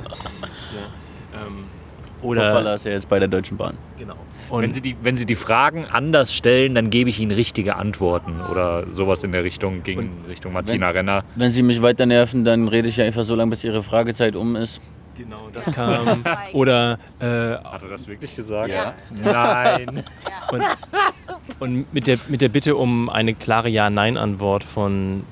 Ähm, 1.34 1.64
oder 2.22 2.42
Verfaller 2.42 2.74
ist 2.74 2.84
ja 2.84 2.92
jetzt 2.92 3.08
bei 3.08 3.18
der 3.18 3.28
Deutschen 3.28 3.56
Bahn. 3.56 3.76
Genau. 3.98 4.16
Und 4.48 4.62
wenn 4.62 4.72
Sie, 4.72 4.80
die, 4.80 4.96
wenn 5.02 5.16
Sie 5.16 5.26
die 5.26 5.34
Fragen 5.34 5.86
anders 5.86 6.32
stellen, 6.32 6.74
dann 6.74 6.90
gebe 6.90 7.10
ich 7.10 7.18
Ihnen 7.18 7.32
richtige 7.32 7.76
Antworten 7.76 8.40
oder 8.50 8.84
sowas 8.92 9.24
in 9.24 9.32
der 9.32 9.42
Richtung 9.42 9.82
gegen 9.82 10.10
Richtung 10.28 10.52
Martina 10.52 10.88
wenn, 10.88 10.96
Renner. 10.96 11.24
Wenn 11.34 11.50
Sie 11.50 11.62
mich 11.62 11.82
weiter 11.82 12.06
nerven, 12.06 12.44
dann 12.44 12.68
rede 12.68 12.88
ich 12.88 12.96
ja 12.96 13.04
einfach 13.04 13.24
so 13.24 13.34
lange, 13.34 13.50
bis 13.50 13.64
Ihre 13.64 13.82
Fragezeit 13.82 14.36
um 14.36 14.54
ist. 14.54 14.80
Genau, 15.16 15.48
das 15.52 15.64
kam. 15.74 16.22
Oder. 16.52 16.98
Äh, 17.18 17.24
Hat 17.24 17.82
er 17.82 17.88
das 17.88 18.06
wirklich 18.06 18.36
gesagt? 18.36 18.70
Ja. 18.70 18.94
Nein. 19.10 20.04
Und, 20.50 20.62
und, 21.60 21.94
mit, 21.94 22.06
der, 22.06 22.18
mit 22.28 22.40
der 22.40 22.48
Bitte 22.48 22.76
um 22.76 23.08
eine 23.08 23.34
klare 23.34 23.68
Ja-Nein-Antwort 23.68 24.64
von. 24.64 25.24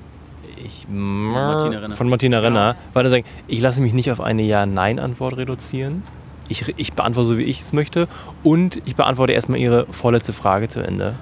Ich, 0.63 0.87
Martina 0.89 1.79
Renner. 1.79 1.95
Von 1.95 2.09
Martina 2.09 2.39
Renner. 2.39 2.67
Ja. 2.69 2.75
Weil 2.93 3.05
er 3.05 3.09
sagt, 3.11 3.27
ich 3.47 3.61
lasse 3.61 3.81
mich 3.81 3.93
nicht 3.93 4.11
auf 4.11 4.21
eine 4.21 4.41
Ja-Nein-Antwort 4.41 5.37
reduzieren. 5.37 6.03
Ich, 6.47 6.73
ich 6.77 6.93
beantworte 6.93 7.27
so, 7.27 7.37
wie 7.37 7.43
ich 7.43 7.61
es 7.61 7.73
möchte. 7.73 8.07
Und 8.43 8.81
ich 8.85 8.95
beantworte 8.95 9.33
erstmal 9.33 9.59
Ihre 9.59 9.85
vorletzte 9.91 10.33
Frage 10.33 10.67
zu 10.67 10.79
Ende. 10.79 11.15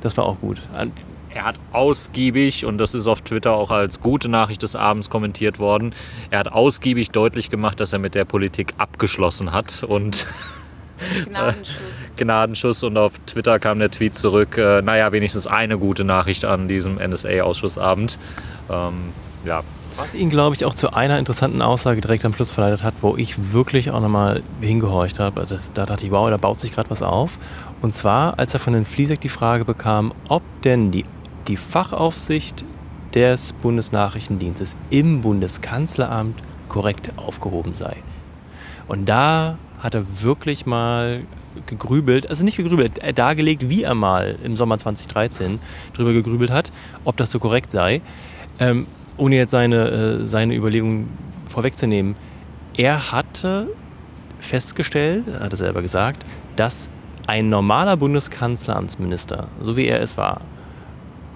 Das 0.00 0.16
war 0.16 0.24
auch 0.24 0.38
gut. 0.40 0.62
Er 1.34 1.44
hat 1.44 1.56
ausgiebig, 1.72 2.64
und 2.64 2.78
das 2.78 2.94
ist 2.94 3.08
auf 3.08 3.22
Twitter 3.22 3.52
auch 3.52 3.72
als 3.72 4.00
gute 4.00 4.28
Nachricht 4.28 4.62
des 4.62 4.76
Abends 4.76 5.10
kommentiert 5.10 5.58
worden, 5.58 5.92
er 6.30 6.38
hat 6.38 6.48
ausgiebig 6.52 7.10
deutlich 7.10 7.50
gemacht, 7.50 7.80
dass 7.80 7.92
er 7.92 7.98
mit 7.98 8.14
der 8.14 8.24
Politik 8.24 8.72
abgeschlossen 8.78 9.52
hat 9.52 9.82
und 9.82 10.26
Gnadenschuss. 11.28 11.76
Gnadenschuss 12.16 12.82
und 12.84 12.96
auf 12.96 13.18
Twitter 13.26 13.58
kam 13.58 13.80
der 13.80 13.90
Tweet 13.90 14.14
zurück, 14.14 14.56
äh, 14.56 14.80
naja, 14.80 15.10
wenigstens 15.10 15.48
eine 15.48 15.76
gute 15.76 16.04
Nachricht 16.04 16.44
an 16.44 16.68
diesem 16.68 16.98
NSA-Ausschussabend. 16.98 18.16
Ähm, 18.70 19.12
ja. 19.44 19.64
Was 19.96 20.14
ihn, 20.14 20.30
glaube 20.30 20.54
ich, 20.54 20.64
auch 20.64 20.74
zu 20.74 20.92
einer 20.92 21.18
interessanten 21.18 21.62
Aussage 21.62 22.00
direkt 22.00 22.24
am 22.24 22.34
Schluss 22.34 22.52
verleitet 22.52 22.84
hat, 22.84 22.94
wo 23.00 23.16
ich 23.16 23.52
wirklich 23.52 23.90
auch 23.90 24.00
nochmal 24.00 24.42
hingehorcht 24.60 25.18
habe. 25.18 25.40
Also 25.40 25.56
da 25.74 25.86
dachte 25.86 26.04
ich, 26.04 26.12
wow, 26.12 26.30
da 26.30 26.36
baut 26.36 26.58
sich 26.58 26.72
gerade 26.72 26.90
was 26.90 27.02
auf. 27.02 27.38
Und 27.80 27.92
zwar, 27.92 28.38
als 28.38 28.54
er 28.54 28.60
von 28.60 28.72
den 28.72 28.86
Fliesek 28.86 29.20
die 29.20 29.28
Frage 29.28 29.64
bekam, 29.64 30.12
ob 30.28 30.42
denn 30.62 30.90
die 30.90 31.04
die 31.48 31.56
Fachaufsicht 31.56 32.64
des 33.14 33.52
Bundesnachrichtendienstes 33.52 34.76
im 34.90 35.20
Bundeskanzleramt 35.20 36.40
korrekt 36.68 37.12
aufgehoben 37.16 37.74
sei. 37.74 37.96
Und 38.88 39.08
da 39.08 39.58
hat 39.78 39.94
er 39.94 40.04
wirklich 40.22 40.66
mal 40.66 41.22
gegrübelt, 41.66 42.28
also 42.28 42.44
nicht 42.44 42.56
gegrübelt, 42.56 42.98
er 42.98 43.12
dargelegt, 43.12 43.68
wie 43.68 43.84
er 43.84 43.94
mal 43.94 44.36
im 44.42 44.56
Sommer 44.56 44.78
2013 44.78 45.60
darüber 45.92 46.12
gegrübelt 46.12 46.50
hat, 46.50 46.72
ob 47.04 47.16
das 47.16 47.30
so 47.30 47.38
korrekt 47.38 47.70
sei. 47.70 48.00
Ähm, 48.58 48.86
ohne 49.16 49.36
jetzt 49.36 49.52
seine, 49.52 49.88
äh, 49.88 50.26
seine 50.26 50.56
Überlegungen 50.56 51.08
vorwegzunehmen. 51.48 52.16
Er 52.76 53.12
hatte 53.12 53.68
festgestellt, 54.40 55.24
hat 55.38 55.52
er 55.52 55.56
selber 55.56 55.82
gesagt, 55.82 56.24
dass 56.56 56.90
ein 57.26 57.48
normaler 57.48 57.96
Bundeskanzleramtsminister, 57.96 59.48
so 59.62 59.76
wie 59.76 59.86
er 59.86 60.02
es 60.02 60.16
war, 60.16 60.40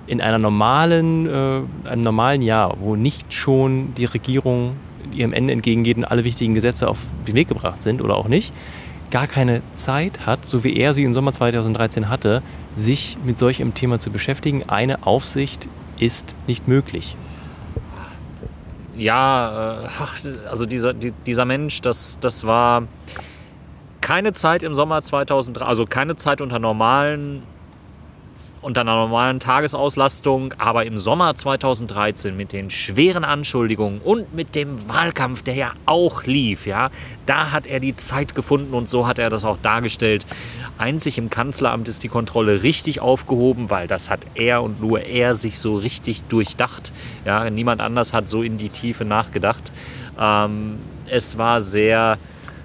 in 0.09 0.21
einer 0.21 0.39
normalen, 0.39 1.27
äh, 1.27 1.89
einem 1.89 2.03
normalen 2.03 2.43
Jahr, 2.43 2.77
wo 2.81 2.97
nicht 2.97 3.33
schon 3.33 3.95
die 3.95 4.07
Regierung 4.07 4.77
ihrem 5.13 5.33
Ende 5.33 5.53
entgegengeht 5.53 5.97
und 5.97 6.05
alle 6.05 6.25
wichtigen 6.25 6.55
Gesetze 6.55 6.89
auf 6.89 6.99
den 7.27 7.35
Weg 7.35 7.49
gebracht 7.49 7.83
sind 7.83 8.03
oder 8.03 8.17
auch 8.17 8.29
nicht, 8.29 8.53
gar 9.11 9.27
keine 9.27 9.63
Zeit 9.75 10.27
hat, 10.27 10.47
so 10.47 10.65
wie 10.65 10.77
er 10.77 10.95
sie 10.95 11.05
im 11.05 11.15
Sommer 11.15 11.33
2013 11.33 12.09
hatte, 12.09 12.43
sich 12.77 13.17
mit 13.25 13.39
solch 13.39 13.61
einem 13.61 13.75
Thema 13.75 13.99
zu 13.99 14.11
beschäftigen. 14.11 14.65
Eine 14.69 15.07
Aufsicht 15.07 15.69
ist 15.99 16.35
nicht 16.47 16.69
möglich. 16.69 17.17
Ja, 18.97 19.83
äh, 19.85 20.49
also 20.49 20.67
dieser, 20.67 20.93
dieser 20.93 21.45
Mensch, 21.45 21.81
das, 21.81 22.19
das 22.19 22.47
war 22.47 22.85
keine 24.01 24.33
Zeit 24.33 24.63
im 24.63 24.75
Sommer 24.75 25.03
2003, 25.03 25.65
also 25.65 25.87
keine 25.87 26.17
Zeit 26.17 26.41
unter 26.41 26.59
normalen 26.59 27.43
unter 28.69 28.83
einer 28.83 28.97
normalen 28.97 29.41
Tagesauslastung, 29.41 30.53
aber 30.59 30.85
im 30.85 30.99
Sommer 30.99 31.35
2013 31.35 32.37
mit 32.37 32.53
den 32.53 32.69
schweren 32.69 33.25
Anschuldigungen 33.25 33.99
und 34.03 34.35
mit 34.35 34.55
dem 34.55 34.87
Wahlkampf, 34.91 35.41
der 35.41 35.55
ja 35.55 35.73
auch 35.87 36.25
lief, 36.25 36.67
ja, 36.67 36.91
da 37.25 37.51
hat 37.51 37.67
er 37.67 37.81
die 37.81 37.95
Zeit 37.95 38.35
gefunden 38.35 38.75
und 38.75 38.91
so 38.91 39.07
hat 39.07 39.19
er 39.19 39.31
das 39.31 39.47
auch 39.47 39.57
dargestellt. 39.63 40.27
Einzig 40.77 41.17
im 41.17 41.31
Kanzleramt 41.31 41.89
ist 41.89 42.03
die 42.03 42.09
Kontrolle 42.09 42.63
richtig 42.63 43.01
aufgehoben, 43.01 43.71
weil 43.71 43.89
das 43.89 44.11
hat 44.11 44.27
er 44.35 44.63
und 44.63 44.83
nur 44.83 45.01
er 45.01 45.35
sich 45.35 45.59
so 45.59 45.77
richtig 45.77 46.25
durchdacht. 46.25 46.93
Ja, 47.25 47.49
niemand 47.49 47.81
anders 47.81 48.13
hat 48.13 48.29
so 48.29 48.43
in 48.43 48.59
die 48.59 48.69
Tiefe 48.69 49.07
nachgedacht. 49.07 49.73
Ähm, 50.21 50.79
es 51.07 51.39
war 51.39 51.63
sehr 51.63 52.19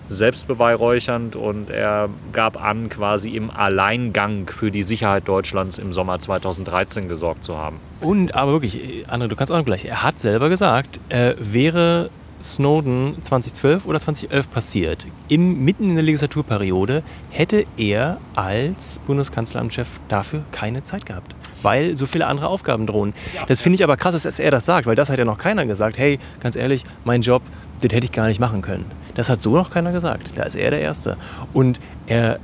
selbstbeweihräuchernd 0.09 1.35
und 1.35 1.69
er 1.69 2.09
gab 2.31 2.61
an, 2.63 2.89
quasi 2.89 3.31
im 3.31 3.49
Alleingang 3.49 4.47
für 4.47 4.71
die 4.71 4.83
Sicherheit 4.83 5.27
Deutschlands 5.27 5.77
im 5.77 5.93
Sommer 5.93 6.19
2013 6.19 7.07
gesorgt 7.07 7.43
zu 7.43 7.57
haben. 7.57 7.79
Und 8.01 8.35
aber 8.35 8.51
wirklich, 8.53 9.05
André, 9.07 9.27
du 9.27 9.35
kannst 9.35 9.51
auch 9.51 9.57
noch 9.57 9.65
gleich, 9.65 9.85
er 9.85 10.03
hat 10.03 10.19
selber 10.19 10.49
gesagt, 10.49 10.99
äh, 11.09 11.35
wäre 11.39 12.09
Snowden 12.41 13.15
2012 13.21 13.85
oder 13.85 13.99
2011 13.99 14.51
passiert, 14.51 15.07
im, 15.29 15.63
mitten 15.63 15.89
in 15.89 15.95
der 15.95 16.03
Legislaturperiode, 16.03 17.03
hätte 17.29 17.65
er 17.77 18.17
als 18.35 18.99
Bundeskanzleramtschef 18.99 19.87
dafür 20.09 20.43
keine 20.51 20.83
Zeit 20.83 21.05
gehabt 21.05 21.35
weil 21.63 21.97
so 21.97 22.05
viele 22.05 22.27
andere 22.27 22.47
Aufgaben 22.47 22.85
drohen. 22.85 23.13
Das 23.47 23.61
finde 23.61 23.75
ich 23.75 23.83
aber 23.83 23.97
krass, 23.97 24.21
dass 24.21 24.39
er 24.39 24.51
das 24.51 24.65
sagt, 24.65 24.85
weil 24.85 24.95
das 24.95 25.09
hat 25.09 25.17
ja 25.19 25.25
noch 25.25 25.37
keiner 25.37 25.65
gesagt. 25.65 25.97
Hey, 25.97 26.19
ganz 26.39 26.55
ehrlich, 26.55 26.83
mein 27.03 27.21
Job, 27.21 27.41
den 27.81 27.89
hätte 27.89 28.05
ich 28.05 28.11
gar 28.11 28.27
nicht 28.27 28.39
machen 28.39 28.61
können. 28.61 28.85
Das 29.15 29.29
hat 29.29 29.41
so 29.41 29.55
noch 29.55 29.71
keiner 29.71 29.91
gesagt. 29.91 30.31
Da 30.35 30.43
ist 30.43 30.55
er 30.55 30.71
der 30.71 30.81
Erste. 30.81 31.17
Und 31.53 31.79
er, 32.07 32.39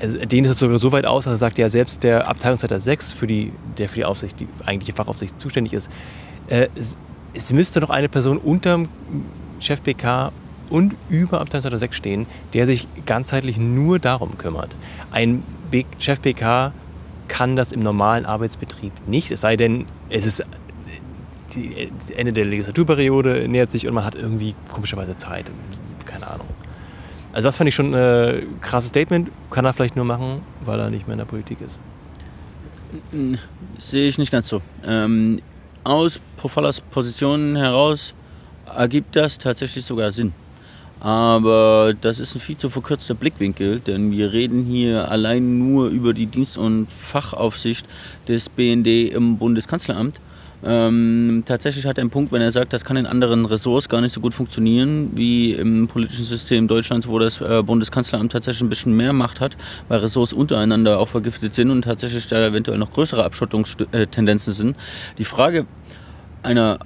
also 0.00 0.18
dehnt 0.18 0.46
es 0.46 0.58
sogar 0.58 0.78
so 0.78 0.92
weit 0.92 1.06
aus, 1.06 1.24
dass 1.24 1.34
er 1.34 1.38
sagt, 1.38 1.58
ja, 1.58 1.68
selbst 1.68 2.02
der 2.02 2.28
Abteilungsleiter 2.28 2.80
6, 2.80 3.12
für 3.12 3.26
die, 3.26 3.52
der 3.78 3.88
für 3.88 3.96
die 3.96 4.04
Aufsicht, 4.04 4.40
die 4.40 4.48
eigentliche 4.64 4.94
Fachaufsicht 4.94 5.40
zuständig 5.40 5.72
ist, 5.72 5.90
Äh, 6.48 6.68
es, 6.74 6.96
es 7.34 7.52
müsste 7.52 7.80
doch 7.80 7.90
eine 7.90 8.08
Person 8.08 8.36
unterm 8.36 8.88
Chef 9.60 9.82
PK 9.82 10.32
und 10.70 10.94
über 11.08 11.40
Abteilungsleiter 11.40 11.78
6 11.78 11.96
stehen, 11.96 12.26
der 12.52 12.66
sich 12.66 12.88
ganzheitlich 13.06 13.58
nur 13.58 13.98
darum 13.98 14.36
kümmert. 14.38 14.76
Ein 15.12 15.42
Chef 15.98 16.20
PK 16.20 16.72
kann 17.32 17.56
das 17.56 17.72
im 17.72 17.80
normalen 17.80 18.26
Arbeitsbetrieb 18.26 18.92
nicht, 19.06 19.30
es 19.30 19.40
sei 19.40 19.56
denn, 19.56 19.86
es 20.10 20.26
ist 20.26 20.44
die, 21.54 21.90
Ende 22.14 22.34
der 22.34 22.44
Legislaturperiode 22.44 23.48
nähert 23.48 23.70
sich 23.70 23.86
und 23.86 23.94
man 23.94 24.04
hat 24.04 24.14
irgendwie 24.14 24.54
komischerweise 24.70 25.16
Zeit. 25.16 25.50
Keine 26.04 26.26
Ahnung. 26.26 26.46
Also 27.32 27.48
das 27.48 27.56
fand 27.56 27.68
ich 27.68 27.74
schon 27.74 27.94
ein 27.94 28.60
krasses 28.60 28.90
Statement. 28.90 29.30
Kann 29.50 29.64
er 29.64 29.72
vielleicht 29.72 29.96
nur 29.96 30.04
machen, 30.04 30.42
weil 30.62 30.78
er 30.78 30.90
nicht 30.90 31.06
mehr 31.06 31.14
in 31.14 31.20
der 31.20 31.24
Politik 31.24 31.62
ist. 31.62 31.80
Sehe 33.78 34.08
ich 34.08 34.18
nicht 34.18 34.30
ganz 34.30 34.50
so. 34.50 34.60
Ähm, 34.86 35.38
aus 35.84 36.20
Profalas 36.36 36.82
Position 36.82 37.56
heraus 37.56 38.12
ergibt 38.76 39.16
das 39.16 39.38
tatsächlich 39.38 39.86
sogar 39.86 40.10
Sinn. 40.10 40.34
Aber 41.02 41.94
das 42.00 42.20
ist 42.20 42.36
ein 42.36 42.40
viel 42.40 42.56
zu 42.56 42.70
verkürzter 42.70 43.14
Blickwinkel, 43.14 43.80
denn 43.80 44.12
wir 44.12 44.32
reden 44.32 44.62
hier 44.62 45.10
allein 45.10 45.58
nur 45.58 45.88
über 45.88 46.14
die 46.14 46.26
Dienst- 46.26 46.56
und 46.56 46.92
Fachaufsicht 46.92 47.88
des 48.28 48.48
BND 48.48 49.12
im 49.12 49.36
Bundeskanzleramt. 49.36 50.20
Ähm, 50.62 51.42
tatsächlich 51.44 51.86
hat 51.86 51.98
er 51.98 52.02
einen 52.02 52.10
Punkt, 52.10 52.30
wenn 52.30 52.40
er 52.40 52.52
sagt, 52.52 52.72
das 52.72 52.84
kann 52.84 52.96
in 52.96 53.06
anderen 53.06 53.44
Ressorts 53.46 53.88
gar 53.88 54.00
nicht 54.00 54.12
so 54.12 54.20
gut 54.20 54.32
funktionieren 54.32 55.10
wie 55.16 55.54
im 55.54 55.88
politischen 55.88 56.24
System 56.24 56.68
Deutschlands, 56.68 57.08
wo 57.08 57.18
das 57.18 57.40
äh, 57.40 57.64
Bundeskanzleramt 57.64 58.30
tatsächlich 58.30 58.62
ein 58.62 58.68
bisschen 58.68 58.96
mehr 58.96 59.12
Macht 59.12 59.40
hat, 59.40 59.56
weil 59.88 59.98
Ressorts 59.98 60.32
untereinander 60.32 61.00
auch 61.00 61.08
vergiftet 61.08 61.56
sind 61.56 61.72
und 61.72 61.82
tatsächlich 61.82 62.28
da 62.28 62.46
eventuell 62.46 62.78
noch 62.78 62.92
größere 62.92 63.24
Abschottungstendenzen 63.24 64.52
sind. 64.52 64.76
Die 65.18 65.24
Frage 65.24 65.66
einer 66.44 66.78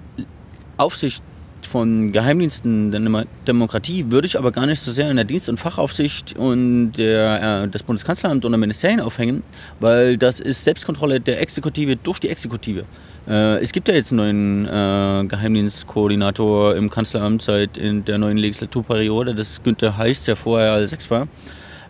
Aufsicht 0.78 1.22
von 1.66 2.12
Geheimdiensten 2.12 2.90
der 2.90 3.26
Demokratie 3.46 4.06
würde 4.10 4.26
ich 4.26 4.38
aber 4.38 4.52
gar 4.52 4.66
nicht 4.66 4.80
so 4.80 4.90
sehr 4.90 5.10
in 5.10 5.16
der 5.16 5.24
Dienst- 5.24 5.48
und 5.48 5.58
Fachaufsicht 5.58 6.38
und 6.38 6.92
der, 6.92 7.64
äh, 7.64 7.68
des 7.68 7.82
Bundeskanzleramts 7.82 8.44
und 8.44 8.52
der 8.52 8.58
Ministerien 8.58 9.00
aufhängen, 9.00 9.42
weil 9.80 10.16
das 10.16 10.40
ist 10.40 10.64
Selbstkontrolle 10.64 11.20
der 11.20 11.40
Exekutive 11.40 11.96
durch 11.96 12.18
die 12.18 12.28
Exekutive. 12.28 12.84
Äh, 13.28 13.60
es 13.60 13.72
gibt 13.72 13.88
ja 13.88 13.94
jetzt 13.94 14.12
einen 14.12 14.62
neuen 14.62 15.24
äh, 15.24 15.28
Geheimdienstkoordinator 15.28 16.76
im 16.76 16.88
Kanzleramt 16.90 17.42
seit 17.42 17.76
in 17.76 18.04
der 18.04 18.18
neuen 18.18 18.36
Legislaturperiode. 18.36 19.34
Das 19.34 19.50
ist 19.50 19.64
Günther 19.64 19.96
Heiß, 19.96 20.24
der 20.24 20.36
vorher 20.36 20.72
als 20.72 20.90
sechs 20.90 21.10
war. 21.10 21.26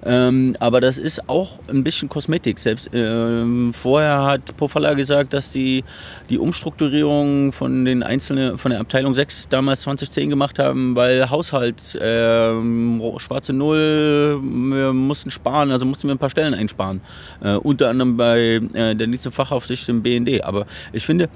Ähm, 0.04 0.56
aber 0.60 0.80
das 0.80 0.98
ist 0.98 1.28
auch 1.28 1.58
ein 1.68 1.84
bisschen 1.84 2.08
Kosmetik. 2.08 2.58
Selbst 2.58 2.90
ähm, 2.92 3.72
vorher 3.72 4.24
hat 4.24 4.56
Pofalla 4.56 4.94
gesagt, 4.94 5.32
dass 5.34 5.50
die, 5.50 5.84
die 6.30 6.38
Umstrukturierung 6.38 7.52
von 7.52 7.84
den 7.84 8.02
einzelnen, 8.02 8.58
von 8.58 8.70
der 8.70 8.80
Abteilung 8.80 9.14
6 9.14 9.48
damals 9.48 9.82
2010 9.82 10.30
gemacht 10.30 10.58
haben, 10.58 10.94
weil 10.96 11.30
Haushalt, 11.30 11.98
ähm, 12.00 13.02
schwarze 13.18 13.52
Null, 13.52 14.40
wir 14.42 14.92
mussten 14.92 15.30
sparen, 15.30 15.70
also 15.70 15.86
mussten 15.86 16.08
wir 16.08 16.14
ein 16.14 16.18
paar 16.18 16.30
Stellen 16.30 16.54
einsparen. 16.54 17.00
Äh, 17.42 17.54
unter 17.56 17.88
anderem 17.88 18.16
bei 18.16 18.60
äh, 18.74 18.94
der 18.94 19.06
nächsten 19.06 19.32
Fachaufsicht 19.32 19.88
im 19.88 20.02
BND. 20.02 20.44
Aber 20.44 20.66
ich 20.92 21.04
finde, 21.04 21.28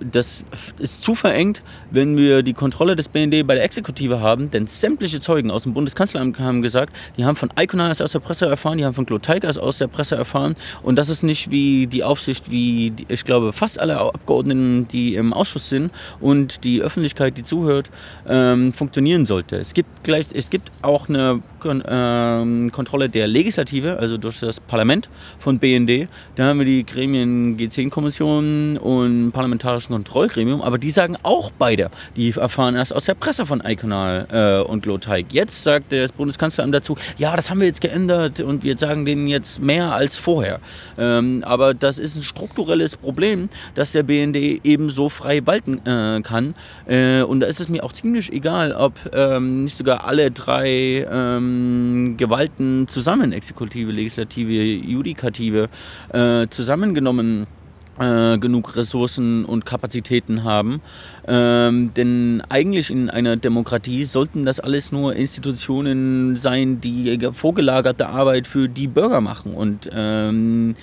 das 0.00 0.44
ist 0.78 1.02
zu 1.02 1.14
verengt, 1.14 1.62
wenn 1.90 2.16
wir 2.16 2.42
die 2.42 2.52
Kontrolle 2.52 2.96
des 2.96 3.08
BND 3.08 3.46
bei 3.46 3.54
der 3.54 3.64
Exekutive 3.64 4.20
haben, 4.20 4.50
denn 4.50 4.66
sämtliche 4.66 5.20
Zeugen 5.20 5.50
aus 5.50 5.64
dem 5.64 5.74
Bundeskanzleramt 5.74 6.38
haben 6.38 6.62
gesagt, 6.62 6.94
die 7.16 7.24
haben 7.24 7.36
von 7.36 7.50
Iconas 7.58 8.00
aus 8.00 8.12
der 8.12 8.20
Presse 8.20 8.46
erfahren, 8.46 8.78
die 8.78 8.84
haben 8.84 8.94
von 8.94 9.06
Gloteikas 9.06 9.58
aus 9.58 9.78
der 9.78 9.88
Presse 9.88 10.16
erfahren 10.16 10.54
und 10.82 10.96
das 10.96 11.08
ist 11.08 11.22
nicht 11.22 11.50
wie 11.50 11.86
die 11.86 12.04
Aufsicht, 12.04 12.50
wie 12.50 12.92
ich 13.08 13.24
glaube 13.24 13.52
fast 13.52 13.80
alle 13.80 13.98
Abgeordneten, 13.98 14.88
die 14.88 15.14
im 15.14 15.32
Ausschuss 15.32 15.68
sind 15.68 15.90
und 16.20 16.64
die 16.64 16.82
Öffentlichkeit, 16.82 17.36
die 17.38 17.42
zuhört, 17.42 17.90
ähm, 18.28 18.72
funktionieren 18.72 19.26
sollte. 19.26 19.56
Es 19.56 19.74
gibt 19.74 20.04
gleich, 20.04 20.26
es 20.32 20.50
gibt 20.50 20.70
auch 20.82 21.08
eine 21.08 21.42
ähm, 21.64 22.70
Kontrolle 22.72 23.08
der 23.08 23.26
Legislative, 23.26 23.98
also 23.98 24.16
durch 24.18 24.40
das 24.40 24.60
Parlament 24.60 25.08
von 25.38 25.58
BND. 25.58 26.08
Da 26.34 26.46
haben 26.46 26.58
wir 26.58 26.66
die 26.66 26.84
Gremien 26.84 27.56
G10-Kommission 27.56 28.78
und 28.78 29.32
Parlamentarischen 29.72 29.94
Kontrollgremium, 29.94 30.62
aber 30.62 30.78
die 30.78 30.90
sagen 30.90 31.16
auch 31.22 31.50
beide, 31.50 31.88
die 32.16 32.30
erfahren 32.30 32.74
erst 32.74 32.94
aus 32.94 33.06
der 33.06 33.14
Presse 33.14 33.46
von 33.46 33.62
Iconal 33.64 34.26
äh, 34.30 34.68
und 34.68 34.82
Gloteig. 34.82 35.26
Jetzt 35.32 35.62
sagt 35.62 35.92
das 35.92 36.12
Bundeskanzleramt 36.12 36.74
dazu, 36.74 36.96
ja, 37.16 37.34
das 37.36 37.50
haben 37.50 37.60
wir 37.60 37.66
jetzt 37.66 37.80
geändert 37.80 38.40
und 38.40 38.62
wir 38.62 38.76
sagen 38.76 39.04
denen 39.04 39.28
jetzt 39.28 39.60
mehr 39.60 39.92
als 39.92 40.18
vorher. 40.18 40.60
Ähm, 40.98 41.42
aber 41.44 41.74
das 41.74 41.98
ist 41.98 42.16
ein 42.16 42.22
strukturelles 42.22 42.96
Problem, 42.96 43.48
dass 43.74 43.92
der 43.92 44.02
BND 44.02 44.36
eben 44.64 44.90
so 44.90 45.08
frei 45.08 45.40
walten 45.46 45.78
äh, 45.86 46.20
kann. 46.22 46.54
Äh, 46.86 47.22
und 47.22 47.40
da 47.40 47.46
ist 47.46 47.60
es 47.60 47.68
mir 47.68 47.82
auch 47.84 47.92
ziemlich 47.92 48.32
egal, 48.32 48.72
ob 48.72 48.94
ähm, 49.14 49.64
nicht 49.64 49.76
sogar 49.76 50.04
alle 50.04 50.30
drei 50.30 51.06
ähm, 51.10 52.14
Gewalten 52.18 52.88
zusammen, 52.88 53.32
Exekutive, 53.32 53.90
Legislative, 53.90 54.62
Judikative, 54.62 55.68
äh, 56.12 56.46
zusammengenommen 56.48 57.46
äh, 57.98 58.38
genug 58.38 58.76
Ressourcen 58.76 59.44
und 59.44 59.66
Kapazitäten 59.66 60.44
haben. 60.44 60.80
Ähm, 61.26 61.92
denn 61.94 62.42
eigentlich 62.48 62.90
in 62.90 63.10
einer 63.10 63.36
Demokratie 63.36 64.04
sollten 64.04 64.44
das 64.44 64.60
alles 64.60 64.92
nur 64.92 65.14
Institutionen 65.14 66.36
sein, 66.36 66.80
die 66.80 67.18
vorgelagerte 67.32 68.08
Arbeit 68.08 68.46
für 68.46 68.68
die 68.68 68.86
Bürger 68.86 69.20
machen. 69.20 69.54
Und 69.54 69.90
ähm, 69.92 70.74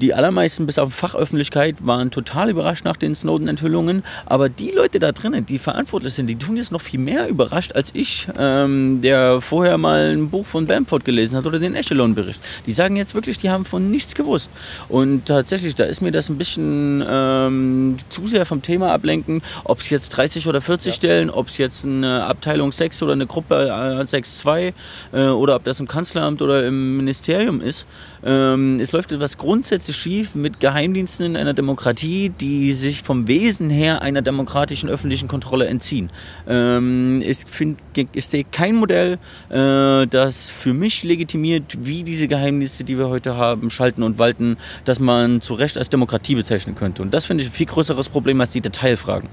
die 0.00 0.14
allermeisten, 0.14 0.66
bis 0.66 0.78
auf 0.78 0.94
Fachöffentlichkeit, 0.94 1.86
waren 1.86 2.10
total 2.10 2.50
überrascht 2.50 2.84
nach 2.84 2.96
den 2.96 3.14
Snowden-Enthüllungen. 3.14 4.04
Aber 4.26 4.48
die 4.48 4.70
Leute 4.70 4.98
da 4.98 5.12
drinnen, 5.12 5.46
die 5.46 5.58
verantwortlich 5.58 6.14
sind, 6.14 6.26
die 6.26 6.36
tun 6.36 6.56
jetzt 6.56 6.72
noch 6.72 6.80
viel 6.80 7.00
mehr 7.00 7.28
überrascht 7.28 7.72
als 7.74 7.90
ich, 7.94 8.28
ähm, 8.38 9.00
der 9.02 9.40
vorher 9.40 9.78
mal 9.78 10.12
ein 10.12 10.30
Buch 10.30 10.46
von 10.46 10.66
Bamford 10.66 11.04
gelesen 11.04 11.36
hat 11.36 11.46
oder 11.46 11.58
den 11.58 11.74
Echelon-Bericht. 11.74 12.40
Die 12.66 12.72
sagen 12.72 12.96
jetzt 12.96 13.14
wirklich, 13.14 13.38
die 13.38 13.50
haben 13.50 13.64
von 13.64 13.90
nichts 13.90 14.14
gewusst. 14.14 14.50
Und 14.88 15.26
tatsächlich, 15.26 15.74
da 15.74 15.84
ist 15.84 16.00
mir 16.00 16.12
das 16.12 16.28
ein 16.28 16.38
bisschen 16.38 17.04
ähm, 17.06 17.96
zu 18.08 18.26
sehr 18.26 18.46
vom 18.46 18.62
Thema 18.62 18.92
ablenken, 18.92 19.42
ob 19.64 19.80
es 19.80 19.90
jetzt 19.90 20.10
30 20.10 20.48
oder 20.48 20.60
40 20.60 20.86
ja. 20.86 20.96
Stellen, 20.96 21.30
ob 21.30 21.48
es 21.48 21.58
jetzt 21.58 21.84
eine 21.84 22.24
Abteilung 22.24 22.72
6 22.72 23.02
oder 23.02 23.12
eine 23.12 23.26
Gruppe 23.26 23.70
6-2 24.04 24.72
äh, 25.12 25.26
oder 25.26 25.56
ob 25.56 25.64
das 25.64 25.80
im 25.80 25.88
Kanzleramt 25.88 26.42
oder 26.42 26.66
im 26.66 26.96
Ministerium 26.96 27.60
ist. 27.60 27.86
Ähm, 28.24 28.78
es 28.80 28.92
läuft 28.92 29.12
etwas 29.12 29.38
grundsätzlich 29.38 29.96
schief 29.96 30.34
mit 30.34 30.60
Geheimdiensten 30.60 31.26
in 31.26 31.36
einer 31.36 31.54
Demokratie, 31.54 32.28
die 32.30 32.72
sich 32.72 33.02
vom 33.02 33.26
Wesen 33.28 33.70
her 33.70 34.02
einer 34.02 34.22
demokratischen 34.22 34.88
öffentlichen 34.88 35.28
Kontrolle 35.28 35.66
entziehen. 35.66 36.10
Ähm, 36.46 37.22
ich, 37.24 37.38
find, 37.46 37.80
ich 38.12 38.26
sehe 38.26 38.44
kein 38.44 38.76
Modell, 38.76 39.18
äh, 39.50 40.06
das 40.06 40.50
für 40.50 40.72
mich 40.72 41.02
legitimiert, 41.02 41.78
wie 41.80 42.02
diese 42.02 42.28
Geheimdienste, 42.28 42.84
die 42.84 42.98
wir 42.98 43.08
heute 43.08 43.36
haben, 43.36 43.70
schalten 43.70 44.02
und 44.02 44.18
walten, 44.18 44.56
dass 44.84 45.00
man 45.00 45.40
zu 45.40 45.54
Recht 45.54 45.76
als 45.76 45.90
Demokratie 45.90 46.34
bezeichnen 46.34 46.74
könnte. 46.74 47.02
Und 47.02 47.12
das 47.12 47.24
finde 47.24 47.42
ich 47.42 47.50
ein 47.50 47.52
viel 47.52 47.66
größeres 47.66 48.08
Problem 48.08 48.40
als 48.40 48.50
die 48.50 48.60
Detailfragen. 48.60 49.28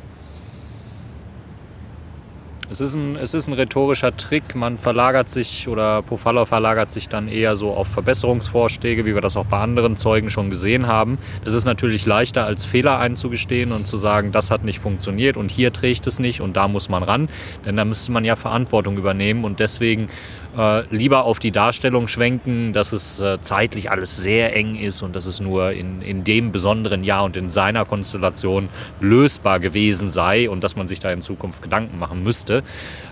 Es 2.72 2.82
ist, 2.82 2.94
ein, 2.94 3.16
es 3.16 3.34
ist 3.34 3.48
ein 3.48 3.54
rhetorischer 3.54 4.16
Trick. 4.16 4.54
Man 4.54 4.78
verlagert 4.78 5.28
sich 5.28 5.68
oder 5.68 6.04
Pofalla 6.04 6.46
verlagert 6.46 6.92
sich 6.92 7.10
dann 7.10 7.28
eher 7.28 7.56
so 7.56 7.72
auf 7.72 7.88
Verbesserungsvorschläge, 7.88 9.06
wie 9.06 9.16
wir 9.16 9.22
das 9.22 9.38
auch 9.38 9.48
bei 9.48 9.58
anderen 9.58 9.98
Zeugen 9.98 10.30
schon 10.30 10.52
gesehen 10.52 10.86
haben. 10.86 11.18
Das 11.44 11.56
ist 11.56 11.66
natürlich 11.66 12.06
leichter 12.06 12.46
als 12.46 12.66
Fehler 12.66 13.00
einzugestehen 13.00 13.72
und 13.72 13.88
zu 13.88 13.98
sagen, 13.98 14.32
das 14.32 14.52
hat 14.52 14.64
nicht 14.64 14.78
funktioniert 14.78 15.36
und 15.36 15.50
hier 15.50 15.74
trägt 15.74 16.06
es 16.06 16.20
nicht 16.20 16.42
und 16.42 16.58
da 16.58 16.68
muss 16.68 16.90
man 16.90 17.02
ran. 17.02 17.28
Denn 17.66 17.76
da 17.76 17.86
müsste 17.86 18.12
man 18.12 18.24
ja 18.24 18.36
Verantwortung 18.36 18.98
übernehmen 18.98 19.46
und 19.46 19.60
deswegen 19.60 20.08
äh, 20.56 20.84
lieber 20.96 21.24
auf 21.24 21.40
die 21.40 21.52
Darstellung 21.52 22.08
schwenken, 22.08 22.74
dass 22.74 22.92
es 22.92 23.20
äh, 23.20 23.40
zeitlich 23.42 23.90
alles 23.90 24.18
sehr 24.18 24.56
eng 24.56 24.76
ist 24.76 25.02
und 25.02 25.16
dass 25.16 25.26
es 25.26 25.40
nur 25.40 25.72
in, 25.72 26.02
in 26.02 26.24
dem 26.24 26.52
besonderen 26.52 27.04
Jahr 27.04 27.24
und 27.24 27.36
in 27.36 27.50
seiner 27.50 27.86
Konstellation 27.86 28.70
lösbar 29.00 29.60
gewesen 29.60 30.08
sei 30.08 30.50
und 30.50 30.64
dass 30.64 30.76
man 30.76 30.88
sich 30.88 31.00
da 31.00 31.12
in 31.12 31.22
Zukunft 31.22 31.62
Gedanken 31.62 31.98
machen 31.98 32.24
müsste. 32.24 32.59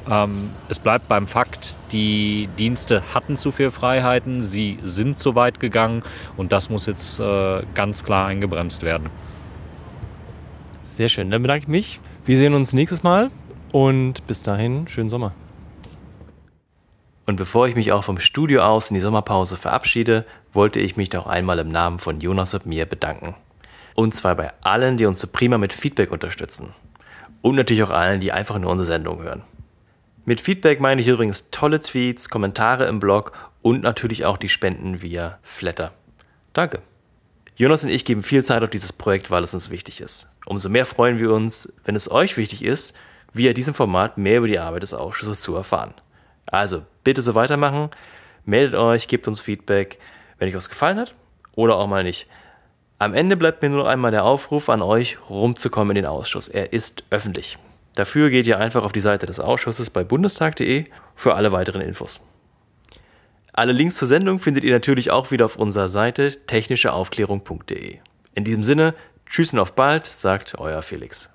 Ähm, 0.10 0.52
es 0.70 0.80
bleibt 0.80 1.08
beim 1.08 1.28
Fakt, 1.28 1.78
die 1.92 2.50
Dienste 2.58 3.04
hatten 3.14 3.38
zu 3.38 3.52
viel 3.52 3.72
Freiheiten, 3.72 4.42
sie 4.42 4.80
sind 4.84 5.18
zu 5.18 5.36
weit 5.36 5.60
gegangen 5.60 6.04
und 6.38 6.52
das 6.52 6.70
muss 6.70 6.86
jetzt 6.86 7.20
äh, 7.20 7.62
ganz 7.74 8.04
klar 8.04 8.28
eingebremst 8.28 8.84
werden. 8.84 9.10
Sehr 10.96 11.10
schön, 11.10 11.30
dann 11.30 11.42
bedanke 11.42 11.64
ich 11.64 11.68
mich. 11.68 12.00
Wir 12.26 12.38
sehen 12.38 12.54
uns 12.54 12.74
nächstes 12.74 13.04
Mal 13.04 13.30
und 13.72 14.26
bis 14.28 14.42
dahin, 14.44 14.88
schönen 14.88 15.10
Sommer. 15.10 15.34
Und 17.28 17.36
bevor 17.36 17.68
ich 17.68 17.76
mich 17.76 17.92
auch 17.92 18.06
vom 18.06 18.20
Studio 18.20 18.64
aus 18.64 18.90
in 18.90 18.96
die 18.96 19.02
Sommerpause 19.02 19.58
verabschiede, 19.58 20.26
wollte 20.54 20.80
ich 20.80 20.96
mich 20.96 21.12
noch 21.12 21.28
einmal 21.28 21.60
im 21.60 21.68
Namen 21.68 22.00
von 22.00 22.22
Jonas 22.22 22.54
und 22.54 22.66
mir 22.66 22.86
bedanken. 22.86 23.36
Und 23.96 24.16
zwar 24.16 24.36
bei 24.36 24.52
allen, 24.62 24.96
die 24.96 25.06
uns 25.06 25.20
so 25.20 25.28
prima 25.28 25.58
mit 25.58 25.74
Feedback 25.74 26.12
unterstützen. 26.12 26.74
Und 27.42 27.56
natürlich 27.56 27.84
auch 27.84 27.90
allen, 27.90 28.20
die 28.20 28.32
einfach 28.32 28.60
nur 28.60 28.72
unsere 28.72 28.88
Sendung 28.88 29.22
hören. 29.22 29.44
Mit 30.26 30.42
Feedback 30.42 30.82
meine 30.82 31.02
ich 31.02 31.08
übrigens 31.08 31.50
tolle 31.52 31.80
Tweets, 31.80 32.30
Kommentare 32.30 32.86
im 32.88 33.00
Blog 33.00 33.32
und 33.62 33.84
natürlich 33.84 34.26
auch 34.26 34.38
die 34.38 34.50
Spenden 34.50 35.02
via 35.02 35.40
Flatter. 35.42 35.94
Danke. 36.54 36.82
Jonas 37.56 37.84
und 37.84 37.90
ich 37.90 38.06
geben 38.06 38.24
viel 38.24 38.44
Zeit 38.44 38.62
auf 38.62 38.70
dieses 38.70 38.94
Projekt, 38.94 39.32
weil 39.32 39.44
es 39.44 39.54
uns 39.54 39.70
wichtig 39.70 40.02
ist. 40.02 40.28
Umso 40.46 40.70
mehr 40.70 40.86
freuen 40.86 41.18
wir 41.18 41.32
uns, 41.32 41.72
wenn 41.86 41.96
es 41.96 42.12
euch 42.12 42.38
wichtig 42.38 42.64
ist, 42.64 42.96
via 43.34 43.54
diesem 43.54 43.74
Format 43.74 44.18
mehr 44.18 44.38
über 44.38 44.48
die 44.48 44.60
Arbeit 44.60 44.84
des 44.84 44.94
Ausschusses 44.94 45.42
zu 45.42 45.56
erfahren. 45.56 45.94
Also 46.46 46.84
bitte 47.04 47.22
so 47.22 47.36
weitermachen, 47.36 47.90
meldet 48.46 48.76
euch, 48.76 49.08
gebt 49.08 49.28
uns 49.28 49.42
Feedback, 49.42 50.00
wenn 50.38 50.48
euch 50.48 50.56
was 50.56 50.70
gefallen 50.70 51.00
hat 51.00 51.16
oder 51.56 51.76
auch 51.76 51.88
mal 51.88 52.04
nicht. 52.04 52.28
Am 53.00 53.14
Ende 53.14 53.38
bleibt 53.38 53.62
mir 53.62 53.70
nur 53.70 53.84
noch 53.84 53.90
einmal 53.90 54.10
der 54.10 54.24
Aufruf 54.24 54.70
an 54.70 54.82
euch, 54.82 55.18
rumzukommen 55.30 55.96
in 55.96 56.04
den 56.04 56.10
Ausschuss. 56.10 56.48
Er 56.48 56.74
ist 56.74 57.04
öffentlich. 57.12 57.60
Dafür 57.94 58.32
geht 58.32 58.48
ihr 58.48 58.58
einfach 58.58 58.84
auf 58.84 58.92
die 58.92 59.00
Seite 59.00 59.28
des 59.28 59.40
Ausschusses 59.40 59.92
bei 59.92 60.04
bundestag.de 60.04 60.86
für 61.16 61.36
alle 61.36 61.52
weiteren 61.52 61.82
Infos. 61.82 62.22
Alle 63.54 63.72
Links 63.72 63.98
zur 63.98 64.08
Sendung 64.08 64.40
findet 64.40 64.64
ihr 64.64 64.74
natürlich 64.74 65.12
auch 65.12 65.30
wieder 65.30 65.46
auf 65.46 65.58
unserer 65.58 65.90
Seite 65.90 66.46
technischeaufklärung.de. 66.48 67.98
In 68.34 68.44
diesem 68.44 68.64
Sinne, 68.64 68.96
tschüss 69.28 69.54
und 69.54 69.60
auf 69.60 69.74
bald, 69.74 70.06
sagt 70.06 70.58
euer 70.58 70.82
Felix. 70.82 71.32